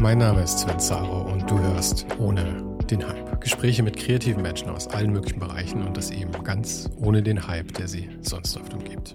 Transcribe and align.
Mein 0.00 0.16
Name 0.16 0.44
ist 0.44 0.60
Sven 0.60 0.80
Zaro 0.80 1.30
und 1.30 1.50
du 1.50 1.58
hörst 1.58 2.06
ohne 2.18 2.64
den 2.90 3.06
Hype. 3.06 3.38
Gespräche 3.38 3.82
mit 3.82 3.98
kreativen 3.98 4.40
Menschen 4.40 4.70
aus 4.70 4.88
allen 4.88 5.12
möglichen 5.12 5.40
Bereichen 5.40 5.86
und 5.86 5.94
das 5.94 6.10
eben 6.10 6.32
ganz 6.42 6.88
ohne 6.96 7.22
den 7.22 7.46
Hype, 7.46 7.74
der 7.74 7.86
sie 7.86 8.08
sonst 8.22 8.56
oft 8.56 8.72
umgibt. 8.72 9.12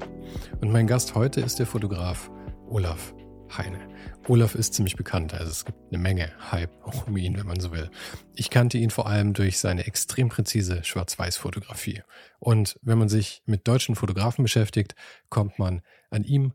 Und 0.61 0.71
mein 0.71 0.85
Gast 0.85 1.15
heute 1.15 1.41
ist 1.41 1.57
der 1.57 1.65
Fotograf 1.65 2.29
Olaf 2.69 3.15
Heine. 3.57 3.79
Olaf 4.27 4.53
ist 4.53 4.75
ziemlich 4.75 4.95
bekannt, 4.95 5.33
also 5.33 5.49
es 5.49 5.65
gibt 5.65 5.79
eine 5.91 5.97
Menge 5.97 6.29
Hype 6.51 6.69
um 7.07 7.17
ihn, 7.17 7.35
wenn 7.35 7.47
man 7.47 7.59
so 7.59 7.71
will. 7.71 7.89
Ich 8.35 8.51
kannte 8.51 8.77
ihn 8.77 8.91
vor 8.91 9.07
allem 9.07 9.33
durch 9.33 9.57
seine 9.57 9.87
extrem 9.87 10.29
präzise 10.29 10.83
Schwarz-Weiß-Fotografie. 10.83 12.03
Und 12.37 12.77
wenn 12.83 12.99
man 12.99 13.09
sich 13.09 13.41
mit 13.47 13.67
deutschen 13.67 13.95
Fotografen 13.95 14.43
beschäftigt, 14.43 14.93
kommt 15.29 15.57
man 15.57 15.81
an 16.11 16.23
ihm 16.23 16.53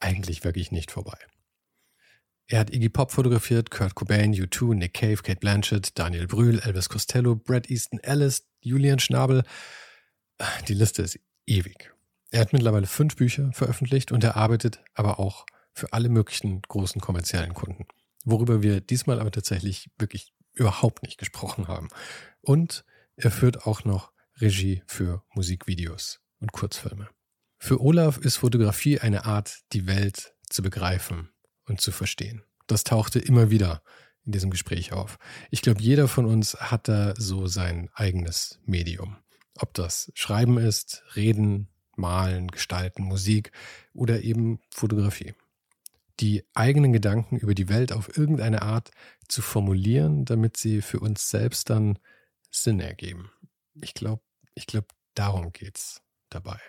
eigentlich 0.00 0.44
wirklich 0.44 0.70
nicht 0.70 0.90
vorbei. 0.90 1.16
Er 2.50 2.58
hat 2.58 2.74
Iggy 2.74 2.88
Pop 2.88 3.12
fotografiert, 3.12 3.70
Kurt 3.70 3.94
Cobain, 3.94 4.34
U2, 4.34 4.74
Nick 4.74 4.94
Cave, 4.94 5.18
Kate 5.18 5.38
Blanchett, 5.38 5.96
Daniel 5.96 6.26
Brühl, 6.26 6.58
Elvis 6.58 6.88
Costello, 6.88 7.36
Brad 7.36 7.70
Easton 7.70 8.00
Ellis, 8.00 8.44
Julian 8.60 8.98
Schnabel. 8.98 9.44
Die 10.66 10.74
Liste 10.74 11.02
ist 11.02 11.20
ewig. 11.46 11.94
Er 12.32 12.40
hat 12.40 12.52
mittlerweile 12.52 12.88
fünf 12.88 13.14
Bücher 13.14 13.52
veröffentlicht 13.52 14.10
und 14.10 14.24
er 14.24 14.36
arbeitet 14.36 14.82
aber 14.94 15.20
auch 15.20 15.46
für 15.74 15.92
alle 15.92 16.08
möglichen 16.08 16.60
großen 16.62 17.00
kommerziellen 17.00 17.54
Kunden. 17.54 17.86
Worüber 18.24 18.62
wir 18.62 18.80
diesmal 18.80 19.20
aber 19.20 19.30
tatsächlich 19.30 19.88
wirklich 19.96 20.34
überhaupt 20.52 21.04
nicht 21.04 21.18
gesprochen 21.18 21.68
haben. 21.68 21.88
Und 22.40 22.84
er 23.14 23.30
führt 23.30 23.64
auch 23.64 23.84
noch 23.84 24.10
Regie 24.40 24.82
für 24.88 25.22
Musikvideos 25.34 26.18
und 26.40 26.50
Kurzfilme. 26.50 27.10
Für 27.58 27.80
Olaf 27.80 28.18
ist 28.18 28.38
Fotografie 28.38 28.98
eine 28.98 29.24
Art, 29.24 29.60
die 29.72 29.86
Welt 29.86 30.34
zu 30.48 30.62
begreifen 30.62 31.30
und 31.70 31.80
zu 31.80 31.92
verstehen. 31.92 32.42
Das 32.66 32.84
tauchte 32.84 33.18
immer 33.18 33.50
wieder 33.50 33.82
in 34.26 34.32
diesem 34.32 34.50
Gespräch 34.50 34.92
auf. 34.92 35.18
Ich 35.50 35.62
glaube, 35.62 35.80
jeder 35.80 36.06
von 36.06 36.26
uns 36.26 36.54
hat 36.54 36.88
da 36.88 37.14
so 37.16 37.46
sein 37.46 37.88
eigenes 37.94 38.60
Medium. 38.66 39.16
Ob 39.58 39.72
das 39.74 40.12
Schreiben 40.14 40.58
ist, 40.58 41.02
Reden, 41.16 41.68
Malen, 41.96 42.48
Gestalten, 42.48 43.02
Musik 43.02 43.52
oder 43.94 44.22
eben 44.22 44.60
Fotografie. 44.70 45.34
Die 46.20 46.44
eigenen 46.54 46.92
Gedanken 46.92 47.38
über 47.38 47.54
die 47.54 47.68
Welt 47.68 47.92
auf 47.92 48.16
irgendeine 48.16 48.62
Art 48.62 48.90
zu 49.28 49.40
formulieren, 49.42 50.24
damit 50.24 50.56
sie 50.56 50.82
für 50.82 51.00
uns 51.00 51.30
selbst 51.30 51.70
dann 51.70 51.98
Sinn 52.50 52.80
ergeben. 52.80 53.30
Ich 53.80 53.94
glaube, 53.94 54.22
ich 54.54 54.66
glaube, 54.66 54.88
darum 55.14 55.52
geht's 55.52 56.02
dabei. 56.28 56.60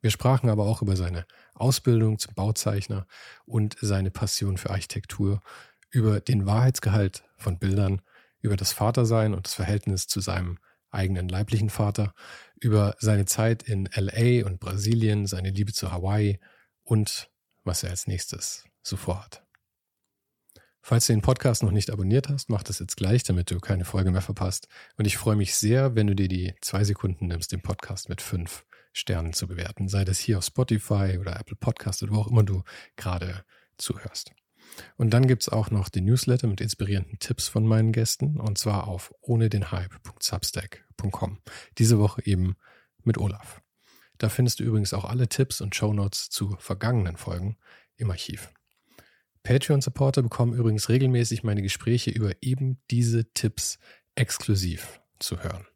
Wir 0.00 0.10
sprachen 0.10 0.48
aber 0.48 0.64
auch 0.64 0.82
über 0.82 0.96
seine 0.96 1.26
Ausbildung 1.54 2.18
zum 2.18 2.34
Bauzeichner 2.34 3.06
und 3.44 3.76
seine 3.80 4.10
Passion 4.10 4.56
für 4.56 4.70
Architektur, 4.70 5.40
über 5.90 6.20
den 6.20 6.46
Wahrheitsgehalt 6.46 7.24
von 7.36 7.58
Bildern, 7.58 8.00
über 8.40 8.56
das 8.56 8.72
Vatersein 8.72 9.34
und 9.34 9.46
das 9.46 9.54
Verhältnis 9.54 10.06
zu 10.06 10.20
seinem 10.20 10.58
eigenen 10.90 11.28
leiblichen 11.28 11.70
Vater, 11.70 12.14
über 12.58 12.96
seine 12.98 13.26
Zeit 13.26 13.62
in 13.62 13.88
LA 13.94 14.46
und 14.46 14.60
Brasilien, 14.60 15.26
seine 15.26 15.50
Liebe 15.50 15.72
zu 15.72 15.92
Hawaii 15.92 16.40
und 16.82 17.30
was 17.64 17.82
er 17.82 17.90
als 17.90 18.06
nächstes 18.06 18.64
so 18.82 18.96
vorhat. 18.96 19.44
Falls 20.82 21.06
du 21.06 21.12
den 21.12 21.20
Podcast 21.20 21.62
noch 21.62 21.72
nicht 21.72 21.90
abonniert 21.90 22.30
hast, 22.30 22.48
mach 22.48 22.62
das 22.62 22.78
jetzt 22.78 22.96
gleich, 22.96 23.22
damit 23.22 23.50
du 23.50 23.60
keine 23.60 23.84
Folge 23.84 24.10
mehr 24.10 24.22
verpasst. 24.22 24.66
Und 24.96 25.04
ich 25.04 25.18
freue 25.18 25.36
mich 25.36 25.54
sehr, 25.54 25.94
wenn 25.94 26.06
du 26.06 26.16
dir 26.16 26.26
die 26.26 26.54
zwei 26.62 26.84
Sekunden 26.84 27.26
nimmst, 27.26 27.52
den 27.52 27.60
Podcast 27.60 28.08
mit 28.08 28.22
fünf 28.22 28.64
Sternen 28.92 29.32
zu 29.32 29.46
bewerten, 29.46 29.88
sei 29.88 30.04
das 30.04 30.18
hier 30.18 30.38
auf 30.38 30.44
Spotify 30.44 31.18
oder 31.18 31.38
Apple 31.38 31.56
Podcast 31.56 32.02
oder 32.02 32.12
wo 32.12 32.20
auch 32.20 32.28
immer 32.28 32.42
du 32.42 32.62
gerade 32.96 33.44
zuhörst. 33.78 34.32
Und 34.96 35.10
dann 35.10 35.26
gibt 35.26 35.42
es 35.42 35.48
auch 35.48 35.70
noch 35.70 35.88
den 35.88 36.04
Newsletter 36.04 36.46
mit 36.46 36.60
inspirierenden 36.60 37.18
Tipps 37.18 37.48
von 37.48 37.66
meinen 37.66 37.92
Gästen 37.92 38.38
und 38.38 38.58
zwar 38.58 38.88
auf 38.88 39.12
ohne 39.20 39.48
den 39.48 39.70
Hype.substack.com. 39.72 41.38
Diese 41.78 41.98
Woche 41.98 42.24
eben 42.24 42.56
mit 43.02 43.18
Olaf. 43.18 43.60
Da 44.18 44.28
findest 44.28 44.60
du 44.60 44.64
übrigens 44.64 44.92
auch 44.92 45.04
alle 45.04 45.28
Tipps 45.28 45.60
und 45.60 45.74
Shownotes 45.74 46.28
zu 46.28 46.56
vergangenen 46.58 47.16
Folgen 47.16 47.56
im 47.96 48.10
Archiv. 48.10 48.50
Patreon-Supporter 49.42 50.22
bekommen 50.22 50.52
übrigens 50.52 50.90
regelmäßig 50.90 51.42
meine 51.42 51.62
Gespräche 51.62 52.10
über 52.10 52.32
eben 52.42 52.82
diese 52.90 53.32
Tipps 53.32 53.78
exklusiv 54.14 55.00
zu 55.18 55.42
hören. 55.42 55.66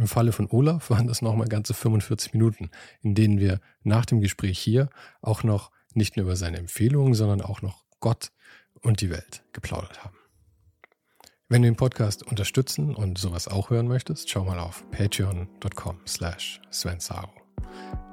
Im 0.00 0.08
Falle 0.08 0.32
von 0.32 0.48
Olaf 0.50 0.88
waren 0.88 1.08
das 1.08 1.20
nochmal 1.20 1.46
ganze 1.46 1.74
45 1.74 2.32
Minuten, 2.32 2.70
in 3.02 3.14
denen 3.14 3.38
wir 3.38 3.60
nach 3.82 4.06
dem 4.06 4.22
Gespräch 4.22 4.58
hier 4.58 4.88
auch 5.20 5.42
noch 5.42 5.70
nicht 5.92 6.16
nur 6.16 6.24
über 6.24 6.36
seine 6.36 6.56
Empfehlungen, 6.56 7.12
sondern 7.12 7.42
auch 7.42 7.60
noch 7.60 7.84
Gott 8.00 8.32
und 8.80 9.02
die 9.02 9.10
Welt 9.10 9.44
geplaudert 9.52 10.02
haben. 10.02 10.16
Wenn 11.50 11.60
du 11.60 11.68
den 11.68 11.76
Podcast 11.76 12.22
unterstützen 12.22 12.94
und 12.94 13.18
sowas 13.18 13.46
auch 13.46 13.68
hören 13.68 13.88
möchtest, 13.88 14.30
schau 14.30 14.42
mal 14.42 14.58
auf 14.58 14.90
patreon.com 14.90 15.98
slash 16.06 16.62
svensaro. 16.72 17.28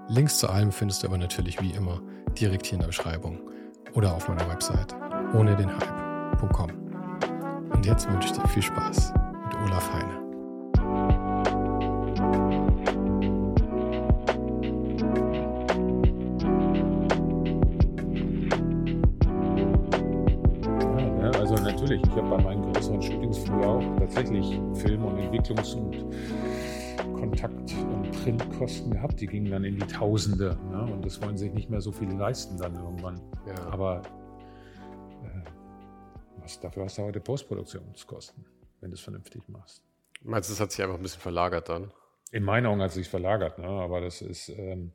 Links 0.09 0.39
zu 0.39 0.49
allem 0.49 0.73
findest 0.73 1.03
du 1.03 1.07
aber 1.07 1.17
natürlich 1.17 1.61
wie 1.61 1.71
immer 1.71 2.01
direkt 2.37 2.65
hier 2.65 2.73
in 2.73 2.81
der 2.81 2.87
Beschreibung 2.87 3.39
oder 3.93 4.13
auf 4.13 4.27
meiner 4.27 4.49
Website 4.49 4.93
ohne 5.33 5.55
den 5.55 5.71
Hype.com. 5.71 6.69
Und 7.69 7.85
jetzt 7.85 8.09
wünsche 8.09 8.27
ich 8.27 8.33
dir 8.33 8.45
viel 8.49 8.63
Spaß 8.63 9.13
mit 9.45 9.55
Olaf 9.63 9.93
Heine. 9.93 10.16
Natürlich. 21.97 22.17
Ich 22.17 22.23
habe 22.23 22.37
bei 22.37 22.43
meinen 22.43 22.73
größeren 22.73 23.01
Shootings 23.01 23.39
früher 23.39 23.67
auch 23.67 23.99
tatsächlich 23.99 24.59
Film- 24.73 25.05
und 25.05 25.17
Entwicklungs- 25.17 25.75
und 25.75 26.05
Kontakt- 27.13 27.73
und 27.73 28.11
Printkosten 28.11 28.91
gehabt. 28.91 29.19
Die 29.19 29.27
gingen 29.27 29.51
dann 29.51 29.63
in 29.63 29.77
die 29.79 29.87
Tausende. 29.87 30.57
Ne? 30.69 30.91
Und 30.91 31.05
das 31.05 31.21
wollen 31.21 31.37
sich 31.37 31.53
nicht 31.53 31.69
mehr 31.69 31.81
so 31.81 31.91
viele 31.91 32.15
leisten 32.15 32.57
dann 32.57 32.75
irgendwann. 32.75 33.21
Ja. 33.47 33.55
Aber 33.71 34.01
äh, 35.23 35.41
was, 36.41 36.59
dafür 36.59 36.85
hast 36.85 36.97
du 36.97 37.03
heute 37.03 37.19
Postproduktionskosten, 37.19 38.45
wenn 38.81 38.91
du 38.91 38.95
es 38.95 39.01
vernünftig 39.01 39.47
machst. 39.47 39.83
Meinst 40.23 40.49
du, 40.49 40.53
es 40.53 40.59
hat 40.59 40.71
sich 40.71 40.83
einfach 40.83 40.97
ein 40.97 41.03
bisschen 41.03 41.21
verlagert 41.21 41.69
dann? 41.69 41.91
In 42.31 42.43
meiner 42.43 42.69
Augen 42.69 42.81
hat 42.81 42.89
es 42.89 42.95
sich 42.95 43.07
verlagert, 43.07 43.57
ne? 43.57 43.67
aber 43.67 44.01
das 44.01 44.21
ist, 44.21 44.49
ähm, 44.49 44.91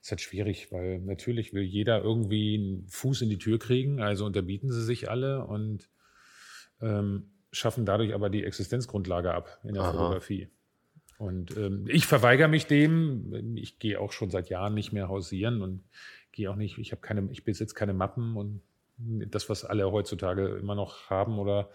ist 0.00 0.10
halt 0.10 0.20
schwierig, 0.20 0.70
weil 0.70 1.00
natürlich 1.00 1.52
will 1.52 1.64
jeder 1.64 2.02
irgendwie 2.02 2.54
einen 2.54 2.86
Fuß 2.88 3.22
in 3.22 3.30
die 3.30 3.38
Tür 3.38 3.58
kriegen, 3.58 4.00
also 4.00 4.24
unterbieten 4.24 4.70
sie 4.70 4.84
sich 4.84 5.10
alle 5.10 5.44
und 5.44 5.88
ähm, 6.80 7.30
schaffen 7.50 7.84
dadurch 7.84 8.14
aber 8.14 8.30
die 8.30 8.44
Existenzgrundlage 8.44 9.32
ab 9.32 9.58
in 9.64 9.74
der 9.74 9.82
Aha. 9.82 9.92
Fotografie. 9.92 10.48
Und 11.18 11.56
ähm, 11.56 11.86
ich 11.88 12.06
verweigere 12.06 12.48
mich 12.48 12.66
dem. 12.66 13.56
Ich 13.56 13.78
gehe 13.78 14.00
auch 14.00 14.12
schon 14.12 14.30
seit 14.30 14.48
Jahren 14.50 14.74
nicht 14.74 14.92
mehr 14.92 15.08
hausieren 15.08 15.62
und 15.62 15.84
gehe 16.32 16.50
auch 16.50 16.56
nicht, 16.56 16.78
ich 16.78 16.92
habe 16.92 17.00
keine, 17.00 17.28
ich 17.32 17.44
besitze 17.44 17.74
keine 17.74 17.92
Mappen 17.92 18.36
und 18.36 18.62
das, 18.98 19.48
was 19.48 19.64
alle 19.64 19.90
heutzutage 19.90 20.56
immer 20.56 20.74
noch 20.74 21.10
haben 21.10 21.38
oder 21.38 21.70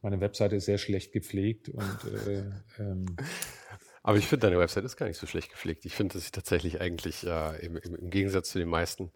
meine 0.00 0.20
Webseite 0.20 0.56
ist 0.56 0.64
sehr 0.64 0.78
schlecht 0.78 1.12
gepflegt 1.12 1.68
und 1.68 1.98
äh, 2.26 2.50
ähm, 2.78 3.06
aber 4.02 4.18
ich 4.18 4.26
finde, 4.26 4.46
deine 4.48 4.58
Website 4.58 4.84
ist 4.84 4.96
gar 4.96 5.06
nicht 5.06 5.18
so 5.18 5.26
schlecht 5.26 5.50
gepflegt. 5.50 5.84
Ich 5.84 5.94
finde, 5.94 6.14
dass 6.14 6.24
sie 6.24 6.32
tatsächlich 6.32 6.80
eigentlich 6.80 7.24
äh, 7.24 7.64
im, 7.64 7.76
im, 7.76 7.94
im, 7.94 8.10
Gegensatz 8.10 8.50
zu 8.50 8.58
den 8.58 8.68
meisten 8.68 9.12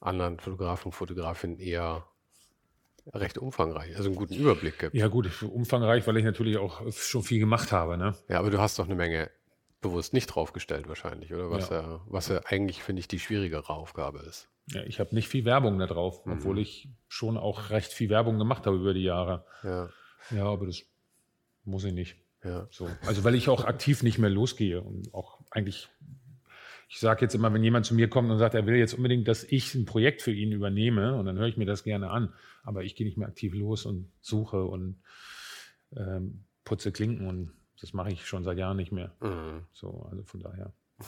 anderen 0.00 0.38
Fotografen 0.38 0.86
und 0.86 0.92
Fotografinnen 0.92 1.58
eher 1.58 2.06
recht 3.12 3.38
umfangreich, 3.38 3.96
also 3.96 4.08
einen 4.08 4.16
guten 4.16 4.34
Überblick 4.34 4.78
gibt. 4.78 4.94
Ja 4.94 5.08
gut, 5.08 5.42
umfangreich, 5.42 6.06
weil 6.06 6.16
ich 6.16 6.24
natürlich 6.24 6.58
auch 6.58 6.80
schon 6.92 7.22
viel 7.22 7.40
gemacht 7.40 7.72
habe. 7.72 7.96
Ne? 7.96 8.14
Ja, 8.28 8.38
aber 8.38 8.50
du 8.50 8.58
hast 8.58 8.78
doch 8.78 8.86
eine 8.86 8.94
Menge 8.94 9.30
bewusst 9.80 10.12
nicht 10.12 10.26
draufgestellt 10.26 10.88
wahrscheinlich, 10.88 11.32
oder? 11.32 11.50
Was 11.50 11.70
ja, 11.70 11.82
ja 11.82 12.00
was 12.06 12.28
ja 12.28 12.40
eigentlich, 12.44 12.82
finde 12.82 13.00
ich, 13.00 13.08
die 13.08 13.18
schwierigere 13.18 13.70
Aufgabe 13.70 14.20
ist. 14.20 14.48
Ja, 14.66 14.82
ich 14.84 15.00
habe 15.00 15.14
nicht 15.14 15.28
viel 15.28 15.44
Werbung 15.44 15.78
da 15.78 15.86
drauf, 15.86 16.24
mhm. 16.26 16.34
obwohl 16.34 16.58
ich 16.58 16.88
schon 17.08 17.36
auch 17.36 17.70
recht 17.70 17.92
viel 17.92 18.10
Werbung 18.10 18.38
gemacht 18.38 18.66
habe 18.66 18.76
über 18.76 18.94
die 18.94 19.02
Jahre. 19.02 19.44
Ja. 19.62 19.88
Ja, 20.30 20.44
aber 20.44 20.66
das 20.66 20.82
muss 21.64 21.84
ich 21.84 21.92
nicht. 21.92 22.16
Ja. 22.44 22.68
So. 22.70 22.88
Also 23.06 23.24
weil 23.24 23.34
ich 23.34 23.48
auch 23.48 23.64
aktiv 23.64 24.02
nicht 24.02 24.18
mehr 24.18 24.30
losgehe 24.30 24.80
und 24.80 25.12
auch 25.12 25.40
eigentlich, 25.50 25.88
ich 26.90 26.98
sage 26.98 27.24
jetzt 27.24 27.36
immer, 27.36 27.54
wenn 27.54 27.62
jemand 27.62 27.86
zu 27.86 27.94
mir 27.94 28.10
kommt 28.10 28.32
und 28.32 28.38
sagt, 28.38 28.56
er 28.56 28.66
will 28.66 28.74
jetzt 28.74 28.94
unbedingt, 28.94 29.28
dass 29.28 29.44
ich 29.44 29.76
ein 29.76 29.84
Projekt 29.84 30.22
für 30.22 30.32
ihn 30.32 30.50
übernehme, 30.50 31.16
und 31.16 31.24
dann 31.24 31.38
höre 31.38 31.46
ich 31.46 31.56
mir 31.56 31.64
das 31.64 31.84
gerne 31.84 32.10
an, 32.10 32.34
aber 32.64 32.82
ich 32.82 32.96
gehe 32.96 33.06
nicht 33.06 33.16
mehr 33.16 33.28
aktiv 33.28 33.54
los 33.54 33.86
und 33.86 34.10
suche 34.20 34.64
und 34.64 35.00
ähm, 35.96 36.44
putze 36.64 36.90
Klinken 36.90 37.28
und 37.28 37.52
das 37.80 37.92
mache 37.92 38.10
ich 38.10 38.26
schon 38.26 38.42
seit 38.42 38.58
Jahren 38.58 38.76
nicht 38.76 38.90
mehr. 38.90 39.14
Mhm. 39.20 39.66
So, 39.72 40.08
also 40.10 40.24
von 40.24 40.40
daher. 40.40 40.72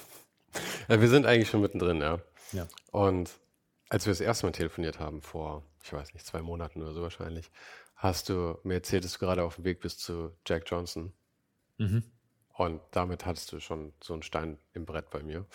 Ja, 0.88 1.00
wir 1.00 1.08
sind 1.08 1.24
eigentlich 1.24 1.48
schon 1.48 1.62
mittendrin, 1.62 2.00
ja. 2.02 2.20
Ja. 2.52 2.66
Und 2.90 3.30
als 3.88 4.04
wir 4.04 4.10
das 4.10 4.20
erste 4.20 4.44
Mal 4.44 4.52
telefoniert 4.52 4.98
haben, 4.98 5.22
vor, 5.22 5.64
ich 5.82 5.90
weiß 5.90 6.12
nicht, 6.12 6.26
zwei 6.26 6.42
Monaten 6.42 6.82
oder 6.82 6.92
so 6.92 7.00
wahrscheinlich, 7.00 7.50
hast 7.94 8.28
du 8.28 8.58
mir 8.62 8.74
erzählt, 8.74 9.04
dass 9.04 9.14
du 9.14 9.18
gerade 9.20 9.44
auf 9.44 9.54
dem 9.54 9.64
Weg 9.64 9.80
bist 9.80 10.00
zu 10.00 10.32
Jack 10.44 10.64
Johnson. 10.66 11.12
Mhm. 11.78 12.02
Und 12.64 12.80
damit 12.90 13.26
hattest 13.26 13.52
du 13.52 13.60
schon 13.60 13.92
so 14.02 14.12
einen 14.12 14.22
Stein 14.22 14.58
im 14.74 14.84
Brett 14.84 15.10
bei 15.10 15.22
mir. 15.22 15.40
Mhm. 15.40 15.46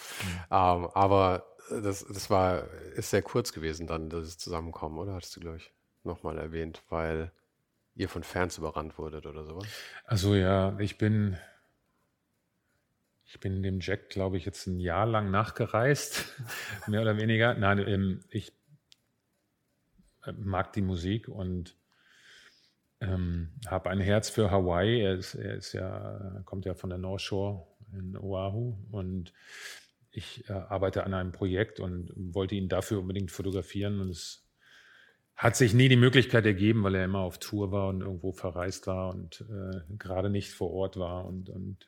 Ähm, 0.52 0.90
aber 0.94 1.46
das, 1.70 2.06
das 2.06 2.30
war, 2.30 2.64
ist 2.96 3.10
sehr 3.10 3.22
kurz 3.22 3.54
gewesen 3.54 3.88
dann, 3.88 4.10
das 4.10 4.38
Zusammenkommen, 4.38 4.98
oder? 4.98 5.14
Hattest 5.14 5.36
du, 5.36 5.40
glaube 5.40 5.58
ich, 5.58 5.72
nochmal 6.04 6.38
erwähnt, 6.38 6.84
weil 6.90 7.32
ihr 7.96 8.10
von 8.10 8.24
Fans 8.24 8.58
überrannt 8.58 8.98
wurdet 8.98 9.26
oder 9.26 9.44
sowas? 9.44 9.68
Also 10.06 10.36
ja, 10.36 10.78
ich 10.80 10.98
bin, 10.98 11.38
ich 13.26 13.40
bin 13.40 13.64
dem 13.64 13.80
Jack, 13.82 14.10
glaube 14.10 14.38
ich, 14.38 14.46
jetzt 14.46 14.68
ein 14.68 14.80
Jahr 14.80 15.06
lang 15.06 15.32
nachgereist, 15.32 16.26
mehr 16.88 17.02
oder 17.02 17.18
weniger. 17.18 17.54
Nein, 17.54 17.80
ähm, 17.80 18.24
ich 18.30 18.54
mag 20.36 20.74
die 20.74 20.82
Musik 20.82 21.28
und 21.28 21.77
ähm, 23.00 23.50
habe 23.68 23.90
ein 23.90 24.00
Herz 24.00 24.30
für 24.30 24.52
Hawaii. 24.52 25.02
Er 25.02 25.16
ist, 25.16 25.36
er 25.36 25.56
ist 25.56 25.74
ja, 25.74 26.42
kommt 26.46 26.66
ja 26.66 26.74
von 26.74 26.90
der 26.90 27.00
North 27.00 27.22
Shore 27.22 27.68
in 27.94 28.18
Oahu. 28.18 28.78
Und 28.92 29.34
ich 30.12 30.50
äh, 30.50 30.54
arbeite 30.54 31.04
an 31.04 31.14
einem 31.14 31.32
Projekt 31.32 31.80
und 31.80 32.12
wollte 32.16 32.56
ihn 32.56 32.70
dafür 32.70 33.00
unbedingt 33.00 33.32
fotografieren. 33.32 34.00
Und 34.02 34.10
es 34.10 34.48
hat 35.36 35.56
sich 35.56 35.74
nie 35.74 35.90
die 35.90 35.96
Möglichkeit 35.96 36.46
ergeben, 36.46 36.84
weil 36.84 36.96
er 36.96 37.06
immer 37.06 37.20
auf 37.20 37.38
Tour 37.38 37.72
war 37.72 37.90
und 37.90 38.02
irgendwo 38.02 38.32
verreist 38.32 38.88
war 38.88 39.14
und 39.14 39.46
äh, 39.50 39.82
gerade 39.98 40.30
nicht 40.30 40.52
vor 40.52 40.72
Ort 40.72 40.98
war. 40.98 41.26
Und, 41.26 41.50
und 41.50 41.88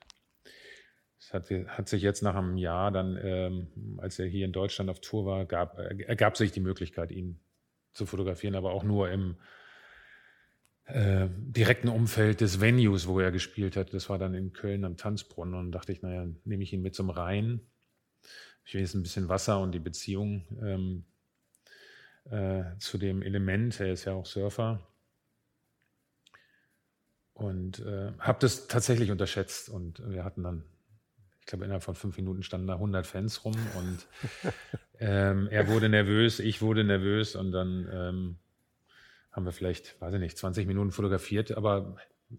es 1.20 1.34
hat, 1.34 1.50
hat, 1.50 1.90
sich 1.90 2.04
jetzt 2.04 2.22
nach 2.22 2.36
einem 2.36 2.58
Jahr 2.58 2.92
dann, 2.92 3.20
ähm, 3.22 3.98
als 3.98 4.20
er 4.20 4.28
hier 4.28 4.46
in 4.46 4.52
Deutschland 4.52 4.90
auf 4.92 5.02
Tour 5.02 5.26
war, 5.26 5.46
gab, 5.46 5.80
ergab 5.80 6.38
sich 6.38 6.52
die 6.52 6.60
Möglichkeit, 6.60 7.12
ihn 7.12 7.40
zu 7.94 8.06
fotografieren, 8.06 8.56
aber 8.56 8.72
auch 8.72 8.84
nur 8.84 9.10
im 9.10 9.38
äh, 10.94 11.30
direkten 11.30 11.88
Umfeld 11.88 12.42
des 12.42 12.62
Venues, 12.62 13.08
wo 13.08 13.20
er 13.20 13.32
gespielt 13.32 13.76
hat. 13.76 13.94
Das 13.94 14.10
war 14.10 14.18
dann 14.18 14.34
in 14.34 14.54
Köln 14.54 14.86
am 14.86 14.98
Tanzbrunnen 14.98 15.54
und 15.54 15.72
dachte 15.72 15.92
ich, 15.92 16.02
naja, 16.02 16.28
nehme 16.46 16.64
ich 16.64 16.74
ihn 16.74 16.82
mit 16.82 16.96
zum 16.96 17.10
Rhein. 17.10 17.62
Ich 18.66 18.74
will 18.74 18.82
jetzt 18.82 18.96
ein 18.96 19.04
bisschen 19.04 19.30
Wasser 19.30 19.60
und 19.62 19.72
die 19.72 19.80
Beziehung 19.80 20.46
ähm, 20.62 21.06
äh, 22.30 22.78
zu 22.80 22.98
dem 22.98 23.22
Element. 23.22 23.80
Er 23.80 23.94
ist 23.94 24.06
ja 24.06 24.14
auch 24.14 24.26
Surfer. 24.26 24.88
Und 27.34 27.80
äh, 27.80 28.12
habe 28.20 28.40
das 28.42 28.68
tatsächlich 28.68 29.12
unterschätzt. 29.12 29.70
Und 29.70 30.02
wir 30.10 30.24
hatten 30.24 30.44
dann, 30.44 30.64
ich 31.40 31.46
glaube, 31.46 31.66
innerhalb 31.66 31.84
von 31.84 31.96
fünf 31.96 32.18
Minuten 32.18 32.44
standen 32.44 32.68
da 32.68 32.74
100 32.74 33.08
Fans 33.08 33.46
rum. 33.46 33.56
Und 33.78 34.08
ähm, 35.00 35.48
er 35.50 35.68
wurde 35.68 35.88
nervös, 35.88 36.40
ich 36.40 36.62
wurde 36.62 36.84
nervös. 36.84 37.36
Und 37.36 37.52
dann 37.52 37.88
ähm, 37.92 38.40
haben 39.32 39.46
wir 39.46 39.52
vielleicht, 39.52 40.00
weiß 40.02 40.14
ich 40.14 40.20
nicht, 40.20 40.38
20 40.38 40.68
Minuten 40.68 40.92
fotografiert, 40.92 41.52
aber 41.52 41.96
äh, 42.32 42.36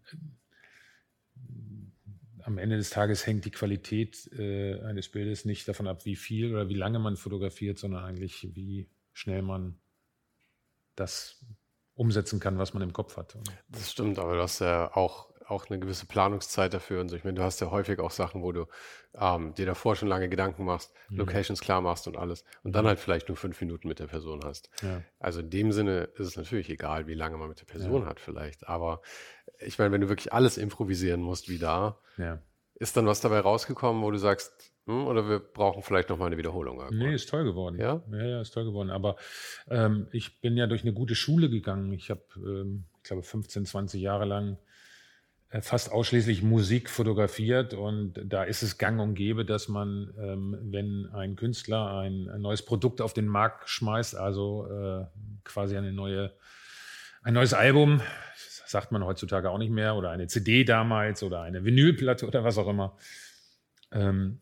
am 2.43 2.59
Ende 2.59 2.77
des 2.77 2.91
Tages 2.91 3.27
hängt 3.27 3.45
die 3.45 3.51
Qualität 3.51 4.31
äh, 4.33 4.81
eines 4.83 5.09
Bildes 5.09 5.45
nicht 5.45 5.69
davon 5.69 5.87
ab, 5.87 6.05
wie 6.05 6.17
viel 6.17 6.53
oder 6.53 6.69
wie 6.69 6.75
lange 6.75 6.99
man 6.99 7.17
fotografiert, 7.17 7.79
sondern 7.79 8.05
eigentlich, 8.05 8.55
wie 8.55 8.89
schnell 9.13 9.43
man 9.43 9.79
das 10.97 11.45
umsetzen 11.95 12.41
kann, 12.41 12.59
was 12.59 12.75
man 12.75 12.83
im 12.83 12.93
Kopf 12.93 13.17
hat. 13.17 13.39
Das 13.69 13.91
stimmt, 13.91 14.19
aber 14.19 14.37
du 14.37 14.43
hast 14.43 14.61
ja 14.61 14.95
auch 14.97 15.30
auch 15.51 15.69
eine 15.69 15.79
gewisse 15.79 16.07
Planungszeit 16.07 16.73
dafür 16.73 17.01
und 17.01 17.09
so. 17.09 17.17
Ich 17.17 17.25
meine, 17.25 17.37
du 17.37 17.43
hast 17.43 17.61
ja 17.61 17.71
häufig 17.71 17.99
auch 18.01 18.11
Sachen, 18.11 18.43
wo 18.43 18.53
du 18.53 18.67
ähm, 19.15 19.55
dir 19.55 19.67
davor 19.67 19.97
schon 19.97 20.09
lange 20.09 20.29
Gedanken 20.29 20.65
machst, 20.65 20.93
mhm. 21.09 21.19
Locations 21.19 21.61
klar 21.61 21.81
machst 21.81 22.07
und 22.07 22.17
alles 22.17 22.45
und 22.63 22.73
dann 22.73 22.85
mhm. 22.85 22.89
halt 22.89 22.99
vielleicht 23.01 23.29
nur 23.29 23.37
fünf 23.37 23.61
Minuten 23.61 23.89
mit 23.89 23.99
der 23.99 24.07
Person 24.07 24.41
hast. 24.45 24.71
Ja. 24.83 25.03
Also 25.19 25.41
in 25.41 25.51
dem 25.51 25.73
Sinne 25.73 26.09
ist 26.15 26.27
es 26.27 26.37
natürlich 26.37 26.71
egal, 26.71 27.07
wie 27.07 27.15
lange 27.15 27.37
man 27.37 27.49
mit 27.49 27.61
der 27.61 27.67
Person 27.67 28.03
ja. 28.03 28.09
hat 28.09 28.21
vielleicht. 28.21 28.69
Aber 28.69 29.03
ich 29.59 29.79
meine, 29.79 29.93
wenn 29.93 30.01
du 30.01 30.09
wirklich 30.09 30.33
alles 30.33 30.59
improvisieren 30.59 31.21
musst 31.21 31.49
wie 31.49 31.59
da, 31.59 31.99
ja. 32.17 32.39
ist 32.75 32.97
dann 32.97 33.07
was 33.07 33.21
dabei 33.21 33.41
rausgekommen, 33.41 34.03
wo 34.03 34.11
du 34.11 34.19
sagst, 34.19 34.73
hm, 34.87 35.07
oder 35.07 35.29
wir 35.29 35.39
brauchen 35.39 35.83
vielleicht 35.83 36.09
nochmal 36.09 36.29
eine 36.29 36.39
Wiederholung. 36.39 36.79
Irgendwann. 36.79 36.99
Nee, 36.99 37.15
ist 37.15 37.29
toll 37.29 37.45
geworden. 37.45 37.79
Ja? 37.79 38.03
Ja, 38.11 38.25
ja, 38.25 38.41
ist 38.41 38.53
toll 38.53 38.65
geworden. 38.65 38.91
Aber 38.91 39.17
ähm, 39.69 40.09
ich 40.13 40.41
bin 40.41 40.57
ja 40.57 40.67
durch 40.67 40.83
eine 40.83 40.93
gute 40.93 41.15
Schule 41.15 41.51
gegangen. 41.51 41.93
Ich 41.93 42.11
habe, 42.11 42.23
ähm, 42.37 42.85
ich 42.97 43.05
glaube, 43.05 43.23
15, 43.23 43.67
20 43.67 44.01
Jahre 44.01 44.25
lang 44.25 44.59
fast 45.61 45.91
ausschließlich 45.91 46.43
Musik 46.43 46.89
fotografiert. 46.89 47.75
Und 47.75 48.21
da 48.25 48.45
ist 48.45 48.63
es 48.63 48.79
gang 48.79 49.01
und 49.01 49.15
gäbe, 49.15 49.45
dass 49.45 49.69
man, 49.69 50.15
ähm, 50.19 50.57
wenn 50.63 51.07
ein 51.13 51.35
Künstler 51.35 51.99
ein, 51.99 52.29
ein, 52.29 52.41
neues 52.41 52.63
Produkt 52.63 53.01
auf 53.01 53.13
den 53.13 53.27
Markt 53.27 53.69
schmeißt, 53.69 54.15
also 54.15 54.69
äh, 54.69 55.07
quasi 55.43 55.77
eine 55.77 55.93
neue, 55.93 56.33
ein 57.23 57.35
neues 57.35 57.53
Album, 57.53 58.01
sagt 58.65 58.93
man 58.93 59.05
heutzutage 59.05 59.51
auch 59.51 59.59
nicht 59.59 59.73
mehr, 59.73 59.97
oder 59.97 60.11
eine 60.11 60.29
CD 60.29 60.63
damals 60.63 61.25
oder 61.25 61.43
eine 61.43 61.65
Vinylplatte 61.65 62.29
oder 62.29 62.45
was 62.45 62.57
auch 62.57 62.69
immer, 62.69 62.97
ähm, 63.91 64.41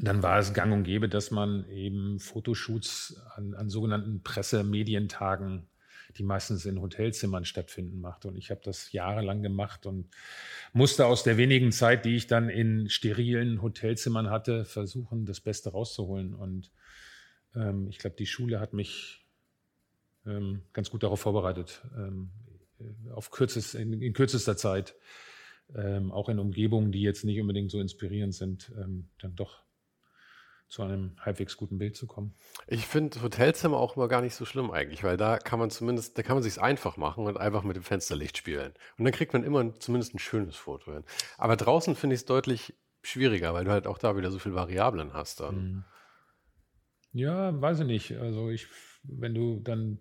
dann 0.00 0.24
war 0.24 0.40
es 0.40 0.52
gang 0.52 0.72
und 0.72 0.82
gäbe, 0.82 1.08
dass 1.08 1.30
man 1.30 1.68
eben 1.68 2.18
Fotoshoots 2.18 3.22
an, 3.36 3.54
an 3.54 3.70
sogenannten 3.70 4.24
Pressemedientagen 4.24 5.68
die 6.18 6.22
meistens 6.22 6.66
in 6.66 6.80
Hotelzimmern 6.80 7.44
stattfinden, 7.44 8.00
macht. 8.00 8.24
Und 8.24 8.36
ich 8.36 8.50
habe 8.50 8.60
das 8.62 8.92
jahrelang 8.92 9.42
gemacht 9.42 9.86
und 9.86 10.08
musste 10.72 11.06
aus 11.06 11.22
der 11.22 11.36
wenigen 11.36 11.72
Zeit, 11.72 12.04
die 12.04 12.16
ich 12.16 12.26
dann 12.26 12.48
in 12.48 12.88
sterilen 12.88 13.62
Hotelzimmern 13.62 14.30
hatte, 14.30 14.64
versuchen, 14.64 15.26
das 15.26 15.40
Beste 15.40 15.70
rauszuholen. 15.70 16.34
Und 16.34 16.70
ähm, 17.54 17.88
ich 17.88 17.98
glaube, 17.98 18.16
die 18.16 18.26
Schule 18.26 18.60
hat 18.60 18.72
mich 18.72 19.24
ähm, 20.26 20.62
ganz 20.72 20.90
gut 20.90 21.02
darauf 21.02 21.20
vorbereitet, 21.20 21.82
ähm, 21.96 22.30
auf 23.12 23.30
kürzest, 23.30 23.74
in, 23.74 24.00
in, 24.00 24.12
kürzester 24.12 24.56
Zeit, 24.56 24.94
ähm, 25.74 26.12
auch 26.12 26.28
in 26.28 26.38
Umgebungen, 26.38 26.92
die 26.92 27.02
jetzt 27.02 27.24
nicht 27.24 27.40
unbedingt 27.40 27.70
so 27.70 27.80
inspirierend 27.80 28.34
sind, 28.34 28.72
ähm, 28.78 29.08
dann 29.18 29.34
doch 29.36 29.62
zu 30.74 30.82
einem 30.82 31.12
halbwegs 31.20 31.56
guten 31.56 31.78
Bild 31.78 31.96
zu 31.96 32.08
kommen. 32.08 32.34
Ich 32.66 32.84
finde 32.88 33.22
Hotelzimmer 33.22 33.76
auch 33.76 33.96
immer 33.96 34.08
gar 34.08 34.20
nicht 34.20 34.34
so 34.34 34.44
schlimm 34.44 34.72
eigentlich, 34.72 35.04
weil 35.04 35.16
da 35.16 35.38
kann 35.38 35.60
man 35.60 35.70
zumindest, 35.70 36.18
da 36.18 36.22
kann 36.24 36.34
man 36.34 36.42
sich 36.42 36.60
einfach 36.60 36.96
machen 36.96 37.26
und 37.26 37.36
einfach 37.36 37.62
mit 37.62 37.76
dem 37.76 37.84
Fensterlicht 37.84 38.36
spielen. 38.36 38.72
Und 38.98 39.04
dann 39.04 39.12
kriegt 39.12 39.32
man 39.32 39.44
immer 39.44 39.78
zumindest 39.78 40.14
ein 40.14 40.18
schönes 40.18 40.56
Foto 40.56 40.92
hin. 40.92 41.04
Aber 41.38 41.54
draußen 41.54 41.94
finde 41.94 42.14
ich 42.14 42.22
es 42.22 42.26
deutlich 42.26 42.74
schwieriger, 43.02 43.54
weil 43.54 43.64
du 43.64 43.70
halt 43.70 43.86
auch 43.86 43.98
da 43.98 44.16
wieder 44.16 44.32
so 44.32 44.40
viele 44.40 44.56
Variablen 44.56 45.14
hast 45.14 45.38
dann. 45.38 45.54
Mhm. 45.54 45.84
Ja, 47.12 47.60
weiß 47.62 47.80
ich 47.80 47.86
nicht. 47.86 48.16
Also 48.16 48.50
ich, 48.50 48.66
wenn 49.04 49.32
du 49.32 49.60
dann 49.60 50.00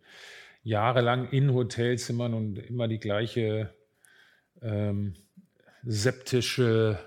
jahrelang 0.63 1.29
in 1.29 1.53
Hotelzimmern 1.53 2.33
und 2.33 2.57
immer 2.57 2.87
die 2.87 2.99
gleiche 2.99 3.75
ähm, 4.59 5.13
septische 5.83 6.97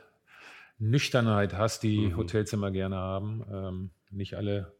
Nüchternheit 0.78 1.54
hast, 1.54 1.82
die 1.82 2.08
mhm. 2.08 2.16
Hotelzimmer 2.16 2.70
gerne 2.70 2.96
haben. 2.96 3.44
Ähm, 3.50 3.90
nicht 4.10 4.34
alle 4.34 4.74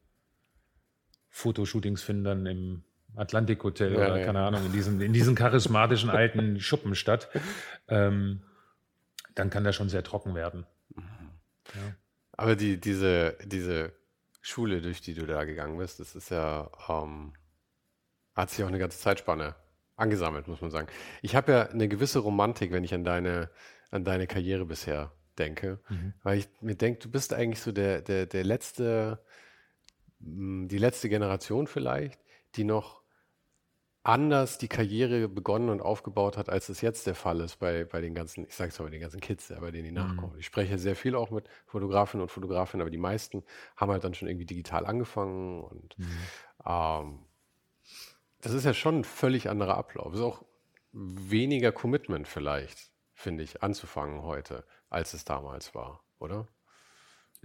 Fotoshootings 1.30 2.02
finden 2.02 2.24
dann 2.24 2.46
im 2.46 2.84
Atlantik 3.14 3.62
Hotel 3.64 3.92
ja, 3.92 3.98
oder 3.98 4.18
ja. 4.18 4.26
keine 4.26 4.40
Ahnung, 4.40 4.66
in 4.66 4.72
diesen, 4.72 5.00
in 5.00 5.12
diesen 5.12 5.34
charismatischen 5.34 6.10
alten 6.10 6.60
Schuppen 6.60 6.94
statt. 6.94 7.28
Ähm, 7.88 8.42
dann 9.34 9.50
kann 9.50 9.64
der 9.64 9.72
schon 9.72 9.88
sehr 9.88 10.02
trocken 10.02 10.34
werden. 10.34 10.66
Ja. 10.96 11.94
Aber 12.32 12.56
die, 12.56 12.78
diese, 12.78 13.36
diese 13.44 13.92
Schule, 14.40 14.80
durch 14.80 15.00
die 15.00 15.14
du 15.14 15.26
da 15.26 15.44
gegangen 15.44 15.78
bist, 15.78 16.00
das 16.00 16.14
ist 16.14 16.30
ja, 16.30 16.70
ähm, 16.88 17.32
hat 18.34 18.50
sich 18.50 18.62
auch 18.64 18.68
eine 18.68 18.78
ganze 18.78 18.98
Zeitspanne 18.98 19.54
angesammelt, 19.96 20.46
muss 20.46 20.60
man 20.60 20.70
sagen. 20.70 20.88
Ich 21.22 21.34
habe 21.34 21.52
ja 21.52 21.62
eine 21.68 21.88
gewisse 21.88 22.18
Romantik, 22.18 22.70
wenn 22.70 22.84
ich 22.84 22.94
an 22.94 23.04
deine, 23.04 23.50
an 23.90 24.04
deine 24.04 24.26
Karriere 24.26 24.66
bisher 24.66 25.12
denke, 25.38 25.80
mhm. 25.88 26.14
weil 26.22 26.38
ich 26.38 26.48
mir 26.60 26.74
denke, 26.74 27.00
du 27.00 27.10
bist 27.10 27.32
eigentlich 27.32 27.60
so 27.60 27.72
der, 27.72 28.02
der, 28.02 28.26
der 28.26 28.44
letzte, 28.44 29.20
hm, 30.20 30.68
die 30.68 30.78
letzte 30.78 31.08
Generation 31.08 31.66
vielleicht, 31.66 32.20
die 32.56 32.64
noch 32.64 33.02
anders 34.06 34.56
die 34.58 34.68
Karriere 34.68 35.28
begonnen 35.28 35.68
und 35.68 35.80
aufgebaut 35.80 36.36
hat, 36.36 36.48
als 36.48 36.68
es 36.68 36.80
jetzt 36.80 37.08
der 37.08 37.16
Fall 37.16 37.40
ist 37.40 37.56
bei, 37.56 37.84
bei 37.84 38.00
den 38.00 38.14
ganzen, 38.14 38.46
ich 38.46 38.54
sage 38.54 38.70
es 38.70 38.78
mal, 38.78 38.84
bei 38.84 38.92
den 38.92 39.00
ganzen 39.00 39.20
Kids, 39.20 39.52
bei 39.60 39.70
denen 39.72 39.84
die 39.84 39.90
mhm. 39.90 39.96
nachkommen. 39.96 40.38
Ich 40.38 40.46
spreche 40.46 40.78
sehr 40.78 40.94
viel 40.94 41.16
auch 41.16 41.30
mit 41.30 41.48
Fotografinnen 41.66 42.22
und 42.22 42.30
Fotografinnen, 42.30 42.82
aber 42.82 42.90
die 42.90 42.98
meisten 42.98 43.42
haben 43.76 43.90
halt 43.90 44.04
dann 44.04 44.14
schon 44.14 44.28
irgendwie 44.28 44.46
digital 44.46 44.86
angefangen 44.86 45.64
und 45.64 45.98
mhm. 45.98 46.06
ähm, 46.64 47.18
das 48.42 48.52
ist 48.52 48.64
ja 48.64 48.74
schon 48.74 49.00
ein 49.00 49.04
völlig 49.04 49.50
anderer 49.50 49.76
Ablauf. 49.76 50.12
Es 50.12 50.20
ist 50.20 50.24
auch 50.24 50.44
weniger 50.92 51.72
Commitment 51.72 52.28
vielleicht, 52.28 52.92
finde 53.12 53.42
ich, 53.42 53.62
anzufangen 53.64 54.22
heute, 54.22 54.64
als 54.88 55.14
es 55.14 55.24
damals 55.24 55.74
war, 55.74 56.04
oder? 56.18 56.46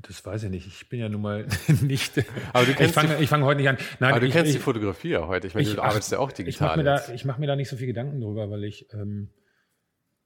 Das 0.01 0.25
weiß 0.25 0.43
ich 0.43 0.49
nicht. 0.49 0.67
Ich 0.67 0.89
bin 0.89 0.99
ja 0.99 1.09
nun 1.09 1.21
mal 1.21 1.47
nicht. 1.81 2.23
Aber 2.53 2.65
du 2.65 2.73
kennst 2.73 2.97
ich 2.97 3.07
fange 3.07 3.27
fang 3.27 3.43
heute 3.43 3.59
nicht 3.59 3.69
an. 3.69 3.77
Nein, 3.99 4.11
aber 4.11 4.19
du 4.19 4.27
ich, 4.27 4.33
kennst 4.33 4.49
ich, 4.49 4.57
die 4.57 4.61
Fotografie 4.61 5.09
ja 5.09 5.27
heute. 5.27 5.47
Ich 5.47 5.53
meine, 5.53 5.71
du 5.71 5.81
arbeitest 5.81 6.11
ja 6.11 6.19
auch 6.19 6.31
digital. 6.31 6.79
Ich 6.79 6.85
mache 6.85 7.11
mir, 7.11 7.19
mach 7.25 7.37
mir, 7.37 7.47
da 7.47 7.55
nicht 7.55 7.69
so 7.69 7.77
viel 7.77 7.87
Gedanken 7.87 8.21
drüber, 8.21 8.49
weil 8.49 8.63
ich, 8.63 8.91
ähm, 8.93 9.29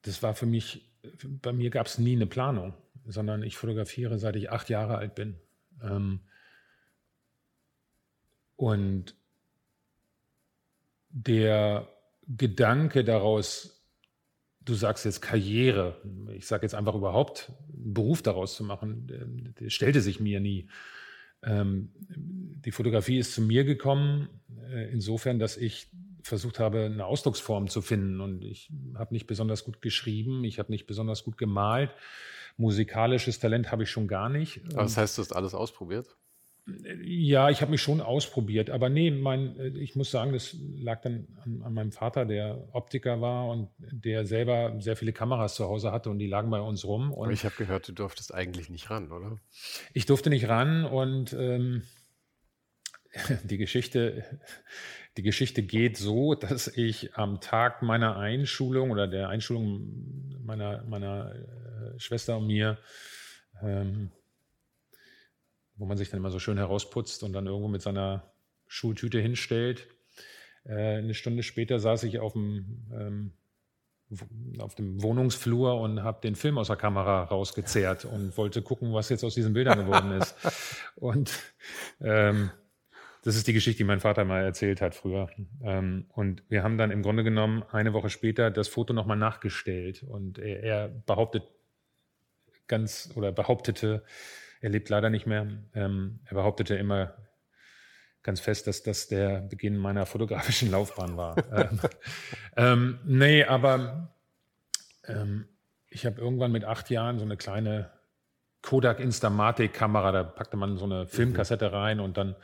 das 0.03 0.23
war 0.23 0.35
für 0.35 0.45
mich, 0.45 0.89
bei 1.23 1.51
mir 1.51 1.71
gab 1.71 1.87
es 1.87 1.97
nie 1.97 2.15
eine 2.15 2.27
Planung, 2.27 2.73
sondern 3.05 3.43
ich 3.43 3.57
fotografiere, 3.57 4.17
seit 4.17 4.35
ich 4.35 4.51
acht 4.51 4.69
Jahre 4.69 4.97
alt 4.97 5.15
bin. 5.15 5.35
Ähm, 5.83 6.21
und 8.55 9.15
der 11.09 11.87
Gedanke 12.27 13.03
daraus, 13.03 13.74
du 14.65 14.73
sagst 14.73 15.05
jetzt 15.05 15.21
Karriere, 15.21 16.01
ich 16.33 16.47
sage 16.47 16.63
jetzt 16.63 16.75
einfach 16.75 16.95
überhaupt, 16.95 17.51
einen 17.73 17.93
Beruf 17.93 18.21
daraus 18.21 18.55
zu 18.55 18.63
machen, 18.63 19.53
stellte 19.67 20.01
sich 20.01 20.19
mir 20.19 20.39
nie. 20.39 20.67
Ähm, 21.43 21.91
die 22.07 22.71
Fotografie 22.71 23.19
ist 23.19 23.33
zu 23.33 23.41
mir 23.41 23.63
gekommen, 23.63 24.29
äh, 24.71 24.91
insofern, 24.91 25.37
dass 25.37 25.57
ich 25.57 25.91
versucht 26.23 26.59
habe, 26.59 26.85
eine 26.85 27.05
Ausdrucksform 27.05 27.69
zu 27.69 27.81
finden. 27.81 28.19
Und 28.19 28.43
ich 28.43 28.71
habe 28.95 29.13
nicht 29.13 29.27
besonders 29.27 29.63
gut 29.63 29.81
geschrieben, 29.81 30.43
ich 30.43 30.57
habe 30.57 30.71
nicht 30.71 30.87
besonders 30.87 31.23
gut 31.23 31.37
gemalt. 31.37 31.91
Musikalisches 32.57 33.39
Talent 33.39 33.71
habe 33.71 33.83
ich 33.83 33.91
schon 33.91 34.07
gar 34.07 34.29
nicht. 34.29 34.61
Aber 34.73 34.83
das 34.83 34.97
heißt, 34.97 35.17
du 35.17 35.21
hast 35.21 35.33
alles 35.33 35.53
ausprobiert? 35.53 36.17
Ja, 37.03 37.51
ich 37.51 37.61
habe 37.61 37.69
mich 37.69 37.81
schon 37.81 38.01
ausprobiert, 38.01 38.71
aber 38.71 38.89
nee, 38.89 39.11
mein, 39.11 39.55
äh, 39.59 39.67
ich 39.67 39.95
muss 39.95 40.09
sagen, 40.09 40.33
das 40.33 40.55
lag 40.75 41.01
dann 41.01 41.27
an, 41.43 41.61
an, 41.61 41.73
meinem 41.73 41.91
Vater, 41.91 42.25
der 42.25 42.69
Optiker 42.73 43.21
war 43.21 43.49
und 43.49 43.69
der 43.77 44.25
selber 44.25 44.75
sehr 44.79 44.95
viele 44.95 45.13
Kameras 45.13 45.53
zu 45.53 45.65
Hause 45.65 45.91
hatte 45.91 46.09
und 46.09 46.17
die 46.17 46.27
lagen 46.27 46.49
bei 46.49 46.59
uns 46.59 46.83
rum. 46.83 47.13
aber 47.13 47.31
ich 47.31 47.45
habe 47.45 47.55
gehört, 47.55 47.87
du 47.87 47.91
durftest 47.91 48.33
eigentlich 48.33 48.71
nicht 48.71 48.89
ran, 48.89 49.11
oder? 49.11 49.37
Ich 49.93 50.07
durfte 50.07 50.31
nicht 50.31 50.47
ran 50.49 50.85
und 50.85 51.33
ähm, 51.33 51.83
die 53.43 53.57
Geschichte, 53.57 54.23
die 55.17 55.23
Geschichte 55.23 55.61
geht 55.61 55.97
so, 55.97 56.33
dass 56.33 56.67
ich 56.67 57.15
am 57.15 57.41
Tag 57.41 57.83
meiner 57.83 58.17
Einschulung 58.17 58.89
oder 58.89 59.07
der 59.07 59.29
Einschulung 59.29 60.39
meiner, 60.43 60.83
meiner 60.85 61.35
äh, 61.35 61.99
Schwester 61.99 62.37
und 62.37 62.47
mir 62.47 62.79
ähm, 63.61 64.11
wo 65.77 65.85
man 65.85 65.97
sich 65.97 66.09
dann 66.09 66.19
immer 66.19 66.31
so 66.31 66.39
schön 66.39 66.57
herausputzt 66.57 67.23
und 67.23 67.33
dann 67.33 67.47
irgendwo 67.47 67.67
mit 67.67 67.81
seiner 67.81 68.31
Schultüte 68.67 69.19
hinstellt. 69.19 69.87
Äh, 70.65 70.97
eine 70.97 71.13
Stunde 71.13 71.43
später 71.43 71.79
saß 71.79 72.03
ich 72.03 72.19
auf 72.19 72.33
dem, 72.33 72.87
ähm, 72.91 73.31
auf 74.59 74.75
dem 74.75 75.01
Wohnungsflur 75.01 75.79
und 75.79 76.03
habe 76.03 76.21
den 76.21 76.35
Film 76.35 76.57
aus 76.57 76.67
der 76.67 76.75
Kamera 76.75 77.23
rausgezehrt 77.23 78.05
und 78.13 78.37
wollte 78.37 78.61
gucken, 78.61 78.93
was 78.93 79.09
jetzt 79.09 79.23
aus 79.23 79.35
diesen 79.35 79.53
Bildern 79.53 79.79
geworden 79.79 80.11
ist. 80.11 80.35
Und 80.95 81.31
ähm, 82.01 82.51
das 83.23 83.35
ist 83.35 83.47
die 83.47 83.53
Geschichte, 83.53 83.79
die 83.79 83.85
mein 83.85 83.99
Vater 83.99 84.23
mal 84.23 84.43
erzählt 84.43 84.81
hat 84.81 84.93
früher. 84.93 85.29
Ähm, 85.63 86.05
und 86.13 86.43
wir 86.47 86.63
haben 86.63 86.77
dann 86.77 86.91
im 86.91 87.01
Grunde 87.01 87.23
genommen 87.23 87.63
eine 87.71 87.91
Woche 87.93 88.11
später 88.11 88.51
das 88.51 88.67
Foto 88.67 88.93
nochmal 88.93 89.17
nachgestellt. 89.17 90.03
Und 90.03 90.37
er, 90.37 90.61
er 90.61 90.87
behauptet 90.89 91.43
ganz 92.67 93.11
oder 93.15 93.31
behauptete, 93.31 94.03
er 94.65 94.71
lebt 94.71 94.89
leider 94.89 95.11
nicht 95.11 95.27
mehr. 95.27 95.45
Ähm, 95.75 96.21
er 96.25 96.33
behauptete 96.33 96.73
immer 96.73 97.13
ganz 98.23 98.39
fest, 98.39 98.65
dass 98.65 98.81
das 98.81 99.07
der 99.07 99.41
Beginn 99.41 99.77
meiner 99.77 100.07
fotografischen 100.07 100.71
Laufbahn 100.71 101.15
war. 101.17 101.37
ähm, 101.53 101.79
ähm, 102.57 102.99
nee, 103.05 103.43
aber 103.43 104.11
ähm, 105.05 105.47
ich 105.87 106.07
habe 106.07 106.19
irgendwann 106.19 106.51
mit 106.51 106.65
acht 106.65 106.89
Jahren 106.89 107.19
so 107.19 107.25
eine 107.25 107.37
kleine 107.37 107.91
Kodak 108.63 108.99
Instamatic-Kamera, 108.99 110.11
da 110.11 110.23
packte 110.23 110.57
man 110.57 110.77
so 110.77 110.85
eine 110.85 111.07
Filmkassette 111.07 111.71
rein 111.71 111.99
und 111.99 112.17
dann 112.17 112.35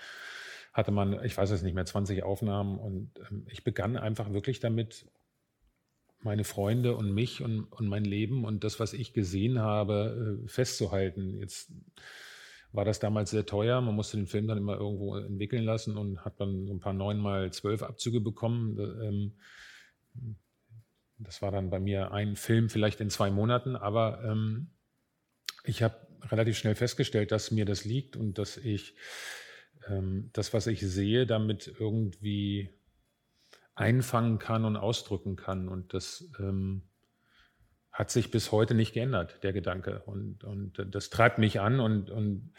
hatte 0.74 0.92
man, 0.92 1.26
ich 1.26 1.36
weiß 1.36 1.50
es 1.50 1.64
nicht 1.64 1.74
mehr, 1.74 1.88
20 1.88 2.22
Aufnahmen 2.22 2.78
und 2.78 3.14
ähm, 3.32 3.48
ich 3.50 3.64
begann 3.64 3.98
einfach 3.98 4.32
wirklich 4.32 4.60
damit, 4.60 5.08
meine 6.24 6.44
Freunde 6.44 6.96
und 6.96 7.14
mich 7.14 7.42
und, 7.42 7.64
und 7.64 7.88
mein 7.88 8.06
Leben 8.06 8.46
und 8.46 8.64
das, 8.64 8.80
was 8.80 8.94
ich 8.94 9.14
gesehen 9.14 9.60
habe, 9.60 10.40
äh, 10.44 10.48
festzuhalten. 10.48 11.40
Jetzt 11.40 11.72
war 12.72 12.86
das 12.86 13.00
damals 13.00 13.32
sehr 13.32 13.46
teuer. 13.46 13.82
Man 13.82 13.96
musste 13.96 14.18
den 14.18 14.28
Film 14.28 14.48
dann 14.48 14.58
immer 14.58 14.78
irgendwo 14.78 15.18
entwickeln 15.18 15.64
lassen 15.64 15.98
und 15.98 16.24
hat 16.24 16.40
dann 16.40 16.68
so 16.68 16.74
ein 16.74 16.80
paar 16.80 16.94
neun 16.94 17.18
mal 17.18 17.52
zwölf 17.52 17.84
Abzüge 17.84 18.22
bekommen. 18.22 18.80
Ähm, 19.02 19.34
das 21.18 21.42
war 21.42 21.52
dann 21.52 21.70
bei 21.70 21.80
mir 21.80 22.12
ein 22.12 22.36
Film 22.36 22.70
vielleicht 22.70 23.02
in 23.02 23.10
zwei 23.10 23.30
Monaten, 23.30 23.76
aber 23.76 24.24
ähm, 24.24 24.70
ich 25.64 25.84
habe 25.84 25.96
relativ 26.30 26.58
schnell 26.58 26.76
festgestellt, 26.76 27.32
dass 27.32 27.52
mir 27.52 27.66
das 27.66 27.86
liegt 27.86 28.16
und 28.16 28.38
dass 28.38 28.58
ich 28.58 28.96
ähm, 29.88 30.30
das, 30.34 30.54
was 30.54 30.68
ich 30.68 30.82
sehe, 30.82 31.26
damit 31.26 31.74
irgendwie 31.80 32.70
einfangen 33.76 34.40
kann 34.40 34.66
und 34.66 34.76
ausdrücken 34.76 35.36
kann. 35.36 35.68
Und 35.68 35.94
das 35.94 36.30
ähm, 36.40 36.84
hat 37.92 38.10
sich 38.10 38.32
bis 38.32 38.52
heute 38.52 38.74
nicht 38.74 38.94
geändert, 38.94 39.44
der 39.44 39.54
Gedanke. 39.54 40.04
Und, 40.06 40.44
und 40.44 40.86
das 40.92 41.10
treibt 41.10 41.38
mich 41.38 41.60
an 41.60 41.80
und, 41.80 42.10
und 42.10 42.54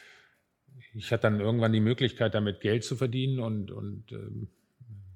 ich 0.94 1.12
hatte 1.12 1.22
dann 1.22 1.40
irgendwann 1.40 1.72
die 1.72 1.80
Möglichkeit, 1.80 2.34
damit 2.34 2.60
Geld 2.60 2.84
zu 2.84 2.96
verdienen 2.96 3.40
und, 3.40 3.70
und 3.70 4.12
ähm, 4.12 4.48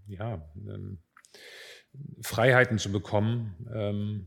ja, 0.07 0.49
ähm, 0.69 0.99
Freiheiten 2.21 2.79
zu 2.79 2.93
bekommen. 2.93 3.55
Ähm, 3.73 4.27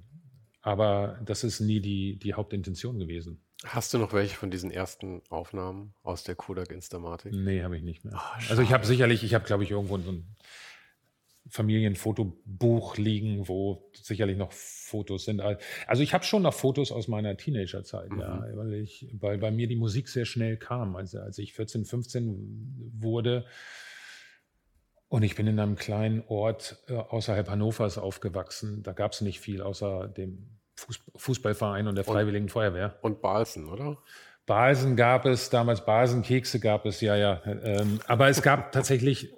aber 0.61 1.19
das 1.25 1.43
ist 1.43 1.59
nie 1.59 1.79
die, 1.79 2.17
die 2.19 2.33
Hauptintention 2.33 2.99
gewesen. 2.99 3.41
Hast 3.65 3.93
du 3.93 3.97
noch 3.97 4.13
welche 4.13 4.35
von 4.35 4.51
diesen 4.51 4.71
ersten 4.71 5.21
Aufnahmen 5.29 5.93
aus 6.01 6.23
der 6.23 6.35
Kodak 6.35 6.71
Instamatic? 6.71 7.33
Nee, 7.33 7.63
habe 7.63 7.77
ich 7.77 7.83
nicht 7.83 8.05
mehr. 8.05 8.13
Oh, 8.15 8.49
also 8.49 8.61
ich 8.61 8.71
habe 8.71 8.85
sicherlich, 8.85 9.23
ich 9.23 9.33
habe 9.33 9.45
glaube 9.45 9.63
ich 9.63 9.71
irgendwo 9.71 9.97
so 9.97 10.11
ein 10.11 10.35
Familienfotobuch 11.48 12.98
liegen, 12.98 13.48
wo 13.48 13.89
sicherlich 13.93 14.38
noch 14.38 14.51
Fotos 14.51 15.25
sind. 15.25 15.41
Also 15.88 16.03
ich 16.03 16.13
habe 16.13 16.24
schon 16.24 16.43
noch 16.43 16.53
Fotos 16.53 16.91
aus 16.91 17.08
meiner 17.08 17.36
Teenagerzeit, 17.38 18.12
mhm. 18.12 18.19
ja, 18.19 18.46
weil, 18.53 18.74
ich, 18.74 19.08
weil 19.19 19.38
bei 19.38 19.51
mir 19.51 19.67
die 19.67 19.75
Musik 19.75 20.10
sehr 20.10 20.25
schnell 20.25 20.58
kam. 20.58 20.96
Also 20.96 21.19
als 21.19 21.38
ich 21.38 21.53
14, 21.53 21.86
15 21.86 22.91
wurde 23.00 23.46
und 25.08 25.24
ich 25.24 25.36
bin 25.36 25.48
in 25.48 25.60
einem 25.60 25.75
kleinen 25.75 26.24
Ort 26.27 26.77
äh, 26.88 26.93
außerhalb 26.93 27.50
Hannovers 27.50 27.98
aufgewachsen, 27.98 28.84
da 28.84 28.93
gab 28.93 29.13
es 29.13 29.22
nicht 29.22 29.39
viel 29.39 29.62
außer 29.62 30.08
dem 30.08 30.60
Fußballverein 31.15 31.88
und 31.88 31.96
der 31.96 32.03
Freiwilligen 32.03 32.46
und, 32.46 32.51
Feuerwehr. 32.51 32.98
Und 33.01 33.22
Balsen, 33.22 33.67
oder? 33.67 33.98
Balsen 34.46 34.96
gab 34.96 35.25
es, 35.25 35.50
damals 35.50 35.84
Balsenkekse 35.84 36.60
gab 36.60 36.86
es, 36.86 37.01
ja, 37.01 37.15
ja. 37.15 37.41
Ähm, 37.46 38.00
aber 38.08 38.29
es 38.29 38.41
gab 38.41 38.72
tatsächlich 38.72 39.34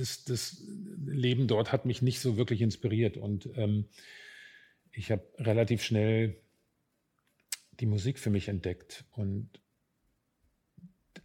das, 0.00 0.24
das 0.24 0.62
Leben 1.04 1.46
dort 1.46 1.72
hat 1.72 1.84
mich 1.84 2.02
nicht 2.02 2.20
so 2.20 2.36
wirklich 2.36 2.62
inspiriert. 2.62 3.16
Und 3.16 3.48
ähm, 3.54 3.84
ich 4.92 5.10
habe 5.12 5.22
relativ 5.38 5.82
schnell 5.82 6.36
die 7.78 7.86
Musik 7.86 8.18
für 8.18 8.30
mich 8.30 8.48
entdeckt 8.48 9.04
und 9.12 9.48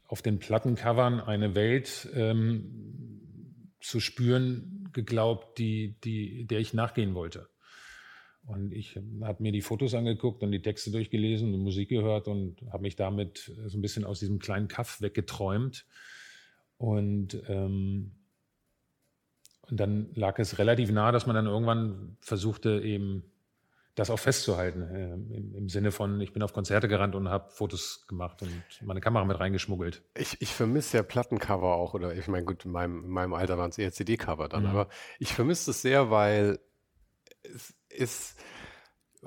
auf 0.08 0.22
den 0.22 0.40
Plattencovern 0.40 1.20
eine 1.20 1.56
Welt 1.56 2.08
ähm, 2.14 3.72
zu 3.80 4.00
spüren 4.00 4.90
geglaubt, 4.94 5.58
die, 5.58 5.96
die, 6.04 6.46
der 6.46 6.60
ich 6.60 6.74
nachgehen 6.74 7.16
wollte. 7.16 7.50
Und 8.46 8.72
ich 8.72 8.96
habe 9.22 9.42
mir 9.42 9.52
die 9.52 9.62
Fotos 9.62 9.96
angeguckt 9.96 10.44
und 10.44 10.52
die 10.52 10.62
Texte 10.62 10.92
durchgelesen 10.92 11.54
und 11.54 11.62
Musik 11.62 11.90
gehört 11.90 12.28
und 12.28 12.62
habe 12.72 12.84
mich 12.84 12.96
damit 12.96 13.52
so 13.66 13.78
ein 13.78 13.82
bisschen 13.82 14.06
aus 14.06 14.20
diesem 14.20 14.38
kleinen 14.38 14.68
Kaff 14.68 15.02
weggeträumt. 15.02 15.86
Und 16.78 17.42
ähm, 17.48 18.12
und 19.70 19.80
dann 19.80 20.10
lag 20.14 20.40
es 20.40 20.60
relativ 20.60 20.92
nah, 20.92 21.12
dass 21.12 21.26
man 21.26 21.36
dann 21.36 21.48
irgendwann 21.48 22.18
versuchte, 22.22 22.82
eben 22.82 23.24
das 23.96 24.10
auch 24.10 24.20
festzuhalten. 24.20 24.82
Äh, 24.84 25.14
im, 25.14 25.56
im, 25.56 25.70
Sinne 25.70 25.92
von, 25.92 26.20
ich 26.20 26.34
bin 26.34 26.44
auf 26.44 26.54
Konzerte 26.54 26.88
gerannt 26.88 27.16
und 27.16 27.30
habe 27.30 27.50
Fotos 27.50 28.06
gemacht 28.08 28.42
und 28.42 28.64
meine 28.82 29.00
Kamera 29.00 29.24
mit 29.24 29.40
reingeschmuggelt. 29.40 30.04
Ich, 30.18 30.42
ich 30.42 30.54
vermisse 30.54 30.98
ja 30.98 31.04
Plattencover 31.04 31.76
auch, 31.76 31.94
oder 31.94 32.14
ich 32.14 32.28
meine, 32.28 32.46
gut, 32.46 32.66
in 32.66 32.72
meinem, 32.72 33.06
in 33.06 33.10
meinem 33.10 33.34
Alter 33.34 33.58
waren 33.58 33.70
es 33.70 33.78
eher 33.78 33.92
CD-Cover 33.92 34.50
dann, 34.50 34.64
mhm. 34.64 34.70
aber 34.70 34.90
ich 35.18 35.34
vermisse 35.34 35.72
es 35.72 35.82
sehr, 35.82 36.12
weil 36.12 36.60
es 37.42 37.74
ist. 37.90 38.38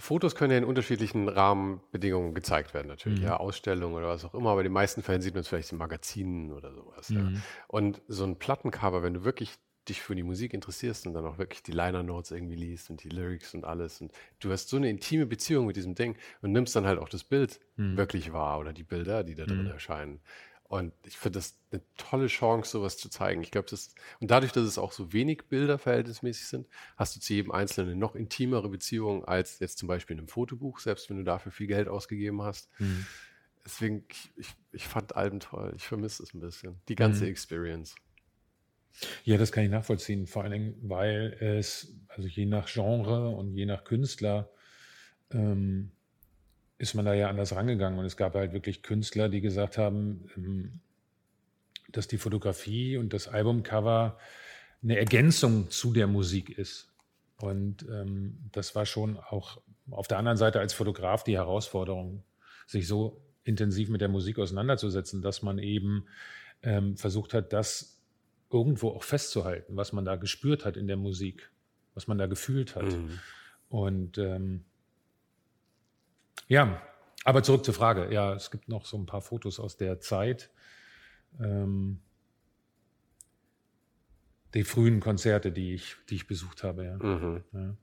Fotos 0.01 0.37
können 0.37 0.53
ja 0.53 0.59
in 0.59 0.65
unterschiedlichen 0.65 1.29
Rahmenbedingungen 1.29 2.33
gezeigt 2.33 2.73
werden, 2.73 2.87
natürlich. 2.87 3.19
Mhm. 3.19 3.25
Ja, 3.25 3.37
Ausstellungen 3.39 3.97
oder 3.97 4.07
was 4.07 4.25
auch 4.25 4.35
immer, 4.35 4.51
aber 4.51 4.61
in 4.61 4.67
den 4.67 4.73
meisten 4.73 5.03
Fällen 5.03 5.23
sieht 5.23 5.35
man 5.35 5.41
es 5.41 5.49
vielleicht 5.49 5.73
in 5.73 5.79
Magazinen 5.79 6.53
oder 6.53 6.73
sowas. 6.73 7.11
Mhm. 7.11 7.17
Ja. 7.17 7.41
Und 7.67 8.03
so 8.07 8.23
ein 8.23 8.39
Plattencover, 8.39 9.03
wenn 9.03 9.15
du 9.15 9.25
wirklich 9.25 9.59
dich 9.89 10.01
für 10.01 10.15
die 10.15 10.23
Musik 10.23 10.55
interessierst 10.55 11.07
und 11.07 11.15
dann 11.15 11.25
auch 11.25 11.39
wirklich 11.39 11.63
die 11.63 11.73
Liner 11.73 12.03
Notes 12.03 12.31
irgendwie 12.31 12.57
liest 12.57 12.91
und 12.91 13.03
die 13.03 13.09
Lyrics 13.09 13.55
und 13.55 13.65
alles 13.65 14.01
und 14.01 14.13
du 14.41 14.51
hast 14.51 14.69
so 14.69 14.77
eine 14.77 14.91
intime 14.91 15.27
Beziehung 15.27 15.67
mit 15.67 15.77
diesem 15.77 15.95
Ding 15.95 16.17
und 16.43 16.53
nimmst 16.53 16.77
dann 16.77 16.87
halt 16.87 16.99
auch 16.99 17.09
das 17.09 17.25
Bild 17.25 17.61
mhm. 17.77 17.97
wirklich 17.97 18.33
wahr 18.33 18.59
oder 18.59 18.73
die 18.73 18.85
Bilder, 18.85 19.25
die 19.25 19.35
da 19.35 19.45
drin 19.45 19.65
mhm. 19.65 19.71
erscheinen. 19.71 20.21
Und 20.69 20.93
ich 21.07 21.17
finde 21.17 21.39
das 21.39 21.59
eine 21.73 21.81
tolle 21.97 22.27
Chance, 22.27 22.71
sowas 22.71 22.99
zu 22.99 23.09
zeigen. 23.09 23.43
Ich 23.43 23.51
glaube, 23.51 23.69
das 23.71 23.95
und 24.21 24.31
dadurch, 24.31 24.53
dass 24.53 24.65
es 24.65 24.77
auch 24.77 24.93
so 24.93 25.15
wenig 25.15 25.45
Bilder 25.49 25.79
verhältnismäßig 25.79 26.47
sind, 26.47 26.69
hast 26.99 27.17
du 27.17 27.21
zu 27.21 27.33
jedem 27.33 27.53
Einzelnen 27.53 27.93
eine 27.93 27.99
noch 27.99 28.15
intimere 28.15 28.69
Beziehung 28.69 29.25
als 29.25 29.61
jetzt 29.61 29.79
zum 29.79 29.89
Beispiel 29.89 30.15
in 30.15 30.21
einem 30.21 30.29
Fotobuch, 30.29 30.81
selbst 30.81 31.09
wenn 31.09 31.17
du 31.17 31.25
dafür 31.25 31.53
viel 31.53 31.69
Geld 31.69 31.89
ausgegeben 31.89 32.43
hast. 32.43 32.69
Mhm. 32.79 33.07
Deswegen, 33.65 34.05
ich, 34.37 34.55
ich, 34.73 34.87
fand 34.87 35.17
Alben 35.17 35.41
toll. 35.41 35.73
Ich 35.77 35.87
vermisse 35.87 36.23
es 36.23 36.35
ein 36.35 36.41
bisschen. 36.41 36.81
Die 36.89 36.95
ganze 36.95 37.25
mhm. 37.25 37.31
Experience. 37.31 37.95
Ja, 39.25 39.37
das 39.37 39.53
kann 39.53 39.65
ich 39.65 39.71
nachvollziehen, 39.71 40.27
vor 40.27 40.43
allen 40.43 40.53
Dingen, 40.53 40.75
weil 40.83 41.37
es, 41.41 41.97
also 42.09 42.29
je 42.29 42.47
nach 42.47 42.69
Genre 42.73 43.29
und 43.29 43.55
je 43.55 43.67
nach 43.67 43.85
Künstler, 43.85 44.51
ähm, 45.33 45.93
ist 46.79 46.95
man 46.95 47.05
da 47.05 47.15
ja 47.15 47.29
anders 47.29 47.55
rangegangen. 47.55 47.99
Und 47.99 48.05
es 48.05 48.17
gab 48.17 48.35
halt 48.35 48.53
wirklich 48.53 48.83
Künstler, 48.83 49.29
die 49.29 49.41
gesagt 49.41 49.79
haben, 49.79 50.29
ähm, 50.37 50.81
dass 51.91 52.07
die 52.07 52.19
Fotografie 52.19 52.97
und 52.97 53.13
das 53.13 53.29
Albumcover 53.29 54.19
eine 54.83 54.99
Ergänzung 54.99 55.71
zu 55.71 55.93
der 55.93 56.07
Musik 56.07 56.51
ist. 56.57 56.93
Und 57.41 57.87
ähm, 57.89 58.39
das 58.53 58.75
war 58.75 58.87
schon 58.87 59.17
auch 59.17 59.61
auf 59.91 60.09
der 60.09 60.19
anderen 60.19 60.37
Seite 60.37 60.61
als 60.61 60.73
Fotograf 60.75 61.25
die 61.25 61.37
Herausforderung, 61.37 62.25
sich 62.67 62.87
so 62.87 63.23
intensiv 63.45 63.89
mit 63.89 64.01
der 64.01 64.09
Musik 64.09 64.39
auseinanderzusetzen, 64.39 65.23
dass 65.23 65.43
man 65.43 65.59
eben 65.59 66.07
ähm, 66.63 66.97
versucht 66.97 67.33
hat, 67.35 67.53
das 67.53 67.98
irgendwo 68.51 68.91
auch 68.91 69.03
festzuhalten, 69.03 69.77
was 69.77 69.93
man 69.93 70.05
da 70.05 70.17
gespürt 70.17 70.65
hat 70.65 70.77
in 70.77 70.87
der 70.87 70.97
Musik, 70.97 71.51
was 71.95 72.07
man 72.07 72.19
da 72.19 72.27
gefühlt 72.27 72.77
hat. 72.77 72.93
Mhm. 72.93 73.19
Und 73.69 74.19
ähm, 74.19 74.65
ja, 76.47 76.81
aber 77.25 77.43
zurück 77.43 77.65
zur 77.65 77.75
Frage. 77.75 78.13
Ja, 78.13 78.35
es 78.35 78.51
gibt 78.51 78.69
noch 78.69 78.87
so 78.87 78.97
ein 78.97 79.07
paar 79.07 79.21
Fotos 79.21 79.61
aus 79.61 79.77
der 79.77 80.01
Zeit. 80.01 80.51
Ähm, 81.41 82.01
die 84.55 84.65
frühen 84.65 85.01
Konzerte, 85.01 85.53
die 85.53 85.75
ich, 85.75 85.97
die 86.09 86.15
ich 86.15 86.27
besucht 86.27 86.63
habe, 86.63 86.85
ja. 86.85 86.97
Mhm. 86.97 87.45
ja. 87.53 87.75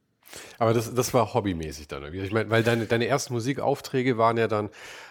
Aber 0.58 0.74
das, 0.74 0.94
das 0.94 1.14
war 1.14 1.36
hobbymäßig 1.36 1.88
dann 1.88 2.02
irgendwie. 2.02 2.26
Ich 2.26 2.32
meine, 2.32 2.50
weil 2.50 2.64
deine, 2.64 2.88
deine 2.88 3.06
ersten 3.06 3.34
Musikaufträge 3.34 4.18
waren 4.18 4.38
ja 4.38 4.48
dann 4.48 4.70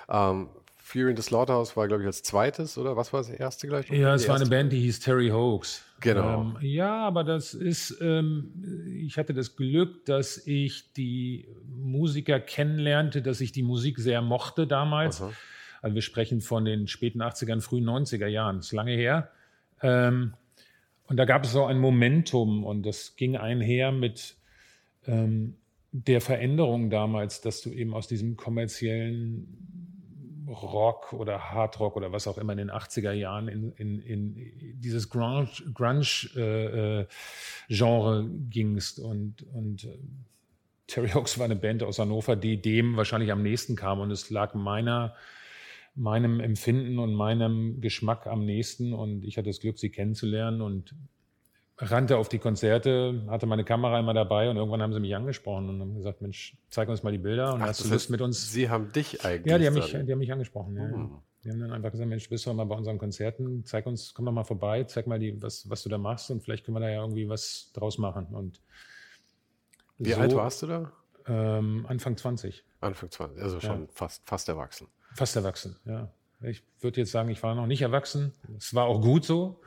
ähm, 0.08 0.49
Fury 0.86 1.12
in 1.12 1.16
the 1.16 1.22
Slaughterhouse 1.22 1.78
war, 1.78 1.88
glaube 1.88 2.02
ich, 2.02 2.06
als 2.06 2.22
zweites, 2.22 2.76
oder? 2.76 2.94
Was 2.94 3.10
war 3.14 3.20
das 3.20 3.30
erste 3.30 3.66
gleich? 3.66 3.88
Ja, 3.88 4.14
es 4.14 4.28
war 4.28 4.36
eine 4.36 4.44
Band, 4.44 4.70
die 4.70 4.80
hieß 4.80 5.00
Terry 5.00 5.30
Hoax. 5.30 5.82
Genau. 6.00 6.42
Ähm, 6.42 6.56
ja, 6.60 6.94
aber 6.94 7.24
das 7.24 7.54
ist, 7.54 7.96
ähm, 8.02 8.52
ich 9.02 9.16
hatte 9.16 9.32
das 9.32 9.56
Glück, 9.56 10.04
dass 10.04 10.46
ich 10.46 10.92
die 10.92 11.48
Musiker 11.66 12.38
kennenlernte, 12.38 13.22
dass 13.22 13.40
ich 13.40 13.50
die 13.50 13.62
Musik 13.62 13.98
sehr 13.98 14.20
mochte 14.20 14.66
damals. 14.66 15.22
Aha. 15.22 15.32
Also 15.80 15.94
wir 15.94 16.02
sprechen 16.02 16.42
von 16.42 16.66
den 16.66 16.86
späten 16.86 17.22
80ern, 17.22 17.62
frühen 17.62 17.88
90er 17.88 18.26
Jahren. 18.26 18.58
Das 18.58 18.66
ist 18.66 18.72
lange 18.72 18.92
her. 18.92 19.30
Ähm, 19.80 20.34
und 21.06 21.16
da 21.16 21.24
gab 21.24 21.44
es 21.44 21.52
so 21.52 21.64
ein 21.64 21.78
Momentum 21.78 22.62
und 22.62 22.85
das 22.85 23.16
ging 23.16 23.38
einher 23.38 23.90
mit 23.90 24.37
ähm, 25.06 25.56
der 25.92 26.20
Veränderung 26.20 26.90
damals, 26.90 27.40
dass 27.40 27.62
du 27.62 27.70
eben 27.70 27.94
aus 27.94 28.06
diesem 28.06 28.37
kommerziellen 28.37 29.84
Rock 30.48 31.12
oder 31.12 31.50
Hardrock 31.50 31.96
oder 31.96 32.12
was 32.12 32.26
auch 32.26 32.38
immer 32.38 32.52
in 32.52 32.59
den 32.59 32.70
80er 32.70 33.12
Jahren 33.12 33.48
in, 33.48 33.72
in, 33.72 33.98
in 34.00 34.80
dieses 34.80 35.09
Grunge-Genre 35.09 37.07
Grunge, 37.68 38.26
äh, 38.26 38.48
gingst. 38.50 38.98
Und, 38.98 39.42
und 39.52 39.85
äh, 39.85 39.98
Terry 40.87 41.09
Hawks 41.09 41.38
war 41.38 41.46
eine 41.46 41.57
Band 41.57 41.83
aus 41.83 41.98
Hannover, 41.98 42.37
die 42.37 42.61
dem 42.61 42.96
wahrscheinlich 42.96 43.33
am 43.33 43.42
nächsten 43.42 43.76
kam. 43.76 44.00
Und 44.00 44.11
es 44.11 44.30
lag 44.30 44.54
meiner, 44.54 45.14
meinem 45.94 46.40
Empfinden 46.40 46.98
und 46.98 47.14
meinem 47.14 47.80
Geschmack 47.80 48.26
am 48.26 48.44
nächsten. 48.44 48.92
Und 48.92 49.24
ich 49.24 49.38
hatte 49.38 49.48
das 49.48 49.61
Glück, 49.61 49.78
sie 49.78 49.90
kennenzulernen. 49.90 50.61
Und 50.61 50.94
rannte 51.78 52.18
auf 52.18 52.28
die 52.28 52.38
Konzerte, 52.38 53.22
hatte 53.28 53.46
meine 53.46 53.64
Kamera 53.64 53.98
immer 53.98 54.14
dabei 54.14 54.48
und 54.48 54.56
irgendwann 54.56 54.82
haben 54.82 54.92
sie 54.92 55.00
mich 55.00 55.14
angesprochen 55.14 55.68
und 55.68 55.80
haben 55.80 55.94
gesagt, 55.96 56.22
Mensch, 56.22 56.56
zeig 56.70 56.88
uns 56.88 57.02
mal 57.02 57.10
die 57.10 57.18
Bilder 57.18 57.54
und 57.54 57.62
Ach, 57.62 57.68
hast 57.68 57.84
du 57.84 57.88
Lust 57.88 58.10
mit 58.10 58.20
uns. 58.20 58.52
Sie 58.52 58.70
haben 58.70 58.92
dich 58.92 59.24
eigentlich. 59.24 59.50
Ja, 59.50 59.58
die 59.58 59.66
haben 59.66 59.74
mich, 59.74 59.90
die 59.90 60.12
haben 60.12 60.18
mich 60.18 60.32
angesprochen. 60.32 60.76
Ja. 60.76 60.84
Hm. 60.84 61.18
Die 61.42 61.50
haben 61.50 61.60
dann 61.60 61.72
einfach 61.72 61.90
gesagt, 61.90 62.08
Mensch, 62.08 62.28
bist 62.30 62.46
du 62.46 62.54
mal 62.54 62.64
bei 62.64 62.74
unseren 62.74 62.96
Konzerten, 62.96 63.66
zeig 63.66 63.84
uns, 63.84 64.14
komm 64.14 64.24
doch 64.24 64.32
mal 64.32 64.44
vorbei, 64.44 64.84
zeig 64.84 65.06
mal, 65.06 65.18
die, 65.18 65.40
was, 65.42 65.68
was 65.68 65.82
du 65.82 65.90
da 65.90 65.98
machst 65.98 66.30
und 66.30 66.42
vielleicht 66.42 66.64
können 66.64 66.76
wir 66.76 66.80
da 66.80 66.88
ja 66.88 67.02
irgendwie 67.02 67.28
was 67.28 67.70
draus 67.74 67.98
machen. 67.98 68.28
Und 68.28 68.62
Wie 69.98 70.12
so, 70.12 70.20
alt 70.20 70.34
warst 70.34 70.62
du 70.62 70.66
da? 70.68 70.92
Ähm, 71.26 71.84
Anfang 71.87 72.16
20. 72.16 72.64
Anfang 72.80 73.10
20, 73.10 73.42
also 73.42 73.60
schon 73.60 73.82
ja. 73.82 73.88
fast, 73.92 74.26
fast 74.26 74.48
erwachsen. 74.48 74.88
Fast 75.14 75.37
erwachsen, 75.37 75.76
ja. 75.84 76.10
Ich 76.40 76.62
würde 76.80 77.00
jetzt 77.00 77.12
sagen, 77.12 77.28
ich 77.30 77.42
war 77.42 77.54
noch 77.54 77.66
nicht 77.66 77.82
erwachsen. 77.82 78.32
Es 78.56 78.74
war 78.74 78.84
auch 78.84 79.00
gut 79.00 79.24
so. 79.24 79.60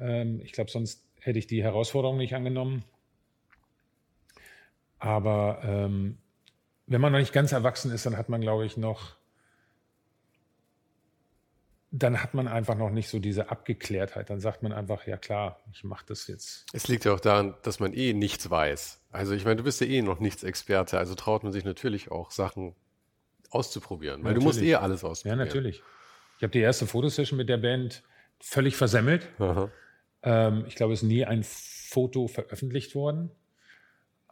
Ähm, 0.00 0.40
ich 0.42 0.52
glaube, 0.52 0.70
sonst 0.70 1.07
hätte 1.20 1.38
ich 1.38 1.46
die 1.46 1.62
Herausforderung 1.62 2.16
nicht 2.16 2.34
angenommen. 2.34 2.84
Aber 4.98 5.60
ähm, 5.62 6.18
wenn 6.86 7.00
man 7.00 7.12
noch 7.12 7.18
nicht 7.18 7.32
ganz 7.32 7.52
erwachsen 7.52 7.92
ist, 7.92 8.06
dann 8.06 8.16
hat 8.16 8.28
man, 8.28 8.40
glaube 8.40 8.64
ich, 8.66 8.76
noch, 8.76 9.16
dann 11.90 12.22
hat 12.22 12.34
man 12.34 12.48
einfach 12.48 12.76
noch 12.76 12.90
nicht 12.90 13.08
so 13.08 13.18
diese 13.18 13.50
Abgeklärtheit. 13.50 14.30
Dann 14.30 14.40
sagt 14.40 14.62
man 14.62 14.72
einfach, 14.72 15.06
ja 15.06 15.16
klar, 15.16 15.60
ich 15.72 15.84
mache 15.84 16.04
das 16.06 16.26
jetzt. 16.26 16.66
Es 16.72 16.88
liegt 16.88 17.04
ja 17.04 17.12
auch 17.12 17.20
daran, 17.20 17.54
dass 17.62 17.80
man 17.80 17.92
eh 17.92 18.12
nichts 18.12 18.50
weiß. 18.50 19.00
Also 19.12 19.34
ich 19.34 19.44
meine, 19.44 19.56
du 19.56 19.64
bist 19.64 19.80
ja 19.80 19.86
eh 19.86 20.02
noch 20.02 20.20
nichts 20.20 20.42
Experte, 20.42 20.98
also 20.98 21.14
traut 21.14 21.44
man 21.44 21.52
sich 21.52 21.64
natürlich 21.64 22.10
auch 22.10 22.30
Sachen 22.30 22.74
auszuprobieren, 23.50 24.22
weil 24.24 24.34
natürlich. 24.34 24.42
du 24.42 24.60
musst 24.60 24.62
eh 24.62 24.74
alles 24.74 25.04
ausprobieren. 25.04 25.38
Ja, 25.38 25.44
natürlich. 25.44 25.82
Ich 26.36 26.42
habe 26.42 26.52
die 26.52 26.60
erste 26.60 26.86
Fotosession 26.86 27.36
mit 27.36 27.48
der 27.48 27.56
Band 27.56 28.02
völlig 28.40 28.76
versemmelt. 28.76 29.28
Aha. 29.38 29.70
Ähm, 30.22 30.64
ich 30.66 30.74
glaube, 30.74 30.92
es 30.92 31.02
ist 31.02 31.08
nie 31.08 31.24
ein 31.24 31.42
Foto 31.44 32.28
veröffentlicht 32.28 32.94
worden. 32.94 33.30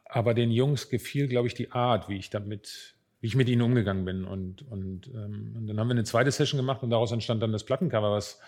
Aber 0.04 0.34
den 0.34 0.50
Jungs 0.50 0.88
gefiel, 0.88 1.28
glaube 1.28 1.48
ich, 1.48 1.54
die 1.54 1.72
Art, 1.72 2.08
wie 2.08 2.16
ich 2.16 2.30
damit, 2.30 2.94
wie 3.20 3.26
ich 3.26 3.36
mit 3.36 3.48
ihnen 3.48 3.62
umgegangen 3.62 4.04
bin. 4.04 4.24
Und, 4.24 4.62
und, 4.70 5.08
ähm, 5.08 5.54
und 5.56 5.66
dann 5.66 5.80
haben 5.80 5.88
wir 5.88 5.94
eine 5.94 6.04
zweite 6.04 6.30
Session 6.30 6.58
gemacht 6.58 6.82
und 6.82 6.90
daraus 6.90 7.12
entstand 7.12 7.42
dann 7.42 7.52
das 7.52 7.64
Plattencover, 7.64 8.12
was 8.12 8.40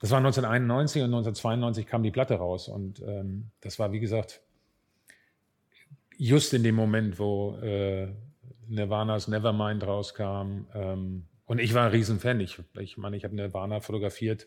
das 0.00 0.10
war 0.12 0.18
1991 0.18 1.02
und 1.02 1.06
1992 1.06 1.86
kam 1.86 2.02
die 2.02 2.10
Platte 2.10 2.34
raus. 2.34 2.68
Und 2.68 3.02
ähm, 3.02 3.50
das 3.60 3.78
war, 3.78 3.92
wie 3.92 4.00
gesagt, 4.00 4.40
just 6.16 6.54
in 6.54 6.62
dem 6.62 6.76
Moment, 6.76 7.18
wo 7.18 7.56
äh, 7.56 8.08
Nirvana's 8.68 9.28
Nevermind 9.28 9.84
rauskam. 9.84 10.66
Ähm, 10.72 11.24
und 11.46 11.58
ich 11.58 11.74
war 11.74 11.86
ein 11.86 11.90
Riesenfan. 11.90 12.38
Ich, 12.40 12.60
ich 12.78 12.96
meine, 12.96 13.16
ich 13.16 13.24
habe 13.24 13.34
Nirvana 13.34 13.80
fotografiert 13.80 14.46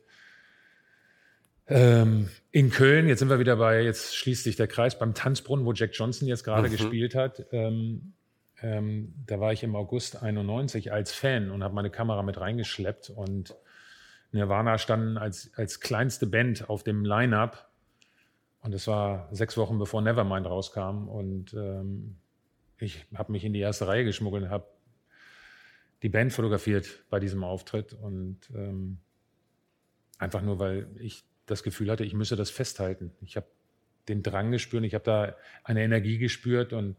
ähm, 1.68 2.30
in 2.52 2.70
Köln, 2.70 3.08
jetzt 3.08 3.20
sind 3.20 3.30
wir 3.30 3.40
wieder 3.40 3.56
bei, 3.56 3.82
jetzt 3.82 4.16
schließt 4.16 4.44
sich 4.44 4.56
der 4.56 4.68
Kreis 4.68 4.98
beim 4.98 5.14
Tanzbrunnen, 5.14 5.66
wo 5.66 5.74
Jack 5.74 5.92
Johnson 5.94 6.28
jetzt 6.28 6.44
gerade 6.44 6.68
mhm. 6.68 6.72
gespielt 6.72 7.16
hat. 7.16 7.46
Ähm, 7.52 8.14
ähm, 8.62 9.14
da 9.26 9.40
war 9.40 9.54
ich 9.54 9.64
im 9.64 9.76
August 9.76 10.22
91 10.22 10.92
als 10.92 11.14
Fan 11.14 11.50
und 11.50 11.64
habe 11.64 11.74
meine 11.74 11.90
Kamera 11.90 12.24
mit 12.24 12.40
reingeschleppt 12.40 13.10
und 13.10 13.56
Nirvana 14.32 14.78
standen 14.78 15.18
als, 15.18 15.52
als 15.56 15.80
kleinste 15.80 16.28
Band 16.28 16.70
auf 16.70 16.84
dem 16.84 17.04
Line-Up 17.04 17.70
und 18.62 18.74
es 18.74 18.88
war 18.88 19.28
sechs 19.32 19.58
Wochen 19.58 19.80
bevor 19.80 20.02
Nevermind 20.02 20.46
rauskam 20.46 21.08
und 21.08 21.54
ähm, 21.54 22.18
ich 22.78 23.06
habe 23.16 23.32
mich 23.32 23.44
in 23.44 23.54
die 23.54 23.60
erste 23.60 23.88
Reihe 23.88 24.04
geschmuggelt 24.06 24.44
und 24.44 24.50
habe 24.50 24.68
die 26.04 26.10
Band 26.10 26.34
fotografiert 26.34 27.04
bei 27.10 27.20
diesem 27.20 27.44
Auftritt 27.44 27.94
und 27.94 28.40
ähm, 28.54 29.00
einfach 30.18 30.42
nur, 30.42 30.60
weil 30.60 30.88
ich 31.00 31.24
das 31.52 31.64
Gefühl 31.64 31.92
hatte, 31.92 32.04
ich 32.04 32.14
müsse 32.14 32.36
das 32.36 32.50
festhalten. 32.50 33.12
Ich 33.22 33.36
habe 33.36 33.48
den 34.08 34.24
Drang 34.24 34.52
gespürt, 34.52 34.84
ich 34.84 34.94
habe 34.94 35.04
da 35.04 35.36
eine 35.64 35.84
Energie 35.84 36.18
gespürt 36.18 36.74
und 36.74 36.96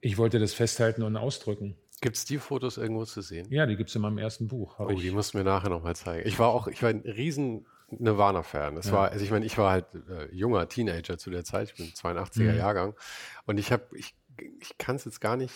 ich 0.00 0.18
wollte 0.18 0.38
das 0.38 0.52
festhalten 0.52 1.02
und 1.02 1.16
ausdrücken. 1.16 1.76
Gibt 2.00 2.16
es 2.16 2.24
die 2.24 2.38
Fotos 2.38 2.76
irgendwo 2.76 3.04
zu 3.04 3.22
sehen? 3.22 3.48
Ja, 3.50 3.66
die 3.66 3.76
gibt 3.76 3.90
es 3.90 3.96
in 3.96 4.02
meinem 4.02 4.18
ersten 4.18 4.46
Buch. 4.46 4.78
Oh, 4.78 4.90
ich. 4.90 5.00
die 5.00 5.10
musst 5.10 5.34
du 5.34 5.38
mir 5.38 5.44
nachher 5.44 5.70
nochmal 5.70 5.96
zeigen. 5.96 6.28
Ich 6.28 6.38
war 6.38 6.48
auch, 6.48 6.68
ich 6.68 6.82
war 6.82 6.90
ein 6.90 7.00
riesen 7.00 7.66
Nirvana-Fan. 7.90 8.76
Das 8.76 8.86
ja. 8.86 8.92
war, 8.92 9.10
also 9.10 9.24
ich 9.24 9.30
meine, 9.30 9.46
ich 9.46 9.58
war 9.58 9.72
halt 9.72 9.86
äh, 10.08 10.32
junger 10.32 10.68
Teenager 10.68 11.18
zu 11.18 11.30
der 11.30 11.44
Zeit, 11.44 11.70
ich 11.70 11.74
bin 11.74 11.86
82er 11.86 12.52
mhm. 12.52 12.58
Jahrgang 12.58 12.94
und 13.46 13.58
ich 13.58 13.72
habe, 13.72 13.84
ich 13.96 14.14
ich 14.60 14.78
kann 14.78 14.96
es 14.96 15.04
jetzt 15.04 15.20
gar 15.20 15.36
nicht 15.36 15.54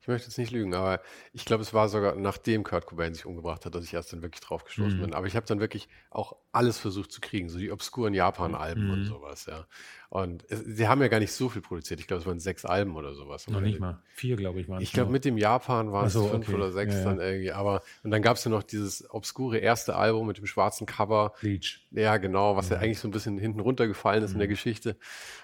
ich 0.00 0.08
möchte 0.08 0.28
jetzt 0.28 0.38
nicht 0.38 0.50
lügen, 0.50 0.74
aber 0.74 1.00
ich 1.34 1.44
glaube, 1.44 1.62
es 1.62 1.74
war 1.74 1.88
sogar 1.90 2.16
nachdem 2.16 2.64
Kurt 2.64 2.86
Cobain 2.86 3.12
sich 3.12 3.26
umgebracht 3.26 3.66
hat, 3.66 3.74
dass 3.74 3.84
ich 3.84 3.92
erst 3.92 4.12
dann 4.12 4.22
wirklich 4.22 4.40
drauf 4.40 4.64
gestoßen 4.64 4.96
mhm. 4.96 5.02
bin. 5.02 5.14
Aber 5.14 5.26
ich 5.26 5.36
habe 5.36 5.44
dann 5.44 5.60
wirklich 5.60 5.88
auch 6.08 6.36
alles 6.52 6.78
versucht 6.78 7.12
zu 7.12 7.20
kriegen, 7.20 7.50
so 7.50 7.58
die 7.58 7.70
obskuren 7.70 8.14
Japan-Alben 8.14 8.86
mhm. 8.86 8.92
und 8.92 9.04
sowas, 9.04 9.44
ja. 9.44 9.66
Und 10.08 10.44
es, 10.48 10.60
sie 10.64 10.88
haben 10.88 11.02
ja 11.02 11.08
gar 11.08 11.20
nicht 11.20 11.32
so 11.32 11.50
viel 11.50 11.60
produziert. 11.60 12.00
Ich 12.00 12.06
glaube, 12.06 12.22
es 12.22 12.26
waren 12.26 12.40
sechs 12.40 12.64
Alben 12.64 12.96
oder 12.96 13.14
sowas. 13.14 13.46
Noch 13.46 13.60
nicht 13.60 13.78
mal. 13.78 14.02
Vier, 14.08 14.36
glaube 14.36 14.60
ich, 14.60 14.68
waren 14.68 14.78
es. 14.78 14.84
Ich 14.84 14.92
glaube, 14.92 15.12
mit 15.12 15.26
dem 15.26 15.36
Japan 15.36 15.92
waren 15.92 16.06
es 16.06 16.14
so, 16.14 16.26
fünf 16.26 16.48
okay. 16.48 16.56
oder 16.56 16.72
sechs 16.72 16.94
ja, 16.94 17.04
dann 17.04 17.18
ja. 17.18 17.26
irgendwie. 17.26 17.52
Aber, 17.52 17.82
und 18.02 18.10
dann 18.10 18.22
gab 18.22 18.38
es 18.38 18.44
ja 18.44 18.50
noch 18.50 18.62
dieses 18.62 19.08
obskure 19.10 19.58
erste 19.58 19.96
Album 19.96 20.26
mit 20.26 20.38
dem 20.38 20.46
schwarzen 20.46 20.86
Cover. 20.86 21.34
Bleach. 21.40 21.86
Ja, 21.90 22.16
genau, 22.16 22.56
was 22.56 22.70
mhm. 22.70 22.76
ja 22.76 22.78
eigentlich 22.80 22.98
so 22.98 23.06
ein 23.06 23.12
bisschen 23.12 23.38
hinten 23.38 23.60
runtergefallen 23.60 24.24
ist 24.24 24.32
in 24.32 24.38
der 24.38 24.48
mhm. 24.48 24.52
Geschichte 24.52 24.96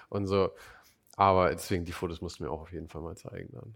und 0.09 0.25
so. 0.25 0.49
Aber 1.15 1.51
deswegen, 1.51 1.85
die 1.85 1.93
Fotos 1.93 2.21
mussten 2.21 2.43
wir 2.43 2.51
auch 2.51 2.61
auf 2.61 2.73
jeden 2.73 2.89
Fall 2.89 3.01
mal 3.01 3.15
zeigen 3.15 3.49
dann. 3.53 3.75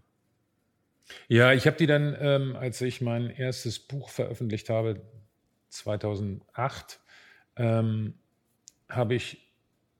Ja, 1.28 1.52
ich 1.52 1.66
habe 1.66 1.76
die 1.76 1.86
dann, 1.86 2.16
ähm, 2.18 2.56
als 2.56 2.80
ich 2.80 3.00
mein 3.00 3.30
erstes 3.30 3.78
Buch 3.78 4.08
veröffentlicht 4.08 4.68
habe, 4.68 5.00
2008, 5.68 7.00
ähm, 7.56 8.14
habe 8.88 9.14
ich 9.14 9.38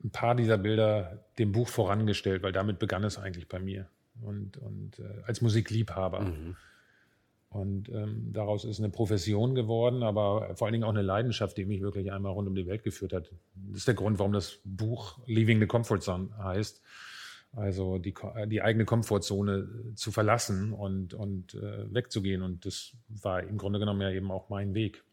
ein 0.05 0.11
paar 0.11 0.35
dieser 0.35 0.59
Bilder 0.59 1.25
dem 1.39 1.53
Buch 1.53 1.69
vorangestellt, 1.69 2.43
weil 2.43 2.53
damit 2.53 2.79
begann 2.79 3.05
es 3.05 3.19
eigentlich 3.19 3.49
bei 3.49 3.59
mir 3.59 3.89
und, 4.21 4.59
und 4.59 4.99
äh, 4.99 5.23
als 5.27 5.41
Musikliebhaber. 5.41 6.21
Mhm. 6.21 6.57
Und 7.51 7.91
ähm, 7.91 8.33
daraus 8.33 8.65
ist 8.65 8.79
eine 8.79 8.89
Profession 8.89 9.55
geworden, 9.55 10.03
aber 10.03 10.57
vor 10.57 10.67
allen 10.67 10.73
Dingen 10.73 10.85
auch 10.85 10.91
eine 10.91 11.03
Leidenschaft, 11.03 11.59
die 11.59 11.67
mich 11.67 11.83
wirklich 11.83 12.11
einmal 12.11 12.33
rund 12.33 12.49
um 12.49 12.55
die 12.55 12.67
Welt 12.67 12.83
geführt 12.83 13.13
hat. 13.13 13.31
Das 13.55 13.81
ist 13.81 13.87
der 13.89 13.95
Grund, 13.95 14.19
warum 14.19 14.33
das 14.33 14.61
Buch 14.65 15.19
Leaving 15.27 15.61
the 15.61 15.67
Comfort 15.67 16.01
Zone 16.01 16.31
heißt. 16.39 16.81
Also 17.55 17.99
die, 17.99 18.15
die 18.47 18.63
eigene 18.63 18.85
Komfortzone 18.87 19.95
zu 19.95 20.11
verlassen 20.11 20.73
und, 20.73 21.13
und 21.13 21.55
äh, 21.55 21.93
wegzugehen. 21.93 22.43
Und 22.43 22.65
das 22.65 22.93
war 23.09 23.43
im 23.43 23.59
Grunde 23.59 23.79
genommen 23.79 24.01
ja 24.01 24.11
eben 24.11 24.31
auch 24.31 24.49
mein 24.49 24.75
Weg. 24.75 25.05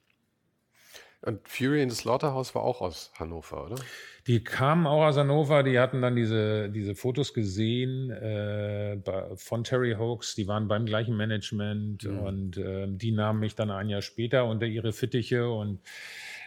Und 1.22 1.46
Fury 1.50 1.84
in 1.84 1.90
the 1.90 1.96
Slaughterhouse 1.98 2.56
war 2.56 2.64
auch 2.64 2.80
aus 2.80 3.12
Hannover, 3.20 3.66
oder? 3.66 3.76
Die 4.26 4.42
kamen 4.42 4.88
auch 4.88 5.04
aus 5.04 5.18
Hannover, 5.18 5.64
die 5.64 5.78
hatten 5.78 6.02
dann 6.02 6.16
diese, 6.16 6.70
diese 6.70 6.96
Fotos 6.96 7.34
gesehen 7.34 8.10
äh, 8.10 8.98
von 9.36 9.66
Terry 9.66 9.96
Hoax, 10.00 10.36
die 10.36 10.48
waren 10.48 10.70
beim 10.70 10.86
gleichen 10.86 11.18
Management 11.18 12.06
mhm. 12.06 12.20
und 12.20 12.58
äh, 12.58 12.88
die 12.88 13.12
nahmen 13.12 13.42
mich 13.42 13.56
dann 13.56 13.70
ein 13.70 13.90
Jahr 13.90 14.02
später 14.02 14.46
unter 14.46 14.66
ihre 14.66 14.94
Fittiche 14.94 15.50
und 15.50 15.82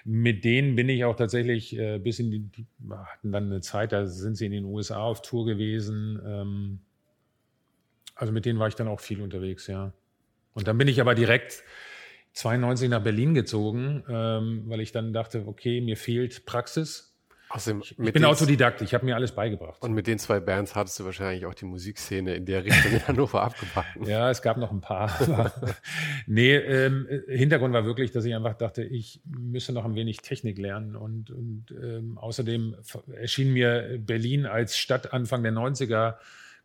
mit 0.04 0.44
denen 0.44 0.74
bin 0.76 0.88
ich 0.88 1.04
auch 1.04 1.16
tatsächlich 1.16 1.76
äh, 1.78 1.98
bis 1.98 2.18
in 2.18 2.30
die, 2.30 2.40
die, 2.40 2.66
hatten 2.90 3.32
dann 3.32 3.46
eine 3.46 3.60
Zeit, 3.60 3.92
da 3.92 4.06
sind 4.06 4.36
sie 4.36 4.46
in 4.46 4.52
den 4.52 4.64
USA 4.64 5.02
auf 5.02 5.22
Tour 5.22 5.46
gewesen. 5.46 6.20
Ähm, 6.24 6.80
also 8.14 8.32
mit 8.32 8.44
denen 8.44 8.58
war 8.58 8.68
ich 8.68 8.74
dann 8.74 8.88
auch 8.88 9.00
viel 9.00 9.20
unterwegs, 9.20 9.66
ja. 9.66 9.92
Und 10.54 10.68
dann 10.68 10.76
bin 10.76 10.88
ich 10.88 11.00
aber 11.00 11.14
direkt 11.14 11.62
92 12.34 12.88
nach 12.88 13.02
Berlin 13.02 13.34
gezogen, 13.34 14.04
ähm, 14.08 14.64
weil 14.66 14.80
ich 14.80 14.92
dann 14.92 15.12
dachte, 15.12 15.44
okay, 15.46 15.80
mir 15.80 15.96
fehlt 15.96 16.46
Praxis. 16.46 17.11
Also 17.52 17.78
ich 17.82 17.96
bin 17.96 18.24
Autodidakt, 18.24 18.80
ich 18.80 18.94
habe 18.94 19.04
mir 19.04 19.14
alles 19.14 19.32
beigebracht. 19.32 19.82
Und 19.82 19.92
mit 19.92 20.06
den 20.06 20.18
zwei 20.18 20.40
Bands 20.40 20.74
hattest 20.74 20.98
du 20.98 21.04
wahrscheinlich 21.04 21.44
auch 21.44 21.52
die 21.52 21.66
Musikszene 21.66 22.34
in 22.34 22.46
der 22.46 22.64
Richtung 22.64 22.92
in 22.92 23.06
Hannover 23.06 23.42
abgepackt. 23.42 24.06
Ja, 24.06 24.30
es 24.30 24.40
gab 24.40 24.56
noch 24.56 24.72
ein 24.72 24.80
paar. 24.80 25.12
nee, 26.26 26.56
ähm, 26.56 27.06
Hintergrund 27.28 27.74
war 27.74 27.84
wirklich, 27.84 28.10
dass 28.10 28.24
ich 28.24 28.34
einfach 28.34 28.54
dachte, 28.54 28.82
ich 28.82 29.20
müsse 29.26 29.74
noch 29.74 29.84
ein 29.84 29.94
wenig 29.94 30.22
Technik 30.22 30.56
lernen. 30.56 30.96
Und, 30.96 31.30
und 31.30 31.66
ähm, 31.72 32.16
außerdem 32.16 32.74
erschien 33.20 33.52
mir 33.52 33.98
Berlin 33.98 34.46
als 34.46 34.78
Stadt 34.78 35.12
Anfang 35.12 35.42
der 35.42 35.52
90er, 35.52 36.14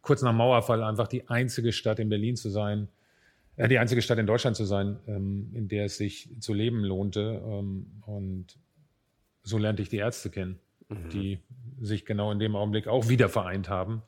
kurz 0.02 0.22
nach 0.22 0.34
Mauerfall, 0.34 0.84
einfach 0.84 1.10
die 1.10 1.28
einzige 1.28 1.74
Stadt 1.74 2.00
in 2.00 2.08
Berlin 2.08 2.38
zu 2.38 2.50
sein, 2.50 2.88
äh, 3.58 3.68
die 3.68 3.78
einzige 3.78 4.02
Stadt 4.02 4.20
in 4.20 4.26
Deutschland 4.26 4.56
zu 4.56 4.64
sein, 4.64 5.00
ähm, 5.06 5.52
in 5.54 5.68
der 5.68 5.84
es 5.86 5.98
sich 5.98 6.30
zu 6.40 6.54
leben 6.54 6.82
lohnte. 6.86 7.42
Ähm, 7.46 7.88
und 8.06 8.58
so 9.44 9.58
lernte 9.58 9.82
ich 9.82 9.90
die 9.90 9.98
Ärzte 9.98 10.30
kennen 10.30 10.62
mhm. 10.90 11.10
die 11.10 11.40
sich 11.80 12.06
genau 12.06 12.32
in 12.32 12.40
dem 12.40 12.56
Augenblick 12.56 12.88
auch 12.88 13.08
wieder 13.10 13.30
vereint 13.30 13.70
haben. 13.70 14.02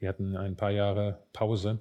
Die 0.00 0.08
hatten 0.08 0.36
ein 0.36 0.56
paar 0.56 0.70
Jahre 0.70 1.22
Pause. 1.32 1.80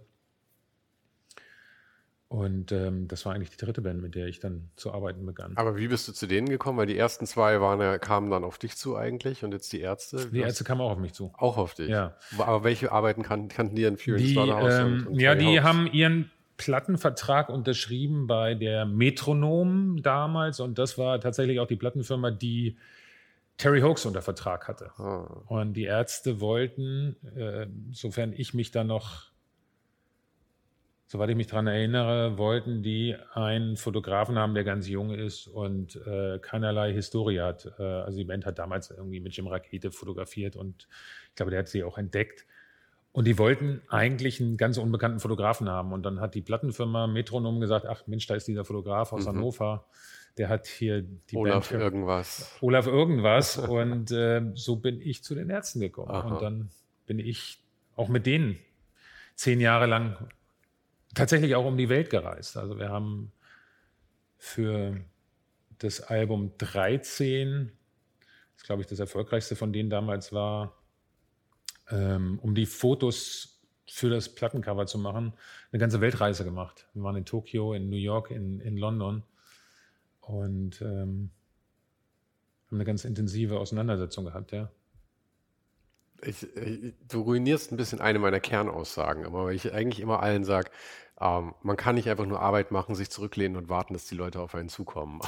Und 2.27 2.71
ähm, 2.71 3.07
das 3.07 3.25
war 3.25 3.33
eigentlich 3.33 3.49
die 3.49 3.57
dritte 3.57 3.81
Band, 3.81 4.03
mit 4.03 4.13
der 4.13 4.27
ich 4.27 4.39
dann 4.39 4.69
zu 4.75 4.93
arbeiten 4.93 5.25
begann. 5.25 5.53
Aber 5.55 5.77
wie 5.77 5.87
bist 5.87 6.07
du 6.07 6.11
zu 6.11 6.27
denen 6.27 6.47
gekommen? 6.47 6.77
Weil 6.77 6.85
die 6.85 6.97
ersten 6.97 7.25
zwei 7.25 7.59
waren, 7.59 7.99
kamen 7.99 8.29
dann 8.29 8.43
auf 8.43 8.59
dich 8.59 8.77
zu 8.77 8.95
eigentlich 8.95 9.43
und 9.43 9.51
jetzt 9.51 9.73
die 9.73 9.79
Ärzte. 9.79 10.29
Die 10.31 10.41
Ärzte 10.41 10.63
kamen 10.63 10.81
auch 10.81 10.91
auf 10.91 10.99
mich 10.99 11.13
zu. 11.13 11.33
Auch 11.35 11.57
auf 11.57 11.73
dich. 11.73 11.89
Ja. 11.89 12.15
Aber 12.37 12.63
welche 12.63 12.91
Arbeiten 12.91 13.23
kannten, 13.23 13.47
kannten 13.47 13.75
die 13.75 13.83
in 13.83 13.97
Fury 13.97 14.17
die, 14.21 14.35
ähm, 14.35 14.47
und, 14.47 15.07
und 15.07 15.19
Ja, 15.19 15.33
die 15.33 15.59
House? 15.59 15.63
haben 15.63 15.87
ihren 15.91 16.29
Plattenvertrag 16.57 17.49
unterschrieben 17.49 18.27
bei 18.27 18.53
der 18.53 18.85
Metronom 18.85 20.03
damals 20.03 20.59
und 20.59 20.77
das 20.77 20.99
war 20.99 21.19
tatsächlich 21.19 21.59
auch 21.59 21.67
die 21.67 21.77
Plattenfirma, 21.77 22.29
die 22.29 22.77
Terry 23.59 23.81
Hoax 23.81 24.05
unter 24.05 24.21
Vertrag 24.21 24.67
hatte. 24.69 24.91
Oh. 24.97 25.53
Und 25.53 25.73
die 25.73 25.83
Ärzte 25.83 26.39
wollten, 26.39 27.17
äh, 27.35 27.67
sofern 27.91 28.33
ich 28.33 28.53
mich 28.53 28.71
da 28.71 28.85
noch, 28.85 29.31
soweit 31.07 31.29
ich 31.29 31.35
mich 31.35 31.47
daran 31.47 31.67
erinnere, 31.67 32.37
wollten 32.37 32.83
die 32.83 33.17
einen 33.33 33.75
Fotografen 33.75 34.39
haben, 34.39 34.53
der 34.53 34.63
ganz 34.63 34.87
jung 34.87 35.11
ist 35.11 35.47
und 35.47 35.97
äh, 36.07 36.39
keinerlei 36.39 36.93
Historie 36.93 37.41
hat. 37.41 37.69
Äh, 37.77 37.83
also 37.83 38.17
die 38.17 38.23
Band 38.23 38.45
hat 38.45 38.59
damals 38.59 38.91
irgendwie 38.91 39.19
mit 39.19 39.35
Jim 39.35 39.47
Rakete 39.47 39.91
fotografiert 39.91 40.55
und 40.55 40.87
ich 41.27 41.35
glaube, 41.35 41.51
der 41.51 41.59
hat 41.59 41.67
sie 41.67 41.83
auch 41.83 41.97
entdeckt. 41.97 42.45
Und 43.11 43.25
die 43.25 43.37
wollten 43.37 43.81
eigentlich 43.89 44.39
einen 44.39 44.55
ganz 44.55 44.77
unbekannten 44.77 45.19
Fotografen 45.19 45.67
haben. 45.67 45.91
Und 45.91 46.03
dann 46.03 46.21
hat 46.21 46.35
die 46.35 46.43
Plattenfirma 46.43 47.07
Metronom 47.07 47.59
gesagt, 47.59 47.85
ach 47.87 48.05
Mensch, 48.07 48.27
da 48.27 48.35
ist 48.35 48.47
dieser 48.47 48.63
Fotograf 48.63 49.11
aus 49.11 49.23
mhm. 49.23 49.29
Hannover 49.29 49.87
der 50.39 50.47
hat 50.47 50.67
hier 50.67 51.01
die 51.01 51.35
Olaf 51.35 51.69
Band, 51.69 51.81
irgendwas. 51.81 52.57
Olaf 52.61 52.87
irgendwas. 52.87 53.57
und 53.57 54.09
äh, 54.11 54.41
so 54.53 54.77
bin 54.77 55.01
ich 55.01 55.21
zu 55.21 55.35
den 55.35 55.49
Ärzten 55.49 55.81
gekommen. 55.81 56.11
Aha. 56.11 56.29
Und 56.29 56.41
dann 56.41 56.69
bin 57.05 57.19
ich 57.19 57.61
auch 57.97 58.07
mit 58.07 58.25
denen 58.25 58.57
zehn 59.35 59.59
Jahre 59.59 59.85
lang 59.85 60.29
tatsächlich 61.13 61.55
auch 61.55 61.65
um 61.65 61.75
die 61.75 61.89
Welt 61.89 62.09
gereist. 62.09 62.55
Also 62.55 62.79
wir 62.79 62.87
haben 62.87 63.33
für 64.37 65.01
das 65.79 65.99
Album 65.99 66.53
13, 66.57 67.73
das 68.55 68.63
glaube 68.63 68.81
ich 68.81 68.87
das 68.87 68.99
erfolgreichste 68.99 69.57
von 69.57 69.73
denen 69.73 69.89
damals 69.89 70.31
war, 70.31 70.73
ähm, 71.89 72.39
um 72.41 72.55
die 72.55 72.65
Fotos 72.65 73.61
für 73.89 74.09
das 74.09 74.33
Plattencover 74.33 74.85
zu 74.85 74.99
machen, 74.99 75.33
eine 75.73 75.79
ganze 75.81 75.99
Weltreise 75.99 76.45
gemacht. 76.45 76.87
Wir 76.93 77.03
waren 77.03 77.17
in 77.17 77.25
Tokio, 77.25 77.73
in 77.73 77.89
New 77.89 77.97
York, 77.97 78.31
in, 78.31 78.61
in 78.61 78.77
London 78.77 79.23
und 80.29 80.81
ähm, 80.81 81.31
haben 82.67 82.77
eine 82.77 82.85
ganz 82.85 83.03
intensive 83.03 83.59
Auseinandersetzung 83.59 84.25
gehabt, 84.25 84.51
ja. 84.51 84.69
Ich, 86.21 86.43
ich, 86.55 86.93
du 87.07 87.21
ruinierst 87.21 87.71
ein 87.71 87.77
bisschen 87.77 87.99
eine 88.01 88.19
meiner 88.19 88.39
Kernaussagen, 88.39 89.25
aber 89.25 89.45
weil 89.45 89.55
ich 89.55 89.73
eigentlich 89.73 90.01
immer 90.01 90.21
allen 90.21 90.43
sage, 90.43 90.69
ähm, 91.19 91.55
man 91.63 91.77
kann 91.77 91.95
nicht 91.95 92.09
einfach 92.09 92.25
nur 92.25 92.41
Arbeit 92.41 92.71
machen, 92.71 92.93
sich 92.93 93.09
zurücklehnen 93.09 93.57
und 93.57 93.69
warten, 93.69 93.93
dass 93.93 94.05
die 94.05 94.15
Leute 94.15 94.39
auf 94.39 94.53
einen 94.53 94.69
zukommen. 94.69 95.21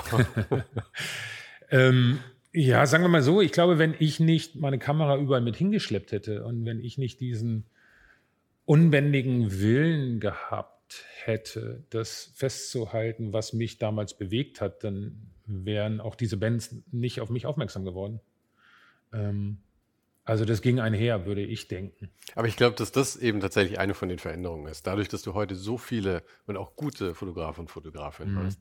ähm, 1.72 2.20
ja, 2.54 2.86
sagen 2.86 3.04
wir 3.04 3.10
mal 3.10 3.24
so, 3.24 3.42
ich 3.42 3.54
glaube, 3.54 3.80
wenn 3.80 3.96
ich 3.98 4.20
nicht 4.20 4.56
meine 4.56 4.78
Kamera 4.78 5.18
überall 5.18 5.42
mit 5.42 5.56
hingeschleppt 5.56 6.12
hätte 6.12 6.44
und 6.44 6.66
wenn 6.66 6.80
ich 6.80 6.98
nicht 6.98 7.20
diesen 7.22 7.66
unbändigen 8.66 9.60
Willen 9.62 10.20
gehabt 10.20 10.81
hätte, 11.24 11.84
das 11.90 12.32
festzuhalten, 12.36 13.34
was 13.34 13.54
mich 13.54 13.78
damals 13.78 14.18
bewegt 14.18 14.62
hat, 14.62 14.84
dann 14.84 15.32
wären 15.46 16.00
auch 16.00 16.16
diese 16.16 16.38
Bands 16.38 16.76
nicht 16.92 17.22
auf 17.22 17.30
mich 17.30 17.46
aufmerksam 17.46 17.86
geworden. 17.86 18.20
Ähm, 19.14 19.60
also 20.24 20.46
das 20.46 20.62
ging 20.62 20.80
einher, 20.80 21.26
würde 21.26 21.42
ich 21.42 21.68
denken. 21.68 22.10
Aber 22.36 22.48
ich 22.48 22.56
glaube, 22.56 22.76
dass 22.76 22.92
das 22.92 23.18
eben 23.18 23.40
tatsächlich 23.40 23.80
eine 23.80 23.94
von 23.94 24.08
den 24.08 24.20
Veränderungen 24.20 24.68
ist. 24.68 24.86
Dadurch, 24.86 25.08
dass 25.08 25.24
du 25.24 25.34
heute 25.34 25.56
so 25.56 25.78
viele 25.78 26.24
und 26.46 26.58
auch 26.58 26.76
gute 26.76 27.16
Fotografen 27.16 27.62
und 27.62 27.68
Fotografinnen 27.70 28.36
mhm. 28.36 28.46
hast, 28.46 28.60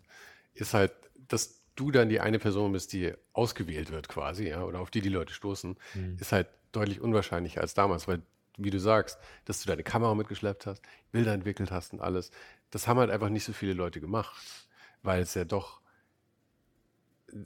ist 0.54 0.74
halt, 0.74 0.92
dass 1.28 1.60
du 1.76 1.90
dann 1.90 2.08
die 2.08 2.20
eine 2.20 2.38
Person 2.38 2.72
bist, 2.72 2.92
die 2.92 3.12
ausgewählt 3.32 3.90
wird 3.90 4.08
quasi, 4.08 4.48
ja, 4.48 4.64
oder 4.64 4.80
auf 4.80 4.90
die 4.90 5.00
die 5.00 5.08
Leute 5.08 5.32
stoßen, 5.34 5.76
mhm. 5.94 6.16
ist 6.18 6.32
halt 6.32 6.48
deutlich 6.72 7.00
unwahrscheinlicher 7.00 7.60
als 7.60 7.74
damals, 7.74 8.08
weil 8.08 8.22
wie 8.64 8.70
du 8.70 8.78
sagst, 8.78 9.18
dass 9.44 9.62
du 9.62 9.68
deine 9.68 9.82
Kamera 9.82 10.14
mitgeschleppt 10.14 10.66
hast, 10.66 10.82
Bilder 11.12 11.32
entwickelt 11.32 11.70
hast 11.70 11.92
und 11.92 12.00
alles. 12.00 12.30
Das 12.70 12.86
haben 12.86 12.98
halt 12.98 13.10
einfach 13.10 13.28
nicht 13.28 13.44
so 13.44 13.52
viele 13.52 13.72
Leute 13.72 14.00
gemacht, 14.00 14.68
weil 15.02 15.22
es 15.22 15.34
ja 15.34 15.44
doch, 15.44 15.80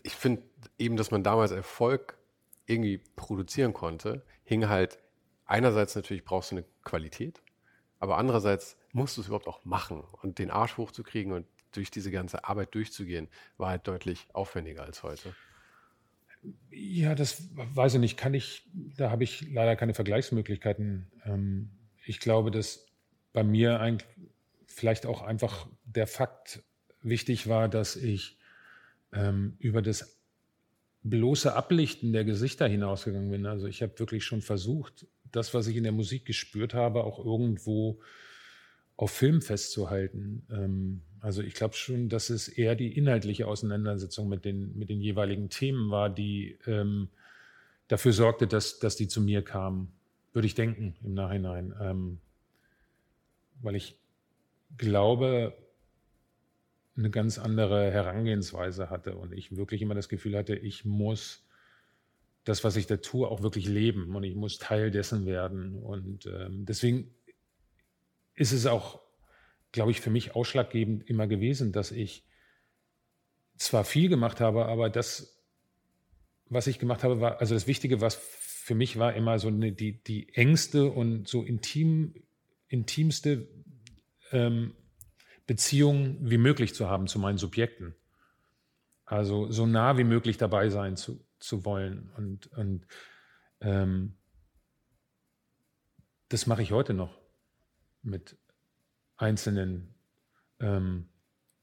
ich 0.03 0.15
finde 0.15 0.43
eben, 0.79 0.97
dass 0.97 1.11
man 1.11 1.23
damals 1.23 1.51
Erfolg 1.51 2.19
irgendwie 2.67 2.99
produzieren 3.17 3.73
konnte, 3.73 4.25
hing 4.45 4.69
halt 4.69 4.99
einerseits 5.47 5.95
natürlich 5.95 6.25
brauchst 6.25 6.51
du 6.51 6.57
eine 6.57 6.65
Qualität, 6.83 7.43
aber 8.01 8.19
andererseits 8.19 8.77
musst 8.93 9.17
du 9.17 9.21
es 9.21 9.27
überhaupt 9.27 9.49
auch 9.49 9.65
machen 9.65 10.03
und 10.23 10.39
den 10.39 10.51
Arsch 10.51 10.77
hochzukriegen 10.77 11.33
und 11.33 11.47
durch 11.73 11.91
diese 11.91 12.11
ganze 12.11 12.45
Arbeit 12.45 12.75
durchzugehen, 12.75 13.29
war 13.57 13.71
halt 13.71 13.87
deutlich 13.89 14.27
aufwendiger 14.33 14.85
als 14.85 15.03
heute. 15.03 15.35
Ja, 16.71 17.15
das 17.15 17.49
weiß 17.55 17.95
ich 17.95 18.01
nicht. 18.01 18.17
Kann 18.17 18.35
ich, 18.35 18.69
da 18.97 19.11
habe 19.11 19.25
ich 19.25 19.51
leider 19.51 19.77
keine 19.77 19.95
Vergleichsmöglichkeiten. 19.95 21.11
Ähm, 21.25 21.71
ich 22.05 22.21
glaube, 22.21 22.51
dass 22.51 22.87
bei 23.33 23.45
mir 23.45 23.81
ein, 23.81 23.99
vielleicht 24.67 25.07
auch 25.07 25.23
einfach 25.23 25.67
der 25.85 26.07
Fakt 26.07 26.63
wichtig 27.03 27.49
war, 27.49 27.69
dass 27.69 27.97
ich 27.97 28.39
ähm, 29.13 29.57
über 29.59 29.83
das 29.83 30.21
bloße 31.03 31.55
Ablichten 31.55 32.13
der 32.13 32.25
Gesichter 32.25 32.67
hinausgegangen 32.67 33.31
bin. 33.31 33.47
Also 33.47 33.67
ich 33.67 33.83
habe 33.83 33.99
wirklich 33.99 34.25
schon 34.25 34.41
versucht, 34.41 35.07
das, 35.31 35.53
was 35.53 35.67
ich 35.67 35.77
in 35.77 35.83
der 35.83 35.93
Musik 35.93 36.25
gespürt 36.25 36.75
habe, 36.75 37.05
auch 37.05 37.25
irgendwo 37.25 38.01
auf 38.97 39.11
Film 39.11 39.43
festzuhalten. 39.43 40.47
Ähm, 40.51 41.03
also 41.25 41.41
ich 41.41 41.55
glaube 41.55 41.75
schon, 41.75 42.11
dass 42.11 42.29
es 42.29 42.49
eher 42.49 42.75
die 42.75 42.95
inhaltliche 42.95 43.47
Auseinandersetzung 43.47 44.29
mit 44.29 44.45
den, 44.45 44.77
mit 44.79 44.91
den 44.91 45.01
jeweiligen 45.01 45.49
Themen 45.49 45.91
war, 45.91 46.11
die 46.11 46.59
ähm, 46.67 47.09
dafür 47.89 48.13
sorgte, 48.13 48.47
dass, 48.47 48.79
dass 48.79 48.97
die 48.97 49.09
zu 49.09 49.23
mir 49.23 49.41
kamen, 49.41 49.91
würde 50.35 50.47
ich 50.47 50.55
denken 50.55 50.97
im 51.03 51.15
Nachhinein. 51.15 51.75
Ähm, 51.81 52.19
weil 53.63 53.75
ich 53.75 53.97
glaube, 54.77 55.57
eine 56.95 57.09
ganz 57.09 57.39
andere 57.39 57.91
Herangehensweise 57.91 58.91
hatte 58.91 59.17
und 59.17 59.33
ich 59.33 59.57
wirklich 59.57 59.81
immer 59.81 59.95
das 59.95 60.11
Gefühl 60.11 60.37
hatte, 60.37 60.55
ich 60.55 60.85
muss 60.85 61.43
das, 62.45 62.65
was 62.65 62.77
ich 62.77 62.87
da 62.87 62.99
tue, 62.99 63.27
auch 63.27 63.41
wirklich 63.41 63.67
leben 63.67 64.15
und 64.15 64.25
ich 64.25 64.35
muss 64.35 64.59
Teil 64.59 64.91
dessen 64.91 65.25
werden. 65.25 65.83
Und 65.83 66.27
ähm, 66.27 66.67
deswegen 66.67 67.15
ist 68.35 68.53
es 68.53 68.67
auch, 68.67 69.04
glaube 69.75 69.91
ich, 69.91 70.01
für 70.01 70.11
mich 70.11 70.37
ausschlaggebend 70.37 71.11
immer 71.11 71.27
gewesen, 71.27 71.73
dass 71.73 71.91
ich 71.91 72.25
zwar 73.57 73.85
viel 73.85 74.09
gemacht 74.09 74.41
habe, 74.41 74.67
aber 74.67 74.89
das, 74.89 75.43
was 76.47 76.69
ich 76.69 76.79
gemacht 76.79 77.03
habe, 77.03 77.21
war, 77.21 77.41
also 77.41 77.55
das 77.55 77.67
Wichtige, 77.67 78.01
was 78.01 78.15
für 78.15 78.77
mich 78.77 79.01
war 79.01 79.15
immer 79.15 79.41
so 79.41 79.49
eine, 79.49 79.73
die, 79.73 80.01
die 80.05 80.33
engste 80.35 80.93
und 80.93 81.27
so 81.27 81.43
intim, 81.43 82.15
intimste 82.69 83.49
ähm, 84.31 84.77
Beziehung 85.45 86.19
wie 86.21 86.39
möglich 86.39 86.73
zu 86.73 86.89
haben 86.89 87.09
zu 87.09 87.19
meinen 87.19 87.39
Subjekten. 87.39 87.97
Also 89.05 89.51
so 89.51 89.67
nah 89.67 89.99
wie 89.99 90.05
möglich 90.05 90.39
dabei 90.39 90.69
sein 90.69 90.97
zu, 90.97 91.21
zu 91.41 91.65
wollen. 91.65 92.13
Und, 92.17 92.47
und 92.47 92.87
ähm, 93.61 94.15
das 96.29 96.47
mache 96.47 96.63
ich 96.63 96.71
heute 96.71 96.95
noch 96.95 97.19
mit 98.03 98.37
einzelnen 99.17 99.95
ähm, 100.61 101.09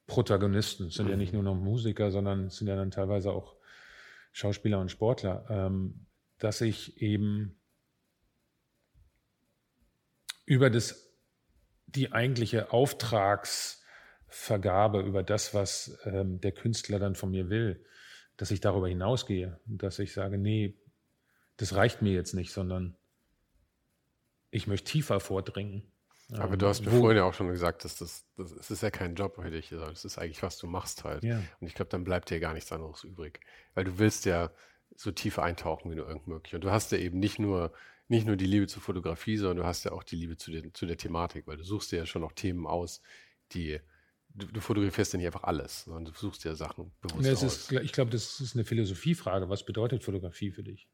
Protagonisten. 0.07 0.87
Es 0.87 0.95
sind 0.95 1.09
ja 1.09 1.15
nicht 1.15 1.33
nur 1.33 1.43
noch 1.43 1.55
Musiker, 1.55 2.11
sondern 2.11 2.47
es 2.47 2.57
sind 2.57 2.67
ja 2.67 2.75
dann 2.75 2.91
teilweise 2.91 3.31
auch 3.31 3.55
Schauspieler 4.33 4.79
und 4.79 4.91
Sportler, 4.91 5.45
ähm, 5.49 6.07
dass 6.37 6.59
ich 6.61 7.01
eben 7.01 7.57
über 10.45 10.69
das 10.69 11.09
die 11.85 12.11
eigentliche 12.13 12.71
Auftragsvergabe 12.71 15.01
über 15.01 15.23
das, 15.23 15.53
was 15.53 15.99
ähm, 16.05 16.39
der 16.39 16.53
Künstler 16.53 16.99
dann 16.99 17.15
von 17.15 17.31
mir 17.31 17.49
will, 17.49 17.85
dass 18.37 18.51
ich 18.51 18.61
darüber 18.61 18.87
hinausgehe 18.87 19.59
und 19.67 19.83
dass 19.83 19.99
ich 19.99 20.13
sage, 20.13 20.37
nee, 20.37 20.79
das 21.57 21.75
reicht 21.75 22.01
mir 22.01 22.13
jetzt 22.13 22.33
nicht, 22.33 22.53
sondern 22.53 22.95
ich 24.49 24.67
möchte 24.67 24.89
tiefer 24.91 25.19
vordringen. 25.19 25.90
Aber 26.37 26.57
du 26.57 26.67
hast 26.67 26.85
mir 26.85 26.91
vorhin 26.91 27.17
ja 27.17 27.23
auch 27.23 27.33
schon 27.33 27.49
gesagt, 27.49 27.83
dass 27.83 27.97
das, 27.97 28.25
das, 28.37 28.55
das 28.55 28.71
ist 28.71 28.83
ja 28.83 28.89
kein 28.89 29.15
Job 29.15 29.35
für 29.35 29.51
dich, 29.51 29.69
sondern 29.69 29.91
es 29.91 30.05
ist 30.05 30.17
eigentlich, 30.17 30.43
was 30.43 30.57
du 30.57 30.67
machst 30.67 31.03
halt. 31.03 31.23
Ja. 31.23 31.41
Und 31.59 31.67
ich 31.67 31.75
glaube, 31.75 31.89
dann 31.89 32.03
bleibt 32.03 32.29
dir 32.29 32.39
gar 32.39 32.53
nichts 32.53 32.71
anderes 32.71 33.03
übrig. 33.03 33.41
Weil 33.73 33.83
du 33.83 33.99
willst 33.99 34.25
ja 34.25 34.51
so 34.95 35.11
tief 35.11 35.39
eintauchen, 35.39 35.91
wie 35.91 35.95
nur 35.95 36.07
irgend 36.07 36.27
möglich. 36.27 36.55
Und 36.55 36.63
du 36.63 36.71
hast 36.71 36.91
ja 36.91 36.97
eben 36.97 37.19
nicht 37.19 37.39
nur 37.39 37.71
nicht 38.07 38.27
nur 38.27 38.35
die 38.35 38.45
Liebe 38.45 38.67
zur 38.67 38.81
Fotografie, 38.81 39.37
sondern 39.37 39.57
du 39.57 39.63
hast 39.63 39.85
ja 39.85 39.93
auch 39.93 40.03
die 40.03 40.17
Liebe 40.17 40.35
zu, 40.35 40.51
den, 40.51 40.73
zu 40.73 40.85
der 40.85 40.97
Thematik, 40.97 41.47
weil 41.47 41.55
du 41.55 41.63
suchst 41.63 41.93
dir 41.93 41.97
ja 41.99 42.05
schon 42.05 42.21
noch 42.21 42.33
Themen 42.33 42.67
aus, 42.67 43.01
die 43.53 43.79
du, 44.33 44.47
du 44.47 44.59
fotografierst 44.59 45.13
ja 45.13 45.17
nicht 45.17 45.27
einfach 45.27 45.43
alles, 45.43 45.83
sondern 45.85 46.05
du 46.05 46.11
suchst 46.11 46.43
dir 46.43 46.55
Sachen 46.55 46.91
bewusst 47.01 47.25
ja, 47.25 47.31
aus. 47.31 47.43
Ist, 47.43 47.71
ich 47.71 47.93
glaube, 47.93 48.11
das 48.11 48.41
ist 48.41 48.55
eine 48.55 48.65
Philosophiefrage. 48.65 49.47
Was 49.47 49.65
bedeutet 49.65 50.03
Fotografie 50.03 50.51
für 50.51 50.63
dich? 50.63 50.89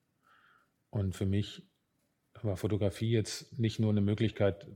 Und 0.91 1.15
für 1.15 1.25
mich 1.25 1.63
war 2.41 2.55
Fotografie 2.55 3.11
jetzt 3.11 3.57
nicht 3.57 3.79
nur 3.79 3.89
eine 3.89 4.01
Möglichkeit, 4.01 4.67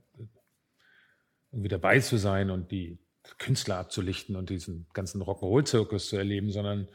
irgendwie 1.52 1.70
dabei 1.70 2.00
zu 2.00 2.18
sein 2.18 2.50
und 2.50 2.72
die 2.72 3.00
Künstler 3.38 3.78
abzulichten 3.78 4.36
und 4.36 4.50
diesen 4.50 4.88
ganzen 4.94 5.22
Rock'n'Roll-Zirkus 5.22 6.08
zu 6.08 6.18
erleben, 6.18 6.52
sondern 6.52 6.88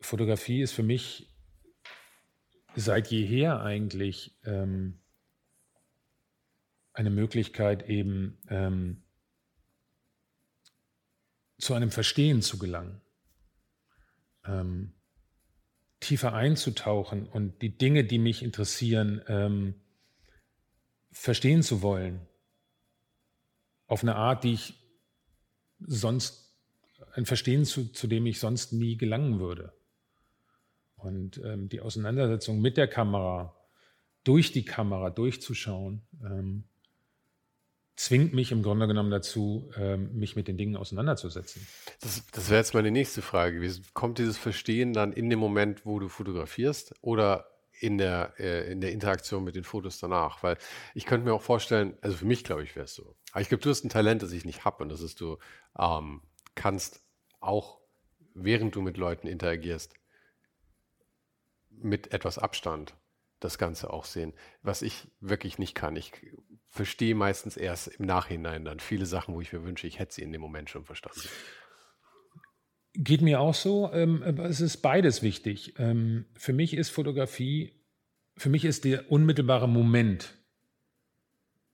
Fotografie 0.00 0.60
ist 0.60 0.72
für 0.72 0.82
mich 0.82 1.34
seit 2.76 3.08
jeher 3.08 3.60
eigentlich 3.60 4.36
ähm, 4.44 5.00
eine 6.92 7.10
Möglichkeit, 7.10 7.88
eben 7.88 8.38
ähm, 8.48 9.02
zu 11.58 11.74
einem 11.74 11.90
Verstehen 11.90 12.42
zu 12.42 12.58
gelangen, 12.58 13.00
ähm, 14.44 14.92
tiefer 16.00 16.34
einzutauchen 16.34 17.26
und 17.26 17.62
die 17.62 17.76
Dinge, 17.76 18.04
die 18.04 18.18
mich 18.18 18.42
interessieren, 18.42 19.22
ähm, 19.28 19.74
verstehen 21.12 21.62
zu 21.62 21.80
wollen. 21.80 22.26
Auf 23.86 24.02
eine 24.02 24.16
Art, 24.16 24.44
die 24.44 24.54
ich 24.54 24.74
sonst, 25.80 26.56
ein 27.12 27.26
Verstehen, 27.26 27.64
zu, 27.64 27.92
zu 27.92 28.06
dem 28.06 28.26
ich 28.26 28.40
sonst 28.40 28.72
nie 28.72 28.96
gelangen 28.96 29.38
würde. 29.38 29.72
Und 30.96 31.40
ähm, 31.44 31.68
die 31.68 31.80
Auseinandersetzung 31.80 32.60
mit 32.60 32.76
der 32.76 32.88
Kamera, 32.88 33.54
durch 34.24 34.52
die 34.52 34.64
Kamera 34.64 35.10
durchzuschauen, 35.10 36.02
ähm, 36.24 36.64
zwingt 37.96 38.34
mich 38.34 38.50
im 38.52 38.62
Grunde 38.62 38.86
genommen 38.86 39.10
dazu, 39.10 39.70
ähm, 39.76 40.14
mich 40.14 40.34
mit 40.34 40.48
den 40.48 40.56
Dingen 40.56 40.76
auseinanderzusetzen. 40.76 41.66
Das, 42.00 42.24
das 42.32 42.50
wäre 42.50 42.58
jetzt 42.58 42.74
meine 42.74 42.90
nächste 42.90 43.22
Frage. 43.22 43.60
Wie 43.60 43.82
kommt 43.92 44.18
dieses 44.18 44.38
Verstehen 44.38 44.92
dann 44.92 45.12
in 45.12 45.30
dem 45.30 45.38
Moment, 45.38 45.86
wo 45.86 45.98
du 45.98 46.08
fotografierst 46.08 46.94
oder 47.02 47.46
in 47.80 47.98
der, 47.98 48.34
äh, 48.38 48.70
in 48.72 48.80
der 48.80 48.92
Interaktion 48.92 49.44
mit 49.44 49.54
den 49.54 49.64
Fotos 49.64 49.98
danach? 49.98 50.42
Weil 50.42 50.56
ich 50.94 51.06
könnte 51.06 51.26
mir 51.26 51.34
auch 51.34 51.42
vorstellen, 51.42 51.96
also 52.00 52.16
für 52.16 52.26
mich 52.26 52.44
glaube 52.44 52.64
ich 52.64 52.74
wäre 52.74 52.86
es 52.86 52.94
so. 52.94 53.14
Aber 53.34 53.40
ich 53.40 53.48
glaube, 53.48 53.64
du 53.64 53.70
hast 53.70 53.82
ein 53.82 53.88
Talent, 53.88 54.22
das 54.22 54.30
ich 54.30 54.44
nicht 54.44 54.64
habe 54.64 54.80
und 54.80 54.90
das 54.90 55.00
ist, 55.00 55.20
du 55.20 55.38
ähm, 55.76 56.22
kannst 56.54 57.02
auch, 57.40 57.80
während 58.32 58.76
du 58.76 58.80
mit 58.80 58.96
Leuten 58.96 59.26
interagierst, 59.26 59.92
mit 61.68 62.12
etwas 62.12 62.38
Abstand 62.38 62.94
das 63.40 63.58
Ganze 63.58 63.92
auch 63.92 64.04
sehen, 64.04 64.34
was 64.62 64.82
ich 64.82 65.08
wirklich 65.18 65.58
nicht 65.58 65.74
kann. 65.74 65.96
Ich 65.96 66.12
verstehe 66.68 67.16
meistens 67.16 67.56
erst 67.56 67.88
im 67.88 68.06
Nachhinein 68.06 68.64
dann 68.64 68.78
viele 68.78 69.04
Sachen, 69.04 69.34
wo 69.34 69.40
ich 69.40 69.52
mir 69.52 69.64
wünsche, 69.64 69.88
ich 69.88 69.98
hätte 69.98 70.14
sie 70.14 70.22
in 70.22 70.30
dem 70.30 70.40
Moment 70.40 70.70
schon 70.70 70.84
verstanden. 70.84 71.28
Geht 72.92 73.20
mir 73.20 73.40
auch 73.40 73.54
so. 73.54 73.92
Ähm, 73.92 74.22
es 74.22 74.60
ist 74.60 74.76
beides 74.76 75.22
wichtig. 75.22 75.74
Ähm, 75.78 76.26
für 76.34 76.52
mich 76.52 76.72
ist 76.72 76.90
Fotografie, 76.90 77.82
für 78.36 78.48
mich 78.48 78.64
ist 78.64 78.84
der 78.84 79.10
unmittelbare 79.10 79.68
Moment 79.68 80.38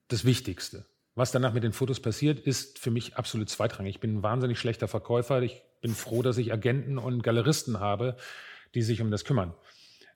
das 0.09 0.25
Wichtigste. 0.25 0.90
Was 1.21 1.33
danach 1.33 1.53
mit 1.53 1.65
den 1.65 1.75
Fotos 1.75 2.01
passiert, 2.01 2.41
ist 2.41 2.79
für 2.79 2.91
mich 2.91 3.17
absolut 3.17 3.51
zweitrangig. 3.51 3.97
Ich 3.97 4.01
bin 4.01 4.17
ein 4.17 4.23
wahnsinnig 4.23 4.59
schlechter 4.59 4.89
Verkäufer. 4.89 5.43
Ich 5.43 5.63
bin 5.83 5.93
froh, 5.93 6.23
dass 6.23 6.39
ich 6.39 6.51
Agenten 6.51 6.97
und 6.97 7.23
Galeristen 7.23 7.79
habe, 7.79 8.17
die 8.75 8.81
sich 8.81 9.03
um 9.03 9.11
das 9.11 9.27
kümmern. 9.27 9.53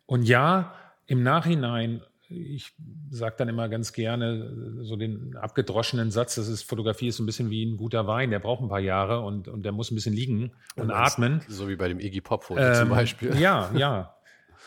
Und 0.06 0.22
ja, 0.22 0.74
im 1.04 1.22
Nachhinein, 1.22 2.00
ich 2.30 2.72
sage 3.10 3.34
dann 3.36 3.50
immer 3.50 3.68
ganz 3.68 3.92
gerne 3.92 4.80
so 4.80 4.96
den 4.96 5.36
abgedroschenen 5.36 6.10
Satz, 6.10 6.36
das 6.36 6.48
ist 6.48 6.62
Fotografie 6.62 7.08
ist 7.08 7.18
ein 7.18 7.26
bisschen 7.26 7.50
wie 7.50 7.66
ein 7.66 7.76
guter 7.76 8.06
Wein, 8.06 8.30
der 8.30 8.38
braucht 8.38 8.62
ein 8.62 8.70
paar 8.70 8.80
Jahre 8.80 9.20
und, 9.20 9.46
und 9.46 9.62
der 9.62 9.72
muss 9.72 9.90
ein 9.90 9.96
bisschen 9.96 10.14
liegen 10.14 10.52
und 10.74 10.90
atmen. 10.90 11.42
So 11.48 11.68
wie 11.68 11.76
bei 11.76 11.88
dem 11.88 12.00
Iggy 12.00 12.22
Pop-Foto 12.22 12.62
ähm, 12.62 12.74
zum 12.76 12.88
Beispiel. 12.88 13.38
Ja, 13.38 13.70
ja. 13.74 14.16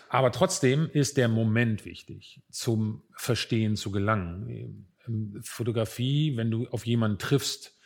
Aber 0.10 0.32
trotzdem 0.32 0.88
ist 0.93 1.17
der 1.17 1.30
Moment 1.30 1.84
wichtig, 1.84 2.41
zum 2.52 3.02
Verstehen 3.15 3.76
zu 3.76 3.89
gelangen. 3.89 4.86
Fotografie, 5.41 6.37
wenn 6.37 6.51
du 6.51 6.67
auf 6.69 6.85
jemanden 6.85 7.19
triffst, 7.19 7.77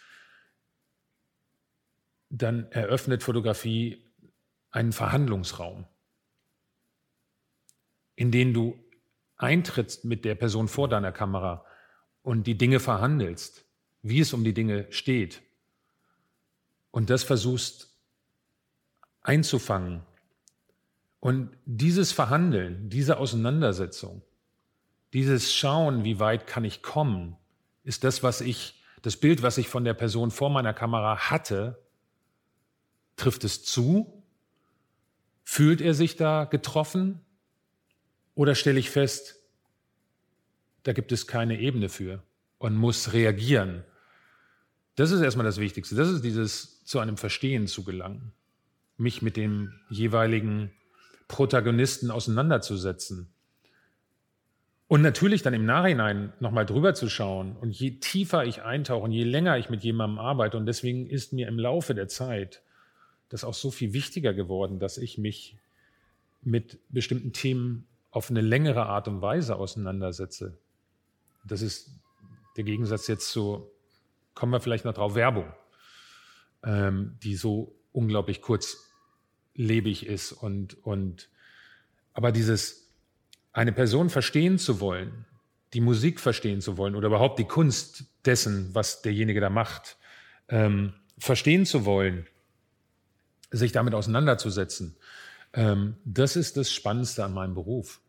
dann 2.29 2.71
eröffnet 2.71 3.23
Fotografie 3.23 4.05
einen 4.71 4.93
Verhandlungsraum 4.93 5.85
in 8.21 8.29
denen 8.29 8.53
du 8.53 8.77
eintrittst 9.37 10.05
mit 10.05 10.25
der 10.25 10.35
Person 10.35 10.67
vor 10.67 10.87
deiner 10.87 11.11
Kamera 11.11 11.65
und 12.21 12.45
die 12.45 12.55
Dinge 12.55 12.79
verhandelst, 12.79 13.65
wie 14.03 14.19
es 14.19 14.33
um 14.33 14.43
die 14.43 14.53
Dinge 14.53 14.85
steht 14.91 15.41
und 16.91 17.09
das 17.09 17.23
versuchst 17.23 17.97
einzufangen. 19.21 20.03
Und 21.19 21.57
dieses 21.65 22.11
Verhandeln, 22.11 22.89
diese 22.91 23.17
Auseinandersetzung, 23.17 24.21
dieses 25.13 25.53
Schauen, 25.53 26.03
wie 26.03 26.19
weit 26.19 26.47
kann 26.47 26.63
ich 26.63 26.81
kommen, 26.81 27.35
ist 27.83 28.03
das, 28.03 28.23
was 28.23 28.41
ich, 28.41 28.81
das 29.01 29.17
Bild, 29.17 29.41
was 29.41 29.57
ich 29.57 29.67
von 29.67 29.83
der 29.83 29.93
Person 29.93 30.31
vor 30.31 30.49
meiner 30.49 30.73
Kamera 30.73 31.29
hatte, 31.29 31.81
trifft 33.17 33.43
es 33.43 33.63
zu? 33.63 34.23
Fühlt 35.43 35.81
er 35.81 35.93
sich 35.93 36.15
da 36.15 36.45
getroffen? 36.45 37.21
Oder 38.35 38.55
stelle 38.55 38.79
ich 38.79 38.89
fest, 38.89 39.35
da 40.83 40.93
gibt 40.93 41.11
es 41.11 41.27
keine 41.27 41.59
Ebene 41.59 41.89
für 41.89 42.23
und 42.57 42.75
muss 42.75 43.13
reagieren. 43.13 43.83
Das 44.95 45.11
ist 45.11 45.21
erstmal 45.21 45.45
das 45.45 45.59
Wichtigste. 45.59 45.95
Das 45.95 46.09
ist 46.09 46.23
dieses 46.23 46.83
zu 46.85 46.99
einem 46.99 47.17
Verstehen 47.17 47.67
zu 47.67 47.83
gelangen. 47.83 48.33
Mich 48.97 49.21
mit 49.21 49.37
dem 49.37 49.73
jeweiligen 49.89 50.71
Protagonisten 51.27 52.11
auseinanderzusetzen. 52.11 53.30
Und 54.91 55.03
natürlich 55.03 55.41
dann 55.41 55.53
im 55.53 55.63
Nachhinein 55.63 56.33
nochmal 56.41 56.65
drüber 56.65 56.93
zu 56.93 57.07
schauen. 57.07 57.55
Und 57.55 57.71
je 57.71 57.91
tiefer 57.91 58.43
ich 58.43 58.63
eintauche 58.63 59.05
und 59.05 59.13
je 59.13 59.23
länger 59.23 59.57
ich 59.57 59.69
mit 59.69 59.85
jemandem 59.85 60.19
arbeite, 60.19 60.57
und 60.57 60.65
deswegen 60.65 61.07
ist 61.07 61.31
mir 61.31 61.47
im 61.47 61.57
Laufe 61.57 61.95
der 61.95 62.09
Zeit 62.09 62.61
das 63.29 63.45
auch 63.45 63.53
so 63.53 63.71
viel 63.71 63.93
wichtiger 63.93 64.33
geworden, 64.33 64.79
dass 64.79 64.97
ich 64.97 65.17
mich 65.17 65.55
mit 66.41 66.77
bestimmten 66.89 67.31
Themen 67.31 67.87
auf 68.09 68.29
eine 68.29 68.41
längere 68.41 68.85
Art 68.85 69.07
und 69.07 69.21
Weise 69.21 69.55
auseinandersetze. 69.55 70.57
Das 71.45 71.61
ist 71.61 71.91
der 72.57 72.65
Gegensatz 72.65 73.07
jetzt 73.07 73.31
zu, 73.31 73.71
kommen 74.35 74.51
wir 74.51 74.59
vielleicht 74.59 74.83
noch 74.83 74.93
drauf, 74.93 75.15
Werbung, 75.15 75.53
ähm, 76.63 77.17
die 77.23 77.35
so 77.35 77.73
unglaublich 77.93 78.41
kurzlebig 78.41 80.05
ist 80.05 80.33
und, 80.33 80.85
und 80.85 81.29
aber 82.11 82.33
dieses 82.33 82.90
eine 83.53 83.71
Person 83.71 84.09
verstehen 84.09 84.57
zu 84.57 84.79
wollen, 84.79 85.25
die 85.73 85.81
Musik 85.81 86.19
verstehen 86.19 86.61
zu 86.61 86.77
wollen 86.77 86.95
oder 86.95 87.07
überhaupt 87.07 87.39
die 87.39 87.45
Kunst 87.45 88.05
dessen, 88.25 88.73
was 88.73 89.01
derjenige 89.01 89.39
da 89.39 89.49
macht, 89.49 89.97
ähm, 90.49 90.93
verstehen 91.17 91.65
zu 91.65 91.85
wollen, 91.85 92.27
sich 93.51 93.71
damit 93.71 93.93
auseinanderzusetzen, 93.93 94.95
ähm, 95.53 95.97
das 96.05 96.35
ist 96.35 96.57
das 96.57 96.71
Spannendste 96.71 97.23
an 97.23 97.33
meinem 97.33 97.53
Beruf 97.53 98.01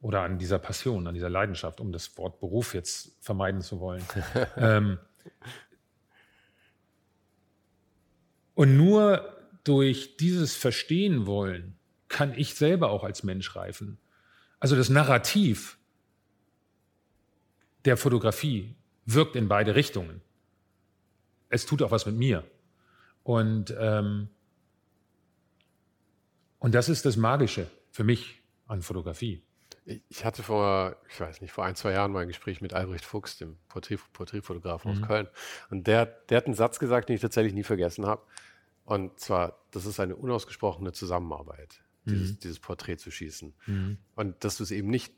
oder 0.00 0.22
an 0.22 0.38
dieser 0.38 0.58
Passion, 0.58 1.06
an 1.06 1.14
dieser 1.14 1.30
Leidenschaft, 1.30 1.80
um 1.80 1.90
das 1.92 2.16
Wort 2.16 2.38
Beruf 2.38 2.74
jetzt 2.74 3.12
vermeiden 3.20 3.60
zu 3.60 3.80
wollen. 3.80 4.04
ähm, 4.56 4.98
und 8.54 8.76
nur 8.76 9.36
durch 9.64 10.16
dieses 10.16 10.54
Verstehen 10.54 11.26
wollen 11.26 11.76
kann 12.08 12.34
ich 12.36 12.54
selber 12.54 12.90
auch 12.90 13.02
als 13.02 13.24
Mensch 13.24 13.56
reifen. 13.56 13.98
Also 14.66 14.74
das 14.74 14.88
Narrativ 14.88 15.78
der 17.84 17.96
Fotografie 17.96 18.74
wirkt 19.04 19.36
in 19.36 19.46
beide 19.46 19.76
Richtungen. 19.76 20.22
Es 21.48 21.66
tut 21.66 21.82
auch 21.82 21.92
was 21.92 22.04
mit 22.04 22.16
mir. 22.16 22.42
Und 23.22 23.72
ähm, 23.78 24.28
und 26.58 26.74
das 26.74 26.88
ist 26.88 27.04
das 27.06 27.16
Magische 27.16 27.70
für 27.92 28.02
mich 28.02 28.42
an 28.66 28.82
Fotografie. 28.82 29.40
Ich 30.08 30.24
hatte 30.24 30.42
vor, 30.42 30.96
ich 31.10 31.20
weiß 31.20 31.42
nicht, 31.42 31.52
vor 31.52 31.64
ein, 31.64 31.76
zwei 31.76 31.92
Jahren 31.92 32.10
mal 32.10 32.22
ein 32.22 32.26
Gespräch 32.26 32.60
mit 32.60 32.74
Albrecht 32.74 33.04
Fuchs, 33.04 33.38
dem 33.38 33.58
Porträt, 33.68 34.00
Porträtfotografen 34.14 34.90
mhm. 34.90 35.00
aus 35.00 35.06
Köln. 35.06 35.28
Und 35.70 35.86
der, 35.86 36.06
der 36.06 36.38
hat 36.38 36.46
einen 36.46 36.56
Satz 36.56 36.80
gesagt, 36.80 37.08
den 37.08 37.14
ich 37.14 37.22
tatsächlich 37.22 37.54
nie 37.54 37.62
vergessen 37.62 38.04
habe. 38.04 38.26
Und 38.84 39.20
zwar, 39.20 39.60
das 39.70 39.86
ist 39.86 40.00
eine 40.00 40.16
unausgesprochene 40.16 40.90
Zusammenarbeit, 40.92 41.84
mhm. 42.06 42.12
dieses, 42.12 42.38
dieses, 42.38 42.58
Porträt 42.60 42.96
zu 42.96 43.10
schießen. 43.10 43.54
Mhm. 43.66 43.98
Und 44.14 44.44
dass 44.44 44.56
du 44.56 44.62
es 44.62 44.70
eben 44.70 44.88
nicht, 44.88 45.12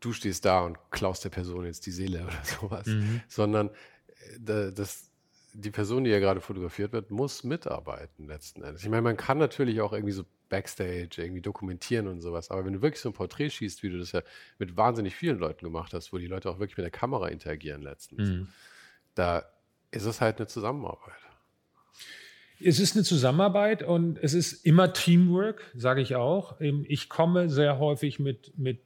du 0.00 0.12
stehst 0.12 0.44
da 0.44 0.60
und 0.60 0.78
klaust 0.90 1.24
der 1.24 1.30
Person 1.30 1.64
jetzt 1.64 1.86
die 1.86 1.90
Seele 1.90 2.24
oder 2.24 2.44
sowas, 2.44 2.86
mhm. 2.86 3.20
sondern 3.28 3.70
äh, 4.46 4.72
das, 4.72 5.10
die 5.54 5.70
Person, 5.70 6.04
die 6.04 6.10
ja 6.10 6.18
gerade 6.18 6.40
fotografiert 6.40 6.92
wird, 6.92 7.10
muss 7.10 7.44
mitarbeiten 7.44 8.26
letzten 8.26 8.62
Endes. 8.62 8.82
Ich 8.82 8.88
meine, 8.88 9.02
man 9.02 9.16
kann 9.16 9.38
natürlich 9.38 9.80
auch 9.80 9.92
irgendwie 9.92 10.12
so 10.12 10.24
Backstage 10.52 11.16
irgendwie 11.16 11.40
dokumentieren 11.40 12.08
und 12.08 12.20
sowas. 12.20 12.50
Aber 12.50 12.64
wenn 12.66 12.74
du 12.74 12.82
wirklich 12.82 13.00
so 13.00 13.08
ein 13.08 13.14
Porträt 13.14 13.48
schießt, 13.48 13.82
wie 13.82 13.88
du 13.88 13.98
das 13.98 14.12
ja 14.12 14.20
mit 14.58 14.76
wahnsinnig 14.76 15.16
vielen 15.16 15.38
Leuten 15.38 15.64
gemacht 15.64 15.94
hast, 15.94 16.12
wo 16.12 16.18
die 16.18 16.26
Leute 16.26 16.50
auch 16.50 16.58
wirklich 16.58 16.76
mit 16.76 16.84
der 16.84 16.90
Kamera 16.90 17.28
interagieren 17.28 17.80
letztens, 17.80 18.28
mhm. 18.28 18.48
da 19.14 19.44
ist 19.90 20.04
es 20.04 20.20
halt 20.20 20.38
eine 20.38 20.46
Zusammenarbeit. 20.46 21.16
Es 22.64 22.78
ist 22.78 22.96
eine 22.96 23.04
Zusammenarbeit 23.04 23.82
und 23.82 24.18
es 24.22 24.34
ist 24.34 24.64
immer 24.64 24.92
Teamwork, 24.92 25.70
sage 25.74 26.00
ich 26.00 26.14
auch. 26.14 26.60
Ich 26.60 27.08
komme 27.08 27.48
sehr 27.48 27.78
häufig 27.78 28.18
mit, 28.18 28.56
mit 28.58 28.80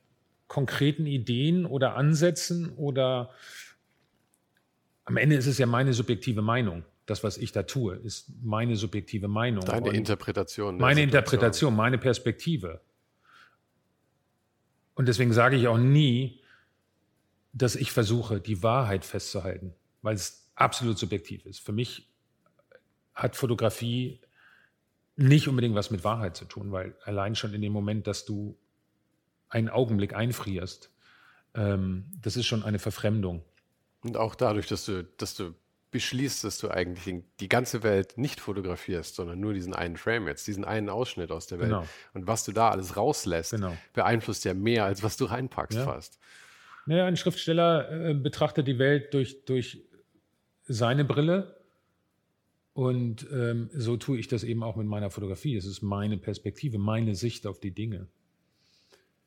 konkreten 0.48 1.06
Ideen 1.06 1.66
oder 1.66 1.96
Ansätzen 1.96 2.70
oder 2.76 3.30
am 5.04 5.16
Ende 5.16 5.36
ist 5.36 5.46
es 5.46 5.58
ja 5.58 5.66
meine 5.66 5.92
subjektive 5.92 6.42
Meinung 6.42 6.84
das, 7.06 7.22
was 7.22 7.38
ich 7.38 7.52
da 7.52 7.62
tue, 7.62 7.94
ist 7.94 8.30
meine 8.42 8.76
subjektive 8.76 9.28
Meinung. 9.28 9.64
Deine 9.64 9.90
Interpretation. 9.90 10.76
Meine 10.76 11.00
Situation. 11.00 11.08
Interpretation, 11.08 11.76
meine 11.76 11.98
Perspektive. 11.98 12.80
Und 14.94 15.06
deswegen 15.06 15.32
sage 15.32 15.56
ich 15.56 15.68
auch 15.68 15.78
nie, 15.78 16.40
dass 17.52 17.76
ich 17.76 17.92
versuche, 17.92 18.40
die 18.40 18.62
Wahrheit 18.62 19.04
festzuhalten, 19.04 19.72
weil 20.02 20.16
es 20.16 20.50
absolut 20.56 20.98
subjektiv 20.98 21.46
ist. 21.46 21.60
Für 21.60 21.72
mich 21.72 22.08
hat 23.16 23.35
Fotografie 23.35 24.20
nicht 25.16 25.48
unbedingt 25.48 25.74
was 25.74 25.90
mit 25.90 26.05
Wahrheit 26.05 26.37
zu 26.37 26.44
tun, 26.44 26.70
weil 26.70 26.94
allein 27.05 27.35
schon 27.35 27.55
in 27.55 27.62
dem 27.62 27.72
Moment, 27.72 28.07
dass 28.07 28.24
du 28.24 28.57
einen 29.48 29.70
Augenblick 29.70 30.14
einfrierst, 30.14 30.90
ähm, 31.55 32.05
das 32.22 32.37
ist 32.37 32.46
schon 32.46 32.62
eine 32.62 32.79
Verfremdung. 32.79 33.42
Und 34.02 34.16
auch 34.16 34.35
dadurch, 34.35 34.66
dass 34.66 34.85
du, 34.85 35.02
dass 35.16 35.35
du 35.35 35.55
beschließt, 35.90 36.44
dass 36.44 36.59
du 36.59 36.68
eigentlich 36.68 37.24
die 37.40 37.48
ganze 37.48 37.83
Welt 37.83 38.18
nicht 38.18 38.40
fotografierst, 38.40 39.14
sondern 39.14 39.40
nur 39.40 39.55
diesen 39.55 39.74
einen 39.74 39.96
Frame 39.96 40.29
jetzt, 40.29 40.46
diesen 40.46 40.64
einen 40.64 40.90
Ausschnitt 40.90 41.31
aus 41.31 41.46
der 41.46 41.59
Welt. 41.59 41.70
Genau. 41.70 41.87
Und 42.12 42.26
was 42.26 42.44
du 42.44 42.52
da 42.52 42.70
alles 42.70 42.96
rauslässt, 42.96 43.52
genau. 43.52 43.74
beeinflusst 43.94 44.44
ja 44.44 44.52
mehr, 44.52 44.85
als 44.85 45.02
was 45.02 45.16
du 45.16 45.24
reinpackst 45.24 45.79
ja. 45.79 45.85
fast. 45.85 46.18
Naja, 46.85 47.07
ein 47.07 47.16
Schriftsteller 47.16 48.11
äh, 48.11 48.14
betrachtet 48.14 48.68
die 48.68 48.79
Welt 48.79 49.14
durch, 49.14 49.44
durch 49.46 49.83
seine 50.64 51.05
Brille. 51.05 51.55
Und 52.76 53.26
ähm, 53.32 53.70
so 53.72 53.96
tue 53.96 54.18
ich 54.18 54.28
das 54.28 54.44
eben 54.44 54.62
auch 54.62 54.76
mit 54.76 54.86
meiner 54.86 55.08
Fotografie. 55.08 55.56
Es 55.56 55.64
ist 55.64 55.80
meine 55.80 56.18
Perspektive, 56.18 56.76
meine 56.76 57.14
Sicht 57.14 57.46
auf 57.46 57.58
die 57.58 57.70
Dinge. 57.70 58.06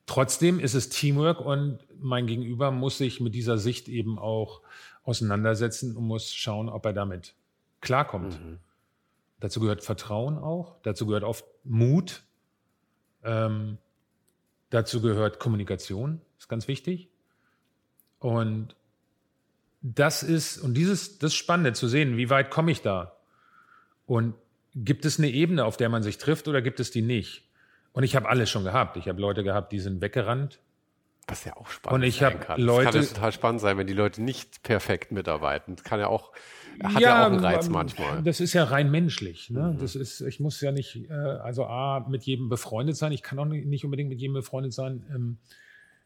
Trotzdem 0.06 0.60
ist 0.60 0.76
es 0.76 0.90
Teamwork 0.90 1.42
und 1.42 1.80
mein 2.00 2.28
Gegenüber 2.28 2.70
muss 2.70 3.00
sich 3.00 3.20
mit 3.20 3.34
dieser 3.34 3.58
Sicht 3.58 3.90
eben 3.90 4.20
auch 4.20 4.62
auseinandersetzen 5.02 5.98
und 5.98 6.04
muss 6.06 6.32
schauen, 6.32 6.70
ob 6.70 6.86
er 6.86 6.94
damit 6.94 7.34
klarkommt. 7.82 8.40
Mhm. 8.40 8.60
Dazu 9.40 9.62
gehört 9.62 9.84
Vertrauen 9.84 10.38
auch, 10.38 10.76
dazu 10.84 11.08
gehört 11.08 11.24
oft 11.24 11.44
Mut, 11.64 12.22
ähm, 13.24 13.80
dazu 14.70 15.02
gehört 15.02 15.40
Kommunikation, 15.40 16.22
ist 16.38 16.50
ganz 16.50 16.68
wichtig. 16.68 17.10
Und 18.20 18.76
das 19.82 20.22
ist, 20.22 20.60
und 20.60 20.76
dieses, 20.76 21.18
das 21.18 21.32
ist 21.32 21.38
spannend 21.38 21.78
zu 21.78 21.88
sehen, 21.88 22.16
wie 22.16 22.30
weit 22.30 22.52
komme 22.52 22.72
ich 22.72 22.84
da? 22.84 23.16
Und 24.10 24.34
gibt 24.74 25.06
es 25.06 25.20
eine 25.20 25.30
Ebene, 25.30 25.66
auf 25.66 25.78
der 25.78 25.88
man 25.88 26.02
sich 26.02 26.18
trifft 26.18 26.48
oder 26.48 26.64
gibt 26.64 26.80
es 26.80 26.90
die 26.90 27.04
nicht? 27.04 27.44
Und 27.92 28.02
ich 28.02 28.16
habe 28.16 28.28
alles 28.28 28.50
schon 28.50 28.64
gehabt. 28.64 28.98
Ich 28.98 29.08
habe 29.08 29.22
Leute 29.22 29.44
gehabt, 29.44 29.72
die 29.72 29.80
sind 29.80 30.02
weggerannt. 30.02 30.60
Was 31.28 31.46
ja 31.46 31.56
auch 31.56 31.70
spannend 31.70 32.02
Und 32.02 32.08
ich 32.08 32.24
habe 32.24 32.60
Leute. 32.60 32.86
Das 32.86 32.94
kann 32.96 33.04
ja 33.04 33.08
total 33.10 33.32
spannend 33.32 33.62
sein, 33.62 33.78
wenn 33.78 33.86
die 33.86 33.94
Leute 33.94 34.24
nicht 34.24 34.64
perfekt 34.64 35.12
mitarbeiten. 35.12 35.76
Das 35.76 35.84
kann 35.84 36.00
ja 36.00 36.08
auch, 36.08 36.34
hat 36.84 36.94
ja, 36.94 37.00
ja 37.02 37.22
auch 37.22 37.32
einen 37.32 37.40
Reiz 37.40 37.68
ähm, 37.68 37.74
manchmal. 37.74 38.24
Das 38.24 38.40
ist 38.40 38.54
ja 38.54 38.64
rein 38.64 38.90
menschlich. 38.90 39.52
Ne? 39.52 39.74
Mhm. 39.76 39.80
Das 39.80 39.96
ist, 39.96 40.22
ich 40.22 40.40
muss 40.40 40.60
ja 40.60 40.72
nicht, 40.72 41.08
äh, 41.08 41.14
also 41.14 41.66
A, 41.66 42.04
mit 42.10 42.24
jedem 42.24 42.50
befreundet 42.50 42.98
sein. 42.98 43.12
Ich 43.12 43.22
kann 43.22 43.38
auch 43.38 43.46
nicht 43.46 43.86
unbedingt 43.86 44.10
mit 44.10 44.20
jedem 44.20 44.34
befreundet 44.34 44.74
sein. 44.74 45.06
Ähm, 45.14 45.38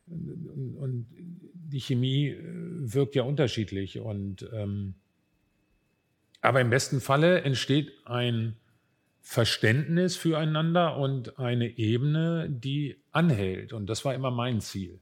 und 0.08 1.08
die 1.54 1.80
Chemie 1.80 2.32
äh, 2.32 2.42
wirkt 2.42 3.16
ja 3.16 3.24
unterschiedlich. 3.24 4.00
Und, 4.02 4.46
ähm, 4.54 4.96
aber 6.44 6.60
im 6.60 6.70
besten 6.70 7.00
Falle 7.00 7.42
entsteht 7.42 8.06
ein 8.06 8.58
Verständnis 9.22 10.18
füreinander 10.18 10.98
und 10.98 11.40
eine 11.40 11.78
Ebene, 11.78 12.50
die 12.50 13.02
anhält. 13.14 13.72
Und 13.72 13.88
das 13.88 14.04
war 14.04 14.14
immer 14.14 14.30
mein 14.30 14.60
Ziel, 14.60 15.00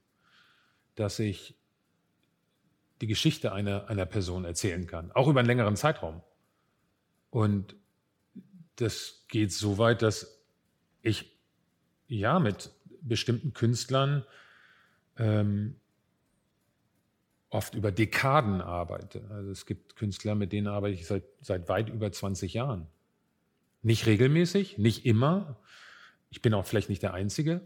dass 0.94 1.18
ich 1.18 1.56
die 3.02 3.08
Geschichte 3.08 3.54
einer, 3.54 3.90
einer 3.90 4.06
Person 4.06 4.46
erzählen 4.46 4.86
kann, 4.86 5.12
auch 5.14 5.28
über 5.28 5.40
einen 5.40 5.48
längeren 5.48 5.76
Zeitraum. 5.76 6.22
Und 7.32 7.76
das 8.76 9.26
geht 9.28 9.52
so 9.52 9.80
weit, 9.80 10.04
dass 10.04 10.46
ich 11.02 11.40
ja 12.08 12.40
mit 12.40 12.70
bestimmten 13.02 13.54
Künstlern 13.54 14.24
ähm, 15.18 15.81
oft 17.52 17.76
über 17.76 17.92
Dekaden 17.92 18.62
arbeite. 18.62 19.22
Also 19.30 19.52
es 19.52 19.68
gibt 19.68 19.98
Künstler, 19.98 20.36
mit 20.36 20.54
denen 20.54 20.68
arbeite 20.68 20.96
ich 20.96 21.06
seit, 21.06 21.24
seit 21.42 21.70
weit 21.70 21.90
über 21.90 22.12
20 22.12 22.54
Jahren. 22.54 22.88
Nicht 23.84 24.08
regelmäßig, 24.08 24.78
nicht 24.78 25.06
immer. 25.06 25.58
Ich 26.30 26.42
bin 26.42 26.54
auch 26.54 26.66
vielleicht 26.66 26.90
nicht 26.90 27.04
der 27.04 27.14
Einzige, 27.14 27.62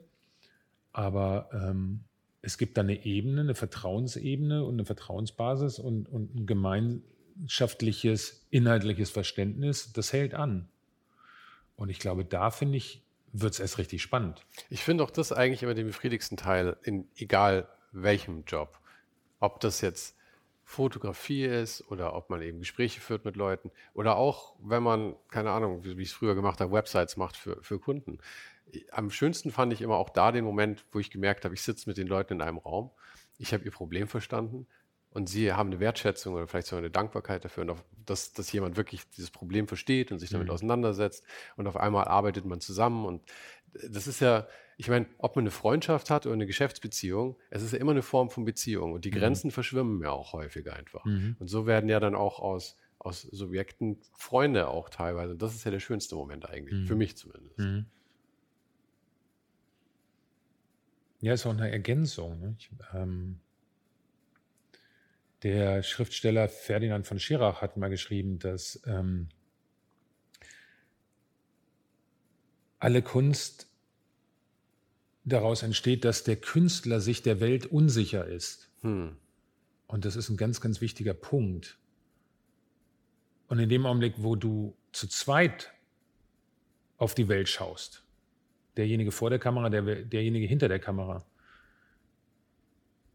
aber 0.91 1.49
ähm, 1.53 2.03
es 2.41 2.57
gibt 2.57 2.77
da 2.77 2.81
eine 2.81 3.05
Ebene, 3.05 3.41
eine 3.41 3.55
Vertrauensebene 3.55 4.63
und 4.63 4.73
eine 4.73 4.85
Vertrauensbasis 4.85 5.77
und, 5.77 6.09
und 6.09 6.35
ein 6.35 6.47
gemeinschaftliches, 6.47 8.47
inhaltliches 8.49 9.11
Verständnis, 9.11 9.93
das 9.93 10.13
hält 10.13 10.33
an. 10.33 10.67
Und 11.75 11.89
ich 11.89 11.99
glaube, 11.99 12.25
da 12.25 12.49
finde 12.49 12.77
ich, 12.77 13.03
wird 13.33 13.53
es 13.53 13.59
erst 13.59 13.77
richtig 13.77 14.01
spannend. 14.01 14.45
Ich 14.69 14.81
finde 14.81 15.03
auch 15.03 15.11
das 15.11 15.31
eigentlich 15.31 15.61
immer 15.61 15.75
den 15.75 15.87
befriedigsten 15.87 16.37
Teil, 16.37 16.77
in 16.83 17.07
egal 17.17 17.67
welchem 17.91 18.45
Job. 18.45 18.79
Ob 19.39 19.59
das 19.59 19.81
jetzt 19.81 20.15
Fotografie 20.65 21.45
ist 21.45 21.89
oder 21.91 22.15
ob 22.15 22.29
man 22.31 22.41
eben 22.41 22.59
Gespräche 22.59 22.99
führt 22.99 23.23
mit 23.23 23.35
Leuten 23.35 23.71
oder 23.93 24.17
auch, 24.17 24.55
wenn 24.59 24.81
man, 24.81 25.15
keine 25.29 25.51
Ahnung, 25.51 25.83
wie, 25.83 25.91
ich 26.01 26.09
es 26.09 26.13
früher 26.13 26.33
gemacht 26.33 26.59
habe, 26.59 26.71
Websites 26.71 27.17
macht 27.17 27.37
für, 27.37 27.61
für 27.61 27.79
Kunden. 27.79 28.17
Am 28.91 29.11
schönsten 29.11 29.51
fand 29.51 29.71
ich 29.73 29.81
immer 29.81 29.97
auch 29.97 30.09
da 30.09 30.31
den 30.31 30.43
Moment, 30.43 30.83
wo 30.91 30.99
ich 30.99 31.11
gemerkt 31.11 31.45
habe, 31.45 31.53
ich 31.53 31.61
sitze 31.61 31.87
mit 31.87 31.97
den 31.97 32.07
Leuten 32.07 32.33
in 32.33 32.41
einem 32.41 32.57
Raum, 32.57 32.89
ich 33.37 33.53
habe 33.53 33.63
ihr 33.63 33.71
Problem 33.71 34.07
verstanden 34.07 34.65
und 35.11 35.29
sie 35.29 35.53
haben 35.53 35.69
eine 35.69 35.79
Wertschätzung 35.79 36.33
oder 36.33 36.47
vielleicht 36.47 36.67
sogar 36.67 36.79
eine 36.79 36.89
Dankbarkeit 36.89 37.45
dafür, 37.45 37.75
dass, 38.05 38.33
dass 38.33 38.51
jemand 38.51 38.75
wirklich 38.75 39.07
dieses 39.11 39.29
Problem 39.29 39.67
versteht 39.67 40.11
und 40.11 40.17
sich 40.17 40.31
damit 40.31 40.47
mhm. 40.47 40.53
auseinandersetzt 40.53 41.23
und 41.57 41.67
auf 41.67 41.77
einmal 41.77 42.05
arbeitet 42.05 42.45
man 42.45 42.59
zusammen 42.59 43.05
und 43.05 43.21
das 43.87 44.07
ist 44.07 44.19
ja, 44.19 44.47
ich 44.77 44.89
meine, 44.89 45.05
ob 45.17 45.35
man 45.35 45.43
eine 45.43 45.51
Freundschaft 45.51 46.09
hat 46.09 46.25
oder 46.25 46.33
eine 46.33 46.45
Geschäftsbeziehung, 46.45 47.37
es 47.49 47.63
ist 47.63 47.71
ja 47.71 47.79
immer 47.79 47.91
eine 47.91 48.01
Form 48.01 48.29
von 48.29 48.43
Beziehung 48.43 48.93
und 48.93 49.05
die 49.05 49.11
mhm. 49.11 49.15
Grenzen 49.15 49.51
verschwimmen 49.51 50.01
ja 50.01 50.11
auch 50.11 50.33
häufig 50.33 50.71
einfach. 50.71 51.05
Mhm. 51.05 51.37
Und 51.39 51.47
so 51.47 51.65
werden 51.65 51.89
ja 51.89 51.99
dann 51.99 52.15
auch 52.15 52.39
aus, 52.39 52.75
aus 52.99 53.21
Subjekten 53.21 54.01
Freunde 54.13 54.67
auch 54.67 54.89
teilweise. 54.89 55.33
Und 55.33 55.41
das 55.41 55.55
ist 55.55 55.63
ja 55.63 55.71
der 55.71 55.79
schönste 55.79 56.15
Moment 56.15 56.49
eigentlich, 56.49 56.81
mhm. 56.81 56.85
für 56.87 56.95
mich 56.95 57.15
zumindest. 57.15 57.57
Mhm. 57.57 57.85
Ja, 61.21 61.33
ist 61.33 61.45
auch 61.45 61.51
eine 61.51 61.71
Ergänzung. 61.71 62.39
Ne? 62.39 62.57
Ähm, 62.93 63.39
der 65.43 65.83
Schriftsteller 65.83 66.49
Ferdinand 66.49 67.07
von 67.07 67.19
Schirach 67.19 67.61
hat 67.61 67.77
mal 67.77 67.89
geschrieben, 67.89 68.39
dass 68.39 68.81
ähm, 68.85 69.29
alle 72.79 73.01
Kunst 73.01 73.71
daraus 75.25 75.63
entsteht, 75.63 76.05
dass 76.05 76.23
der 76.23 76.37
Künstler 76.37 77.01
sich 77.01 77.23
der 77.23 77.39
Welt 77.39 77.65
unsicher 77.65 78.25
ist. 78.25 78.69
Hm. 78.81 79.17
Und 79.87 80.05
das 80.05 80.15
ist 80.15 80.29
ein 80.29 80.37
ganz, 80.37 80.61
ganz 80.61 80.81
wichtiger 80.81 81.13
Punkt. 81.13 81.77
Und 83.47 83.59
in 83.59 83.69
dem 83.69 83.85
Augenblick, 83.85 84.15
wo 84.17 84.35
du 84.35 84.75
zu 84.91 85.07
zweit 85.07 85.73
auf 86.97 87.13
die 87.13 87.27
Welt 87.27 87.49
schaust, 87.49 88.03
derjenige 88.77 89.11
vor 89.11 89.29
der 89.29 89.39
Kamera, 89.39 89.69
der, 89.69 90.03
derjenige 90.03 90.47
hinter 90.47 90.67
der 90.67 90.79
Kamera, 90.79 91.25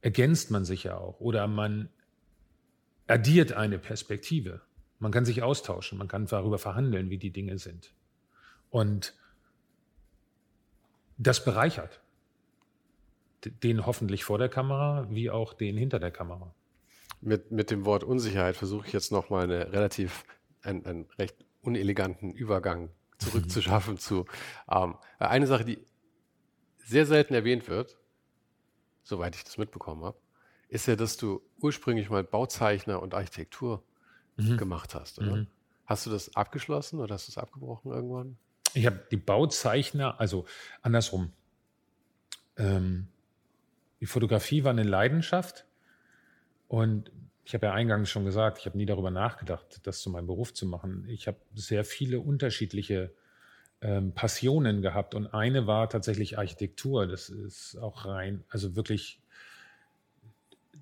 ergänzt 0.03 0.51
man 0.51 0.65
sich 0.65 0.85
ja 0.85 0.97
auch 0.97 1.21
oder 1.21 1.47
man 1.47 1.89
addiert 3.07 3.53
eine 3.53 3.79
Perspektive. 3.79 4.63
Man 4.99 5.13
kann 5.13 5.25
sich 5.25 5.43
austauschen, 5.43 5.99
man 5.99 6.09
kann 6.09 6.27
darüber 6.27 6.59
verhandeln, 6.59 7.11
wie 7.11 7.19
die 7.19 7.33
Dinge 7.33 7.59
sind. 7.59 7.93
Und 8.71 9.15
das 11.21 11.45
bereichert. 11.45 12.01
Den 13.45 13.87
hoffentlich 13.87 14.25
vor 14.25 14.39
der 14.39 14.49
Kamera, 14.49 15.07
wie 15.11 15.31
auch 15.31 15.53
den 15.53 15.77
hinter 15.77 15.99
der 15.99 16.11
Kamera. 16.11 16.55
Mit, 17.21 17.51
mit 17.51 17.71
dem 17.71 17.85
Wort 17.85 18.05
Unsicherheit 18.05 18.57
versuche 18.57 18.87
ich 18.87 18.93
jetzt 18.93 19.13
nochmal 19.13 19.45
eine 19.45 19.73
relativ, 19.73 20.25
einen, 20.63 20.85
einen 20.87 21.07
recht 21.19 21.37
uneleganten 21.63 22.33
Übergang 22.33 22.91
zurückzuschaffen 23.19 23.99
zu 23.99 24.25
ähm, 24.71 24.97
eine 25.19 25.47
Sache, 25.47 25.65
die 25.65 25.79
sehr 26.79 27.05
selten 27.05 27.35
erwähnt 27.35 27.69
wird, 27.69 27.99
soweit 29.03 29.37
ich 29.37 29.45
das 29.45 29.59
mitbekommen 29.59 30.05
habe, 30.05 30.19
ist 30.69 30.87
ja, 30.87 30.97
dass 30.97 31.19
du 31.19 31.43
ursprünglich 31.59 32.09
mal 32.09 32.25
Bauzeichner 32.25 33.03
und 33.03 33.13
Architektur 33.13 33.83
mhm. 34.37 34.57
gemacht 34.57 34.95
hast, 34.95 35.19
oder? 35.19 35.37
Mhm. 35.37 35.47
Hast 35.85 36.07
du 36.07 36.11
das 36.11 36.35
abgeschlossen 36.37 37.01
oder 37.01 37.15
hast 37.15 37.29
du 37.29 37.33
es 37.33 37.39
abgebrochen 37.39 37.93
irgendwann? 37.93 38.39
Ich 38.75 38.87
habe 38.87 39.01
die 39.11 39.17
Bauzeichner, 39.17 40.21
also 40.21 40.47
andersrum. 40.83 41.33
Ähm, 42.57 43.09
die 44.01 44.07
Fotografie 44.07 44.65
war 44.65 44.71
eine 44.71 44.83
Leidenschaft 44.83 45.67
und 46.69 47.11
ich 47.45 47.55
habe 47.55 47.67
ja 47.67 47.73
eingangs 47.73 48.09
schon 48.09 48.25
gesagt, 48.25 48.59
ich 48.59 48.67
habe 48.67 48.77
nie 48.77 48.87
darüber 48.87 49.11
nachgedacht, 49.11 49.81
das 49.83 50.01
zu 50.01 50.11
meinem 50.11 50.27
Beruf 50.27 50.55
zu 50.55 50.67
machen. 50.67 51.05
Ich 51.09 51.27
habe 51.27 51.39
sehr 51.55 51.85
viele 51.85 52.21
unterschiedliche 52.21 53.13
ähm, 53.81 54.13
Passionen 54.13 54.83
gehabt 54.83 55.15
und 55.15 55.27
eine 55.27 55.67
war 55.67 55.89
tatsächlich 55.89 56.39
Architektur. 56.39 57.07
Das 57.07 57.29
ist 57.29 57.77
auch 57.77 58.07
rein, 58.07 58.45
also 58.49 58.77
wirklich 58.77 59.21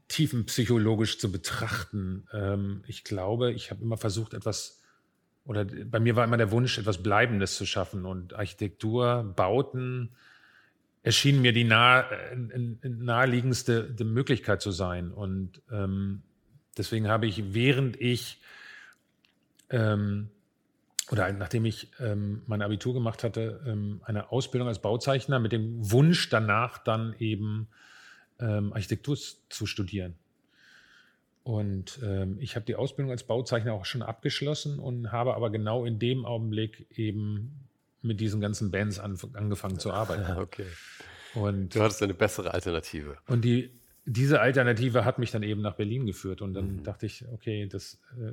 tiefenpsychologisch 0.09 1.19
zu 1.19 1.31
betrachten. 1.31 2.27
Ähm, 2.33 2.83
ich 2.87 3.05
glaube, 3.05 3.53
ich 3.53 3.71
habe 3.71 3.83
immer 3.83 3.97
versucht, 3.97 4.35
etwas 4.35 4.78
oder 5.49 5.65
bei 5.65 5.99
mir 5.99 6.15
war 6.15 6.25
immer 6.25 6.37
der 6.37 6.51
Wunsch, 6.51 6.77
etwas 6.77 7.03
Bleibendes 7.03 7.57
zu 7.57 7.65
schaffen 7.65 8.05
und 8.05 8.35
Architektur, 8.35 9.33
Bauten 9.35 10.11
erschien 11.03 11.41
mir 11.41 11.55
die 11.55 11.65
nah, 11.65 12.01
äh, 12.01 12.37
naheliegendste 12.83 13.97
Möglichkeit 14.05 14.61
zu 14.61 14.73
sein. 14.73 15.11
Und 15.11 15.63
ähm, 15.73 16.21
deswegen 16.77 17.09
habe 17.09 17.27
ich, 17.27 17.55
während 17.55 17.99
ich 17.99 18.43
ähm, 19.71 20.29
oder 21.11 21.33
nachdem 21.33 21.65
ich 21.65 21.89
ähm, 21.99 22.43
mein 22.47 22.61
Abitur 22.61 22.93
gemacht 22.93 23.25
hatte, 23.25 23.63
ähm, 23.67 24.03
eine 24.05 24.31
Ausbildung 24.31 24.69
als 24.69 24.83
Bauzeichner 24.83 25.39
mit 25.39 25.53
dem 25.53 25.91
Wunsch 25.91 26.29
danach 26.29 26.77
dann 26.77 27.15
eben 27.19 27.69
ähm, 28.39 28.75
Architektur 28.75 29.17
zu 29.17 29.65
studieren. 29.65 30.15
Und 31.49 32.01
ähm, 32.03 32.37
ich 32.41 32.57
habe 32.57 32.67
die 32.67 32.77
Ausbildung 32.77 33.11
als 33.11 33.23
Bauzeichner 33.25 33.73
auch 33.73 33.87
schon 33.87 34.03
abgeschlossen 34.03 34.79
und 34.79 35.13
habe 35.13 35.35
aber 35.35 35.49
genau 35.49 35.87
in 35.87 35.99
dem 35.99 36.27
Augenblick 36.27 36.87
eben 36.91 37.67
mit 38.03 38.21
diesen 38.21 38.43
ganzen 38.43 38.71
Bands 38.71 38.99
an, 38.99 39.19
angefangen 39.33 39.79
zu 39.79 39.91
arbeiten. 39.91 40.27
Okay. 40.39 40.67
Und 41.33 41.75
du 41.75 41.81
hattest 41.81 42.03
eine 42.03 42.13
bessere 42.13 42.53
Alternative. 42.53 43.17
Und 43.29 43.47
die, 43.47 43.71
diese 44.05 44.43
Alternative 44.43 45.07
hat 45.07 45.19
mich 45.19 45.31
dann 45.31 45.43
eben 45.43 45.63
nach 45.63 45.75
Berlin 45.75 46.05
geführt. 46.05 46.43
Und 46.43 46.53
dann 46.53 46.77
mhm. 46.77 46.83
dachte 46.83 47.07
ich, 47.07 47.25
okay, 47.33 47.67
das 47.67 47.99
äh, 48.21 48.33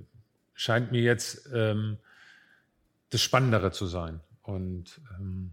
scheint 0.54 0.92
mir 0.92 1.02
jetzt 1.02 1.50
ähm, 1.54 1.98
das 3.12 3.22
Spannendere 3.22 3.72
zu 3.72 3.86
sein. 3.86 4.20
Und 4.42 5.00
ähm, 5.18 5.52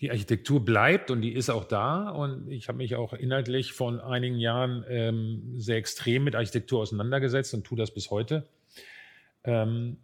die 0.00 0.10
Architektur 0.10 0.64
bleibt 0.64 1.10
und 1.10 1.22
die 1.22 1.32
ist 1.32 1.50
auch 1.50 1.64
da. 1.64 2.10
Und 2.10 2.50
ich 2.50 2.68
habe 2.68 2.78
mich 2.78 2.94
auch 2.94 3.12
inhaltlich 3.12 3.72
vor 3.72 4.04
einigen 4.04 4.38
Jahren 4.38 4.84
ähm, 4.88 5.54
sehr 5.56 5.76
extrem 5.76 6.24
mit 6.24 6.36
Architektur 6.36 6.80
auseinandergesetzt 6.80 7.52
und 7.54 7.64
tue 7.64 7.76
das 7.76 7.92
bis 7.92 8.10
heute. 8.10 8.46
Ähm, 9.44 9.96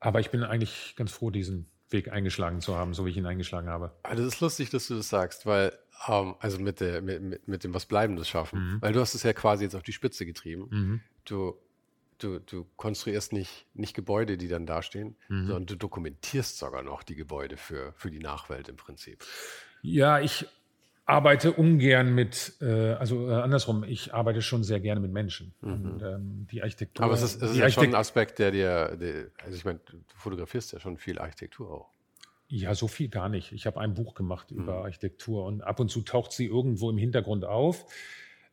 aber 0.00 0.20
ich 0.20 0.30
bin 0.30 0.44
eigentlich 0.44 0.94
ganz 0.96 1.10
froh, 1.10 1.30
diesen 1.30 1.66
Weg 1.90 2.12
eingeschlagen 2.12 2.60
zu 2.60 2.76
haben, 2.76 2.94
so 2.94 3.04
wie 3.04 3.10
ich 3.10 3.16
ihn 3.16 3.26
eingeschlagen 3.26 3.68
habe. 3.68 3.92
Also 4.02 4.22
das 4.22 4.34
ist 4.34 4.40
lustig, 4.40 4.70
dass 4.70 4.86
du 4.86 4.94
das 4.94 5.08
sagst, 5.08 5.46
weil, 5.46 5.72
ähm, 6.06 6.36
also 6.38 6.60
mit, 6.60 6.80
der, 6.80 7.02
mit, 7.02 7.48
mit 7.48 7.64
dem 7.64 7.74
was 7.74 7.86
Bleibendes 7.86 8.28
schaffen, 8.28 8.74
mhm. 8.74 8.82
weil 8.82 8.92
du 8.92 9.00
hast 9.00 9.14
es 9.14 9.24
ja 9.24 9.32
quasi 9.32 9.64
jetzt 9.64 9.74
auf 9.74 9.82
die 9.82 9.92
Spitze 9.92 10.24
getrieben. 10.24 10.68
Mhm. 10.70 11.00
Du 11.24 11.56
du, 12.18 12.40
du 12.40 12.66
konstruierst 12.76 13.32
nicht, 13.32 13.66
nicht 13.74 13.94
Gebäude, 13.94 14.36
die 14.36 14.48
dann 14.48 14.66
dastehen, 14.66 15.16
mhm. 15.28 15.46
sondern 15.46 15.66
du 15.66 15.76
dokumentierst 15.76 16.58
sogar 16.58 16.82
noch 16.82 17.02
die 17.02 17.14
Gebäude 17.14 17.56
für, 17.56 17.92
für 17.96 18.10
die 18.10 18.18
Nachwelt 18.18 18.68
im 18.68 18.76
Prinzip. 18.76 19.24
Ja, 19.82 20.20
ich 20.20 20.46
arbeite 21.06 21.52
ungern 21.52 22.14
mit, 22.14 22.54
äh, 22.60 22.92
also 22.92 23.30
äh, 23.30 23.34
andersrum, 23.34 23.82
ich 23.82 24.12
arbeite 24.12 24.42
schon 24.42 24.62
sehr 24.62 24.78
gerne 24.78 25.00
mit 25.00 25.10
Menschen. 25.10 25.54
Mhm. 25.62 25.72
Und, 25.72 26.02
ähm, 26.02 26.46
die 26.50 26.62
Architektur. 26.62 27.04
Aber 27.04 27.14
es 27.14 27.22
ist, 27.22 27.42
es 27.42 27.52
ist 27.52 27.56
ja 27.56 27.70
schon 27.70 27.84
ein 27.84 27.94
Aspekt, 27.94 28.38
der 28.38 28.50
dir, 28.50 28.96
der, 28.96 29.28
also 29.42 29.56
ich 29.56 29.64
meine, 29.64 29.80
du 29.86 29.96
fotografierst 30.16 30.72
ja 30.72 30.80
schon 30.80 30.98
viel 30.98 31.18
Architektur 31.18 31.70
auch. 31.70 31.88
Ja, 32.50 32.74
so 32.74 32.88
viel 32.88 33.08
gar 33.08 33.28
nicht. 33.28 33.52
Ich 33.52 33.66
habe 33.66 33.80
ein 33.80 33.94
Buch 33.94 34.14
gemacht 34.14 34.50
mhm. 34.50 34.62
über 34.62 34.84
Architektur 34.84 35.44
und 35.44 35.62
ab 35.62 35.80
und 35.80 35.90
zu 35.90 36.02
taucht 36.02 36.32
sie 36.32 36.46
irgendwo 36.46 36.90
im 36.90 36.98
Hintergrund 36.98 37.44
auf. 37.44 37.86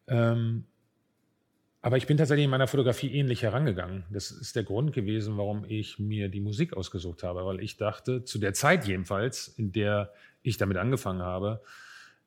Ähm, 0.07 0.66
aber 1.86 1.97
ich 1.97 2.07
bin 2.07 2.17
tatsächlich 2.17 2.45
in 2.45 2.49
meiner 2.49 2.65
Fotografie 2.65 3.13
ähnlich 3.13 3.43
herangegangen. 3.43 4.05
Das 4.09 4.31
ist 4.31 4.55
der 4.55 4.63
Grund 4.63 4.91
gewesen, 4.91 5.38
warum 5.38 5.65
ich 5.67 5.99
mir 5.99 6.29
die 6.29 6.39
Musik 6.39 6.75
ausgesucht 6.75 7.21
habe, 7.21 7.45
weil 7.45 7.59
ich 7.59 7.77
dachte, 7.77 8.23
zu 8.23 8.39
der 8.39 8.55
Zeit 8.55 8.88
jedenfalls, 8.88 9.49
in 9.49 9.71
der 9.71 10.11
ich 10.41 10.57
damit 10.57 10.77
angefangen 10.77 11.21
habe, 11.21 11.61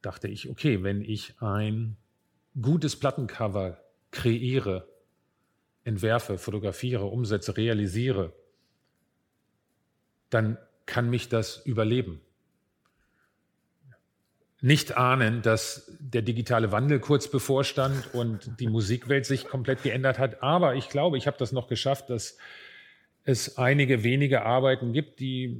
dachte 0.00 0.28
ich, 0.28 0.48
okay, 0.48 0.84
wenn 0.84 1.02
ich 1.02 1.34
ein 1.42 1.96
gutes 2.62 2.94
Plattencover 2.94 3.82
kreiere, 4.12 4.86
entwerfe, 5.82 6.38
fotografiere, 6.38 7.06
umsetze, 7.06 7.56
realisiere, 7.56 8.32
dann 10.30 10.56
kann 10.86 11.10
mich 11.10 11.28
das 11.28 11.66
überleben 11.66 12.20
nicht 14.60 14.96
ahnen, 14.96 15.42
dass 15.42 15.92
der 16.00 16.22
digitale 16.22 16.72
Wandel 16.72 16.98
kurz 16.98 17.30
bevorstand 17.30 18.12
und 18.12 18.58
die 18.58 18.66
Musikwelt 18.66 19.24
sich 19.24 19.46
komplett 19.46 19.82
geändert 19.82 20.18
hat. 20.18 20.42
Aber 20.42 20.74
ich 20.74 20.88
glaube, 20.88 21.16
ich 21.16 21.26
habe 21.26 21.36
das 21.38 21.52
noch 21.52 21.68
geschafft, 21.68 22.10
dass 22.10 22.36
es 23.24 23.56
einige 23.56 24.02
wenige 24.02 24.44
Arbeiten 24.44 24.92
gibt, 24.92 25.20
die, 25.20 25.56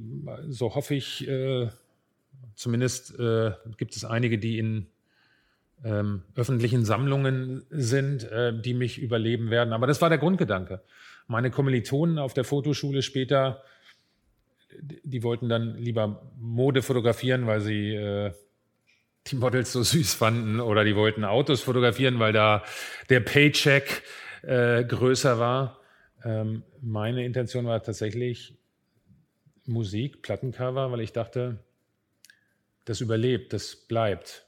so 0.49 0.75
hoffe 0.75 0.95
ich, 0.95 1.27
äh, 1.27 1.69
zumindest 2.55 3.17
äh, 3.19 3.51
gibt 3.77 3.95
es 3.95 4.03
einige, 4.03 4.37
die 4.37 4.59
in 4.59 4.87
ähm, 5.85 6.23
öffentlichen 6.35 6.83
Sammlungen 6.83 7.63
sind, 7.69 8.29
äh, 8.29 8.59
die 8.59 8.73
mich 8.73 8.97
überleben 8.97 9.49
werden. 9.49 9.71
Aber 9.71 9.87
das 9.87 10.01
war 10.01 10.09
der 10.09 10.17
Grundgedanke. 10.17 10.81
Meine 11.27 11.51
Kommilitonen 11.51 12.17
auf 12.17 12.33
der 12.33 12.43
Fotoschule 12.43 13.01
später, 13.01 13.63
die 14.81 15.23
wollten 15.23 15.47
dann 15.47 15.77
lieber 15.77 16.21
Mode 16.37 16.81
fotografieren, 16.81 17.47
weil 17.47 17.61
sie 17.61 17.93
äh, 17.93 18.31
die 19.31 19.35
Models 19.35 19.71
so 19.71 19.83
süß 19.83 20.13
fanden 20.13 20.59
oder 20.59 20.83
die 20.83 20.95
wollten 20.95 21.23
Autos 21.23 21.61
fotografieren, 21.61 22.19
weil 22.19 22.33
da 22.33 22.63
der 23.09 23.19
Paycheck 23.19 24.03
äh, 24.41 24.83
größer 24.83 25.39
war. 25.39 25.79
Ähm, 26.23 26.63
meine 26.81 27.25
Intention 27.25 27.65
war 27.65 27.81
tatsächlich 27.81 28.57
Musik, 29.65 30.21
Plattencover, 30.21 30.91
weil 30.91 31.01
ich 31.01 31.13
dachte, 31.13 31.63
das 32.85 33.01
überlebt, 33.01 33.53
das 33.53 33.75
bleibt 33.75 34.47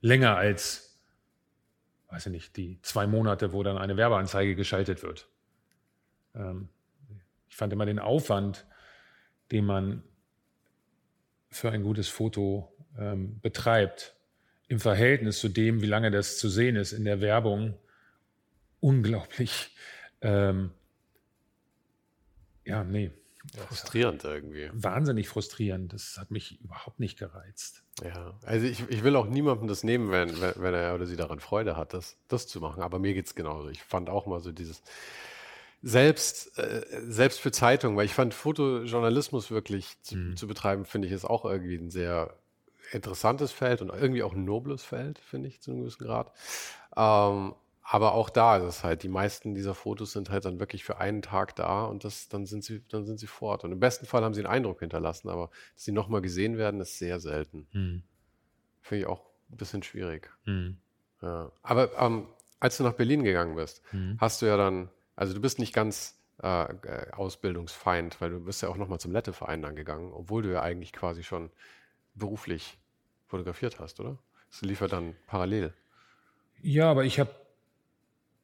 länger 0.00 0.36
als, 0.36 0.98
weiß 2.08 2.26
ich 2.26 2.32
nicht, 2.32 2.56
die 2.56 2.78
zwei 2.82 3.06
Monate, 3.06 3.52
wo 3.52 3.62
dann 3.62 3.78
eine 3.78 3.96
Werbeanzeige 3.96 4.54
geschaltet 4.54 5.02
wird. 5.02 5.28
Ähm, 6.34 6.68
ich 7.48 7.56
fand 7.56 7.72
immer 7.72 7.86
den 7.86 7.98
Aufwand, 7.98 8.66
den 9.52 9.66
man 9.66 10.02
für 11.50 11.70
ein 11.70 11.82
gutes 11.82 12.08
Foto 12.08 12.74
ähm, 12.98 13.38
betreibt, 13.40 14.13
im 14.68 14.80
Verhältnis 14.80 15.38
zu 15.38 15.48
dem, 15.48 15.82
wie 15.82 15.86
lange 15.86 16.10
das 16.10 16.38
zu 16.38 16.48
sehen 16.48 16.76
ist 16.76 16.92
in 16.92 17.04
der 17.04 17.20
Werbung, 17.20 17.78
unglaublich. 18.80 19.74
Ähm, 20.20 20.70
ja, 22.64 22.82
nee. 22.84 23.10
Frustrierend 23.68 24.24
irgendwie. 24.24 24.70
Wahnsinnig 24.72 25.28
frustrierend. 25.28 25.92
Das 25.92 26.16
hat 26.18 26.30
mich 26.30 26.60
überhaupt 26.62 26.98
nicht 26.98 27.18
gereizt. 27.18 27.82
Ja, 28.02 28.38
also 28.42 28.66
ich, 28.66 28.82
ich 28.88 29.04
will 29.04 29.16
auch 29.16 29.26
niemandem 29.26 29.68
das 29.68 29.84
nehmen, 29.84 30.10
wenn, 30.10 30.40
wenn, 30.40 30.74
er 30.74 30.94
oder 30.94 31.06
sie 31.06 31.16
daran 31.16 31.40
Freude 31.40 31.76
hat, 31.76 31.92
das, 31.92 32.16
das 32.28 32.46
zu 32.46 32.60
machen. 32.60 32.82
Aber 32.82 32.98
mir 32.98 33.12
geht 33.12 33.26
es 33.26 33.34
genauso. 33.34 33.68
Ich 33.68 33.82
fand 33.82 34.08
auch 34.08 34.26
mal 34.26 34.40
so 34.40 34.50
dieses, 34.50 34.82
selbst, 35.82 36.58
äh, 36.58 36.82
selbst 37.06 37.40
für 37.40 37.52
Zeitungen, 37.52 37.96
weil 37.98 38.06
ich 38.06 38.14
fand 38.14 38.32
Fotojournalismus 38.32 39.50
wirklich 39.50 40.00
zu, 40.00 40.16
mhm. 40.16 40.36
zu 40.36 40.46
betreiben, 40.46 40.86
finde 40.86 41.06
ich, 41.06 41.12
ist 41.12 41.26
auch 41.26 41.44
irgendwie 41.44 41.76
ein 41.76 41.90
sehr 41.90 42.34
interessantes 42.94 43.52
Feld 43.52 43.82
und 43.82 43.90
irgendwie 43.90 44.22
auch 44.22 44.32
ein 44.32 44.44
nobles 44.44 44.82
Feld, 44.82 45.18
finde 45.18 45.48
ich, 45.48 45.60
zu 45.60 45.70
einem 45.70 45.80
gewissen 45.80 46.04
Grad. 46.04 46.32
Ähm, 46.96 47.54
aber 47.82 48.14
auch 48.14 48.30
da 48.30 48.56
ist 48.56 48.64
es 48.64 48.84
halt, 48.84 49.02
die 49.02 49.08
meisten 49.08 49.54
dieser 49.54 49.74
Fotos 49.74 50.12
sind 50.12 50.30
halt 50.30 50.46
dann 50.46 50.58
wirklich 50.58 50.84
für 50.84 50.98
einen 50.98 51.20
Tag 51.20 51.54
da 51.56 51.84
und 51.84 52.04
das, 52.04 52.28
dann 52.28 52.46
sind 52.46 52.64
sie, 52.64 52.82
dann 52.88 53.04
sind 53.04 53.20
sie 53.20 53.26
fort. 53.26 53.64
Und 53.64 53.72
im 53.72 53.80
besten 53.80 54.06
Fall 54.06 54.24
haben 54.24 54.32
sie 54.32 54.40
einen 54.40 54.52
Eindruck 54.52 54.80
hinterlassen, 54.80 55.28
aber 55.28 55.50
dass 55.74 55.84
sie 55.84 55.92
nochmal 55.92 56.22
gesehen 56.22 56.56
werden, 56.56 56.80
ist 56.80 56.98
sehr 56.98 57.20
selten. 57.20 57.66
Mhm. 57.72 58.02
Finde 58.80 59.00
ich 59.02 59.06
auch 59.06 59.22
ein 59.50 59.56
bisschen 59.58 59.82
schwierig. 59.82 60.30
Mhm. 60.46 60.78
Ja. 61.20 61.52
Aber 61.62 61.90
ähm, 61.98 62.28
als 62.58 62.78
du 62.78 62.84
nach 62.84 62.94
Berlin 62.94 63.22
gegangen 63.22 63.54
bist, 63.54 63.82
mhm. 63.92 64.16
hast 64.18 64.40
du 64.40 64.46
ja 64.46 64.56
dann 64.56 64.88
also 65.16 65.34
du 65.34 65.40
bist 65.40 65.58
nicht 65.58 65.72
ganz 65.72 66.18
äh, 66.42 66.64
äh, 66.64 67.10
Ausbildungsfeind, 67.12 68.20
weil 68.20 68.30
du 68.30 68.40
bist 68.40 68.62
ja 68.62 68.68
auch 68.68 68.76
nochmal 68.76 69.00
zum 69.00 69.12
Letteverein 69.12 69.62
dann 69.62 69.76
gegangen, 69.76 70.12
obwohl 70.12 70.42
du 70.42 70.52
ja 70.52 70.62
eigentlich 70.62 70.92
quasi 70.92 71.22
schon 71.22 71.50
beruflich 72.14 72.78
fotografiert 73.34 73.80
hast, 73.80 73.98
oder? 73.98 74.16
Das 74.48 74.62
lief 74.62 74.80
ja 74.80 74.86
dann 74.86 75.16
parallel. 75.26 75.72
Ja, 76.62 76.88
aber 76.88 77.04
ich 77.04 77.18
habe 77.18 77.34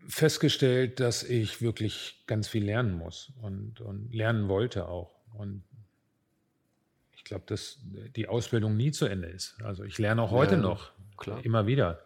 festgestellt, 0.09 0.99
dass 0.99 1.23
ich 1.23 1.63
wirklich 1.63 2.25
ganz 2.27 2.49
viel 2.49 2.65
lernen 2.65 2.99
muss 2.99 3.33
und, 3.41 3.81
und 3.81 4.13
lernen 4.13 4.49
wollte 4.49 4.89
auch. 4.89 5.15
Und 5.35 5.63
ich 7.15 7.23
glaube, 7.23 7.45
dass 7.47 7.79
die 8.17 8.27
Ausbildung 8.27 8.77
nie 8.77 8.91
zu 8.91 9.07
Ende 9.07 9.29
ist. 9.29 9.63
Also 9.63 9.85
ich 9.85 9.97
lerne 9.99 10.23
auch 10.23 10.33
heute 10.33 10.57
ja, 10.57 10.61
noch, 10.61 10.91
klar. 11.17 11.45
immer 11.45 11.69
wieder. 11.69 12.03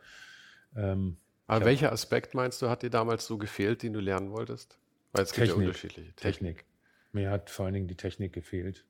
Ähm, 0.76 1.16
aber 1.47 1.64
welcher 1.64 1.91
Aspekt 1.91 2.35
meinst 2.35 2.61
du, 2.61 2.68
hat 2.68 2.82
dir 2.82 2.91
damals 2.91 3.26
so 3.26 3.39
gefehlt, 3.39 3.82
den 3.82 3.95
du 3.95 4.01
lernen 4.01 4.30
wolltest? 4.30 4.76
Weil 5.12 5.22
es 5.22 5.30
Technik, 5.30 5.47
gibt 5.47 5.59
ja 5.59 5.66
unterschiedliche. 5.68 6.12
Technik. 6.16 6.57
Technik. 6.59 6.64
Mir 7.12 7.30
hat 7.30 7.49
vor 7.49 7.64
allen 7.64 7.74
Dingen 7.74 7.89
die 7.89 7.97
Technik 7.97 8.35
gefehlt. 8.35 8.85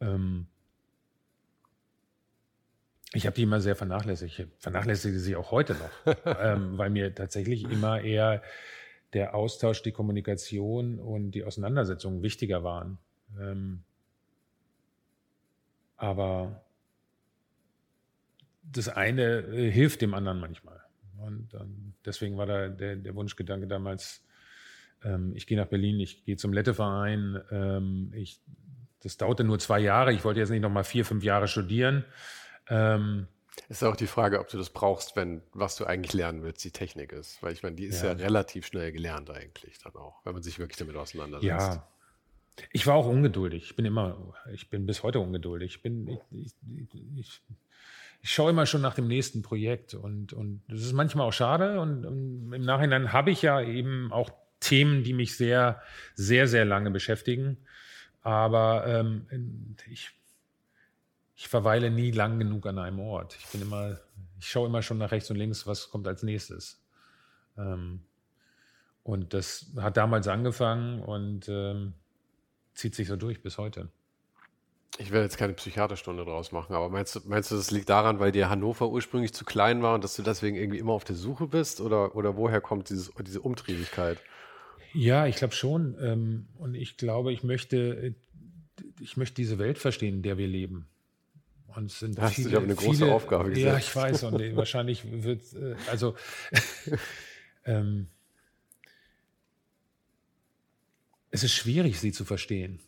Ähm 0.00 0.48
ich 3.14 3.26
habe 3.26 3.34
die 3.34 3.42
immer 3.42 3.60
sehr 3.60 3.76
vernachlässigt. 3.76 4.38
Ich 4.38 4.46
vernachlässige 4.58 5.18
sie 5.18 5.36
auch 5.36 5.50
heute 5.50 5.74
noch, 5.74 6.16
ähm, 6.40 6.78
weil 6.78 6.90
mir 6.90 7.14
tatsächlich 7.14 7.70
immer 7.70 8.00
eher 8.00 8.42
der 9.12 9.34
Austausch, 9.34 9.82
die 9.82 9.92
Kommunikation 9.92 10.98
und 10.98 11.32
die 11.32 11.44
Auseinandersetzung 11.44 12.22
wichtiger 12.22 12.64
waren. 12.64 12.98
Ähm 13.38 13.84
aber 15.96 16.64
das 18.62 18.88
eine 18.88 19.38
äh, 19.38 19.70
hilft 19.70 20.00
dem 20.00 20.14
anderen 20.14 20.40
manchmal. 20.40 20.80
Und 21.18 21.54
ähm, 21.54 21.94
deswegen 22.04 22.36
war 22.36 22.46
da 22.46 22.68
der, 22.68 22.96
der 22.96 23.14
Wunschgedanke 23.14 23.68
damals, 23.68 24.24
ähm, 25.04 25.32
ich 25.36 25.46
gehe 25.46 25.56
nach 25.56 25.68
Berlin, 25.68 26.00
ich 26.00 26.24
gehe 26.24 26.36
zum 26.36 26.52
Letteverein. 26.52 27.40
Ähm, 27.50 28.12
ich, 28.16 28.40
das 29.00 29.16
dauerte 29.16 29.44
nur 29.44 29.58
zwei 29.58 29.78
Jahre. 29.78 30.12
Ich 30.12 30.24
wollte 30.24 30.40
jetzt 30.40 30.50
nicht 30.50 30.62
noch 30.62 30.70
mal 30.70 30.84
vier, 30.84 31.04
fünf 31.04 31.22
Jahre 31.22 31.46
studieren. 31.46 32.04
Ähm, 32.68 33.26
ist 33.68 33.84
auch 33.84 33.96
die 33.96 34.06
Frage, 34.06 34.40
ob 34.40 34.48
du 34.48 34.56
das 34.56 34.70
brauchst, 34.70 35.14
wenn 35.16 35.42
was 35.52 35.76
du 35.76 35.84
eigentlich 35.84 36.12
lernen 36.12 36.42
willst, 36.42 36.64
die 36.64 36.70
Technik 36.70 37.12
ist. 37.12 37.42
Weil 37.42 37.52
ich 37.52 37.62
meine, 37.62 37.76
die 37.76 37.84
ist 37.84 38.02
ja. 38.02 38.12
ja 38.12 38.18
relativ 38.18 38.66
schnell 38.66 38.92
gelernt 38.92 39.30
eigentlich 39.30 39.78
dann 39.78 39.94
auch, 39.94 40.24
wenn 40.24 40.32
man 40.32 40.42
sich 40.42 40.58
wirklich 40.58 40.78
damit 40.78 40.96
auseinandersetzt. 40.96 41.48
Ja, 41.48 41.88
ich 42.70 42.86
war 42.86 42.94
auch 42.94 43.06
ungeduldig. 43.06 43.64
Ich 43.64 43.76
bin 43.76 43.84
immer, 43.84 44.34
ich 44.52 44.70
bin 44.70 44.86
bis 44.86 45.02
heute 45.02 45.20
ungeduldig. 45.20 45.76
Ich 45.76 45.82
bin, 45.82 46.08
ich, 46.08 46.20
ich, 46.30 46.54
ich, 47.16 47.42
ich 48.20 48.30
schaue 48.30 48.50
immer 48.50 48.66
schon 48.66 48.80
nach 48.80 48.94
dem 48.94 49.08
nächsten 49.08 49.42
Projekt 49.42 49.94
und, 49.94 50.32
und 50.32 50.62
das 50.68 50.80
ist 50.80 50.92
manchmal 50.92 51.26
auch 51.26 51.32
schade 51.32 51.80
und, 51.80 52.06
und 52.06 52.52
im 52.52 52.62
Nachhinein 52.62 53.12
habe 53.12 53.30
ich 53.30 53.42
ja 53.42 53.60
eben 53.60 54.12
auch 54.12 54.30
Themen, 54.60 55.02
die 55.02 55.12
mich 55.12 55.36
sehr, 55.36 55.82
sehr, 56.14 56.46
sehr 56.46 56.64
lange 56.64 56.90
beschäftigen. 56.90 57.58
Aber 58.22 58.86
ähm, 58.86 59.26
ich, 59.90 60.12
ich 61.42 61.48
verweile 61.48 61.90
nie 61.90 62.12
lang 62.12 62.38
genug 62.38 62.68
an 62.68 62.78
einem 62.78 63.00
Ort. 63.00 63.36
Ich 63.36 63.46
bin 63.48 63.62
immer, 63.62 63.98
ich 64.38 64.48
schaue 64.48 64.68
immer 64.68 64.80
schon 64.80 64.98
nach 64.98 65.10
rechts 65.10 65.28
und 65.28 65.36
links, 65.36 65.66
was 65.66 65.90
kommt 65.90 66.06
als 66.06 66.22
nächstes. 66.22 66.80
Ähm, 67.58 68.04
und 69.02 69.34
das 69.34 69.66
hat 69.76 69.96
damals 69.96 70.28
angefangen 70.28 71.00
und 71.00 71.48
ähm, 71.48 71.94
zieht 72.74 72.94
sich 72.94 73.08
so 73.08 73.16
durch 73.16 73.42
bis 73.42 73.58
heute. 73.58 73.88
Ich 74.98 75.10
werde 75.10 75.24
jetzt 75.24 75.36
keine 75.36 75.54
Psychiaterstunde 75.54 76.24
draus 76.24 76.52
machen, 76.52 76.76
aber 76.76 76.88
meinst 76.90 77.16
du, 77.16 77.20
meinst 77.24 77.50
du, 77.50 77.56
das 77.56 77.72
liegt 77.72 77.88
daran, 77.88 78.20
weil 78.20 78.30
dir 78.30 78.48
Hannover 78.48 78.88
ursprünglich 78.88 79.34
zu 79.34 79.44
klein 79.44 79.82
war 79.82 79.96
und 79.96 80.04
dass 80.04 80.14
du 80.14 80.22
deswegen 80.22 80.56
irgendwie 80.56 80.78
immer 80.78 80.92
auf 80.92 81.02
der 81.02 81.16
Suche 81.16 81.48
bist? 81.48 81.80
Oder, 81.80 82.14
oder 82.14 82.36
woher 82.36 82.60
kommt 82.60 82.88
dieses, 82.88 83.10
diese 83.18 83.40
Umtriebigkeit? 83.40 84.18
Ja, 84.94 85.26
ich 85.26 85.34
glaube 85.34 85.54
schon. 85.54 85.96
Ähm, 86.00 86.46
und 86.58 86.76
ich 86.76 86.96
glaube, 86.98 87.32
ich 87.32 87.42
möchte, 87.42 88.14
ich 89.00 89.16
möchte 89.16 89.34
diese 89.34 89.58
Welt 89.58 89.78
verstehen, 89.78 90.14
in 90.14 90.22
der 90.22 90.38
wir 90.38 90.46
leben. 90.46 90.86
Und 91.76 91.90
sind 91.90 92.20
Hast 92.20 92.34
viele, 92.34 92.50
du 92.50 92.58
eine 92.58 92.74
große 92.74 93.04
viele, 93.04 93.14
Aufgabe 93.14 93.50
gesetzt. 93.50 93.64
Ja, 93.64 93.78
ich 93.78 93.96
weiß. 93.96 94.24
Und 94.24 94.40
wahrscheinlich 94.56 95.04
wird, 95.24 95.40
äh, 95.54 95.74
also, 95.90 96.16
ähm, 97.64 98.08
es 101.30 101.44
ist 101.44 101.52
schwierig, 101.52 101.98
sie 101.98 102.12
zu 102.12 102.24
verstehen. 102.24 102.80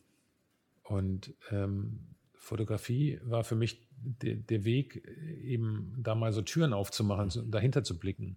Und 0.82 1.34
ähm, 1.50 2.00
Fotografie 2.34 3.20
war 3.22 3.42
für 3.42 3.54
mich 3.54 3.88
de, 3.96 4.34
der 4.34 4.64
Weg, 4.64 5.06
eben 5.42 5.94
da 5.98 6.14
mal 6.14 6.32
so 6.32 6.42
Türen 6.42 6.74
aufzumachen, 6.74 7.30
so, 7.30 7.42
dahinter 7.42 7.84
zu 7.84 7.98
blicken. 7.98 8.36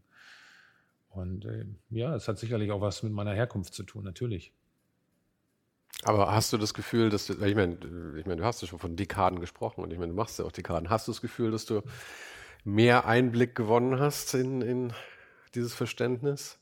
Und 1.10 1.46
äh, 1.46 1.66
ja, 1.90 2.16
es 2.16 2.28
hat 2.28 2.40
sicherlich 2.40 2.72
auch 2.72 2.80
was 2.80 3.04
mit 3.04 3.12
meiner 3.12 3.34
Herkunft 3.34 3.74
zu 3.74 3.84
tun, 3.84 4.04
natürlich. 4.04 4.54
Aber 6.04 6.32
hast 6.32 6.54
du 6.54 6.58
das 6.58 6.74
Gefühl, 6.74 7.10
dass 7.10 7.26
du, 7.28 7.34
ich 7.34 7.56
meine, 7.56 7.78
ich 8.18 8.26
meine, 8.26 8.38
du 8.38 8.44
hast 8.44 8.62
ja 8.62 8.68
schon 8.68 8.80
von 8.80 8.96
Dekaden 8.96 9.40
gesprochen 9.40 9.82
und 9.84 9.92
ich 9.92 10.00
meine, 10.00 10.12
du 10.12 10.16
machst 10.16 10.40
ja 10.40 10.46
auch 10.46 10.52
Dekaden. 10.52 10.90
Hast 10.90 11.08
du 11.08 11.12
das 11.12 11.22
Gefühl, 11.22 11.52
dass 11.52 11.66
du 11.66 11.82
mehr 12.64 13.08
Einblick 13.08 13.56
gewonnen 13.56 14.00
hast 14.00 14.34
in, 14.36 14.62
in 14.62 14.94
dieses 15.56 15.74
Verständnis? 15.74 16.60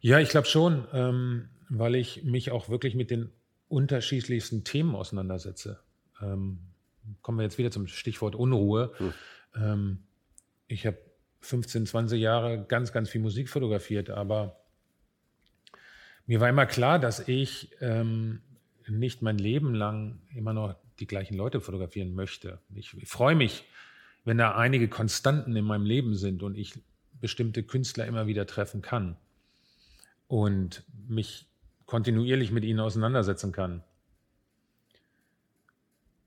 Ja, 0.00 0.18
ich 0.18 0.28
glaube 0.28 0.46
schon, 0.46 0.86
ähm, 0.92 1.48
weil 1.68 1.94
ich 1.94 2.24
mich 2.24 2.50
auch 2.50 2.68
wirklich 2.68 2.94
mit 2.94 3.10
den 3.10 3.30
unterschiedlichsten 3.68 4.64
Themen 4.64 4.94
auseinandersetze. 4.94 5.80
Ähm, 6.20 6.58
kommen 7.22 7.38
wir 7.38 7.44
jetzt 7.44 7.58
wieder 7.58 7.70
zum 7.70 7.86
Stichwort 7.86 8.34
Unruhe. 8.34 8.92
Hm. 8.98 9.14
Ähm, 9.54 9.98
ich 10.66 10.86
habe 10.86 10.98
15, 11.40 11.86
20 11.86 12.20
Jahre 12.20 12.64
ganz, 12.64 12.92
ganz 12.92 13.08
viel 13.08 13.20
Musik 13.20 13.48
fotografiert, 13.48 14.10
aber 14.10 14.60
mir 16.26 16.40
war 16.40 16.48
immer 16.48 16.66
klar, 16.66 16.98
dass 16.98 17.26
ich 17.26 17.70
ähm, 17.80 18.42
nicht 18.88 19.22
mein 19.22 19.38
Leben 19.38 19.74
lang 19.74 20.20
immer 20.34 20.52
noch 20.52 20.74
die 20.98 21.06
gleichen 21.06 21.36
Leute 21.36 21.60
fotografieren 21.60 22.14
möchte. 22.14 22.58
Ich, 22.74 22.94
ich 22.94 23.08
freue 23.08 23.34
mich, 23.34 23.64
wenn 24.24 24.38
da 24.38 24.56
einige 24.56 24.88
Konstanten 24.88 25.56
in 25.56 25.64
meinem 25.64 25.84
Leben 25.84 26.14
sind 26.14 26.42
und 26.42 26.56
ich 26.56 26.74
bestimmte 27.20 27.62
Künstler 27.62 28.06
immer 28.06 28.26
wieder 28.26 28.46
treffen 28.46 28.82
kann 28.82 29.16
und 30.26 30.84
mich 31.08 31.46
kontinuierlich 31.86 32.52
mit 32.52 32.64
ihnen 32.64 32.80
auseinandersetzen 32.80 33.52
kann. 33.52 33.82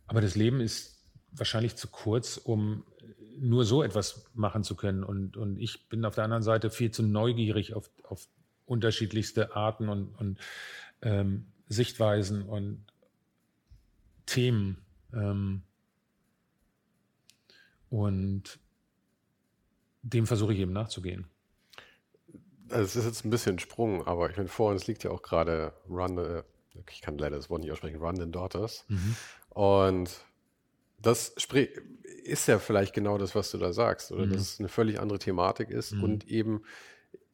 Aber 0.07 0.21
das 0.21 0.35
Leben 0.35 0.59
ist 0.59 1.05
wahrscheinlich 1.31 1.75
zu 1.75 1.87
kurz, 1.87 2.37
um 2.37 2.83
nur 3.37 3.63
so 3.63 3.83
etwas 3.83 4.25
machen 4.33 4.63
zu 4.63 4.75
können. 4.75 5.03
Und, 5.03 5.37
und 5.37 5.57
ich 5.57 5.87
bin 5.87 6.03
auf 6.05 6.15
der 6.15 6.25
anderen 6.25 6.43
Seite 6.43 6.69
viel 6.69 6.91
zu 6.91 7.03
neugierig 7.03 7.73
auf, 7.73 7.89
auf 8.03 8.27
unterschiedlichste 8.71 9.55
Arten 9.55 9.89
und, 9.89 10.15
und 10.15 10.39
ähm, 11.01 11.45
Sichtweisen 11.67 12.43
und 12.43 12.85
Themen. 14.25 14.77
Ähm, 15.13 15.63
und 17.89 18.59
dem 20.01 20.25
versuche 20.25 20.53
ich 20.53 20.59
eben 20.59 20.71
nachzugehen. 20.71 21.27
Also 22.69 22.83
es 22.83 22.95
ist 22.95 23.05
jetzt 23.05 23.25
ein 23.25 23.29
bisschen 23.29 23.55
ein 23.55 23.59
Sprung, 23.59 24.07
aber 24.07 24.29
ich 24.29 24.37
meine, 24.37 24.47
vor 24.47 24.71
uns 24.71 24.87
liegt 24.87 25.03
ja 25.03 25.11
auch 25.11 25.21
gerade 25.21 25.73
Run, 25.89 26.17
äh, 26.17 26.43
ich 26.89 27.01
kann 27.01 27.17
leider 27.17 27.35
das 27.35 27.49
Wort 27.49 27.61
nicht 27.61 27.71
aussprechen, 27.71 27.99
Run 27.99 28.15
the 28.15 28.31
Daughters. 28.31 28.85
Mhm. 28.87 29.15
Und 29.49 30.09
das 30.97 31.35
ist 32.23 32.47
ja 32.47 32.59
vielleicht 32.59 32.93
genau 32.93 33.17
das, 33.17 33.35
was 33.35 33.51
du 33.51 33.57
da 33.57 33.73
sagst, 33.73 34.13
oder 34.13 34.25
mhm. 34.25 34.31
dass 34.31 34.41
es 34.41 34.59
eine 34.59 34.69
völlig 34.69 34.99
andere 34.99 35.19
Thematik 35.19 35.69
ist 35.69 35.91
mhm. 35.91 36.03
und 36.03 36.27
eben, 36.29 36.63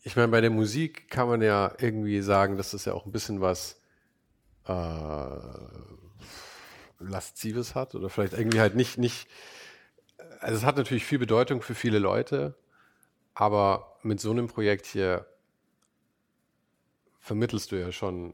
ich 0.03 0.15
meine, 0.15 0.29
bei 0.29 0.41
der 0.41 0.49
Musik 0.49 1.09
kann 1.09 1.27
man 1.27 1.41
ja 1.41 1.73
irgendwie 1.79 2.21
sagen, 2.21 2.57
dass 2.57 2.71
das 2.71 2.85
ja 2.85 2.93
auch 2.93 3.05
ein 3.05 3.11
bisschen 3.11 3.41
was 3.41 3.81
äh, 4.67 5.29
Laszives 6.99 7.75
hat 7.75 7.95
oder 7.95 8.09
vielleicht 8.09 8.33
irgendwie 8.33 8.59
halt 8.59 8.75
nicht, 8.75 8.97
nicht, 8.97 9.27
also 10.39 10.55
es 10.55 10.63
hat 10.63 10.77
natürlich 10.77 11.05
viel 11.05 11.19
Bedeutung 11.19 11.61
für 11.61 11.75
viele 11.75 11.99
Leute, 11.99 12.55
aber 13.33 13.97
mit 14.03 14.19
so 14.19 14.31
einem 14.31 14.47
Projekt 14.47 14.85
hier 14.85 15.25
vermittelst 17.19 17.71
du 17.71 17.75
ja 17.75 17.91
schon 17.91 18.33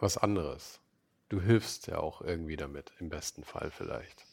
was 0.00 0.16
anderes. 0.16 0.80
Du 1.28 1.40
hilfst 1.40 1.86
ja 1.86 1.98
auch 1.98 2.22
irgendwie 2.22 2.56
damit, 2.56 2.92
im 2.98 3.08
besten 3.08 3.44
Fall 3.44 3.70
vielleicht. 3.70 4.24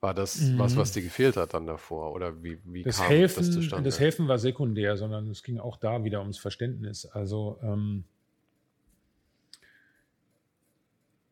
War 0.00 0.14
das 0.14 0.40
mhm. 0.40 0.58
was, 0.58 0.76
was 0.76 0.92
dir 0.92 1.02
gefehlt 1.02 1.36
hat 1.36 1.54
dann 1.54 1.66
davor? 1.66 2.12
Oder 2.12 2.42
wie, 2.42 2.58
wie 2.64 2.82
das 2.82 2.98
kam 2.98 3.08
Helfen, 3.08 3.44
das 3.44 3.52
zustande? 3.52 3.84
Das 3.84 4.00
Helfen 4.00 4.28
war 4.28 4.38
sekundär, 4.38 4.96
sondern 4.96 5.28
es 5.30 5.42
ging 5.42 5.58
auch 5.58 5.76
da 5.76 6.04
wieder 6.04 6.20
ums 6.20 6.38
Verständnis. 6.38 7.04
Also 7.04 7.58
ähm, 7.62 8.04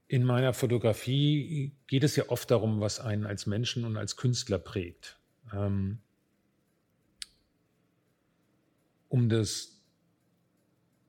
in 0.06 0.24
meiner 0.24 0.52
Fotografie 0.52 1.72
geht 1.86 2.04
es 2.04 2.16
ja 2.16 2.24
oft 2.28 2.50
darum, 2.50 2.80
was 2.80 3.00
einen 3.00 3.24
als 3.24 3.46
Menschen 3.46 3.84
und 3.84 3.96
als 3.96 4.16
Künstler 4.16 4.58
prägt. 4.58 5.18
Ähm, 5.54 5.98
um 9.08 9.30
das 9.30 9.80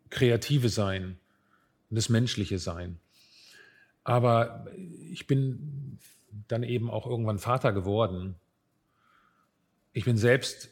kreative 0.10 0.70
Sein 0.70 1.20
das 1.90 2.10
menschliche 2.10 2.60
Sein. 2.60 3.00
Aber 4.04 4.68
ich 5.12 5.28
bin 5.28 5.98
dann 6.48 6.64
eben 6.64 6.90
auch 6.90 7.06
irgendwann 7.06 7.40
Vater 7.40 7.72
geworden. 7.72 8.36
Ich 9.94 10.06
bin 10.06 10.18
selbst 10.18 10.70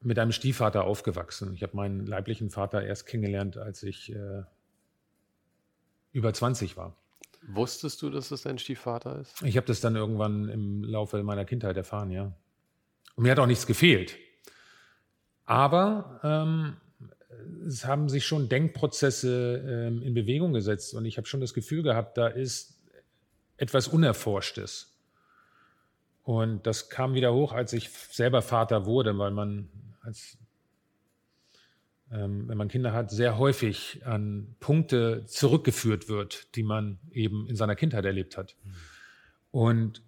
mit 0.00 0.18
einem 0.18 0.32
Stiefvater 0.32 0.84
aufgewachsen. 0.84 1.54
Ich 1.54 1.62
habe 1.62 1.76
meinen 1.76 2.06
leiblichen 2.06 2.50
Vater 2.50 2.84
erst 2.84 3.06
kennengelernt, 3.06 3.56
als 3.56 3.82
ich 3.82 4.14
äh, 4.14 4.42
über 6.12 6.32
20 6.32 6.76
war. 6.76 6.96
Wusstest 7.46 8.00
du, 8.02 8.10
dass 8.10 8.30
es 8.30 8.42
dein 8.42 8.58
Stiefvater 8.58 9.20
ist? 9.20 9.42
Ich 9.42 9.56
habe 9.56 9.66
das 9.66 9.80
dann 9.80 9.96
irgendwann 9.96 10.48
im 10.48 10.84
Laufe 10.84 11.22
meiner 11.22 11.44
Kindheit 11.44 11.76
erfahren, 11.76 12.10
ja. 12.10 12.32
Und 13.16 13.24
mir 13.24 13.32
hat 13.32 13.38
auch 13.38 13.46
nichts 13.46 13.66
gefehlt. 13.66 14.16
Aber 15.44 16.20
ähm, 16.22 16.76
es 17.66 17.84
haben 17.84 18.08
sich 18.08 18.26
schon 18.26 18.48
Denkprozesse 18.48 19.62
ähm, 19.66 20.02
in 20.02 20.14
Bewegung 20.14 20.52
gesetzt 20.52 20.94
und 20.94 21.04
ich 21.04 21.16
habe 21.18 21.26
schon 21.26 21.40
das 21.40 21.54
Gefühl 21.54 21.82
gehabt, 21.82 22.16
da 22.16 22.28
ist 22.28 22.73
etwas 23.56 23.88
Unerforschtes. 23.88 24.90
Und 26.22 26.66
das 26.66 26.88
kam 26.88 27.14
wieder 27.14 27.34
hoch, 27.34 27.52
als 27.52 27.72
ich 27.72 27.90
selber 27.90 28.42
Vater 28.42 28.86
wurde, 28.86 29.18
weil 29.18 29.30
man 29.30 29.68
als 30.02 30.38
ähm, 32.14 32.48
wenn 32.48 32.58
man 32.58 32.68
Kinder 32.68 32.92
hat, 32.92 33.10
sehr 33.10 33.38
häufig 33.38 34.06
an 34.06 34.54
Punkte 34.60 35.24
zurückgeführt 35.26 36.08
wird, 36.08 36.54
die 36.54 36.62
man 36.62 36.98
eben 37.10 37.48
in 37.48 37.56
seiner 37.56 37.74
Kindheit 37.74 38.04
erlebt 38.04 38.36
hat. 38.36 38.56
Mhm. 38.62 38.74
Und 39.50 40.02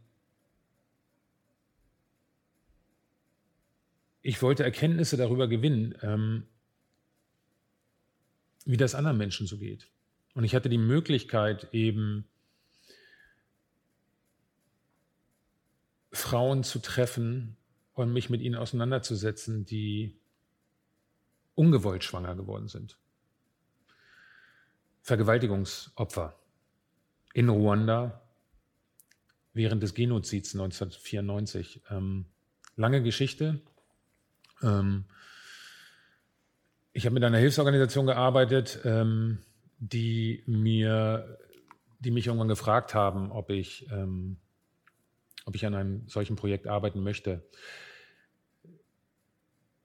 ich 4.23 4.43
wollte 4.43 4.65
Erkenntnisse 4.65 5.17
darüber 5.17 5.49
gewinnen, 5.49 5.95
ähm, 6.03 6.45
wie 8.65 8.77
das 8.77 8.95
anderen 8.95 9.17
Menschen 9.17 9.47
so 9.47 9.59
geht. 9.59 9.89
Und 10.35 10.45
ich 10.45 10.55
hatte 10.55 10.69
die 10.69 10.79
Möglichkeit, 10.79 11.69
eben 11.73 12.29
Frauen 16.13 16.65
zu 16.65 16.79
treffen 16.79 17.57
und 17.95 18.13
mich 18.13 18.31
mit 18.31 18.41
ihnen 18.41 18.57
auseinanderzusetzen, 18.57 19.65
die 19.65 20.19
ungewollt 21.55 22.05
schwanger 22.05 22.35
geworden 22.35 22.69
sind. 22.69 22.99
Vergewaltigungsopfer 25.03 26.39
in 27.33 27.49
Ruanda 27.49 28.23
während 29.53 29.83
des 29.83 29.95
Genozids 29.95 30.55
1994. 30.55 31.83
Ähm, 31.91 32.27
lange 32.77 33.03
Geschichte. 33.03 33.61
Ähm, 34.63 35.07
ich 36.93 37.07
habe 37.07 37.15
mit 37.15 37.25
einer 37.25 37.39
Hilfsorganisation 37.39 38.07
gearbeitet, 38.07 38.81
ähm, 38.85 39.39
die 39.79 40.43
mir, 40.47 41.39
die 41.99 42.11
mich 42.11 42.27
irgendwann 42.27 42.49
gefragt 42.49 42.95
haben, 42.95 43.31
ob 43.33 43.51
ich, 43.51 43.87
ähm, 43.91 44.39
ob 45.47 45.55
ich 45.55 45.65
an 45.65 45.75
einem 45.75 46.07
solchen 46.09 46.37
Projekt 46.37 46.67
arbeiten 46.67 47.03
möchte. 47.03 47.49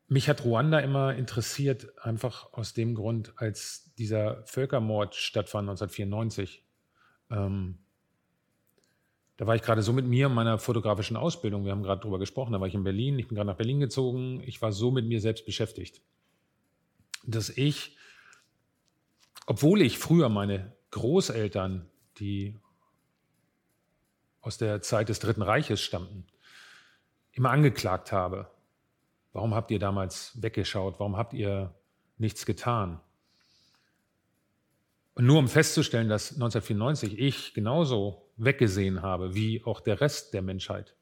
Mich 0.07 0.28
hat 0.28 0.43
Ruanda 0.43 0.80
immer 0.80 1.16
interessiert, 1.16 1.97
einfach 2.03 2.51
aus 2.51 2.74
dem 2.74 2.95
Grund, 2.95 3.32
als 3.38 3.93
dieser 3.97 4.43
Völkermord 4.45 5.16
stattfand 5.16 5.70
1994. 5.70 6.66
Ähm, 7.30 7.78
da 9.38 9.47
war 9.47 9.55
ich 9.55 9.62
gerade 9.62 9.84
so 9.84 9.93
mit 9.93 10.05
mir 10.05 10.28
und 10.28 10.34
meiner 10.34 10.59
fotografischen 10.59 11.16
Ausbildung, 11.16 11.64
wir 11.64 11.72
haben 11.72 11.84
gerade 11.84 12.01
darüber 12.01 12.20
gesprochen, 12.20 12.51
da 12.51 12.59
war 12.59 12.68
ich 12.68 12.76
in 12.76 12.84
Berlin, 12.84 13.18
ich 13.18 13.28
bin 13.28 13.36
gerade 13.36 13.47
nach 13.47 13.55
Berlin 13.55 13.80
gezogen, 13.80 14.43
ich 14.45 14.62
war 14.62 14.72
so 14.72 14.91
mit 14.91 15.05
mir 15.05 15.22
selbst 15.22 15.45
beschäftigt, 15.45 16.01
dass 17.26 17.49
ich, 17.49 17.97
obwohl 19.45 19.82
ich 19.82 19.97
früher 19.97 20.30
meine 20.30 20.76
Großeltern, 20.91 21.89
die 22.20 22.59
aus 24.42 24.58
der 24.58 24.82
Zeit 24.82 25.10
des 25.10 25.20
Dritten 25.20 25.42
Reiches 25.42 25.82
stammten, 25.82 26.26
immer 27.32 27.52
angeklagt 27.52 28.12
habe. 28.12 28.50
Warum 29.34 29.54
habt 29.54 29.72
ihr 29.72 29.80
damals 29.80 30.42
weggeschaut? 30.42 30.96
Warum 31.00 31.16
habt 31.16 31.34
ihr 31.34 31.74
nichts 32.18 32.46
getan? 32.46 33.00
Und 35.14 35.26
nur 35.26 35.39
um 35.39 35.48
festzustellen, 35.48 36.10
dass 36.10 36.34
1994 36.34 37.20
ich 37.20 37.54
genauso 37.54 38.30
weggesehen 38.38 39.02
habe, 39.02 39.36
wie 39.36 39.64
auch 39.64 39.80
der 39.80 40.02
Rest 40.02 40.34
der 40.34 40.42
Menschheit. 40.42 40.96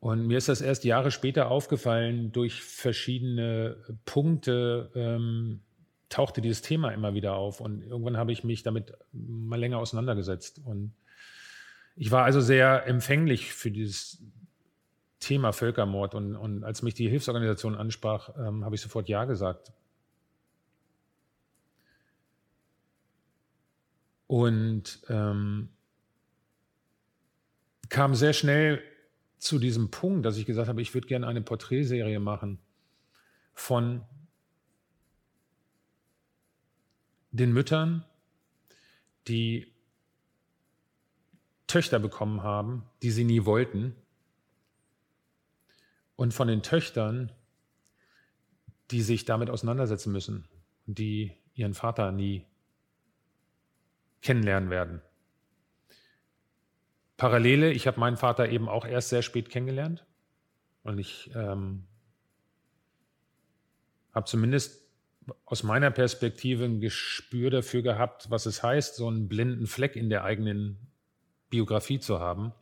Und 0.00 0.26
mir 0.26 0.38
ist 0.38 0.48
das 0.48 0.60
erst 0.60 0.84
Jahre 0.84 1.10
später 1.10 1.50
aufgefallen, 1.50 2.30
durch 2.30 2.62
verschiedene 2.62 3.76
Punkte 4.04 4.90
ähm, 4.94 5.60
tauchte 6.08 6.40
dieses 6.40 6.62
Thema 6.62 6.90
immer 6.90 7.14
wieder 7.14 7.34
auf. 7.34 7.60
Und 7.60 7.82
irgendwann 7.82 8.16
habe 8.16 8.32
ich 8.32 8.44
mich 8.44 8.62
damit 8.62 8.92
mal 9.12 9.58
länger 9.58 9.78
auseinandergesetzt. 9.78 10.60
Und 10.64 10.94
ich 12.00 12.12
war 12.12 12.24
also 12.24 12.40
sehr 12.40 12.86
empfänglich 12.86 13.52
für 13.52 13.72
dieses 13.72 14.22
Thema 15.18 15.52
Völkermord. 15.52 16.14
Und, 16.14 16.36
und 16.36 16.62
als 16.62 16.82
mich 16.82 16.94
die 16.94 17.08
Hilfsorganisation 17.08 17.74
ansprach, 17.74 18.30
ähm, 18.38 18.64
habe 18.64 18.76
ich 18.76 18.80
sofort 18.80 19.08
Ja 19.08 19.24
gesagt. 19.24 19.72
Und 24.28 25.00
ähm, 25.08 25.70
kam 27.88 28.14
sehr 28.14 28.32
schnell 28.32 28.80
zu 29.38 29.58
diesem 29.58 29.90
Punkt, 29.90 30.24
dass 30.24 30.36
ich 30.36 30.46
gesagt 30.46 30.68
habe, 30.68 30.80
ich 30.80 30.94
würde 30.94 31.08
gerne 31.08 31.26
eine 31.26 31.42
Porträtserie 31.42 32.20
machen 32.20 32.60
von 33.54 34.04
den 37.32 37.52
Müttern, 37.52 38.04
die 39.26 39.72
Töchter 41.68 42.00
bekommen 42.00 42.42
haben, 42.42 42.84
die 43.02 43.12
sie 43.12 43.24
nie 43.24 43.44
wollten, 43.44 43.94
und 46.16 46.34
von 46.34 46.48
den 46.48 46.64
Töchtern, 46.64 47.30
die 48.90 49.02
sich 49.02 49.24
damit 49.24 49.50
auseinandersetzen 49.50 50.10
müssen 50.10 50.48
die 50.88 51.32
ihren 51.54 51.74
Vater 51.74 52.12
nie 52.12 52.46
kennenlernen 54.22 54.70
werden. 54.70 55.02
Parallele, 57.16 57.70
ich 57.72 57.86
habe 57.86 58.00
meinen 58.00 58.16
Vater 58.16 58.48
eben 58.48 58.68
auch 58.68 58.86
erst 58.86 59.10
sehr 59.10 59.22
spät 59.22 59.50
kennengelernt 59.50 60.06
und 60.82 60.98
ich 60.98 61.30
ähm, 61.34 61.84
habe 64.14 64.26
zumindest 64.26 64.88
aus 65.44 65.62
meiner 65.62 65.90
Perspektive 65.90 66.64
ein 66.64 66.80
Gespür 66.80 67.50
dafür 67.50 67.82
gehabt, 67.82 68.30
was 68.30 68.46
es 68.46 68.62
heißt, 68.62 68.96
so 68.96 69.08
einen 69.08 69.28
blinden 69.28 69.66
Fleck 69.66 69.94
in 69.94 70.08
der 70.08 70.24
eigenen 70.24 70.78
Biografie 71.50 72.00
zu 72.00 72.20
haben. 72.20 72.52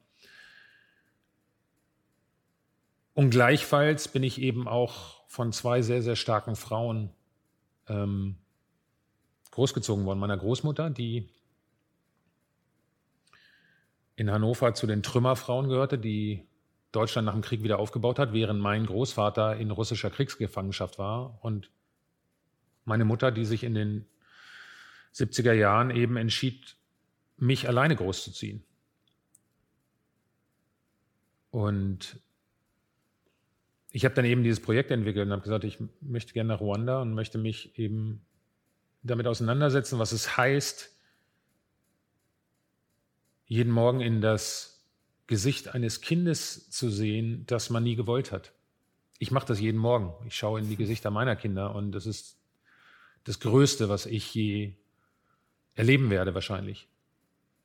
Und 3.14 3.30
gleichfalls 3.30 4.08
bin 4.08 4.22
ich 4.22 4.40
eben 4.40 4.68
auch 4.68 5.24
von 5.26 5.52
zwei 5.52 5.82
sehr, 5.82 6.02
sehr 6.02 6.16
starken 6.16 6.54
Frauen 6.54 7.10
ähm, 7.88 8.36
großgezogen 9.52 10.04
worden. 10.04 10.18
Meiner 10.18 10.36
Großmutter, 10.36 10.90
die 10.90 11.30
in 14.16 14.30
Hannover 14.30 14.74
zu 14.74 14.86
den 14.86 15.02
Trümmerfrauen 15.02 15.68
gehörte, 15.68 15.98
die 15.98 16.46
Deutschland 16.92 17.26
nach 17.26 17.34
dem 17.34 17.42
Krieg 17.42 17.62
wieder 17.62 17.78
aufgebaut 17.78 18.18
hat, 18.18 18.32
während 18.32 18.60
mein 18.60 18.86
Großvater 18.86 19.56
in 19.56 19.70
russischer 19.70 20.10
Kriegsgefangenschaft 20.10 20.98
war 20.98 21.38
und 21.42 21.70
meine 22.84 23.04
Mutter, 23.04 23.30
die 23.30 23.44
sich 23.44 23.64
in 23.64 23.74
den 23.74 24.06
70er 25.14 25.52
Jahren 25.52 25.90
eben 25.90 26.16
entschied, 26.16 26.76
mich 27.36 27.68
alleine 27.68 27.96
großzuziehen. 27.96 28.62
Und 31.56 32.20
ich 33.90 34.04
habe 34.04 34.14
dann 34.14 34.26
eben 34.26 34.42
dieses 34.42 34.60
Projekt 34.60 34.90
entwickelt 34.90 35.24
und 35.24 35.32
habe 35.32 35.40
gesagt, 35.40 35.64
ich 35.64 35.78
möchte 36.02 36.34
gerne 36.34 36.48
nach 36.48 36.60
Ruanda 36.60 37.00
und 37.00 37.14
möchte 37.14 37.38
mich 37.38 37.78
eben 37.78 38.20
damit 39.02 39.26
auseinandersetzen, 39.26 39.98
was 39.98 40.12
es 40.12 40.36
heißt, 40.36 40.94
jeden 43.46 43.72
Morgen 43.72 44.02
in 44.02 44.20
das 44.20 44.84
Gesicht 45.28 45.68
eines 45.68 46.02
Kindes 46.02 46.68
zu 46.68 46.90
sehen, 46.90 47.44
das 47.46 47.70
man 47.70 47.84
nie 47.84 47.96
gewollt 47.96 48.32
hat. 48.32 48.52
Ich 49.18 49.30
mache 49.30 49.46
das 49.46 49.58
jeden 49.58 49.78
Morgen. 49.78 50.12
Ich 50.26 50.36
schaue 50.36 50.60
in 50.60 50.68
die 50.68 50.76
Gesichter 50.76 51.10
meiner 51.10 51.36
Kinder 51.36 51.74
und 51.74 51.92
das 51.92 52.04
ist 52.04 52.36
das 53.24 53.40
Größte, 53.40 53.88
was 53.88 54.04
ich 54.04 54.34
je 54.34 54.74
erleben 55.72 56.10
werde 56.10 56.34
wahrscheinlich. 56.34 56.86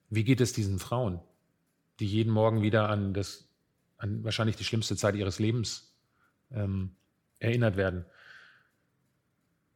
Wie 0.10 0.24
geht 0.24 0.40
es 0.40 0.54
diesen 0.54 0.80
Frauen, 0.80 1.20
die 2.00 2.08
jeden 2.08 2.32
Morgen 2.32 2.62
wieder 2.62 2.88
an 2.88 3.14
das, 3.14 3.51
an 4.02 4.24
wahrscheinlich 4.24 4.56
die 4.56 4.64
schlimmste 4.64 4.96
Zeit 4.96 5.16
ihres 5.16 5.40
Lebens 5.40 5.96
ähm, 6.52 6.96
erinnert 7.40 7.78
werden? 7.78 8.06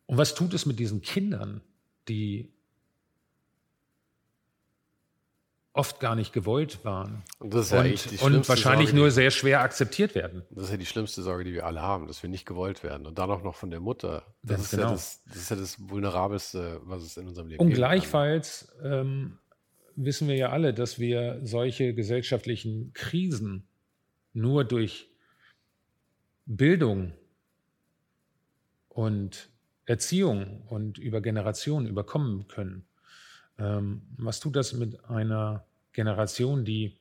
Und 0.07 0.17
was 0.17 0.35
tut 0.35 0.53
es 0.53 0.65
mit 0.65 0.79
diesen 0.79 1.01
Kindern, 1.01 1.61
die 2.07 2.53
oft 5.75 5.99
gar 5.99 6.15
nicht 6.15 6.31
gewollt 6.31 6.85
waren 6.85 7.23
und, 7.39 7.53
das 7.53 7.71
ja 7.71 7.81
und, 7.81 8.21
und 8.21 8.47
wahrscheinlich 8.47 8.89
Sorge, 8.89 9.01
nur 9.01 9.11
sehr 9.11 9.29
schwer 9.29 9.59
akzeptiert 9.59 10.15
werden. 10.15 10.43
Das 10.49 10.65
ist 10.65 10.71
ja 10.71 10.77
die 10.77 10.85
schlimmste 10.85 11.21
Sorge, 11.21 11.43
die 11.43 11.53
wir 11.53 11.65
alle 11.65 11.81
haben, 11.81 12.07
dass 12.07 12.23
wir 12.23 12.29
nicht 12.29 12.45
gewollt 12.45 12.81
werden 12.81 13.05
und 13.05 13.19
dann 13.19 13.29
auch 13.29 13.43
noch 13.43 13.55
von 13.55 13.71
der 13.71 13.81
Mutter. 13.81 14.23
Das, 14.41 14.61
ist, 14.61 14.71
genau. 14.71 14.83
ja 14.83 14.91
das, 14.91 15.21
das, 15.25 15.35
ist 15.35 15.49
ja 15.49 15.57
das 15.57 15.89
Vulnerabelste, 15.89 16.79
was 16.85 17.03
es 17.03 17.17
in 17.17 17.27
unserem 17.27 17.49
Leben 17.49 17.57
gibt. 17.57 17.69
Und 17.69 17.75
gleichfalls 17.75 18.73
ähm, 18.83 19.37
wissen 19.97 20.29
wir 20.29 20.35
ja 20.35 20.49
alle, 20.49 20.73
dass 20.73 20.97
wir 20.97 21.41
solche 21.43 21.93
gesellschaftlichen 21.93 22.93
Krisen 22.93 23.67
nur 24.35 24.63
durch 24.65 25.09
Bildung 26.45 27.13
und 28.89 29.49
Erziehung 29.85 30.61
und 30.67 30.97
über 30.97 31.21
Generationen 31.21 31.87
überkommen 31.87 32.47
können. 32.47 32.85
Ähm, 33.57 34.01
was 34.17 34.39
tut 34.39 34.55
das 34.55 34.73
mit 34.73 35.03
einer 35.05 35.65
Generation, 35.93 36.65
die 36.65 36.97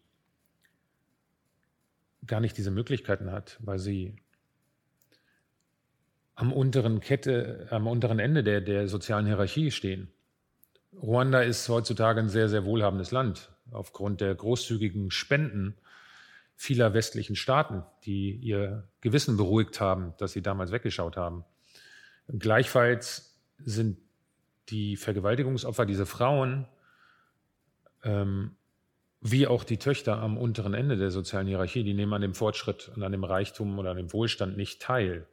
gar 2.26 2.40
nicht 2.40 2.56
diese 2.56 2.70
Möglichkeiten 2.70 3.30
hat, 3.30 3.58
weil 3.60 3.78
sie 3.78 4.16
am 6.36 6.52
unteren 6.52 7.00
Kette, 7.00 7.66
am 7.70 7.86
unteren 7.86 8.18
Ende 8.18 8.42
der, 8.42 8.60
der 8.60 8.88
sozialen 8.88 9.26
Hierarchie 9.26 9.70
stehen. 9.70 10.08
Ruanda 10.94 11.42
ist 11.42 11.68
heutzutage 11.68 12.20
ein 12.20 12.28
sehr, 12.28 12.48
sehr 12.48 12.64
wohlhabendes 12.64 13.10
Land 13.10 13.50
aufgrund 13.70 14.20
der 14.20 14.34
großzügigen 14.34 15.10
Spenden 15.10 15.76
vieler 16.56 16.94
westlichen 16.94 17.36
Staaten, 17.36 17.82
die 18.04 18.32
ihr 18.32 18.88
Gewissen 19.00 19.36
beruhigt 19.36 19.80
haben, 19.80 20.14
dass 20.18 20.32
sie 20.32 20.42
damals 20.42 20.72
weggeschaut 20.72 21.16
haben. 21.16 21.44
Gleichfalls 22.28 23.38
sind 23.58 23.98
die 24.68 24.96
Vergewaltigungsopfer, 24.96 25.84
diese 25.84 26.06
Frauen, 26.06 26.66
ähm, 28.02 28.56
wie 29.20 29.46
auch 29.46 29.64
die 29.64 29.78
Töchter 29.78 30.18
am 30.18 30.36
unteren 30.36 30.74
Ende 30.74 30.96
der 30.96 31.10
sozialen 31.10 31.46
Hierarchie, 31.46 31.82
die 31.82 31.94
nehmen 31.94 32.12
an 32.12 32.22
dem 32.22 32.34
Fortschritt 32.34 32.90
und 32.94 33.02
an 33.02 33.12
dem 33.12 33.24
Reichtum 33.24 33.78
oder 33.78 33.90
an 33.90 33.96
dem 33.96 34.12
Wohlstand 34.12 34.56
nicht 34.56 34.82
teil. 34.82 35.26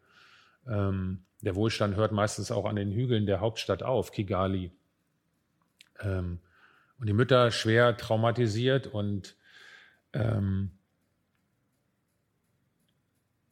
Ähm, 0.67 1.23
der 1.41 1.55
Wohlstand 1.55 1.95
hört 1.95 2.11
meistens 2.11 2.51
auch 2.51 2.65
an 2.65 2.75
den 2.75 2.91
Hügeln 2.91 3.25
der 3.25 3.41
Hauptstadt 3.41 3.83
auf, 3.83 4.11
Kigali. 4.11 4.71
Ähm, 5.99 6.39
und 6.99 7.07
die 7.07 7.13
Mütter 7.13 7.51
schwer 7.51 7.97
traumatisiert 7.97 8.87
und 8.87 9.35
ähm, 10.13 10.71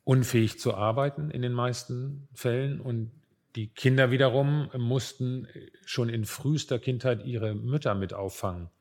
unfähig 0.10 0.60
zu 0.60 0.74
arbeiten 0.74 1.30
in 1.30 1.43
den 1.43 1.53
meisten 1.53 2.28
Fällen 2.34 2.82
und 2.82 3.12
die 3.55 3.68
Kinder 3.68 4.10
wiederum 4.10 4.72
mussten 4.76 5.47
schon 5.86 6.10
in 6.10 6.26
frühester 6.26 6.80
Kindheit 6.80 7.24
ihre 7.28 7.53
Mütter 7.53 7.93
mit 7.93 8.16
auffangen. 8.16 8.72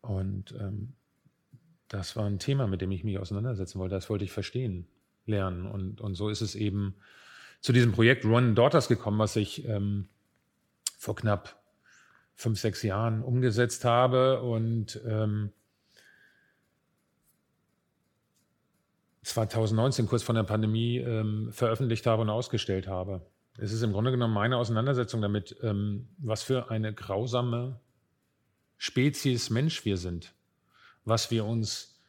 Und 0.00 0.52
ähm, 0.52 0.92
das 1.88 2.14
war 2.14 2.26
ein 2.26 2.38
Thema, 2.38 2.68
mit 2.68 2.80
dem 2.80 2.92
ich 2.92 3.02
mich 3.02 3.18
auseinandersetzen 3.18 3.80
wollte. 3.80 3.96
Das 3.96 4.08
wollte 4.08 4.24
ich 4.24 4.30
verstehen, 4.30 4.86
lernen. 5.26 5.66
Und, 5.66 6.00
und 6.00 6.14
so 6.14 6.28
ist 6.28 6.42
es 6.42 6.54
eben 6.54 6.94
zu 7.60 7.72
diesem 7.72 7.90
Projekt 7.90 8.24
Run 8.24 8.54
Daughters 8.54 8.86
gekommen, 8.86 9.18
was 9.18 9.34
ich 9.34 9.66
ähm, 9.66 10.06
vor 10.96 11.16
knapp 11.16 11.60
fünf, 12.36 12.60
sechs 12.60 12.84
Jahren 12.84 13.24
umgesetzt 13.24 13.84
habe 13.84 14.42
und 14.42 15.00
ähm, 15.04 15.50
2019, 19.28 20.06
kurz 20.06 20.22
vor 20.22 20.34
der 20.34 20.42
Pandemie, 20.42 20.98
ähm, 20.98 21.50
veröffentlicht 21.52 22.06
habe 22.06 22.22
und 22.22 22.30
ausgestellt 22.30 22.88
habe. 22.88 23.26
Es 23.58 23.72
ist 23.72 23.82
im 23.82 23.92
Grunde 23.92 24.10
genommen 24.10 24.34
meine 24.34 24.56
Auseinandersetzung 24.56 25.20
damit, 25.20 25.56
ähm, 25.62 26.08
was 26.18 26.42
für 26.42 26.70
eine 26.70 26.94
grausame 26.94 27.80
Spezies 28.76 29.50
Mensch 29.50 29.84
wir 29.84 29.96
sind, 29.96 30.34
was 31.04 31.30
wir 31.30 31.44
uns 31.44 32.00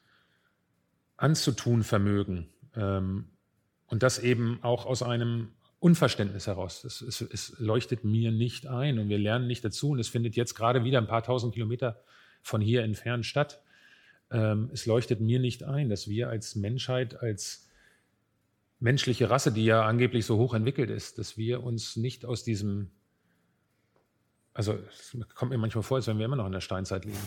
anzutun 1.17 1.83
vermögen. 1.83 2.49
Ähm, 2.75 3.29
und 3.87 4.03
das 4.03 4.19
eben 4.19 4.59
auch 4.61 4.85
aus 4.85 5.01
einem 5.01 5.49
Unverständnis 5.79 6.45
heraus. 6.47 6.83
Es, 6.83 7.01
es, 7.01 7.21
es, 7.21 7.55
leuchtet 7.57 8.03
mir 8.03 8.31
nicht 8.31 8.67
ein 8.67 8.99
und 8.99 9.09
wir 9.09 9.17
lernen 9.17 9.47
nicht 9.47 9.65
dazu. 9.65 9.91
Und 9.91 9.99
es 9.99 10.09
findet 10.09 10.35
jetzt 10.35 10.53
gerade 10.53 10.83
wieder 10.83 10.99
ein 10.99 11.07
paar 11.07 11.23
tausend 11.23 11.53
Kilometer 11.53 11.99
von 12.41 12.61
hier 12.61 12.83
entfernt 12.83 13.25
statt. 13.25 13.61
Ähm, 14.31 14.69
es 14.73 14.85
leuchtet 14.85 15.21
mir 15.21 15.39
nicht 15.39 15.63
ein, 15.63 15.89
dass 15.89 16.07
wir 16.07 16.29
als 16.29 16.55
Menschheit, 16.55 17.21
als 17.21 17.67
menschliche 18.79 19.29
Rasse, 19.29 19.51
die 19.51 19.65
ja 19.65 19.85
angeblich 19.85 20.25
so 20.25 20.37
hoch 20.37 20.53
entwickelt 20.53 20.89
ist, 20.89 21.17
dass 21.17 21.37
wir 21.37 21.63
uns 21.63 21.95
nicht 21.95 22.25
aus 22.25 22.43
diesem, 22.43 22.91
also 24.53 24.73
es 24.73 25.17
kommt 25.35 25.51
mir 25.51 25.57
manchmal 25.57 25.83
vor, 25.83 25.97
als 25.97 26.07
wenn 26.07 26.17
wir 26.17 26.25
immer 26.25 26.35
noch 26.35 26.45
in 26.45 26.51
der 26.51 26.61
Steinzeit 26.61 27.05
leben. 27.05 27.17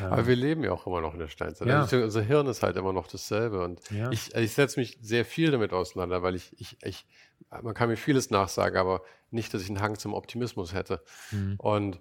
Aber 0.00 0.26
wir 0.26 0.36
leben 0.36 0.64
ja 0.64 0.72
auch 0.72 0.86
immer 0.86 1.00
noch 1.00 1.12
in 1.12 1.20
der 1.20 1.28
Steinzeit. 1.28 1.68
Ja. 1.68 1.82
Also 1.82 1.98
unser 2.02 2.22
Hirn 2.22 2.46
ist 2.46 2.62
halt 2.62 2.76
immer 2.76 2.92
noch 2.92 3.06
dasselbe. 3.06 3.62
Und 3.62 3.80
ja. 3.90 4.10
ich, 4.10 4.34
ich 4.34 4.52
setze 4.52 4.80
mich 4.80 4.98
sehr 5.02 5.24
viel 5.24 5.50
damit 5.50 5.72
auseinander, 5.72 6.22
weil 6.22 6.34
ich, 6.34 6.58
ich, 6.58 6.78
ich, 6.82 7.06
man 7.50 7.74
kann 7.74 7.90
mir 7.90 7.96
vieles 7.96 8.30
nachsagen, 8.30 8.78
aber 8.78 9.02
nicht, 9.30 9.52
dass 9.52 9.62
ich 9.62 9.68
einen 9.68 9.80
Hang 9.80 9.98
zum 9.98 10.14
Optimismus 10.14 10.72
hätte. 10.72 11.02
Mhm. 11.32 11.56
Und 11.58 12.00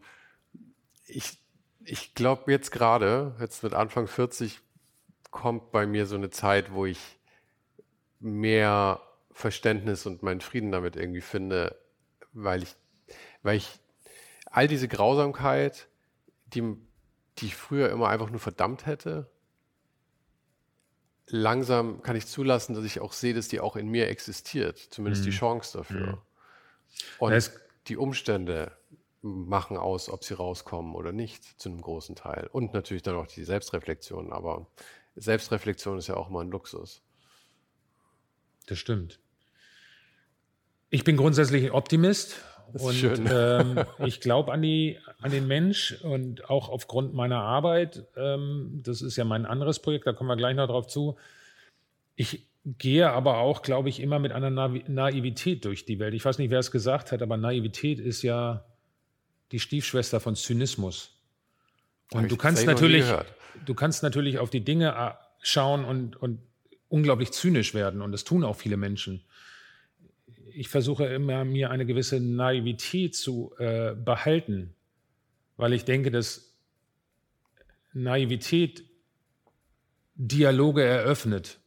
ich 1.06 1.40
ich 1.90 2.14
glaube 2.16 2.52
jetzt 2.52 2.72
gerade, 2.72 3.34
jetzt 3.40 3.64
mit 3.64 3.74
Anfang 3.74 4.08
40, 4.08 4.60
kommt 5.32 5.72
bei 5.72 5.88
mir 5.88 6.06
so 6.06 6.16
eine 6.16 6.30
Zeit, 6.30 6.74
wo 6.74 6.86
ich 6.86 7.00
mehr 8.20 9.02
Verständnis 9.32 10.06
und 10.06 10.22
meinen 10.22 10.42
Frieden 10.42 10.72
damit 10.72 10.96
irgendwie 10.96 11.22
finde, 11.22 11.80
weil 12.34 12.64
ich, 12.64 12.76
weil 13.42 13.58
ich 13.58 13.80
all 14.46 14.68
diese 14.68 14.88
Grausamkeit, 14.88 15.88
die, 16.48 16.76
die 17.38 17.46
ich 17.46 17.56
früher 17.56 17.90
immer 17.90 18.10
einfach 18.10 18.30
nur 18.30 18.40
verdammt 18.40 18.86
hätte, 18.86 19.30
langsam 21.28 22.02
kann 22.02 22.16
ich 22.16 22.28
zulassen, 22.28 22.74
dass 22.74 22.84
ich 22.84 23.00
auch 23.00 23.14
sehe, 23.14 23.34
dass 23.34 23.48
die 23.48 23.60
auch 23.60 23.76
in 23.76 23.88
mir 23.88 24.08
existiert, 24.08 24.78
zumindest 24.78 25.24
mhm. 25.24 25.30
die 25.30 25.38
Chance 25.38 25.78
dafür. 25.78 26.08
Mhm. 26.08 26.22
Und 27.20 27.52
die 27.88 27.98
Umstände, 27.98 28.72
machen 29.22 29.78
aus, 29.78 30.10
ob 30.10 30.24
sie 30.24 30.36
rauskommen 30.36 30.96
oder 30.96 31.12
nicht, 31.12 31.60
zu 31.60 31.70
einem 31.70 31.82
großen 31.82 32.16
Teil. 32.16 32.48
Und 32.52 32.74
natürlich 32.74 33.04
dann 33.04 33.16
auch 33.16 33.28
die 33.28 33.44
Selbstreflexion, 33.44 34.32
aber 34.32 34.68
Selbstreflexion 35.16 35.98
ist 35.98 36.08
ja 36.08 36.16
auch 36.16 36.30
mal 36.30 36.42
ein 36.42 36.52
Luxus. 36.52 37.02
Das 38.68 38.78
stimmt. 38.78 39.20
Ich 40.90 41.04
bin 41.04 41.18
grundsätzlich 41.18 41.72
Optimist 41.74 42.42
und 42.74 43.04
ähm, 43.30 43.84
ich 44.06 44.22
glaube 44.22 44.52
an, 44.52 44.64
an 45.22 45.32
den 45.32 45.48
Mensch 45.48 46.02
und 46.04 46.50
auch 46.50 46.70
aufgrund 46.70 47.14
meiner 47.14 47.42
Arbeit, 47.42 48.06
ähm, 48.16 48.82
das 48.84 49.02
ist 49.02 49.18
ja 49.18 49.26
mein 49.26 49.46
anderes 49.46 49.80
Projekt, 49.80 50.08
da 50.08 50.14
kommen 50.14 50.30
wir 50.30 50.38
gleich 50.38 50.56
noch 50.56 50.68
drauf 50.68 50.88
zu. 50.88 51.18
Ich 52.16 52.48
gehe 52.66 53.10
aber 53.10 53.38
auch, 53.38 53.62
glaube 53.62 53.90
ich, 53.90 54.02
immer 54.02 54.20
mit 54.20 54.32
einer 54.34 54.50
Naivität 54.50 55.64
durch 55.66 55.86
die 55.86 56.00
Welt. 56.00 56.14
Ich 56.14 56.26
weiß 56.26 56.38
nicht, 56.38 56.50
wer 56.50 56.60
es 56.60 56.72
gesagt 56.72 57.12
hat, 57.12 57.22
aber 57.22 57.38
Naivität 57.38 58.00
ist 58.00 58.22
ja 58.22 58.66
die 59.52 59.60
Stiefschwester 59.60 60.20
von 60.20 60.36
Zynismus. 60.36 61.12
Und 62.12 62.32
du 62.32 62.38
kannst 62.38 62.66
natürlich, 62.66 63.06
du 63.66 63.74
kannst 63.74 64.04
natürlich 64.04 64.40
auf 64.40 64.50
die 64.50 64.62
Dinge 64.62 64.90
äh, 64.90 65.12
schauen 65.42 65.86
und, 65.86 66.16
und 66.16 66.40
unglaublich 66.90 67.32
zynisch 67.32 67.74
werden. 67.74 68.02
Und 68.02 68.12
das 68.12 68.24
tun 68.24 68.44
auch 68.44 68.56
viele 68.56 68.78
Menschen. 68.78 69.24
Ich 70.54 70.70
versuche 70.70 71.06
immer, 71.06 71.46
mir 71.46 71.70
eine 71.70 71.86
gewisse 71.86 72.20
Naivität 72.20 73.16
zu 73.16 73.54
äh, 73.58 73.94
behalten, 73.94 74.74
weil 75.56 75.74
ich 75.74 75.86
denke, 75.86 76.12
dass 76.12 76.56
Naivität 77.94 78.84
Dialoge 80.16 80.84
eröffnet 80.84 81.60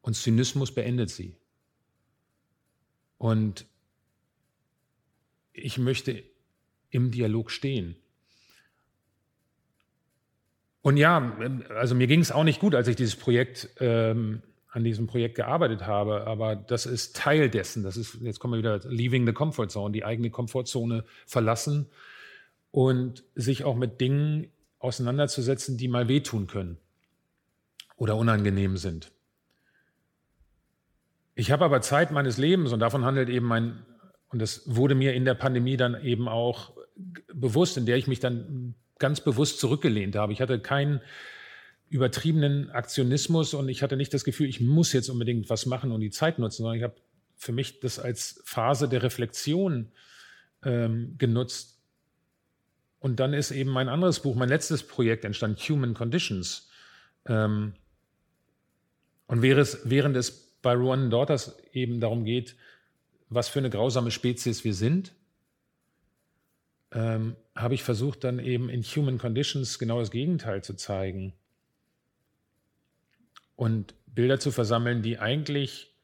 und 0.00 0.14
Zynismus 0.14 0.74
beendet 0.74 1.10
sie. 1.10 1.36
Und 3.18 3.66
ich 5.52 5.76
möchte 5.76 6.22
im 6.90 7.10
Dialog 7.10 7.50
stehen. 7.50 7.96
Und 10.82 10.96
ja, 10.96 11.36
also 11.76 11.94
mir 11.94 12.06
ging 12.06 12.20
es 12.20 12.32
auch 12.32 12.44
nicht 12.44 12.60
gut, 12.60 12.74
als 12.74 12.88
ich 12.88 12.96
dieses 12.96 13.16
Projekt 13.16 13.68
ähm, 13.80 14.42
an 14.70 14.84
diesem 14.84 15.06
Projekt 15.06 15.34
gearbeitet 15.34 15.86
habe, 15.86 16.26
aber 16.26 16.54
das 16.54 16.86
ist 16.86 17.16
Teil 17.16 17.50
dessen. 17.50 17.82
Das 17.82 17.96
ist, 17.96 18.18
jetzt 18.22 18.38
kommen 18.38 18.54
wir 18.54 18.58
wieder, 18.58 18.88
leaving 18.88 19.26
the 19.26 19.32
comfort 19.32 19.68
zone, 19.68 19.92
die 19.92 20.04
eigene 20.04 20.30
Komfortzone 20.30 21.04
verlassen 21.26 21.86
und 22.70 23.24
sich 23.34 23.64
auch 23.64 23.74
mit 23.74 24.00
Dingen 24.00 24.48
auseinanderzusetzen, 24.78 25.76
die 25.76 25.88
mal 25.88 26.08
wehtun 26.08 26.46
können 26.46 26.78
oder 27.96 28.16
unangenehm 28.16 28.76
sind. 28.76 29.10
Ich 31.34 31.50
habe 31.50 31.64
aber 31.64 31.80
Zeit 31.80 32.12
meines 32.12 32.38
Lebens 32.38 32.72
und 32.72 32.80
davon 32.80 33.04
handelt 33.04 33.28
eben 33.28 33.46
mein, 33.46 33.84
und 34.28 34.40
das 34.40 34.62
wurde 34.66 34.94
mir 34.94 35.14
in 35.14 35.24
der 35.24 35.34
Pandemie 35.34 35.76
dann 35.76 36.00
eben 36.02 36.28
auch 36.28 36.72
bewusst, 37.32 37.76
in 37.76 37.86
der 37.86 37.96
ich 37.96 38.06
mich 38.06 38.20
dann 38.20 38.74
ganz 38.98 39.20
bewusst 39.20 39.60
zurückgelehnt 39.60 40.16
habe. 40.16 40.32
Ich 40.32 40.40
hatte 40.40 40.60
keinen 40.60 41.00
übertriebenen 41.88 42.70
Aktionismus 42.70 43.52
und 43.54 43.68
ich 43.68 43.82
hatte 43.82 43.96
nicht 43.96 44.14
das 44.14 44.24
Gefühl, 44.24 44.48
ich 44.48 44.60
muss 44.60 44.92
jetzt 44.92 45.08
unbedingt 45.08 45.50
was 45.50 45.66
machen 45.66 45.90
und 45.90 46.00
die 46.00 46.10
Zeit 46.10 46.38
nutzen, 46.38 46.62
sondern 46.62 46.76
ich 46.76 46.84
habe 46.84 46.94
für 47.36 47.52
mich 47.52 47.80
das 47.80 47.98
als 47.98 48.40
Phase 48.44 48.88
der 48.88 49.02
Reflexion 49.02 49.90
ähm, 50.62 51.16
genutzt. 51.18 51.78
Und 53.00 53.18
dann 53.18 53.32
ist 53.32 53.50
eben 53.50 53.70
mein 53.70 53.88
anderes 53.88 54.20
Buch, 54.20 54.36
mein 54.36 54.50
letztes 54.50 54.82
Projekt 54.82 55.24
entstanden, 55.24 55.58
Human 55.68 55.94
Conditions. 55.94 56.68
Ähm, 57.26 57.72
und 59.26 59.42
während 59.42 59.62
es, 59.62 59.78
während 59.84 60.16
es 60.16 60.30
bei 60.62 60.74
Ruan 60.74 61.10
Daughters 61.10 61.56
eben 61.72 61.98
darum 61.98 62.24
geht, 62.24 62.56
was 63.30 63.48
für 63.48 63.60
eine 63.60 63.70
grausame 63.70 64.10
Spezies 64.10 64.64
wir 64.64 64.74
sind, 64.74 65.12
ähm, 66.92 67.36
habe 67.54 67.74
ich 67.74 67.82
versucht, 67.82 68.24
dann 68.24 68.38
eben 68.38 68.68
in 68.68 68.82
Human 68.82 69.18
Conditions 69.18 69.78
genau 69.78 70.00
das 70.00 70.10
Gegenteil 70.10 70.62
zu 70.62 70.74
zeigen 70.74 71.32
und 73.56 73.94
Bilder 74.06 74.40
zu 74.40 74.50
versammeln, 74.50 75.02
die 75.02 75.18
eigentlich 75.18 75.94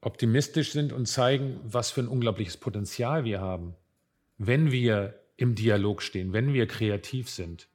optimistisch 0.00 0.72
sind 0.72 0.92
und 0.92 1.06
zeigen, 1.06 1.60
was 1.64 1.90
für 1.90 2.02
ein 2.02 2.08
unglaubliches 2.08 2.56
Potenzial 2.56 3.24
wir 3.24 3.40
haben, 3.40 3.74
wenn 4.38 4.70
wir 4.70 5.18
im 5.36 5.54
Dialog 5.54 6.02
stehen, 6.02 6.32
wenn 6.32 6.52
wir 6.52 6.66
kreativ 6.66 7.28
sind, 7.28 7.68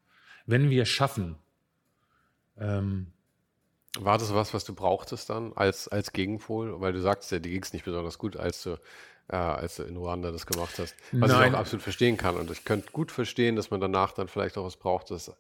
wenn 0.46 0.70
wir 0.70 0.86
schaffen. 0.86 1.36
Ähm, 2.58 3.08
war 3.98 4.18
das 4.18 4.34
was, 4.34 4.54
was 4.54 4.66
du 4.66 4.76
brauchtest 4.76 5.30
dann 5.30 5.54
als, 5.54 5.88
als 5.88 6.14
Gegenpol? 6.14 6.80
Weil 6.80 6.94
du 6.94 7.02
sagst 7.02 7.32
ja, 7.32 7.40
dir 7.40 7.50
ging 7.52 7.64
es 7.64 7.74
nicht 7.74 7.86
besonders 7.86 8.18
gut, 8.18 8.38
als 8.38 8.64
du, 8.64 8.78
äh, 9.30 9.36
als 9.36 9.78
du 9.78 9.84
in 9.84 9.98
Ruanda 9.98 10.32
das 10.32 10.46
gemacht 10.46 10.78
hast. 10.78 10.96
Was 11.12 11.32
Nein. 11.32 11.50
ich 11.50 11.56
auch 11.56 11.60
absolut 11.60 11.84
verstehen 11.84 12.18
kann. 12.18 12.38
Und 12.38 12.52
ich 12.52 12.66
könnte 12.66 12.92
gut 12.92 13.12
verstehen, 13.12 13.56
dass 13.56 13.72
man 13.72 13.82
danach 13.82 14.12
dann 14.12 14.28
vielleicht 14.28 14.58
auch 14.58 14.66
was 14.66 14.78
braucht, 14.78 15.10
das, 15.10 15.32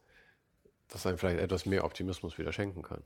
das 0.87 1.05
einem 1.05 1.17
vielleicht 1.17 1.39
etwas 1.39 1.65
mehr 1.65 1.83
Optimismus 1.83 2.37
wieder 2.37 2.51
schenken 2.51 2.81
kann. 2.81 3.03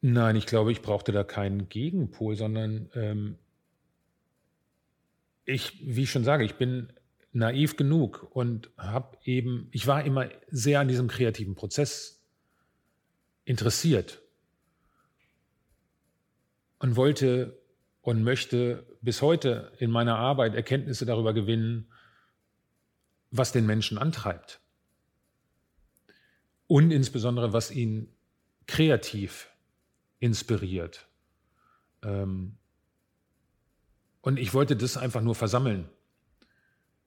Nein, 0.00 0.36
ich 0.36 0.46
glaube, 0.46 0.72
ich 0.72 0.82
brauchte 0.82 1.12
da 1.12 1.24
keinen 1.24 1.68
Gegenpol, 1.68 2.36
sondern 2.36 2.90
ähm, 2.94 3.38
ich, 5.44 5.80
wie 5.82 6.02
ich 6.02 6.10
schon 6.10 6.24
sage, 6.24 6.44
ich 6.44 6.54
bin 6.54 6.92
naiv 7.32 7.76
genug 7.76 8.28
und 8.30 8.70
habe 8.76 9.18
eben, 9.24 9.68
ich 9.72 9.86
war 9.86 10.04
immer 10.04 10.28
sehr 10.50 10.80
an 10.80 10.88
diesem 10.88 11.08
kreativen 11.08 11.54
Prozess 11.54 12.17
interessiert 13.48 14.20
und 16.78 16.96
wollte 16.96 17.58
und 18.02 18.22
möchte 18.22 18.86
bis 19.00 19.22
heute 19.22 19.72
in 19.78 19.90
meiner 19.90 20.16
Arbeit 20.18 20.54
Erkenntnisse 20.54 21.06
darüber 21.06 21.32
gewinnen, 21.32 21.90
was 23.30 23.50
den 23.50 23.64
Menschen 23.64 23.96
antreibt 23.96 24.60
und 26.66 26.90
insbesondere 26.90 27.54
was 27.54 27.70
ihn 27.70 28.14
kreativ 28.66 29.50
inspiriert. 30.18 31.08
Ähm, 32.02 32.58
und 34.20 34.38
ich 34.38 34.52
wollte 34.52 34.76
das 34.76 34.98
einfach 34.98 35.22
nur 35.22 35.34
versammeln, 35.34 35.88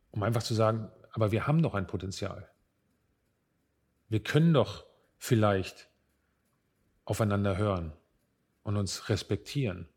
um 0.09 0.23
einfach 0.23 0.41
zu 0.41 0.55
sagen, 0.55 0.91
aber 1.11 1.31
wir 1.31 1.45
haben 1.45 1.61
doch 1.61 1.75
ein 1.75 1.85
Potenzial. 1.85 2.49
Wir 4.09 4.23
können 4.23 4.53
doch 4.55 4.87
vielleicht 5.19 5.90
aufeinander 7.11 7.57
hören 7.57 7.91
und 8.63 8.77
uns 8.77 9.09
respektieren. 9.09 9.89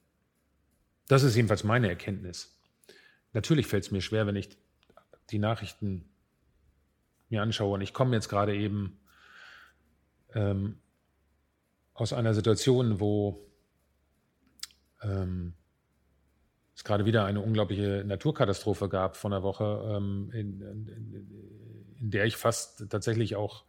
Das 1.07 1.23
ist 1.23 1.37
jedenfalls 1.37 1.63
meine 1.63 1.89
Erkenntnis. 1.89 2.61
Natürlich 3.33 3.69
fällt 3.69 3.85
es 3.85 3.93
mir 3.93 4.01
schwer, 4.01 4.27
wenn 4.27 4.35
ich 4.35 4.49
die 5.31 5.39
Nachrichten 5.39 6.09
mir 7.29 7.41
anschaue. 7.41 7.75
Und 7.75 7.83
ich 7.83 7.95
komme 7.95 8.17
jetzt 8.17 8.29
gerade 8.29 8.57
eben 8.57 8.99
ähm, 10.35 10.81
aus 11.93 12.13
einer 12.13 12.35
Situation, 12.35 12.99
wo 12.99 13.49
ähm, 15.03 15.55
es 16.75 16.83
gerade 16.83 17.05
wieder 17.05 17.27
eine 17.27 17.41
unglaubliche 17.41 18.03
Naturkatastrophe 18.05 18.89
gab 18.89 19.17
von 19.17 19.31
der 19.31 19.45
Woche, 19.45 19.85
ähm, 19.89 20.33
in, 20.33 20.61
in, 20.61 21.97
in, 22.01 22.11
der 22.11 22.25
ich 22.25 22.37
fast 22.37 22.91
tatsächlich 22.91 23.37
auch 23.37 23.65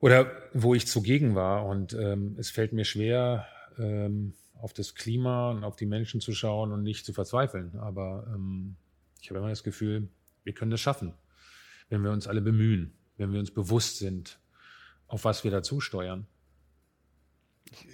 oder 0.00 0.30
wo 0.52 0.74
ich 0.74 0.86
zugegen 0.86 1.34
war. 1.34 1.66
Und 1.66 1.92
ähm, 1.92 2.36
es 2.38 2.50
fällt 2.50 2.72
mir 2.72 2.84
schwer, 2.84 3.46
ähm, 3.78 4.34
auf 4.60 4.72
das 4.72 4.94
Klima 4.94 5.50
und 5.50 5.64
auf 5.64 5.76
die 5.76 5.86
Menschen 5.86 6.20
zu 6.20 6.32
schauen 6.32 6.72
und 6.72 6.82
nicht 6.82 7.06
zu 7.06 7.12
verzweifeln. 7.12 7.78
Aber 7.78 8.26
ähm, 8.34 8.76
ich 9.20 9.30
habe 9.30 9.38
immer 9.38 9.48
das 9.48 9.62
Gefühl, 9.62 10.08
wir 10.44 10.54
können 10.54 10.70
das 10.70 10.80
schaffen, 10.80 11.14
wenn 11.88 12.02
wir 12.02 12.10
uns 12.10 12.26
alle 12.26 12.40
bemühen, 12.40 12.92
wenn 13.16 13.32
wir 13.32 13.40
uns 13.40 13.50
bewusst 13.50 13.98
sind, 13.98 14.38
auf 15.06 15.24
was 15.24 15.44
wir 15.44 15.50
dazu 15.50 15.80
steuern. 15.80 16.26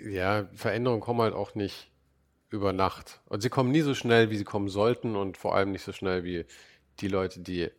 Ja, 0.09 0.49
Veränderungen 0.55 1.01
kommen 1.01 1.21
halt 1.21 1.35
auch 1.35 1.55
nicht 1.55 1.91
über 2.51 2.73
Nacht. 2.73 3.21
Und 3.27 3.43
sie 3.43 3.51
kommen 3.51 3.71
nie 3.71 3.83
so 3.83 3.95
schnell, 3.95 4.31
wie 4.31 4.37
sie 4.37 4.45
kommen 4.45 4.69
sollten 4.69 5.17
und 5.17 5.37
vor 5.37 5.55
allem 5.55 5.73
nicht 5.73 5.85
so 5.85 5.93
schnell 5.93 6.25
wie 6.25 6.47
die 7.01 7.09
Leute, 7.09 7.41
die 7.41 7.71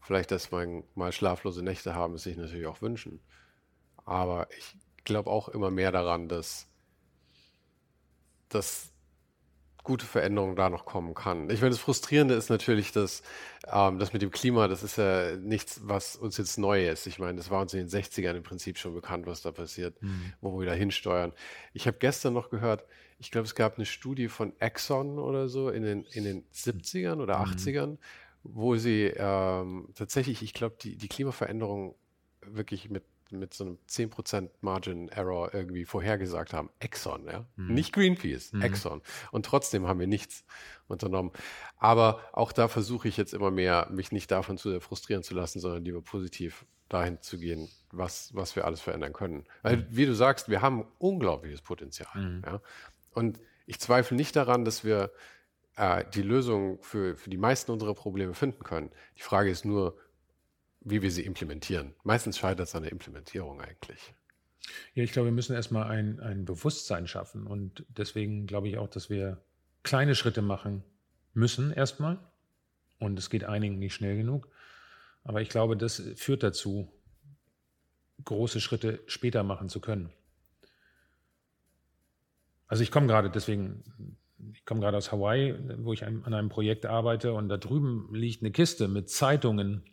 vielleicht 0.00 0.30
das 0.30 0.50
mal, 0.50 0.82
mal 0.94 1.12
schlaflose 1.12 1.62
Nächte 1.62 1.94
haben, 1.94 2.14
es 2.14 2.24
sich 2.24 2.36
natürlich 2.36 2.66
auch 2.66 2.82
wünschen. 2.82 3.20
Aber 4.10 4.48
ich 4.58 4.74
glaube 5.04 5.30
auch 5.30 5.48
immer 5.48 5.70
mehr 5.70 5.92
daran, 5.92 6.26
dass, 6.28 6.66
dass 8.48 8.90
gute 9.84 10.04
Veränderung 10.04 10.56
da 10.56 10.68
noch 10.68 10.84
kommen 10.84 11.14
kann. 11.14 11.48
Ich 11.48 11.60
meine, 11.60 11.70
das 11.70 11.78
Frustrierende 11.78 12.34
ist 12.34 12.50
natürlich, 12.50 12.90
dass 12.90 13.22
ähm, 13.72 14.00
das 14.00 14.12
mit 14.12 14.20
dem 14.20 14.32
Klima, 14.32 14.66
das 14.66 14.82
ist 14.82 14.98
ja 14.98 15.36
nichts, 15.36 15.82
was 15.84 16.16
uns 16.16 16.36
jetzt 16.38 16.58
neu 16.58 16.88
ist. 16.88 17.06
Ich 17.06 17.20
meine, 17.20 17.36
das 17.36 17.50
war 17.50 17.60
uns 17.60 17.72
in 17.72 17.86
den 17.86 17.88
60ern 17.88 18.34
im 18.34 18.42
Prinzip 18.42 18.78
schon 18.78 18.94
bekannt, 18.94 19.28
was 19.28 19.42
da 19.42 19.52
passiert, 19.52 20.02
mhm. 20.02 20.32
wo 20.40 20.58
wir 20.58 20.66
da 20.66 20.72
hinsteuern. 20.72 21.32
Ich 21.72 21.86
habe 21.86 21.98
gestern 21.98 22.34
noch 22.34 22.50
gehört, 22.50 22.84
ich 23.20 23.30
glaube, 23.30 23.46
es 23.46 23.54
gab 23.54 23.76
eine 23.76 23.86
Studie 23.86 24.26
von 24.26 24.58
Exxon 24.58 25.20
oder 25.20 25.48
so 25.48 25.70
in 25.70 25.84
den, 25.84 26.04
in 26.06 26.24
den 26.24 26.44
70ern 26.52 27.20
oder 27.20 27.40
80ern, 27.40 27.90
mhm. 27.90 27.98
wo 28.42 28.74
sie 28.74 29.04
ähm, 29.16 29.88
tatsächlich, 29.94 30.42
ich 30.42 30.52
glaube, 30.52 30.74
die, 30.80 30.96
die 30.96 31.08
Klimaveränderung 31.08 31.94
wirklich 32.44 32.90
mit 32.90 33.04
mit 33.32 33.54
so 33.54 33.64
einem 33.64 33.78
10% 33.88 34.50
Margin 34.60 35.08
Error 35.08 35.54
irgendwie 35.54 35.84
vorhergesagt 35.84 36.52
haben. 36.52 36.70
Exxon, 36.78 37.26
ja. 37.26 37.46
Mhm. 37.56 37.74
Nicht 37.74 37.92
Greenpeace, 37.92 38.52
mhm. 38.52 38.62
Exxon. 38.62 39.02
Und 39.30 39.46
trotzdem 39.46 39.86
haben 39.86 40.00
wir 40.00 40.06
nichts 40.06 40.44
unternommen. 40.88 41.32
Aber 41.76 42.20
auch 42.32 42.52
da 42.52 42.68
versuche 42.68 43.08
ich 43.08 43.16
jetzt 43.16 43.34
immer 43.34 43.50
mehr, 43.50 43.88
mich 43.90 44.12
nicht 44.12 44.30
davon 44.30 44.58
zu 44.58 44.70
sehr 44.70 44.80
frustrieren 44.80 45.22
zu 45.22 45.34
lassen, 45.34 45.60
sondern 45.60 45.84
lieber 45.84 46.02
positiv 46.02 46.66
dahin 46.88 47.22
zu 47.22 47.38
gehen, 47.38 47.68
was, 47.92 48.34
was 48.34 48.56
wir 48.56 48.64
alles 48.64 48.80
verändern 48.80 49.12
können. 49.12 49.44
Weil, 49.62 49.78
mhm. 49.78 49.86
wie 49.90 50.06
du 50.06 50.14
sagst, 50.14 50.48
wir 50.48 50.60
haben 50.60 50.86
unglaubliches 50.98 51.62
Potenzial. 51.62 52.10
Mhm. 52.14 52.42
Ja. 52.44 52.60
Und 53.12 53.40
ich 53.66 53.80
zweifle 53.80 54.16
nicht 54.16 54.34
daran, 54.36 54.64
dass 54.64 54.84
wir 54.84 55.12
äh, 55.76 56.04
die 56.12 56.22
Lösung 56.22 56.82
für, 56.82 57.16
für 57.16 57.30
die 57.30 57.36
meisten 57.36 57.70
unserer 57.70 57.94
Probleme 57.94 58.34
finden 58.34 58.64
können. 58.64 58.90
Die 59.16 59.22
Frage 59.22 59.50
ist 59.50 59.64
nur, 59.64 59.96
wie 60.80 61.02
wir 61.02 61.10
sie 61.10 61.24
implementieren. 61.24 61.94
Meistens 62.04 62.38
scheitert 62.38 62.68
es 62.68 62.74
an 62.74 62.82
der 62.82 62.92
Implementierung 62.92 63.60
eigentlich. 63.60 64.14
Ja, 64.94 65.02
ich 65.02 65.12
glaube, 65.12 65.28
wir 65.28 65.32
müssen 65.32 65.54
erstmal 65.54 65.84
ein, 65.84 66.20
ein 66.20 66.44
Bewusstsein 66.44 67.06
schaffen. 67.06 67.46
Und 67.46 67.84
deswegen 67.88 68.46
glaube 68.46 68.68
ich 68.68 68.78
auch, 68.78 68.88
dass 68.88 69.10
wir 69.10 69.42
kleine 69.82 70.14
Schritte 70.14 70.42
machen 70.42 70.82
müssen 71.34 71.72
erstmal. 71.72 72.18
Und 72.98 73.18
es 73.18 73.30
geht 73.30 73.44
einigen 73.44 73.78
nicht 73.78 73.94
schnell 73.94 74.16
genug. 74.16 74.48
Aber 75.22 75.40
ich 75.42 75.48
glaube, 75.48 75.76
das 75.76 76.02
führt 76.16 76.42
dazu, 76.42 76.92
große 78.24 78.60
Schritte 78.60 79.00
später 79.06 79.42
machen 79.42 79.68
zu 79.68 79.80
können. 79.80 80.12
Also 82.66 82.82
ich 82.82 82.90
komme 82.90 83.06
gerade 83.06 83.30
deswegen, 83.30 83.82
ich 84.52 84.64
komme 84.64 84.80
gerade 84.80 84.96
aus 84.96 85.10
Hawaii, 85.10 85.54
wo 85.78 85.92
ich 85.92 86.04
an 86.04 86.24
einem 86.24 86.48
Projekt 86.48 86.86
arbeite 86.86 87.32
und 87.32 87.48
da 87.48 87.56
drüben 87.56 88.14
liegt 88.14 88.42
eine 88.42 88.52
Kiste 88.52 88.86
mit 88.86 89.10
Zeitungen 89.10 89.84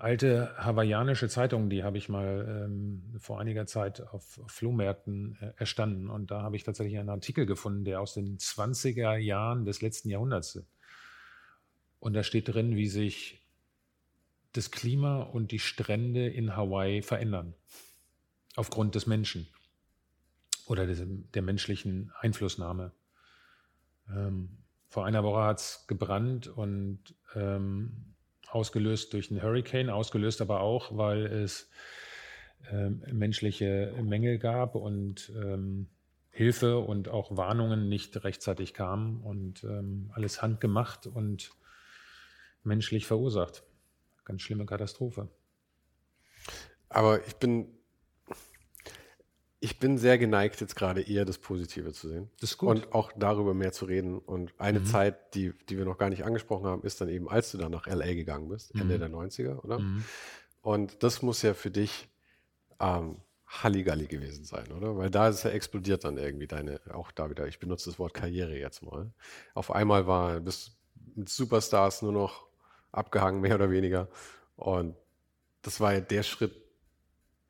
alte 0.00 0.54
hawaiianische 0.56 1.28
Zeitung, 1.28 1.68
die 1.68 1.84
habe 1.84 1.98
ich 1.98 2.08
mal 2.08 2.64
ähm, 2.64 3.02
vor 3.18 3.38
einiger 3.38 3.66
Zeit 3.66 4.00
auf, 4.00 4.38
auf 4.38 4.50
Flohmärkten 4.50 5.36
äh, 5.40 5.52
erstanden. 5.56 6.08
Und 6.08 6.30
da 6.30 6.42
habe 6.42 6.56
ich 6.56 6.64
tatsächlich 6.64 6.98
einen 6.98 7.10
Artikel 7.10 7.46
gefunden, 7.46 7.84
der 7.84 8.00
aus 8.00 8.14
den 8.14 8.38
20er 8.38 9.16
Jahren 9.16 9.64
des 9.64 9.82
letzten 9.82 10.08
Jahrhunderts 10.08 10.56
ist. 10.56 10.66
Und 11.98 12.14
da 12.14 12.22
steht 12.22 12.48
drin, 12.48 12.76
wie 12.76 12.88
sich 12.88 13.46
das 14.52 14.70
Klima 14.70 15.22
und 15.22 15.52
die 15.52 15.58
Strände 15.58 16.26
in 16.28 16.56
Hawaii 16.56 17.02
verändern. 17.02 17.54
Aufgrund 18.56 18.94
des 18.94 19.06
Menschen 19.06 19.48
oder 20.66 20.86
des, 20.86 21.02
der 21.34 21.42
menschlichen 21.42 22.10
Einflussnahme. 22.18 22.92
Ähm, 24.08 24.58
vor 24.88 25.04
einer 25.04 25.22
Woche 25.22 25.42
hat 25.42 25.60
es 25.60 25.84
gebrannt 25.86 26.48
und 26.48 27.14
ähm, 27.34 28.14
ausgelöst 28.50 29.12
durch 29.12 29.30
einen 29.30 29.42
Hurricane, 29.42 29.90
ausgelöst 29.90 30.40
aber 30.40 30.60
auch, 30.60 30.96
weil 30.96 31.26
es 31.26 31.70
ähm, 32.70 33.02
menschliche 33.10 33.94
Mängel 34.02 34.38
gab 34.38 34.74
und 34.74 35.32
ähm, 35.34 35.88
Hilfe 36.30 36.78
und 36.78 37.08
auch 37.08 37.36
Warnungen 37.36 37.88
nicht 37.88 38.22
rechtzeitig 38.22 38.74
kamen 38.74 39.20
und 39.22 39.64
ähm, 39.64 40.10
alles 40.14 40.42
handgemacht 40.42 41.06
und 41.06 41.50
menschlich 42.62 43.06
verursacht. 43.06 43.64
Ganz 44.24 44.42
schlimme 44.42 44.66
Katastrophe. 44.66 45.28
Aber 46.88 47.26
ich 47.26 47.36
bin, 47.36 47.68
ich 49.62 49.78
bin 49.78 49.98
sehr 49.98 50.16
geneigt, 50.16 50.60
jetzt 50.60 50.74
gerade 50.74 51.02
eher 51.02 51.26
das 51.26 51.36
Positive 51.36 51.92
zu 51.92 52.08
sehen. 52.08 52.30
Das 52.40 52.52
ist 52.52 52.58
gut. 52.58 52.68
Und 52.70 52.92
auch 52.94 53.12
darüber 53.14 53.52
mehr 53.52 53.72
zu 53.72 53.84
reden. 53.84 54.18
Und 54.18 54.54
eine 54.58 54.80
mhm. 54.80 54.86
Zeit, 54.86 55.34
die, 55.34 55.52
die 55.68 55.76
wir 55.76 55.84
noch 55.84 55.98
gar 55.98 56.08
nicht 56.08 56.24
angesprochen 56.24 56.66
haben, 56.66 56.82
ist 56.82 57.00
dann 57.00 57.10
eben, 57.10 57.28
als 57.28 57.52
du 57.52 57.58
dann 57.58 57.70
nach 57.70 57.86
LA 57.86 58.14
gegangen 58.14 58.48
bist, 58.48 58.74
mhm. 58.74 58.82
Ende 58.82 58.98
der 58.98 59.10
90er, 59.10 59.62
oder? 59.62 59.78
Mhm. 59.78 60.04
Und 60.62 61.02
das 61.02 61.20
muss 61.20 61.42
ja 61.42 61.52
für 61.52 61.70
dich 61.70 62.08
ähm, 62.80 63.16
Halligalli 63.46 64.06
gewesen 64.06 64.44
sein, 64.44 64.72
oder? 64.72 64.96
Weil 64.96 65.10
da 65.10 65.28
ist 65.28 65.44
ja 65.44 65.50
explodiert 65.50 66.04
dann 66.04 66.16
irgendwie 66.16 66.46
deine, 66.46 66.80
auch 66.92 67.10
da 67.12 67.28
wieder, 67.28 67.46
ich 67.46 67.58
benutze 67.58 67.90
das 67.90 67.98
Wort 67.98 68.14
Karriere 68.14 68.56
jetzt 68.56 68.82
mal. 68.82 69.12
Auf 69.54 69.70
einmal 69.72 70.06
war, 70.06 70.40
bist 70.40 70.78
mit 71.16 71.28
Superstars 71.28 72.00
nur 72.00 72.12
noch 72.12 72.46
abgehangen, 72.92 73.40
mehr 73.42 73.56
oder 73.56 73.70
weniger. 73.70 74.08
Und 74.56 74.96
das 75.62 75.80
war 75.80 75.92
ja 75.92 76.00
der 76.00 76.22
Schritt, 76.22 76.54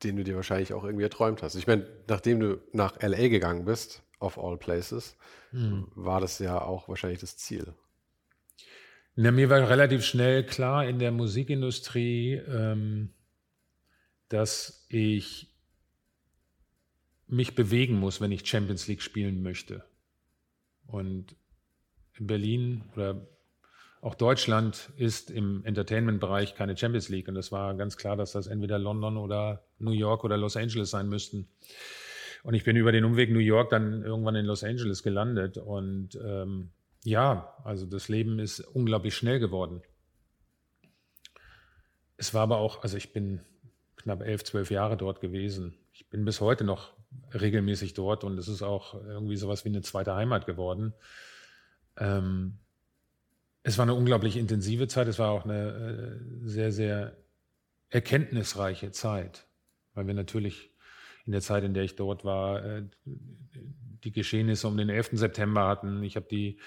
den 0.03 0.15
du 0.15 0.23
dir 0.23 0.35
wahrscheinlich 0.35 0.73
auch 0.73 0.83
irgendwie 0.83 1.03
erträumt 1.03 1.43
hast. 1.43 1.55
Ich 1.55 1.67
meine, 1.67 1.87
nachdem 2.07 2.39
du 2.39 2.61
nach 2.73 3.01
LA 3.01 3.27
gegangen 3.27 3.65
bist, 3.65 4.03
of 4.19 4.37
all 4.37 4.57
places, 4.57 5.15
mhm. 5.51 5.87
war 5.95 6.21
das 6.21 6.39
ja 6.39 6.61
auch 6.61 6.87
wahrscheinlich 6.87 7.19
das 7.19 7.37
Ziel. 7.37 7.73
Na, 9.15 9.31
mir 9.31 9.49
war 9.49 9.69
relativ 9.69 10.05
schnell 10.05 10.45
klar 10.45 10.87
in 10.87 10.99
der 10.99 11.11
Musikindustrie, 11.11 12.35
ähm, 12.35 13.09
dass 14.29 14.85
ich 14.87 15.53
mich 17.27 17.55
bewegen 17.55 17.95
muss, 17.95 18.21
wenn 18.21 18.31
ich 18.31 18.47
Champions 18.47 18.87
League 18.87 19.01
spielen 19.01 19.41
möchte. 19.41 19.83
Und 20.85 21.35
in 22.17 22.27
Berlin 22.27 22.83
oder 22.93 23.27
auch 24.01 24.15
Deutschland 24.15 24.89
ist 24.97 25.29
im 25.29 25.63
Entertainment-Bereich 25.63 26.55
keine 26.55 26.75
Champions 26.75 27.09
League. 27.09 27.27
Und 27.27 27.37
es 27.37 27.51
war 27.51 27.75
ganz 27.75 27.97
klar, 27.97 28.17
dass 28.17 28.31
das 28.31 28.47
entweder 28.47 28.79
London 28.79 29.17
oder 29.17 29.63
New 29.77 29.91
York 29.91 30.23
oder 30.23 30.37
Los 30.37 30.57
Angeles 30.57 30.89
sein 30.89 31.07
müssten. 31.07 31.47
Und 32.43 32.55
ich 32.55 32.63
bin 32.63 32.75
über 32.75 32.91
den 32.91 33.05
Umweg 33.05 33.31
New 33.31 33.39
York 33.39 33.69
dann 33.69 34.03
irgendwann 34.03 34.35
in 34.35 34.47
Los 34.47 34.63
Angeles 34.63 35.03
gelandet. 35.03 35.59
Und 35.59 36.19
ähm, 36.23 36.71
ja, 37.03 37.55
also 37.63 37.85
das 37.85 38.09
Leben 38.09 38.39
ist 38.39 38.61
unglaublich 38.61 39.15
schnell 39.15 39.39
geworden. 39.39 39.83
Es 42.17 42.33
war 42.33 42.41
aber 42.41 42.57
auch, 42.57 42.81
also 42.81 42.97
ich 42.97 43.13
bin 43.13 43.41
knapp 43.97 44.21
elf, 44.21 44.43
zwölf 44.43 44.71
Jahre 44.71 44.97
dort 44.97 45.21
gewesen. 45.21 45.75
Ich 45.93 46.09
bin 46.09 46.25
bis 46.25 46.41
heute 46.41 46.63
noch 46.63 46.93
regelmäßig 47.33 47.93
dort 47.93 48.23
und 48.23 48.39
es 48.39 48.47
ist 48.47 48.63
auch 48.63 48.95
irgendwie 48.95 49.37
sowas 49.37 49.63
wie 49.63 49.69
eine 49.69 49.81
zweite 49.81 50.15
Heimat 50.15 50.47
geworden. 50.47 50.93
Ähm, 51.97 52.57
es 53.63 53.77
war 53.77 53.83
eine 53.83 53.93
unglaublich 53.93 54.37
intensive 54.37 54.87
Zeit. 54.87 55.07
Es 55.07 55.19
war 55.19 55.31
auch 55.31 55.45
eine 55.45 56.19
äh, 56.43 56.47
sehr, 56.47 56.71
sehr 56.71 57.17
erkenntnisreiche 57.89 58.91
Zeit, 58.91 59.47
weil 59.93 60.07
wir 60.07 60.13
natürlich 60.13 60.71
in 61.25 61.31
der 61.31 61.41
Zeit, 61.41 61.63
in 61.63 61.73
der 61.73 61.83
ich 61.83 61.95
dort 61.95 62.25
war, 62.25 62.63
äh, 62.63 62.83
die 64.03 64.11
Geschehnisse 64.11 64.67
um 64.67 64.77
den 64.77 64.89
11. 64.89 65.11
September 65.13 65.67
hatten. 65.67 66.01
Ich 66.03 66.15
habe 66.15 66.25
die 66.29 66.57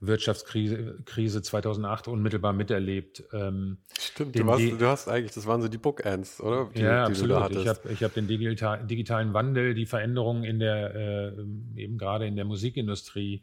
Wirtschaftskrise 0.00 0.98
Krise 1.04 1.42
2008 1.42 2.08
unmittelbar 2.08 2.52
miterlebt. 2.52 3.24
Ähm, 3.32 3.78
Stimmt, 3.98 4.38
du, 4.38 4.46
warst, 4.46 4.62
du, 4.62 4.86
hast 4.86 5.08
eigentlich, 5.08 5.32
das 5.32 5.46
waren 5.46 5.60
so 5.60 5.68
die 5.68 5.76
Bookends, 5.76 6.40
oder? 6.40 6.70
Die, 6.74 6.80
ja, 6.80 7.04
die 7.04 7.10
absolut. 7.10 7.50
Ich 7.50 7.66
habe 7.66 7.80
ich 7.90 8.02
hab 8.04 8.14
den 8.14 8.28
digital, 8.28 8.86
digitalen 8.86 9.34
Wandel, 9.34 9.74
die 9.74 9.86
Veränderungen 9.86 10.44
in 10.44 10.60
der, 10.60 10.94
äh, 10.94 11.82
eben 11.82 11.98
gerade 11.98 12.26
in 12.26 12.36
der 12.36 12.44
Musikindustrie 12.44 13.42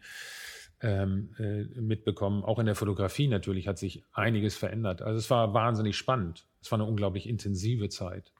mitbekommen. 0.81 2.43
Auch 2.43 2.59
in 2.59 2.65
der 2.65 2.75
Fotografie 2.75 3.27
natürlich 3.27 3.67
hat 3.67 3.77
sich 3.77 4.03
einiges 4.13 4.55
verändert. 4.55 5.01
Also 5.01 5.17
es 5.17 5.29
war 5.29 5.53
wahnsinnig 5.53 5.97
spannend. 5.97 6.45
Es 6.61 6.71
war 6.71 6.79
eine 6.79 6.87
unglaublich 6.87 7.27
intensive 7.27 7.89
Zeit 7.89 8.33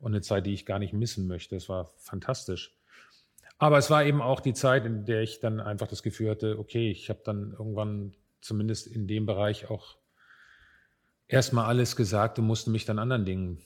und 0.00 0.12
eine 0.12 0.20
Zeit, 0.20 0.46
die 0.46 0.54
ich 0.54 0.66
gar 0.66 0.78
nicht 0.78 0.92
missen 0.92 1.26
möchte. 1.26 1.56
Es 1.56 1.68
war 1.68 1.92
fantastisch. 1.96 2.74
Aber 3.58 3.78
es 3.78 3.90
war 3.90 4.04
eben 4.04 4.22
auch 4.22 4.40
die 4.40 4.54
Zeit, 4.54 4.86
in 4.86 5.04
der 5.04 5.22
ich 5.22 5.40
dann 5.40 5.60
einfach 5.60 5.88
das 5.88 6.02
Gefühl 6.02 6.30
hatte, 6.30 6.58
okay, 6.58 6.90
ich 6.90 7.10
habe 7.10 7.20
dann 7.24 7.52
irgendwann 7.52 8.14
zumindest 8.40 8.86
in 8.86 9.08
dem 9.08 9.26
Bereich 9.26 9.68
auch 9.68 9.96
erstmal 11.26 11.66
alles 11.66 11.96
gesagt 11.96 12.38
und 12.38 12.46
musste 12.46 12.70
mich 12.70 12.84
dann 12.84 12.98
anderen 12.98 13.24
Dingen 13.24 13.58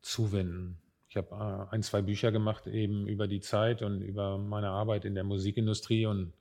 zuwenden. 0.00 0.78
Ich 1.08 1.16
habe 1.16 1.68
äh, 1.70 1.74
ein, 1.74 1.82
zwei 1.82 2.02
Bücher 2.02 2.32
gemacht 2.32 2.66
eben 2.66 3.06
über 3.06 3.28
die 3.28 3.40
Zeit 3.40 3.82
und 3.82 4.00
über 4.00 4.38
meine 4.38 4.70
Arbeit 4.70 5.04
in 5.04 5.14
der 5.14 5.24
Musikindustrie 5.24 6.06
und 6.06 6.32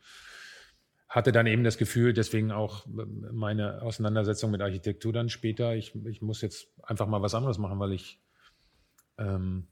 hatte 1.13 1.31
dann 1.31 1.45
eben 1.45 1.63
das 1.63 1.77
Gefühl, 1.77 2.11
deswegen 2.11 2.51
auch 2.51 2.87
meine 2.87 3.83
Auseinandersetzung 3.83 4.49
mit 4.49 4.63
Architektur 4.63 5.13
dann 5.13 5.29
später, 5.29 5.75
ich, 5.75 5.93
ich 6.05 6.23
muss 6.23 6.41
jetzt 6.41 6.73
einfach 6.81 7.05
mal 7.05 7.21
was 7.21 7.35
anderes 7.35 7.59
machen, 7.59 7.79
weil 7.79 7.93
ich 7.93 8.19
ähm, 9.19 9.67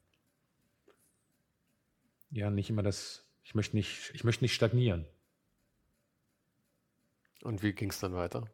ja 2.30 2.52
nicht 2.52 2.70
immer 2.70 2.84
das, 2.84 3.28
ich 3.44 3.56
möchte 3.56 3.76
nicht, 3.76 4.12
ich 4.14 4.24
möchte 4.24 4.44
nicht 4.44 4.54
stagnieren. 4.54 5.08
Und 7.42 7.64
wie 7.64 7.74
ging 7.74 7.90
es 7.90 8.00
dann 8.00 8.14
weiter? 8.14 8.48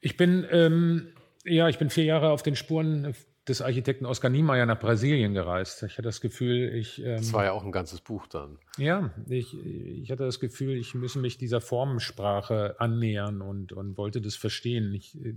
Ich 0.00 0.16
bin, 0.16 0.46
ähm, 0.50 1.12
ja, 1.44 1.68
ich 1.68 1.76
bin 1.76 1.90
vier 1.90 2.04
Jahre 2.04 2.30
auf 2.30 2.42
den 2.42 2.56
Spuren 2.56 3.14
des 3.48 3.62
Architekten 3.62 4.06
Oskar 4.06 4.30
Niemeyer 4.30 4.66
nach 4.66 4.78
Brasilien 4.78 5.34
gereist. 5.34 5.82
Ich 5.82 5.92
hatte 5.92 6.02
das 6.02 6.20
Gefühl, 6.20 6.74
ich. 6.74 7.02
Ähm, 7.02 7.16
das 7.16 7.32
war 7.32 7.44
ja 7.44 7.52
auch 7.52 7.64
ein 7.64 7.72
ganzes 7.72 8.00
Buch 8.00 8.26
dann. 8.26 8.58
Ja, 8.76 9.10
ich, 9.28 9.56
ich 9.56 10.10
hatte 10.10 10.24
das 10.24 10.40
Gefühl, 10.40 10.76
ich 10.76 10.94
müsse 10.94 11.18
mich 11.18 11.38
dieser 11.38 11.60
Formensprache 11.60 12.76
annähern 12.78 13.40
und, 13.40 13.72
und 13.72 13.96
wollte 13.96 14.20
das 14.20 14.36
verstehen. 14.36 14.92
Ich 14.94 15.16
äh, 15.16 15.34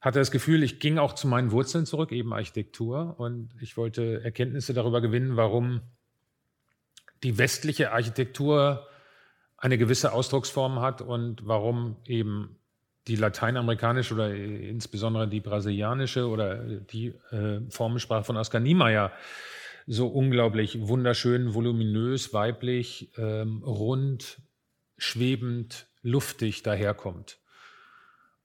hatte 0.00 0.18
das 0.18 0.30
Gefühl, 0.30 0.62
ich 0.62 0.80
ging 0.80 0.98
auch 0.98 1.14
zu 1.14 1.26
meinen 1.26 1.50
Wurzeln 1.50 1.86
zurück, 1.86 2.12
eben 2.12 2.34
Architektur, 2.34 3.18
und 3.18 3.54
ich 3.60 3.76
wollte 3.76 4.22
Erkenntnisse 4.22 4.74
darüber 4.74 5.00
gewinnen, 5.00 5.36
warum 5.36 5.80
die 7.22 7.38
westliche 7.38 7.92
Architektur 7.92 8.86
eine 9.56 9.78
gewisse 9.78 10.12
Ausdrucksform 10.12 10.80
hat 10.80 11.00
und 11.00 11.46
warum 11.46 11.96
eben 12.04 12.58
die 13.06 13.16
lateinamerikanische 13.16 14.14
oder 14.14 14.34
insbesondere 14.34 15.28
die 15.28 15.40
brasilianische 15.40 16.26
oder 16.26 16.56
die 16.56 17.08
äh, 17.30 17.60
Formensprache 17.68 18.24
von 18.24 18.36
Oskar 18.36 18.60
Niemeyer 18.60 19.12
so 19.86 20.08
unglaublich 20.08 20.88
wunderschön, 20.88 21.52
voluminös, 21.54 22.32
weiblich, 22.32 23.10
ähm, 23.18 23.62
rund, 23.62 24.40
schwebend, 24.96 25.86
luftig 26.02 26.62
daherkommt. 26.62 27.38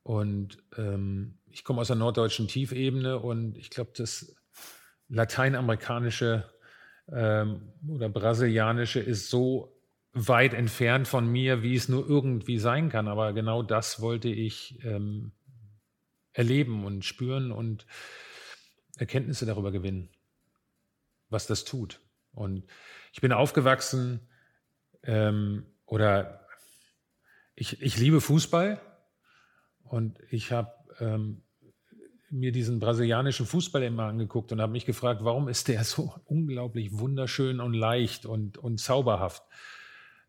Und 0.04 0.58
ähm, 0.78 1.38
ich 1.48 1.64
komme 1.64 1.82
aus 1.82 1.88
der 1.88 1.96
norddeutschen 1.96 2.48
Tiefebene 2.48 3.20
und 3.20 3.58
ich 3.58 3.70
glaube, 3.70 3.92
das 3.96 4.36
lateinamerikanische 5.08 6.50
ähm, 7.12 7.74
oder 7.88 8.10
brasilianische 8.10 9.00
ist 9.00 9.30
so 9.30 9.79
weit 10.14 10.54
entfernt 10.54 11.08
von 11.08 11.28
mir, 11.28 11.62
wie 11.62 11.76
es 11.76 11.90
nur 11.90 12.08
irgendwie 12.08 12.58
sein 12.58 12.90
kann. 12.90 13.08
Aber 13.08 13.34
genau 13.34 13.64
das 13.64 14.02
wollte 14.02 14.30
ich 14.30 14.84
ähm, 14.84 15.32
erleben 16.34 16.86
und 16.86 17.06
spüren 17.06 17.52
und 17.52 17.86
Erkenntnisse 18.98 19.46
darüber 19.46 19.72
gewinnen, 19.72 20.10
was 21.30 21.48
das 21.48 21.64
tut. 21.64 22.00
Und 22.34 22.66
ich 23.14 23.22
bin 23.22 23.32
aufgewachsen 23.32 24.28
ähm, 25.04 25.66
oder 25.86 26.46
ich, 27.56 27.82
ich 27.82 27.98
liebe 27.98 28.22
Fußball 28.22 28.82
und 29.84 30.20
ich 30.30 30.52
habe 30.52 30.72
ähm, 31.00 31.42
mir 32.30 32.52
diesen 32.52 32.80
brasilianischen 32.80 33.46
Fußball 33.46 33.84
immer 33.84 34.06
angeguckt 34.06 34.52
und 34.52 34.62
habe 34.62 34.72
mich 34.72 34.86
gefragt, 34.86 35.22
warum 35.24 35.48
ist 35.48 35.68
der 35.68 35.84
so 35.84 36.14
unglaublich 36.26 36.98
wunderschön 36.98 37.60
und 37.60 37.74
leicht 37.74 38.26
und, 38.26 38.58
und 38.58 38.80
zauberhaft? 38.80 39.44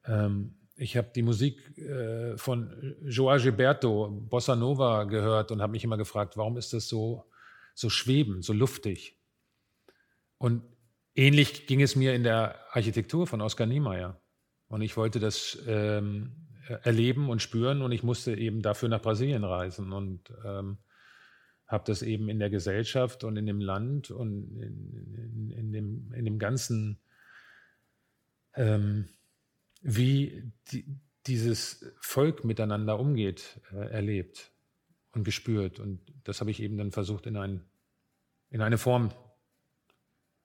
Ähm, 0.05 0.57
ich 0.76 0.96
habe 0.96 1.11
die 1.14 1.22
Musik 1.22 1.76
äh, 1.78 2.36
von 2.38 2.96
Joao 3.03 3.38
Gilberto, 3.38 4.09
Bossa 4.11 4.57
Nova 4.57 5.05
gehört 5.05 5.51
und 5.51 5.61
habe 5.61 5.72
mich 5.72 5.84
immer 5.84 5.98
gefragt, 5.98 6.36
warum 6.36 6.57
ist 6.57 6.72
das 6.72 6.88
so, 6.88 7.30
so 7.74 7.90
schwebend, 7.90 8.44
so 8.44 8.53
luftig? 8.53 9.18
Und 10.38 10.62
ähnlich 11.14 11.66
ging 11.66 11.82
es 11.82 11.96
mir 11.96 12.14
in 12.14 12.22
der 12.22 12.57
Architektur 12.74 13.26
von 13.26 13.42
Oskar 13.42 13.66
Niemeyer. 13.66 14.20
Und 14.68 14.82
ich 14.82 14.96
wollte 14.96 15.20
das 15.20 15.59
ähm, 15.66 16.46
erleben 16.82 17.28
und 17.28 17.42
spüren 17.42 17.82
und 17.82 17.92
ich 17.92 18.03
musste 18.03 18.34
eben 18.34 18.62
dafür 18.62 18.88
nach 18.88 19.03
Brasilien 19.03 19.44
reisen 19.44 19.92
und 19.92 20.32
ähm, 20.44 20.78
habe 21.66 21.84
das 21.86 22.03
eben 22.03 22.28
in 22.28 22.38
der 22.38 22.51
Gesellschaft 22.51 23.24
und 23.24 23.36
in 23.36 23.46
dem 23.46 23.61
Land 23.61 24.11
und 24.11 24.57
in, 24.61 25.14
in, 25.14 25.51
in 25.51 25.72
dem, 25.72 26.12
in 26.12 26.24
dem 26.24 26.38
ganzen, 26.38 27.01
ähm, 28.55 29.09
wie 29.81 30.53
die, 30.72 30.85
dieses 31.26 31.85
Volk 32.01 32.45
miteinander 32.45 32.99
umgeht, 32.99 33.61
äh, 33.72 33.91
erlebt 33.91 34.53
und 35.12 35.24
gespürt. 35.24 35.81
Und 35.81 36.01
das 36.24 36.41
habe 36.41 36.51
ich 36.51 36.62
eben 36.62 36.78
dann 36.78 36.93
versucht 36.93 37.26
in, 37.26 37.37
ein, 37.37 37.64
in 38.51 38.62
eine 38.62 38.78
Form 38.78 39.12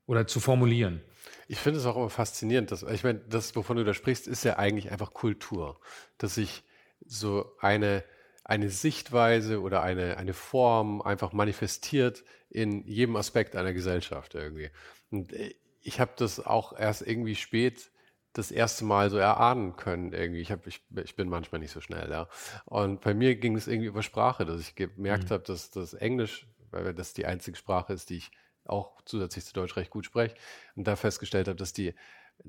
oder 0.05 0.27
zu 0.27 0.39
formulieren. 0.39 1.01
Ich 1.47 1.59
finde 1.59 1.79
es 1.79 1.85
auch 1.85 1.95
immer 1.95 2.09
faszinierend, 2.09 2.71
dass, 2.71 2.83
ich 2.83 3.03
meine, 3.03 3.19
das, 3.19 3.55
wovon 3.55 3.77
du 3.77 3.83
da 3.83 3.93
sprichst, 3.93 4.27
ist 4.27 4.43
ja 4.43 4.57
eigentlich 4.57 4.91
einfach 4.91 5.13
Kultur. 5.13 5.79
Dass 6.17 6.35
sich 6.35 6.63
so 7.05 7.51
eine 7.59 8.03
eine 8.45 8.69
Sichtweise 8.69 9.59
oder 9.59 9.81
eine, 9.81 10.17
eine 10.17 10.33
Form 10.33 11.01
einfach 11.01 11.33
manifestiert 11.33 12.23
in 12.49 12.85
jedem 12.85 13.15
Aspekt 13.15 13.55
einer 13.55 13.73
Gesellschaft 13.73 14.35
irgendwie. 14.35 14.69
Und 15.09 15.33
äh, 15.33 15.55
ich 15.81 15.99
habe 15.99 16.11
das 16.15 16.39
auch 16.39 16.77
erst 16.77 17.01
irgendwie 17.01 17.35
spät 17.35 17.91
das 18.37 18.51
erste 18.51 18.83
Mal 18.83 19.09
so 19.09 19.17
erahnen 19.17 19.75
können 19.77 20.11
irgendwie. 20.11 20.41
Ich, 20.41 20.51
hab, 20.51 20.67
ich, 20.67 20.81
ich 21.03 21.15
bin 21.15 21.29
manchmal 21.29 21.59
nicht 21.59 21.71
so 21.71 21.79
schnell, 21.79 22.09
ja. 22.11 22.27
Und 22.65 23.01
bei 23.01 23.13
mir 23.13 23.35
ging 23.35 23.55
es 23.55 23.67
irgendwie 23.67 23.87
über 23.87 24.03
Sprache, 24.03 24.45
dass 24.45 24.59
ich 24.59 24.75
gemerkt 24.75 25.25
mhm. 25.25 25.33
habe, 25.33 25.43
dass 25.43 25.71
das 25.71 25.93
Englisch, 25.93 26.47
weil 26.71 26.93
das 26.93 27.13
die 27.13 27.25
einzige 27.25 27.57
Sprache 27.57 27.93
ist, 27.93 28.09
die 28.09 28.17
ich 28.17 28.31
auch 28.65 29.01
zusätzlich 29.05 29.45
zu 29.45 29.53
Deutsch 29.53 29.77
recht 29.77 29.89
gut 29.89 30.05
spreche 30.05 30.35
und 30.75 30.85
da 30.85 30.95
festgestellt 30.95 31.47
habe, 31.47 31.57
dass 31.57 31.71
die 31.71 31.93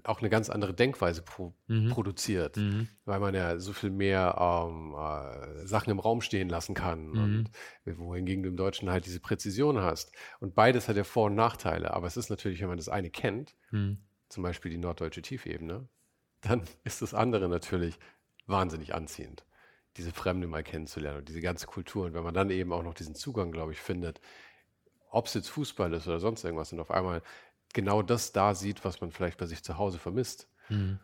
auch 0.03 0.19
eine 0.21 0.29
ganz 0.29 0.51
andere 0.51 0.75
Denkweise 0.75 1.23
pro 1.23 1.55
mhm. 1.69 1.91
produziert, 1.91 2.57
mhm. 2.57 2.89
weil 3.05 3.21
man 3.21 3.35
ja 3.35 3.59
so 3.59 3.73
viel 3.73 3.91
mehr 3.91 4.37
ähm, 4.39 4.95
äh, 4.95 5.67
Sachen 5.67 5.91
im 5.91 6.01
Raum 6.01 6.21
stehen 6.21 6.49
lassen 6.49 6.75
kann 6.75 7.11
mhm. 7.11 7.47
und 7.85 7.99
wohingegen 7.99 8.43
du 8.43 8.49
im 8.49 8.57
Deutschen 8.57 8.91
halt 8.91 9.07
diese 9.07 9.21
Präzision 9.21 9.79
hast. 9.79 10.13
Und 10.41 10.57
beides 10.57 10.89
hat 10.89 10.97
ja 10.97 11.05
Vor- 11.05 11.27
und 11.27 11.37
Nachteile, 11.37 11.95
aber 11.95 12.09
es 12.09 12.17
ist 12.17 12.31
natürlich, 12.31 12.61
wenn 12.61 12.69
man 12.69 12.79
das 12.79 12.89
eine 12.89 13.11
kennt, 13.11 13.55
mhm. 13.71 13.99
Zum 14.29 14.43
Beispiel 14.43 14.71
die 14.71 14.79
norddeutsche 14.79 15.23
Tiefebene, 15.23 15.89
dann 16.41 16.63
ist 16.85 17.03
das 17.03 17.15
andere 17.15 17.49
natürlich 17.49 17.99
wahnsinnig 18.47 18.95
anziehend, 18.95 19.45
diese 19.97 20.13
Fremde 20.13 20.47
mal 20.47 20.63
kennenzulernen 20.63 21.19
und 21.19 21.29
diese 21.29 21.41
ganze 21.41 21.67
Kultur. 21.67 22.07
Und 22.07 22.15
wenn 22.15 22.23
man 22.23 22.35
dann 22.35 22.51
eben 22.51 22.73
auch 22.73 22.83
noch 22.83 22.95
diesen 22.95 23.15
Zugang, 23.15 23.51
glaube 23.51 23.73
ich, 23.73 23.81
findet, 23.81 24.21
ob 25.11 25.27
es 25.27 25.35
jetzt 25.35 25.49
Fußball 25.49 25.93
ist 25.95 26.07
oder 26.07 26.21
sonst 26.21 26.45
irgendwas 26.45 26.73
und 26.73 26.81
auf 26.81 26.91
einmal 26.91 27.23
genau 27.73 28.03
das 28.03 28.33
da 28.33 28.55
sieht, 28.55 28.85
was 28.85 29.01
man 29.01 29.11
vielleicht 29.11 29.39
bei 29.39 29.47
sich 29.47 29.63
zu 29.63 29.79
Hause 29.79 29.99
vermisst. 29.99 30.49
Mhm. 30.69 30.99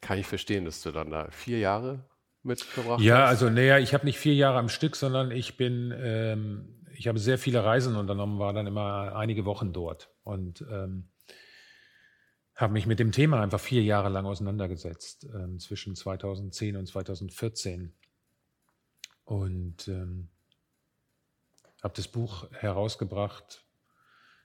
Kann 0.00 0.18
ich 0.18 0.26
verstehen, 0.26 0.64
dass 0.64 0.82
du 0.82 0.90
dann 0.90 1.10
da 1.10 1.30
vier 1.30 1.58
Jahre 1.58 2.04
mit 2.42 2.60
verbracht 2.60 3.00
ja, 3.00 3.14
hast? 3.14 3.20
Ja, 3.20 3.24
also 3.26 3.50
naja, 3.50 3.78
ich 3.78 3.94
habe 3.94 4.04
nicht 4.04 4.18
vier 4.18 4.34
Jahre 4.34 4.58
am 4.58 4.68
Stück, 4.68 4.96
sondern 4.96 5.30
ich 5.30 5.56
bin, 5.56 5.94
ähm, 5.96 6.84
ich 6.94 7.06
habe 7.06 7.18
sehr 7.18 7.38
viele 7.38 7.64
Reisen 7.64 7.96
unternommen, 7.96 8.38
war 8.38 8.52
dann 8.52 8.66
immer 8.66 9.14
einige 9.14 9.44
Wochen 9.44 9.72
dort 9.72 10.10
und 10.24 10.64
ähm, 10.70 11.08
habe 12.62 12.72
mich 12.72 12.86
mit 12.86 12.98
dem 13.00 13.12
Thema 13.12 13.42
einfach 13.42 13.60
vier 13.60 13.82
Jahre 13.82 14.08
lang 14.08 14.24
auseinandergesetzt, 14.24 15.26
ähm, 15.34 15.58
zwischen 15.58 15.96
2010 15.96 16.76
und 16.76 16.86
2014. 16.86 17.92
Und 19.24 19.88
ähm, 19.88 20.28
habe 21.82 21.94
das 21.96 22.08
Buch 22.08 22.50
herausgebracht, 22.52 23.66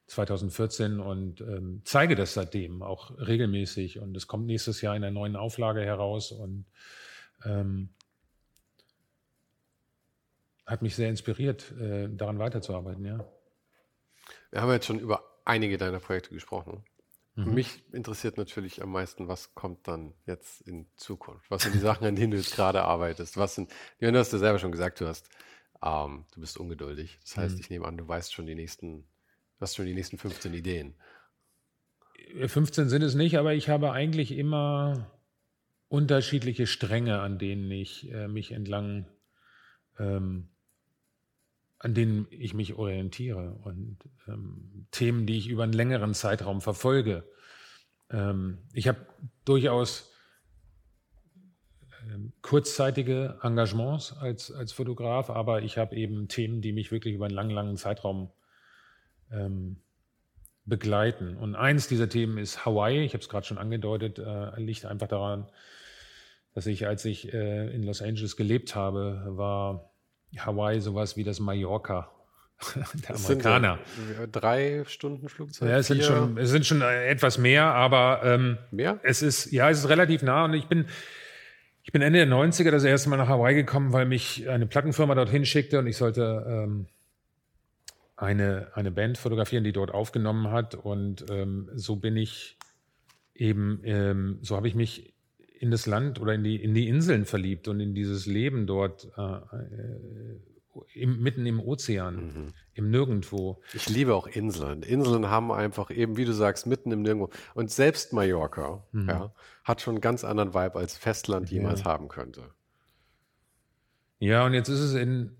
2014 0.07 0.99
und 0.99 1.41
ähm, 1.41 1.81
zeige 1.83 2.15
das 2.15 2.33
seitdem 2.33 2.81
auch 2.81 3.11
regelmäßig. 3.19 3.99
Und 3.99 4.15
es 4.15 4.25
kommt 4.25 4.45
nächstes 4.45 4.81
Jahr 4.81 4.95
in 4.95 5.03
einer 5.03 5.13
neuen 5.13 5.35
Auflage 5.35 5.81
heraus 5.81 6.31
und 6.31 6.65
ähm, 7.45 7.89
hat 10.65 10.81
mich 10.81 10.95
sehr 10.95 11.09
inspiriert, 11.09 11.71
äh, 11.73 12.09
daran 12.09 12.39
weiterzuarbeiten, 12.39 13.05
ja. 13.05 13.23
Wir 14.49 14.61
haben 14.61 14.71
jetzt 14.71 14.85
schon 14.85 14.99
über 14.99 15.23
einige 15.45 15.77
deiner 15.77 15.99
Projekte 15.99 16.33
gesprochen. 16.33 16.83
Mhm. 17.37 17.53
Mich 17.53 17.81
interessiert 17.93 18.37
natürlich 18.37 18.81
am 18.81 18.91
meisten, 18.91 19.29
was 19.29 19.55
kommt 19.55 19.87
dann 19.87 20.13
jetzt 20.25 20.59
in 20.61 20.87
Zukunft? 20.97 21.49
Was 21.49 21.63
sind 21.63 21.73
die 21.73 21.79
Sachen, 21.79 22.05
an 22.05 22.15
denen 22.15 22.31
du 22.31 22.37
jetzt 22.37 22.53
gerade 22.53 22.83
arbeitest? 22.83 23.37
Was 23.37 23.55
sind, 23.55 23.71
du 23.99 24.11
hast 24.13 24.33
ja 24.33 24.39
selber 24.39 24.59
schon 24.59 24.73
gesagt, 24.73 24.99
du 24.99 25.07
hast, 25.07 25.29
ähm, 25.81 26.25
du 26.33 26.41
bist 26.41 26.57
ungeduldig. 26.57 27.17
Das 27.21 27.37
heißt, 27.37 27.55
mhm. 27.55 27.61
ich 27.61 27.69
nehme 27.69 27.85
an, 27.85 27.97
du 27.97 28.05
weißt 28.05 28.33
schon 28.33 28.45
die 28.45 28.55
nächsten 28.55 29.05
Du 29.57 29.61
hast 29.61 29.75
schon 29.75 29.87
die 29.87 29.95
nächsten 29.95 30.19
15 30.19 30.53
Ideen. 30.53 30.93
15 32.45 32.89
sind 32.89 33.01
es 33.01 33.15
nicht, 33.15 33.39
aber 33.39 33.55
ich 33.55 33.69
habe 33.69 33.91
eigentlich 33.91 34.31
immer 34.37 35.11
unterschiedliche 35.87 36.67
Stränge, 36.67 37.21
an 37.21 37.39
denen 37.39 37.71
ich 37.71 38.11
äh, 38.11 38.27
mich 38.27 38.51
entlang, 38.51 39.07
ähm, 39.97 40.49
an 41.79 41.93
denen 41.93 42.27
ich 42.31 42.53
mich 42.53 42.75
orientiere 42.75 43.53
und 43.63 43.97
ähm, 44.27 44.87
Themen, 44.91 45.25
die 45.25 45.37
ich 45.37 45.47
über 45.47 45.63
einen 45.63 45.73
längeren 45.73 46.13
Zeitraum 46.13 46.61
verfolge. 46.61 47.23
Ähm, 48.09 48.59
ich 48.73 48.87
habe 48.87 49.05
durchaus 49.45 50.11
ähm, 52.09 52.33
kurzzeitige 52.41 53.37
Engagements 53.43 54.13
als, 54.13 54.51
als 54.51 54.71
Fotograf, 54.71 55.29
aber 55.29 55.61
ich 55.61 55.77
habe 55.77 55.95
eben 55.95 56.27
Themen, 56.27 56.61
die 56.61 56.73
mich 56.73 56.91
wirklich 56.91 57.13
über 57.13 57.25
einen 57.25 57.35
langen, 57.35 57.51
langen 57.51 57.77
Zeitraum 57.77 58.31
ähm, 59.31 59.77
begleiten. 60.65 61.37
Und 61.37 61.55
eins 61.55 61.87
dieser 61.87 62.09
Themen 62.09 62.37
ist 62.37 62.65
Hawaii. 62.65 63.03
Ich 63.03 63.13
habe 63.13 63.21
es 63.21 63.29
gerade 63.29 63.45
schon 63.45 63.57
angedeutet, 63.57 64.19
äh, 64.19 64.59
liegt 64.59 64.85
einfach 64.85 65.07
daran, 65.07 65.47
dass 66.53 66.65
ich, 66.65 66.87
als 66.87 67.05
ich 67.05 67.33
äh, 67.33 67.73
in 67.73 67.83
Los 67.83 68.01
Angeles 68.01 68.35
gelebt 68.35 68.75
habe, 68.75 69.23
war 69.27 69.91
Hawaii 70.37 70.79
sowas 70.81 71.17
wie 71.17 71.23
das 71.23 71.39
Mallorca 71.39 72.11
der 72.75 73.15
Amerikaner. 73.15 73.79
Sind 73.95 74.29
drei 74.35 74.83
Stunden 74.87 75.29
Flugzeit? 75.29 75.69
Ja, 75.69 75.77
es 75.77 75.87
sind, 75.87 76.03
schon, 76.03 76.37
es 76.37 76.49
sind 76.49 76.65
schon 76.65 76.81
etwas 76.81 77.37
mehr, 77.37 77.65
aber 77.65 78.21
ähm, 78.23 78.57
mehr? 78.71 78.99
es 79.03 79.21
ist 79.21 79.51
ja, 79.51 79.69
es 79.69 79.79
ist 79.79 79.89
relativ 79.89 80.23
nah 80.23 80.45
und 80.45 80.53
ich 80.53 80.67
bin 80.67 80.87
ich 81.87 81.93
bin 81.93 82.01
Ende 82.01 82.19
der 82.19 82.27
90er 82.27 82.69
das 82.69 82.83
erste 82.83 83.09
Mal 83.09 83.15
nach 83.15 83.29
Hawaii 83.29 83.55
gekommen, 83.55 83.93
weil 83.93 84.05
mich 84.05 84.49
eine 84.49 84.67
Plattenfirma 84.67 85.15
dorthin 85.15 85.45
schickte 85.45 85.79
und 85.79 85.87
ich 85.87 85.95
sollte 85.95 86.45
ähm, 86.45 86.87
eine, 88.17 88.71
eine 88.73 88.91
Band 88.91 89.17
fotografieren, 89.17 89.63
die 89.63 89.71
dort 89.71 89.91
aufgenommen 89.91 90.51
hat. 90.51 90.75
Und 90.75 91.25
ähm, 91.29 91.69
so 91.75 91.95
bin 91.95 92.17
ich 92.17 92.57
eben, 93.35 93.79
ähm, 93.85 94.39
so 94.41 94.57
habe 94.57 94.67
ich 94.67 94.75
mich 94.75 95.13
in 95.59 95.71
das 95.71 95.85
Land 95.85 96.19
oder 96.19 96.33
in 96.33 96.43
die, 96.43 96.55
in 96.55 96.73
die 96.73 96.87
Inseln 96.87 97.25
verliebt 97.25 97.67
und 97.67 97.79
in 97.79 97.93
dieses 97.93 98.25
Leben 98.25 98.67
dort 98.67 99.07
äh, 99.17 99.21
äh, 99.21 100.39
im, 100.93 101.21
mitten 101.21 101.45
im 101.45 101.59
Ozean, 101.59 102.15
mhm. 102.15 102.53
im 102.73 102.91
Nirgendwo. 102.91 103.61
Ich 103.73 103.89
liebe 103.89 104.13
auch 104.13 104.27
Inseln. 104.27 104.83
Inseln 104.83 105.29
haben 105.29 105.51
einfach 105.51 105.89
eben, 105.89 106.17
wie 106.17 106.25
du 106.25 106.33
sagst, 106.33 106.67
mitten 106.67 106.91
im 106.91 107.01
Nirgendwo. 107.01 107.31
Und 107.55 107.71
selbst 107.71 108.13
Mallorca 108.13 108.83
mhm. 108.91 109.09
ja, 109.09 109.33
hat 109.63 109.81
schon 109.81 109.95
einen 109.95 110.01
ganz 110.01 110.23
anderen 110.23 110.53
Vibe 110.53 110.75
als 110.75 110.95
Festland 110.95 111.49
jemals 111.49 111.81
ja. 111.81 111.85
haben 111.85 112.07
könnte. 112.07 112.43
Ja, 114.19 114.45
und 114.45 114.53
jetzt 114.53 114.69
ist 114.69 114.79
es 114.79 114.93
in, 114.93 115.37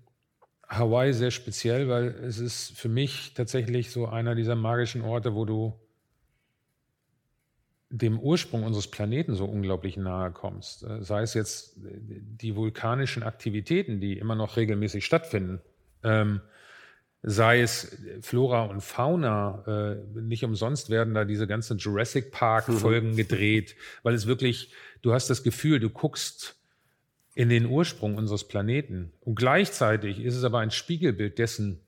Hawaii 0.68 1.14
sehr 1.14 1.30
speziell, 1.30 1.88
weil 1.88 2.08
es 2.08 2.38
ist 2.38 2.72
für 2.78 2.90
mich 2.90 3.32
tatsächlich 3.34 3.90
so 3.90 4.06
einer 4.06 4.34
dieser 4.34 4.54
magischen 4.54 5.02
Orte, 5.02 5.34
wo 5.34 5.44
du 5.46 5.72
dem 7.90 8.18
Ursprung 8.18 8.64
unseres 8.64 8.88
Planeten 8.88 9.34
so 9.34 9.46
unglaublich 9.46 9.96
nahe 9.96 10.30
kommst. 10.30 10.84
Äh, 10.84 11.02
sei 11.02 11.22
es 11.22 11.34
jetzt 11.34 11.76
die 11.78 12.54
vulkanischen 12.54 13.22
Aktivitäten, 13.22 14.00
die 14.00 14.18
immer 14.18 14.34
noch 14.34 14.56
regelmäßig 14.56 15.04
stattfinden, 15.04 15.60
ähm, 16.02 16.40
sei 17.22 17.62
es 17.62 17.96
Flora 18.20 18.64
und 18.64 18.82
Fauna. 18.82 19.96
Äh, 20.14 20.20
nicht 20.20 20.44
umsonst 20.44 20.90
werden 20.90 21.14
da 21.14 21.24
diese 21.24 21.46
ganzen 21.46 21.78
Jurassic 21.78 22.30
Park-Folgen 22.30 23.12
mhm. 23.12 23.16
gedreht, 23.16 23.74
weil 24.02 24.14
es 24.14 24.26
wirklich, 24.26 24.72
du 25.02 25.12
hast 25.12 25.28
das 25.30 25.42
Gefühl, 25.42 25.80
du 25.80 25.90
guckst 25.90 26.56
in 27.34 27.48
den 27.48 27.66
Ursprung 27.66 28.16
unseres 28.16 28.44
Planeten. 28.44 29.12
Und 29.20 29.36
gleichzeitig 29.36 30.20
ist 30.20 30.36
es 30.36 30.44
aber 30.44 30.58
ein 30.58 30.70
Spiegelbild 30.70 31.38
dessen, 31.38 31.80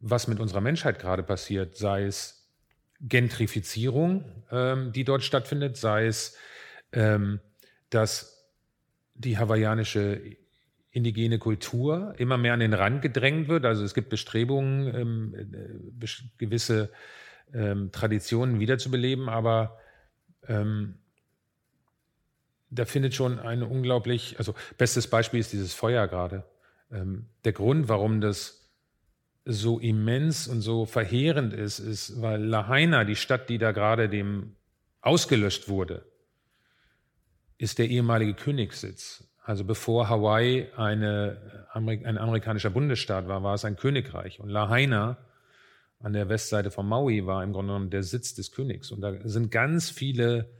was 0.00 0.28
mit 0.28 0.40
unserer 0.40 0.60
Menschheit 0.60 0.98
gerade 0.98 1.22
passiert, 1.22 1.76
sei 1.76 2.04
es 2.04 2.35
Gentrifizierung, 3.00 4.24
ähm, 4.50 4.92
die 4.92 5.04
dort 5.04 5.22
stattfindet, 5.22 5.76
sei 5.76 6.06
es, 6.06 6.36
ähm, 6.92 7.40
dass 7.90 8.48
die 9.14 9.38
hawaiianische 9.38 10.36
indigene 10.90 11.38
Kultur 11.38 12.14
immer 12.16 12.38
mehr 12.38 12.54
an 12.54 12.60
den 12.60 12.72
Rand 12.72 13.02
gedrängt 13.02 13.48
wird. 13.48 13.66
Also 13.66 13.84
es 13.84 13.92
gibt 13.92 14.08
Bestrebungen, 14.08 14.94
ähm, 14.94 16.00
äh, 16.00 16.06
gewisse 16.38 16.90
ähm, 17.52 17.92
Traditionen 17.92 18.60
wiederzubeleben, 18.60 19.28
aber 19.28 19.78
ähm, 20.48 20.98
da 22.70 22.84
findet 22.84 23.14
schon 23.14 23.38
eine 23.38 23.66
unglaublich, 23.66 24.38
also 24.38 24.54
bestes 24.78 25.08
Beispiel 25.08 25.40
ist 25.40 25.52
dieses 25.52 25.74
Feuer 25.74 26.08
gerade. 26.08 26.44
Ähm, 26.90 27.26
der 27.44 27.52
Grund, 27.52 27.88
warum 27.88 28.20
das 28.20 28.65
so 29.48 29.78
immens 29.78 30.48
und 30.48 30.60
so 30.60 30.86
verheerend 30.86 31.54
ist, 31.54 31.78
ist, 31.78 32.20
weil 32.20 32.42
Lahaina, 32.42 33.04
die 33.04 33.14
Stadt, 33.14 33.48
die 33.48 33.58
da 33.58 33.70
gerade 33.70 34.08
dem 34.08 34.56
ausgelöscht 35.00 35.68
wurde, 35.68 36.04
ist 37.56 37.78
der 37.78 37.88
ehemalige 37.88 38.34
Königssitz. 38.34 39.24
Also 39.44 39.64
bevor 39.64 40.08
Hawaii 40.08 40.66
eine, 40.76 41.68
ein 41.72 42.18
amerikanischer 42.18 42.70
Bundesstaat 42.70 43.28
war, 43.28 43.44
war 43.44 43.54
es 43.54 43.64
ein 43.64 43.76
Königreich. 43.76 44.40
Und 44.40 44.48
Lahaina 44.48 45.16
an 46.00 46.12
der 46.12 46.28
Westseite 46.28 46.72
von 46.72 46.88
Maui 46.88 47.24
war 47.24 47.44
im 47.44 47.52
Grunde 47.52 47.72
genommen 47.72 47.90
der 47.90 48.02
Sitz 48.02 48.34
des 48.34 48.50
Königs. 48.50 48.90
Und 48.90 49.00
da 49.00 49.14
sind 49.28 49.52
ganz 49.52 49.90
viele, 49.90 50.50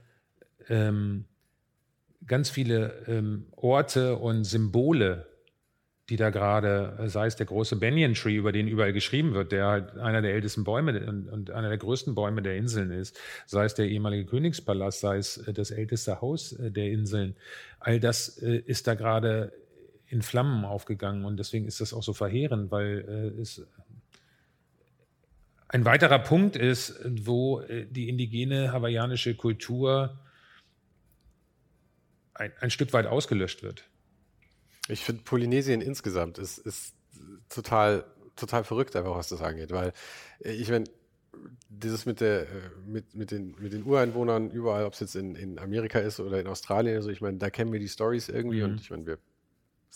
ähm, 0.69 1.25
ganz 2.25 2.49
viele 2.49 3.03
ähm, 3.07 3.47
Orte 3.51 4.15
und 4.15 4.45
Symbole 4.45 5.27
die 6.09 6.15
da 6.15 6.29
gerade, 6.29 6.97
sei 7.07 7.27
es 7.27 7.35
der 7.35 7.45
große 7.45 7.75
Banyan 7.75 8.13
Tree, 8.13 8.35
über 8.35 8.51
den 8.51 8.67
überall 8.67 8.93
geschrieben 8.93 9.33
wird, 9.33 9.51
der 9.51 9.67
halt 9.67 9.97
einer 9.97 10.21
der 10.21 10.33
ältesten 10.33 10.63
Bäume 10.63 11.05
und, 11.05 11.27
und 11.27 11.51
einer 11.51 11.67
der 11.67 11.77
größten 11.77 12.15
Bäume 12.15 12.41
der 12.41 12.55
Inseln 12.55 12.91
ist, 12.91 13.19
sei 13.45 13.65
es 13.65 13.73
der 13.73 13.87
ehemalige 13.87 14.25
Königspalast, 14.25 15.01
sei 15.01 15.17
es 15.17 15.37
äh, 15.37 15.53
das 15.53 15.71
älteste 15.71 16.21
Haus 16.21 16.53
äh, 16.53 16.71
der 16.71 16.91
Inseln. 16.91 17.35
All 17.79 17.99
das 17.99 18.37
äh, 18.37 18.57
ist 18.57 18.87
da 18.87 18.95
gerade 18.95 19.51
in 20.07 20.21
Flammen 20.21 20.63
aufgegangen 20.63 21.25
und 21.25 21.37
deswegen 21.37 21.67
ist 21.67 21.81
das 21.81 21.93
auch 21.93 22.03
so 22.03 22.13
verheerend, 22.13 22.71
weil 22.71 23.33
es 23.41 23.61
ein 25.67 25.83
weiterer 25.83 26.19
Punkt 26.19 26.55
ist, 26.55 27.01
wo 27.05 27.61
die 27.89 28.07
indigene 28.07 28.71
hawaiianische 28.71 29.35
Kultur 29.35 30.17
ein, 32.35 32.53
ein 32.61 32.69
Stück 32.71 32.93
weit 32.93 33.05
ausgelöscht 33.05 33.63
wird. 33.63 33.83
Ich 34.87 35.03
finde 35.03 35.23
Polynesien 35.23 35.81
insgesamt 35.81 36.37
ist, 36.37 36.57
ist 36.59 36.93
total, 37.49 38.05
total 38.35 38.63
verrückt, 38.63 38.95
einfach 38.95 39.15
was 39.15 39.29
das 39.29 39.41
angeht, 39.41 39.71
weil 39.71 39.93
äh, 40.43 40.51
ich 40.51 40.69
meine, 40.69 40.85
dieses 41.69 42.05
mit 42.05 42.21
der, 42.21 42.43
äh, 42.43 42.45
mit, 42.85 43.15
mit 43.15 43.31
den, 43.31 43.55
mit 43.59 43.73
den 43.73 43.83
Ureinwohnern 43.83 44.49
überall, 44.49 44.85
ob 44.85 44.93
es 44.93 44.99
jetzt 44.99 45.15
in, 45.15 45.35
in 45.35 45.59
Amerika 45.59 45.99
ist 45.99 46.19
oder 46.19 46.39
in 46.39 46.47
Australien, 46.47 46.95
also 46.95 47.09
ich 47.09 47.21
meine, 47.21 47.37
da 47.37 47.49
kennen 47.49 47.71
wir 47.71 47.79
die 47.79 47.89
Stories 47.89 48.29
irgendwie 48.29 48.63
mhm. 48.63 48.71
und 48.71 48.81
ich 48.81 48.89
meine, 48.89 49.05
wir 49.05 49.17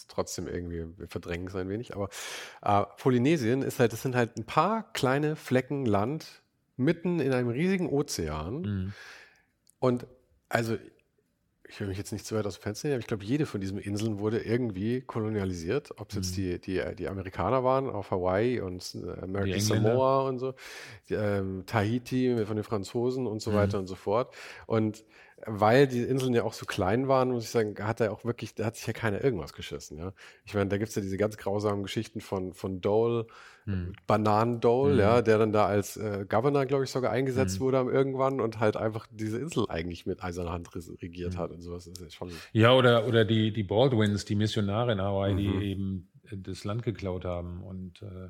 trotzdem 0.08 0.48
irgendwie, 0.48 0.86
wir 0.98 1.08
verdrängen 1.08 1.48
es 1.48 1.56
ein 1.56 1.70
wenig, 1.70 1.96
aber 1.96 2.10
äh, 2.62 2.84
Polynesien 2.98 3.62
ist 3.62 3.80
halt, 3.80 3.94
das 3.94 4.02
sind 4.02 4.16
halt 4.16 4.38
ein 4.38 4.46
paar 4.46 4.92
kleine 4.94 5.36
Flecken 5.36 5.86
Land 5.86 6.42
mitten 6.78 7.20
in 7.20 7.34
einem 7.34 7.50
riesigen 7.50 7.90
Ozean 7.90 8.62
mhm. 8.62 8.94
und 9.80 10.08
also 10.50 10.78
ich 11.72 11.80
will 11.80 11.88
mich 11.88 11.98
jetzt 11.98 12.12
nicht 12.12 12.26
zu 12.26 12.36
weit 12.36 12.46
aus 12.46 12.60
dem 12.60 12.64
Fenster 12.64 12.88
nehmen, 12.88 12.96
aber 12.96 13.00
ich 13.00 13.08
glaube, 13.08 13.24
jede 13.24 13.46
von 13.46 13.62
diesen 13.62 13.78
Inseln 13.78 14.20
wurde 14.20 14.40
irgendwie 14.40 15.00
kolonialisiert. 15.00 15.92
Ob 15.98 16.10
es 16.10 16.16
jetzt 16.16 16.32
mhm. 16.32 16.60
die, 16.60 16.60
die, 16.60 16.96
die 16.96 17.08
Amerikaner 17.08 17.64
waren 17.64 17.90
auf 17.90 18.12
Hawaii 18.12 18.60
und 18.60 18.96
äh, 18.96 19.22
American 19.22 19.62
Samoa 19.62 20.28
und 20.28 20.40
so, 20.40 20.54
die, 21.08 21.14
ähm, 21.14 21.64
Tahiti 21.66 22.46
von 22.46 22.58
den 22.58 22.66
Franzosen 22.66 23.26
und 23.26 23.42
so 23.42 23.52
mhm. 23.52 23.56
weiter 23.56 23.80
und 23.80 23.88
so 23.88 23.96
fort. 23.96 24.36
Und 24.68 25.06
weil 25.46 25.88
die 25.88 26.02
Inseln 26.02 26.34
ja 26.34 26.44
auch 26.44 26.54
so 26.54 26.66
klein 26.66 27.08
waren, 27.08 27.32
muss 27.32 27.44
ich 27.44 27.50
sagen, 27.50 27.76
hat 27.80 28.00
er 28.02 28.12
auch 28.12 28.26
wirklich, 28.26 28.56
da 28.56 28.66
hat 28.66 28.76
sich 28.76 28.88
ja 28.88 28.94
keiner 28.94 29.24
irgendwas 29.24 29.54
geschissen. 29.54 29.98
Ja? 29.98 30.14
Ich 30.46 30.54
meine, 30.54 30.70
da 30.70 30.78
gibt 30.78 30.90
es 30.90 30.96
ja 30.96 31.02
diese 31.02 31.18
ganz 31.18 31.38
grausamen 31.38 31.84
Geschichten 31.84 32.22
von, 32.22 32.54
von 32.54 32.82
Dole, 32.82 33.28
hm. 33.66 33.94
Bananen-Dole, 34.08 34.94
hm. 34.94 35.00
ja, 35.00 35.22
der 35.22 35.38
dann 35.38 35.52
da 35.52 35.66
als 35.66 35.98
äh, 35.98 36.26
Governor, 36.28 36.66
glaube 36.66 36.84
ich, 36.84 36.90
sogar 36.90 37.12
eingesetzt 37.12 37.56
hm. 37.56 37.62
wurde 37.62 37.78
irgendwann 37.78 38.42
und 38.42 38.60
halt 38.60 38.78
einfach 38.78 39.08
diese 39.12 39.40
Insel 39.40 39.66
eigentlich 39.70 40.06
mit 40.06 40.24
eiserner 40.24 40.52
Hand 40.52 40.70
regiert 40.76 41.34
hm. 41.34 41.40
hat 41.40 41.52
und 41.52 41.62
sowas. 41.62 41.88
Ist 41.88 42.16
schon 42.16 42.32
ja, 42.54 42.74
oder, 42.74 43.08
oder 43.08 43.26
die, 43.26 43.54
die 43.54 43.64
Baldwins, 43.64 44.26
die 44.26 44.36
Missionare 44.36 44.92
in 44.94 45.02
Hawaii, 45.02 45.34
mhm. 45.34 45.38
die 45.38 45.66
eben 45.66 46.10
das 46.32 46.64
Land 46.64 46.84
geklaut 46.84 47.26
haben 47.26 47.64
und 47.64 48.02
äh, 48.02 48.30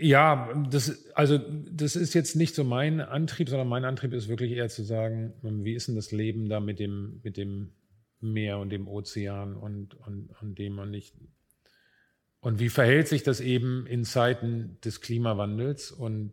ja, 0.00 0.52
das, 0.70 1.06
also 1.14 1.38
das 1.38 1.96
ist 1.96 2.14
jetzt 2.14 2.34
nicht 2.36 2.54
so 2.54 2.64
mein 2.64 3.00
Antrieb, 3.00 3.48
sondern 3.48 3.68
mein 3.68 3.84
Antrieb 3.84 4.12
ist 4.12 4.28
wirklich 4.28 4.52
eher 4.52 4.68
zu 4.68 4.82
sagen, 4.82 5.34
wie 5.42 5.74
ist 5.74 5.88
denn 5.88 5.96
das 5.96 6.10
Leben 6.10 6.48
da 6.48 6.60
mit 6.60 6.78
dem, 6.78 7.20
mit 7.22 7.36
dem 7.36 7.72
Meer 8.20 8.58
und 8.58 8.70
dem 8.70 8.88
Ozean 8.88 9.56
und, 9.56 9.94
und, 9.94 10.30
und 10.40 10.58
dem 10.58 10.78
und 10.78 10.90
nicht. 10.90 11.14
Und 12.40 12.58
wie 12.58 12.68
verhält 12.70 13.08
sich 13.08 13.22
das 13.22 13.40
eben 13.40 13.86
in 13.86 14.04
Zeiten 14.04 14.78
des 14.82 15.00
Klimawandels 15.00 15.92
und 15.92 16.32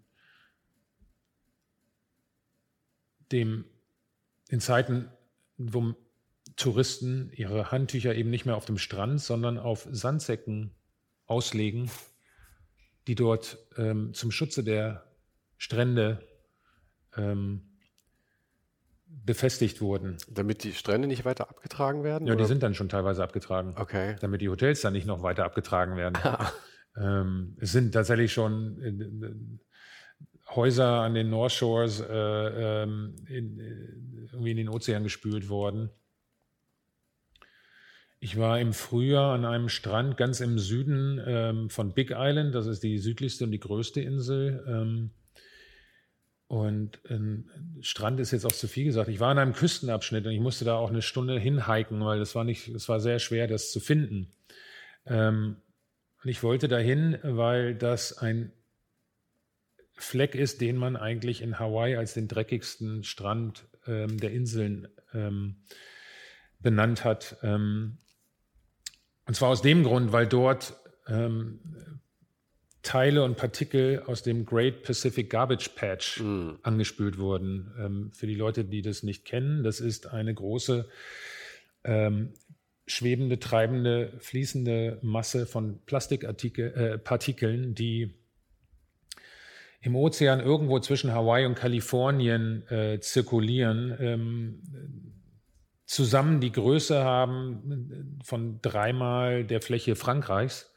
dem, 3.32 3.66
in 4.50 4.62
Zeiten, 4.62 5.10
wo 5.58 5.96
Touristen 6.56 7.32
ihre 7.34 7.72
Handtücher 7.72 8.16
eben 8.16 8.30
nicht 8.30 8.46
mehr 8.46 8.56
auf 8.56 8.66
dem 8.66 8.78
Strand, 8.78 9.22
sondern 9.22 9.58
auf 9.58 9.88
Sandsäcken 9.92 10.72
auslegen 11.26 11.90
die 13.08 13.16
dort 13.16 13.58
ähm, 13.78 14.14
zum 14.14 14.32
Schutze 14.32 14.64
der 14.64 15.04
Strände 15.58 16.20
ähm, 17.16 17.64
befestigt 19.06 19.82
wurden. 19.82 20.18
Damit 20.30 20.64
die 20.64 20.74
Strände 20.74 21.08
nicht 21.08 21.26
weiter 21.26 21.50
abgetragen 21.50 22.04
werden? 22.04 22.28
Ja, 22.28 22.34
oder? 22.34 22.44
die 22.44 22.48
sind 22.48 22.64
dann 22.64 22.74
schon 22.74 22.90
teilweise 22.90 23.24
abgetragen. 23.24 23.74
Okay. 23.78 24.16
Damit 24.20 24.42
die 24.42 24.50
Hotels 24.50 24.82
dann 24.82 24.94
nicht 24.94 25.08
noch 25.08 25.24
weiter 25.24 25.46
abgetragen 25.46 25.96
werden. 25.96 26.18
ähm, 26.98 27.56
es 27.60 27.72
sind 27.72 27.94
tatsächlich 27.94 28.34
schon 28.34 28.82
äh, 28.82 28.90
äh, 28.90 30.56
Häuser 30.56 31.02
an 31.02 31.14
den 31.14 31.30
North 31.30 31.54
Shores 31.54 32.00
äh, 32.02 32.84
ähm, 32.84 33.16
in, 33.28 33.60
äh, 33.60 34.30
irgendwie 34.32 34.52
in 34.52 34.58
den 34.58 34.70
Ozean 34.70 35.04
gespült 35.04 35.50
worden. 35.50 35.90
Ich 38.20 38.38
war 38.38 38.60
im 38.60 38.74
Frühjahr 38.74 39.34
an 39.34 39.46
einem 39.46 39.70
Strand 39.70 40.18
ganz 40.18 40.40
im 40.40 40.58
Süden 40.58 41.22
ähm, 41.26 41.70
von 41.70 41.94
Big 41.94 42.12
Island. 42.12 42.56
Das 42.56 42.66
ist 42.66 42.82
die 42.82 42.98
südlichste 42.98 43.44
und 43.44 43.52
die 43.52 43.60
größte 43.60 44.02
Insel. 44.02 44.64
Ähm, 44.68 45.12
und 46.48 47.00
ähm, 47.10 47.50
Strand 47.82 48.20
ist 48.20 48.32
jetzt 48.32 48.46
auch 48.46 48.52
zu 48.52 48.68
viel 48.68 48.86
gesagt. 48.86 49.10
Ich 49.10 49.20
war 49.20 49.30
an 49.30 49.38
einem 49.38 49.54
Küstenabschnitt 49.54 50.26
und 50.26 50.32
ich 50.32 50.40
musste 50.40 50.66
da 50.66 50.78
auch 50.78 50.90
eine 50.90 51.02
Stunde 51.02 51.38
hinhiken, 51.38 52.04
weil 52.04 52.22
es 52.22 52.34
war 52.36 52.44
nicht, 52.44 52.70
es 52.70 52.90
war 52.90 53.00
sehr 53.00 53.20
schwer, 53.20 53.48
das 53.48 53.72
zu 53.72 53.80
finden. 53.80 54.32
Ähm, 55.06 55.58
und 56.24 56.30
ich 56.30 56.42
wollte 56.42 56.68
dahin, 56.68 57.20
weil 57.22 57.76
das 57.76 58.18
ein 58.18 58.52
Fleck 59.94 60.36
ist, 60.36 60.62
den 60.62 60.78
man 60.78 60.96
eigentlich 60.96 61.42
in 61.42 61.60
Hawaii 61.60 61.98
als 61.98 62.14
den 62.14 62.28
dreckigsten 62.28 63.04
Strand 63.04 63.66
ähm, 63.86 64.18
der 64.18 64.32
Inseln 64.32 64.88
ähm, 65.14 65.58
benannt 66.60 67.04
hat. 67.04 67.38
Ähm, 67.44 67.98
und 69.28 69.36
zwar 69.36 69.50
aus 69.50 69.62
dem 69.62 69.84
Grund, 69.84 70.12
weil 70.12 70.26
dort 70.28 70.74
ähm, 71.08 71.60
Teile 72.82 73.24
und 73.24 73.36
Partikel 73.36 74.04
aus 74.06 74.24
dem 74.24 74.46
Great 74.46 74.84
Pacific 74.84 75.30
Garbage 75.30 75.70
Patch 75.76 76.22
mm. 76.22 76.60
angespült 76.64 77.18
wurden. 77.18 77.74
Ähm, 77.78 78.12
für 78.14 78.28
die 78.28 78.36
Leute, 78.36 78.64
die 78.64 78.82
das 78.82 79.04
nicht 79.04 79.26
kennen, 79.26 79.64
das 79.64 79.82
ist 79.82 80.08
eine 80.08 80.34
große 80.34 80.88
ähm, 81.84 82.34
schwebende, 82.86 83.40
treibende, 83.40 84.14
fließende 84.20 85.00
Masse 85.02 85.46
von 85.46 85.80
Plastikpartikeln, 85.86 87.72
äh, 87.72 87.74
die 87.74 88.14
im 89.82 89.96
Ozean 89.96 90.40
irgendwo 90.40 90.80
zwischen 90.80 91.12
Hawaii 91.12 91.46
und 91.46 91.56
Kalifornien 91.56 92.66
äh, 92.70 93.00
zirkulieren. 93.02 93.96
Ähm, 94.00 95.07
zusammen 95.88 96.42
die 96.42 96.52
Größe 96.52 97.04
haben 97.04 98.20
von 98.24 98.62
dreimal 98.62 99.44
der 99.46 99.62
Fläche 99.62 99.96
Frankreichs. 99.96 100.72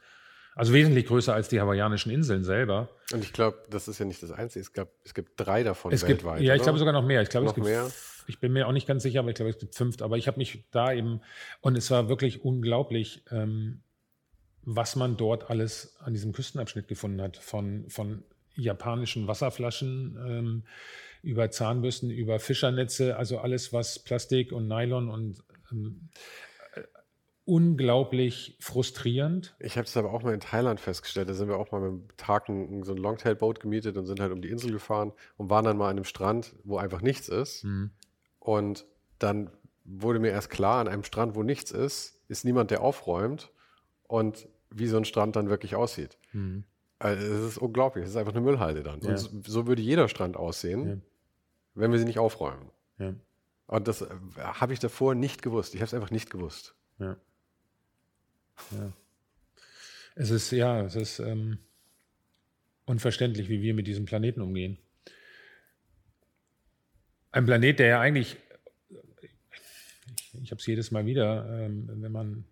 Also 0.55 0.73
wesentlich 0.73 1.07
größer 1.07 1.35
als 1.35 1.49
die 1.49 1.61
hawaiianischen 1.61 2.13
Inseln 2.13 2.45
selber. 2.45 2.89
Und 3.13 3.25
ich 3.25 3.33
glaube, 3.33 3.59
das 3.71 3.89
ist 3.89 3.99
ja 3.99 4.05
nicht 4.05 4.23
das 4.23 4.31
Einzige. 4.31 4.61
Es, 4.61 4.73
gab, 4.73 4.89
es 5.05 5.15
gibt 5.15 5.33
drei 5.37 5.63
davon 5.63 5.93
es 5.93 6.07
weltweit. 6.07 6.39
Gibt, 6.39 6.49
ja, 6.49 6.55
ich 6.55 6.63
glaube 6.63 6.79
sogar 6.79 6.93
noch 6.93 7.05
mehr. 7.05 7.23
Ich 7.23 7.29
glaube, 7.29 7.47
es 7.47 7.55
gibt 7.55 7.67
mehr. 7.67 7.91
Ich 8.27 8.39
bin 8.39 8.53
mir 8.53 8.69
auch 8.69 8.73
nicht 8.73 8.87
ganz 8.87 9.03
sicher, 9.03 9.21
aber 9.21 9.31
ich 9.31 9.35
glaube, 9.35 9.51
es 9.51 9.59
gibt 9.59 9.75
fünf. 9.75 10.01
Aber 10.03 10.17
ich 10.17 10.29
habe 10.29 10.39
mich 10.39 10.65
da 10.71 10.93
eben, 10.93 11.21
und 11.61 11.77
es 11.77 11.91
war 11.91 12.09
wirklich 12.09 12.45
unglaublich, 12.45 13.25
ähm, 13.31 13.81
was 14.63 14.95
man 14.95 15.17
dort 15.17 15.51
alles 15.51 15.97
an 16.01 16.13
diesem 16.13 16.33
Küstenabschnitt 16.33 16.87
gefunden 16.87 17.21
hat. 17.23 17.37
Von, 17.37 17.89
von 17.89 18.23
japanischen 18.55 19.27
Wasserflaschen, 19.27 20.19
ähm, 20.25 20.65
über 21.23 21.51
Zahnbürsten, 21.51 22.11
über 22.11 22.39
Fischernetze, 22.39 23.17
also 23.17 23.39
alles, 23.39 23.73
was 23.73 23.99
Plastik 23.99 24.53
und 24.53 24.69
Nylon 24.69 25.11
und 25.11 25.45
ähm, 25.71 26.09
äh, 26.75 26.83
unglaublich 27.45 28.57
frustrierend. 28.61 29.55
Ich 29.59 29.77
habe 29.77 29.87
es 29.87 29.97
aber 29.97 30.13
auch 30.13 30.23
mal 30.23 30.35
in 30.35 30.41
Thailand 30.41 30.81
festgestellt. 30.81 31.29
Da 31.29 31.35
sind 31.35 31.49
wir 31.49 31.59
auch 31.59 31.73
mal 31.73 31.81
mit 31.81 31.91
dem 31.91 32.17
Tag 32.17 32.49
ein, 32.49 32.83
so 32.85 32.93
ein 32.93 32.99
Longtail-Boot 32.99 33.61
gemietet 33.61 33.97
und 33.97 34.07
sind 34.07 34.21
halt 34.21 34.33
um 34.33 34.41
die 34.41 34.49
Insel 34.49 34.73
gefahren 34.73 35.13
und 35.37 35.51
waren 35.51 35.65
dann 35.65 35.77
mal 35.77 35.87
an 35.87 35.97
einem 35.97 36.05
Strand, 36.05 36.55
wo 36.65 36.79
einfach 36.79 37.03
nichts 37.03 37.29
ist. 37.29 37.65
Mhm. 37.65 37.91
Und 38.39 38.87
dann 39.19 39.51
wurde 39.85 40.21
mir 40.21 40.31
erst 40.31 40.51
klar, 40.51 40.81
an 40.81 40.89
einem 40.89 41.05
Strand, 41.05 41.35
wo 41.35 41.43
nichts 41.43 41.71
ist, 41.71 42.21
ist 42.29 42.45
niemand, 42.45 42.71
der 42.71 42.81
aufräumt 42.81 43.51
und 44.05 44.49
wie 44.71 44.87
so 44.87 44.97
ein 44.97 45.05
Strand 45.05 45.37
dann 45.37 45.51
wirklich 45.51 45.75
aussieht. 45.75 46.17
Mhm. 46.33 46.65
Also 46.99 47.27
es 47.27 47.45
ist 47.53 47.59
unglaublich. 47.59 48.05
Es 48.05 48.11
ist 48.11 48.17
einfach 48.17 48.33
eine 48.33 48.43
Müllhalde 48.43 48.83
dann. 48.83 49.01
Ja. 49.01 49.11
Und 49.11 49.47
so 49.47 49.67
würde 49.67 49.83
jeder 49.83 50.09
Strand 50.09 50.37
aussehen, 50.37 50.89
ja 50.89 50.97
wenn 51.75 51.93
wir 51.93 51.99
sie 51.99 52.05
nicht 52.05 52.19
aufräumen. 52.19 52.71
Ja. 52.99 53.15
Und 53.67 53.87
das 53.87 54.03
äh, 54.03 54.09
habe 54.39 54.73
ich 54.73 54.79
davor 54.79 55.15
nicht 55.15 55.43
gewusst. 55.43 55.75
Ich 55.75 55.81
habe 55.81 55.87
es 55.87 55.95
einfach 55.95 56.11
nicht 56.11 56.31
gewusst. 56.31 56.75
Ja. 56.99 57.17
ja. 58.73 58.93
Es 60.17 60.31
ist, 60.31 60.51
ja, 60.51 60.83
es 60.83 60.97
ist 60.97 61.21
ähm, 61.21 61.59
unverständlich, 62.85 63.49
wie 63.49 63.63
wir 63.63 63.75
mit 63.75 63.87
diesem 63.87 64.05
Planeten 64.05 64.41
umgehen. 64.41 64.79
Ein 67.31 67.47
Planet, 67.47 67.79
der 67.79 67.87
ja 67.87 68.01
eigentlich, 68.01 68.37
ich, 69.23 70.43
ich 70.43 70.51
habe 70.51 70.61
es 70.61 70.67
jedes 70.67 70.91
Mal 70.91 71.07
wieder, 71.07 71.65
ähm, 71.65 71.89
wenn 71.93 72.13
man 72.13 72.45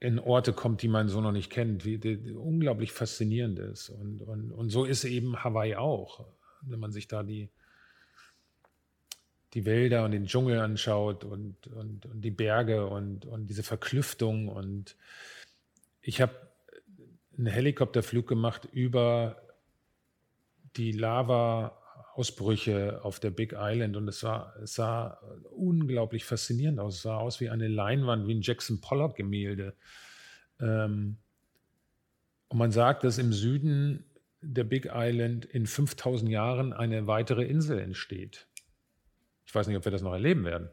in 0.00 0.18
Orte 0.18 0.52
kommt, 0.52 0.82
die 0.82 0.88
man 0.88 1.08
so 1.08 1.20
noch 1.20 1.32
nicht 1.32 1.50
kennt, 1.50 1.84
wie 1.84 1.98
die, 1.98 2.20
die 2.20 2.32
unglaublich 2.32 2.92
faszinierend 2.92 3.58
ist. 3.58 3.88
Und, 3.88 4.20
und, 4.20 4.52
und 4.52 4.70
so 4.70 4.84
ist 4.84 5.04
eben 5.04 5.42
Hawaii 5.42 5.76
auch, 5.76 6.26
wenn 6.66 6.80
man 6.80 6.92
sich 6.92 7.08
da 7.08 7.22
die, 7.22 7.48
die 9.54 9.64
Wälder 9.64 10.04
und 10.04 10.10
den 10.10 10.26
Dschungel 10.26 10.58
anschaut 10.58 11.24
und, 11.24 11.66
und, 11.68 12.06
und 12.06 12.20
die 12.20 12.30
Berge 12.30 12.86
und, 12.86 13.24
und 13.24 13.46
diese 13.46 13.62
Verklüftung. 13.62 14.48
Und 14.48 14.96
ich 16.02 16.20
habe 16.20 16.34
einen 17.36 17.46
Helikopterflug 17.46 18.26
gemacht 18.26 18.68
über 18.72 19.40
die 20.76 20.92
Lava-Ausbrüche 20.92 23.00
auf 23.04 23.20
der 23.20 23.30
Big 23.30 23.54
Island 23.56 23.96
und 23.96 24.08
es, 24.08 24.22
war, 24.24 24.56
es 24.62 24.74
sah 24.74 25.20
unglaublich 25.50 26.24
faszinierend 26.24 26.80
aus. 26.80 26.96
Es 26.96 27.02
sah 27.02 27.18
aus 27.18 27.40
wie 27.40 27.50
eine 27.50 27.68
Leinwand, 27.68 28.26
wie 28.26 28.34
ein 28.34 28.42
Jackson 28.42 28.80
Pollock-Gemälde. 28.80 29.74
Ähm, 30.60 31.18
und 32.48 32.58
man 32.58 32.72
sagt, 32.72 33.04
dass 33.04 33.18
im 33.18 33.32
Süden 33.32 34.04
der 34.46 34.64
Big 34.64 34.90
Island 34.92 35.44
in 35.44 35.66
5000 35.66 36.30
Jahren 36.30 36.72
eine 36.72 37.06
weitere 37.06 37.44
Insel 37.44 37.78
entsteht. 37.78 38.46
Ich 39.46 39.54
weiß 39.54 39.66
nicht, 39.66 39.76
ob 39.76 39.84
wir 39.84 39.92
das 39.92 40.02
noch 40.02 40.12
erleben 40.12 40.44
werden. 40.44 40.68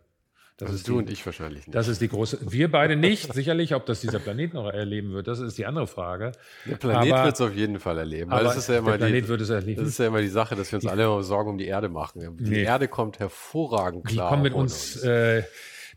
Das 0.57 0.67
also 0.67 0.77
ist 0.77 0.87
du 0.87 0.91
die, 0.91 0.97
und 0.99 1.09
ich 1.09 1.25
wahrscheinlich 1.25 1.65
nicht. 1.65 1.75
Das 1.75 1.87
ist 1.87 2.01
die 2.01 2.07
große. 2.07 2.37
Wir 2.51 2.69
beide 2.69 2.95
nicht, 2.95 3.33
sicherlich. 3.33 3.73
Ob 3.73 3.87
das 3.87 4.01
dieser 4.01 4.19
Planet 4.19 4.53
noch 4.53 4.69
erleben 4.69 5.11
wird, 5.11 5.27
das 5.27 5.39
ist 5.39 5.57
die 5.57 5.65
andere 5.65 5.87
Frage. 5.87 6.33
Der 6.67 6.75
Planet 6.75 7.09
wird 7.09 7.33
es 7.33 7.41
auf 7.41 7.55
jeden 7.55 7.79
Fall 7.79 7.97
erleben. 7.97 8.31
Aber 8.31 8.43
das 8.43 8.57
ist 8.57 8.69
ja 8.69 8.77
immer 8.77 8.91
der 8.91 8.97
Planet 8.99 9.23
die, 9.23 9.27
wird 9.27 9.41
es 9.41 9.49
erleben. 9.49 9.81
Das 9.81 9.89
ist 9.89 9.97
ja 9.97 10.05
immer 10.05 10.21
die 10.21 10.27
Sache, 10.27 10.55
dass 10.55 10.71
wir 10.71 10.77
uns 10.77 10.83
die, 10.83 10.89
alle 10.89 11.05
immer 11.05 11.23
Sorgen 11.23 11.49
um 11.49 11.57
die 11.57 11.65
Erde 11.65 11.89
machen. 11.89 12.37
Die 12.37 12.49
nee. 12.49 12.63
Erde 12.63 12.87
kommt 12.87 13.17
hervorragend 13.17 14.05
klar. 14.05 14.27
Die 14.27 14.29
kommt 14.29 14.43
mit 14.43 14.53
uns. 14.53 14.97
uns. 14.97 15.03
Äh, 15.03 15.43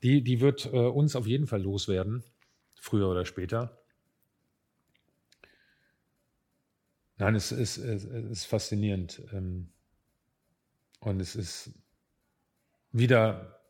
die, 0.02 0.22
die 0.22 0.40
wird 0.40 0.66
äh, 0.72 0.78
uns 0.78 1.14
auf 1.14 1.26
jeden 1.26 1.46
Fall 1.46 1.60
loswerden, 1.60 2.24
früher 2.80 3.08
oder 3.08 3.26
später. 3.26 3.83
Nein, 7.16 7.34
es 7.34 7.52
ist, 7.52 7.78
es 7.78 8.04
ist 8.04 8.44
faszinierend. 8.44 9.22
Ähm, 9.32 9.70
und 11.00 11.20
es 11.20 11.36
ist 11.36 11.70
wieder 12.92 13.60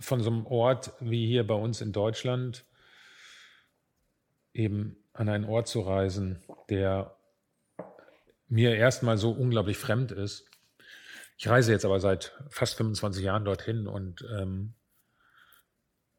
von 0.00 0.20
so 0.20 0.30
einem 0.30 0.46
Ort 0.46 0.92
wie 1.00 1.26
hier 1.26 1.46
bei 1.46 1.54
uns 1.54 1.80
in 1.80 1.92
Deutschland 1.92 2.64
eben 4.52 4.96
an 5.12 5.28
einen 5.28 5.44
Ort 5.44 5.68
zu 5.68 5.80
reisen, 5.80 6.42
der 6.68 7.16
mir 8.48 8.74
erstmal 8.74 9.18
so 9.18 9.30
unglaublich 9.30 9.76
fremd 9.76 10.12
ist. 10.12 10.46
Ich 11.36 11.48
reise 11.48 11.72
jetzt 11.72 11.84
aber 11.84 12.00
seit 12.00 12.36
fast 12.48 12.74
25 12.76 13.24
Jahren 13.24 13.44
dorthin 13.44 13.86
und 13.86 14.26
ähm, 14.36 14.74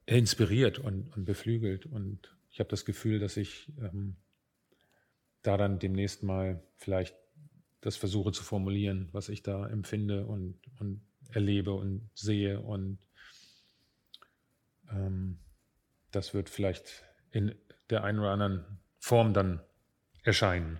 inspiriert 0.06 0.80
und, 0.80 1.16
und, 1.16 1.26
beflügelt. 1.26 1.86
Und 1.86 2.36
ich 2.50 2.60
habe 2.60 2.70
das 2.70 2.86
Gefühl, 2.86 3.20
dass 3.20 3.36
ich 3.36 3.72
ähm, 3.80 4.16
da 5.42 5.58
dann 5.58 5.80
demnächst 5.80 6.24
mal 6.24 6.62
vielleicht 6.76 7.16
das 7.82 7.96
versuche 7.96 8.32
zu 8.32 8.44
formulieren, 8.44 9.10
was 9.12 9.30
ich 9.30 9.42
da 9.42 9.68
empfinde 9.68 10.26
und, 10.26 10.60
und 10.80 11.02
erlebe 11.32 11.74
und 11.74 12.10
sehe 12.14 12.60
und 12.60 13.00
ähm, 14.92 15.40
das 16.12 16.34
wird 16.34 16.50
vielleicht 16.50 17.04
in 17.32 17.56
der 17.90 18.04
einen 18.04 18.20
oder 18.20 18.32
anderen 18.32 18.80
Form 19.00 19.34
dann 19.34 19.62
erscheinen. 20.24 20.80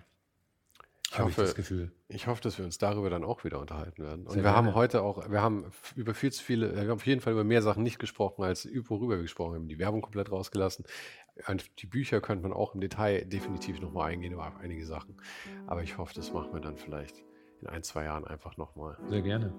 Ich 1.12 1.18
hoffe, 1.18 1.30
ich, 1.30 1.36
das 1.48 1.54
Gefühl. 1.56 1.90
ich 2.06 2.28
hoffe, 2.28 2.40
dass 2.40 2.56
wir 2.56 2.64
uns 2.64 2.78
darüber 2.78 3.10
dann 3.10 3.24
auch 3.24 3.42
wieder 3.42 3.58
unterhalten 3.58 4.04
werden. 4.04 4.26
Und 4.26 4.34
Sehr 4.34 4.44
wir 4.44 4.52
gerne. 4.52 4.56
haben 4.56 4.74
heute 4.76 5.02
auch, 5.02 5.28
wir 5.28 5.42
haben 5.42 5.72
über 5.96 6.14
viel 6.14 6.30
zu 6.30 6.44
viele, 6.44 6.72
wir 6.72 6.82
haben 6.82 6.90
auf 6.92 7.06
jeden 7.06 7.20
Fall 7.20 7.32
über 7.32 7.42
mehr 7.42 7.62
Sachen 7.62 7.82
nicht 7.82 7.98
gesprochen, 7.98 8.44
als 8.44 8.68
worüber 8.72 9.16
wir 9.16 9.22
gesprochen 9.22 9.54
haben. 9.54 9.68
Die 9.68 9.80
Werbung 9.80 10.02
komplett 10.02 10.30
rausgelassen. 10.30 10.84
Die 11.78 11.86
Bücher 11.86 12.20
könnte 12.20 12.42
man 12.42 12.52
auch 12.52 12.74
im 12.74 12.80
Detail 12.80 13.24
definitiv 13.24 13.80
nochmal 13.80 14.12
eingehen 14.12 14.32
über 14.32 14.52
einige 14.60 14.84
Sachen. 14.86 15.16
Aber 15.66 15.82
ich 15.82 15.98
hoffe, 15.98 16.14
das 16.14 16.32
machen 16.32 16.52
wir 16.52 16.60
dann 16.60 16.76
vielleicht 16.76 17.22
in 17.60 17.68
ein, 17.68 17.82
zwei 17.82 18.04
Jahren 18.04 18.26
einfach 18.26 18.56
nochmal. 18.56 18.96
Sehr 19.08 19.22
gerne. 19.22 19.52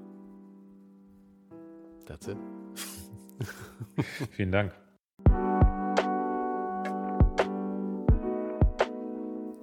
That's 2.05 2.27
it. 2.27 2.37
Vielen 4.31 4.51
Dank. 4.51 4.73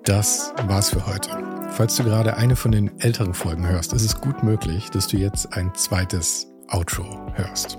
Das 0.05 0.55
war's 0.66 0.90
für 0.90 1.07
heute. 1.07 1.31
Falls 1.70 1.97
du 1.97 2.05
gerade 2.05 2.36
eine 2.36 2.57
von 2.57 2.73
den 2.73 2.99
älteren 3.01 3.35
Folgen 3.35 3.69
hörst, 3.69 3.93
ist 3.93 4.05
es 4.05 4.20
gut 4.20 4.43
möglich, 4.43 4.90
dass 4.90 5.07
du 5.07 5.19
jetzt 5.19 5.53
ein 5.53 5.74
zweites 5.74 6.51
Outro 6.69 7.31
hörst. 7.35 7.78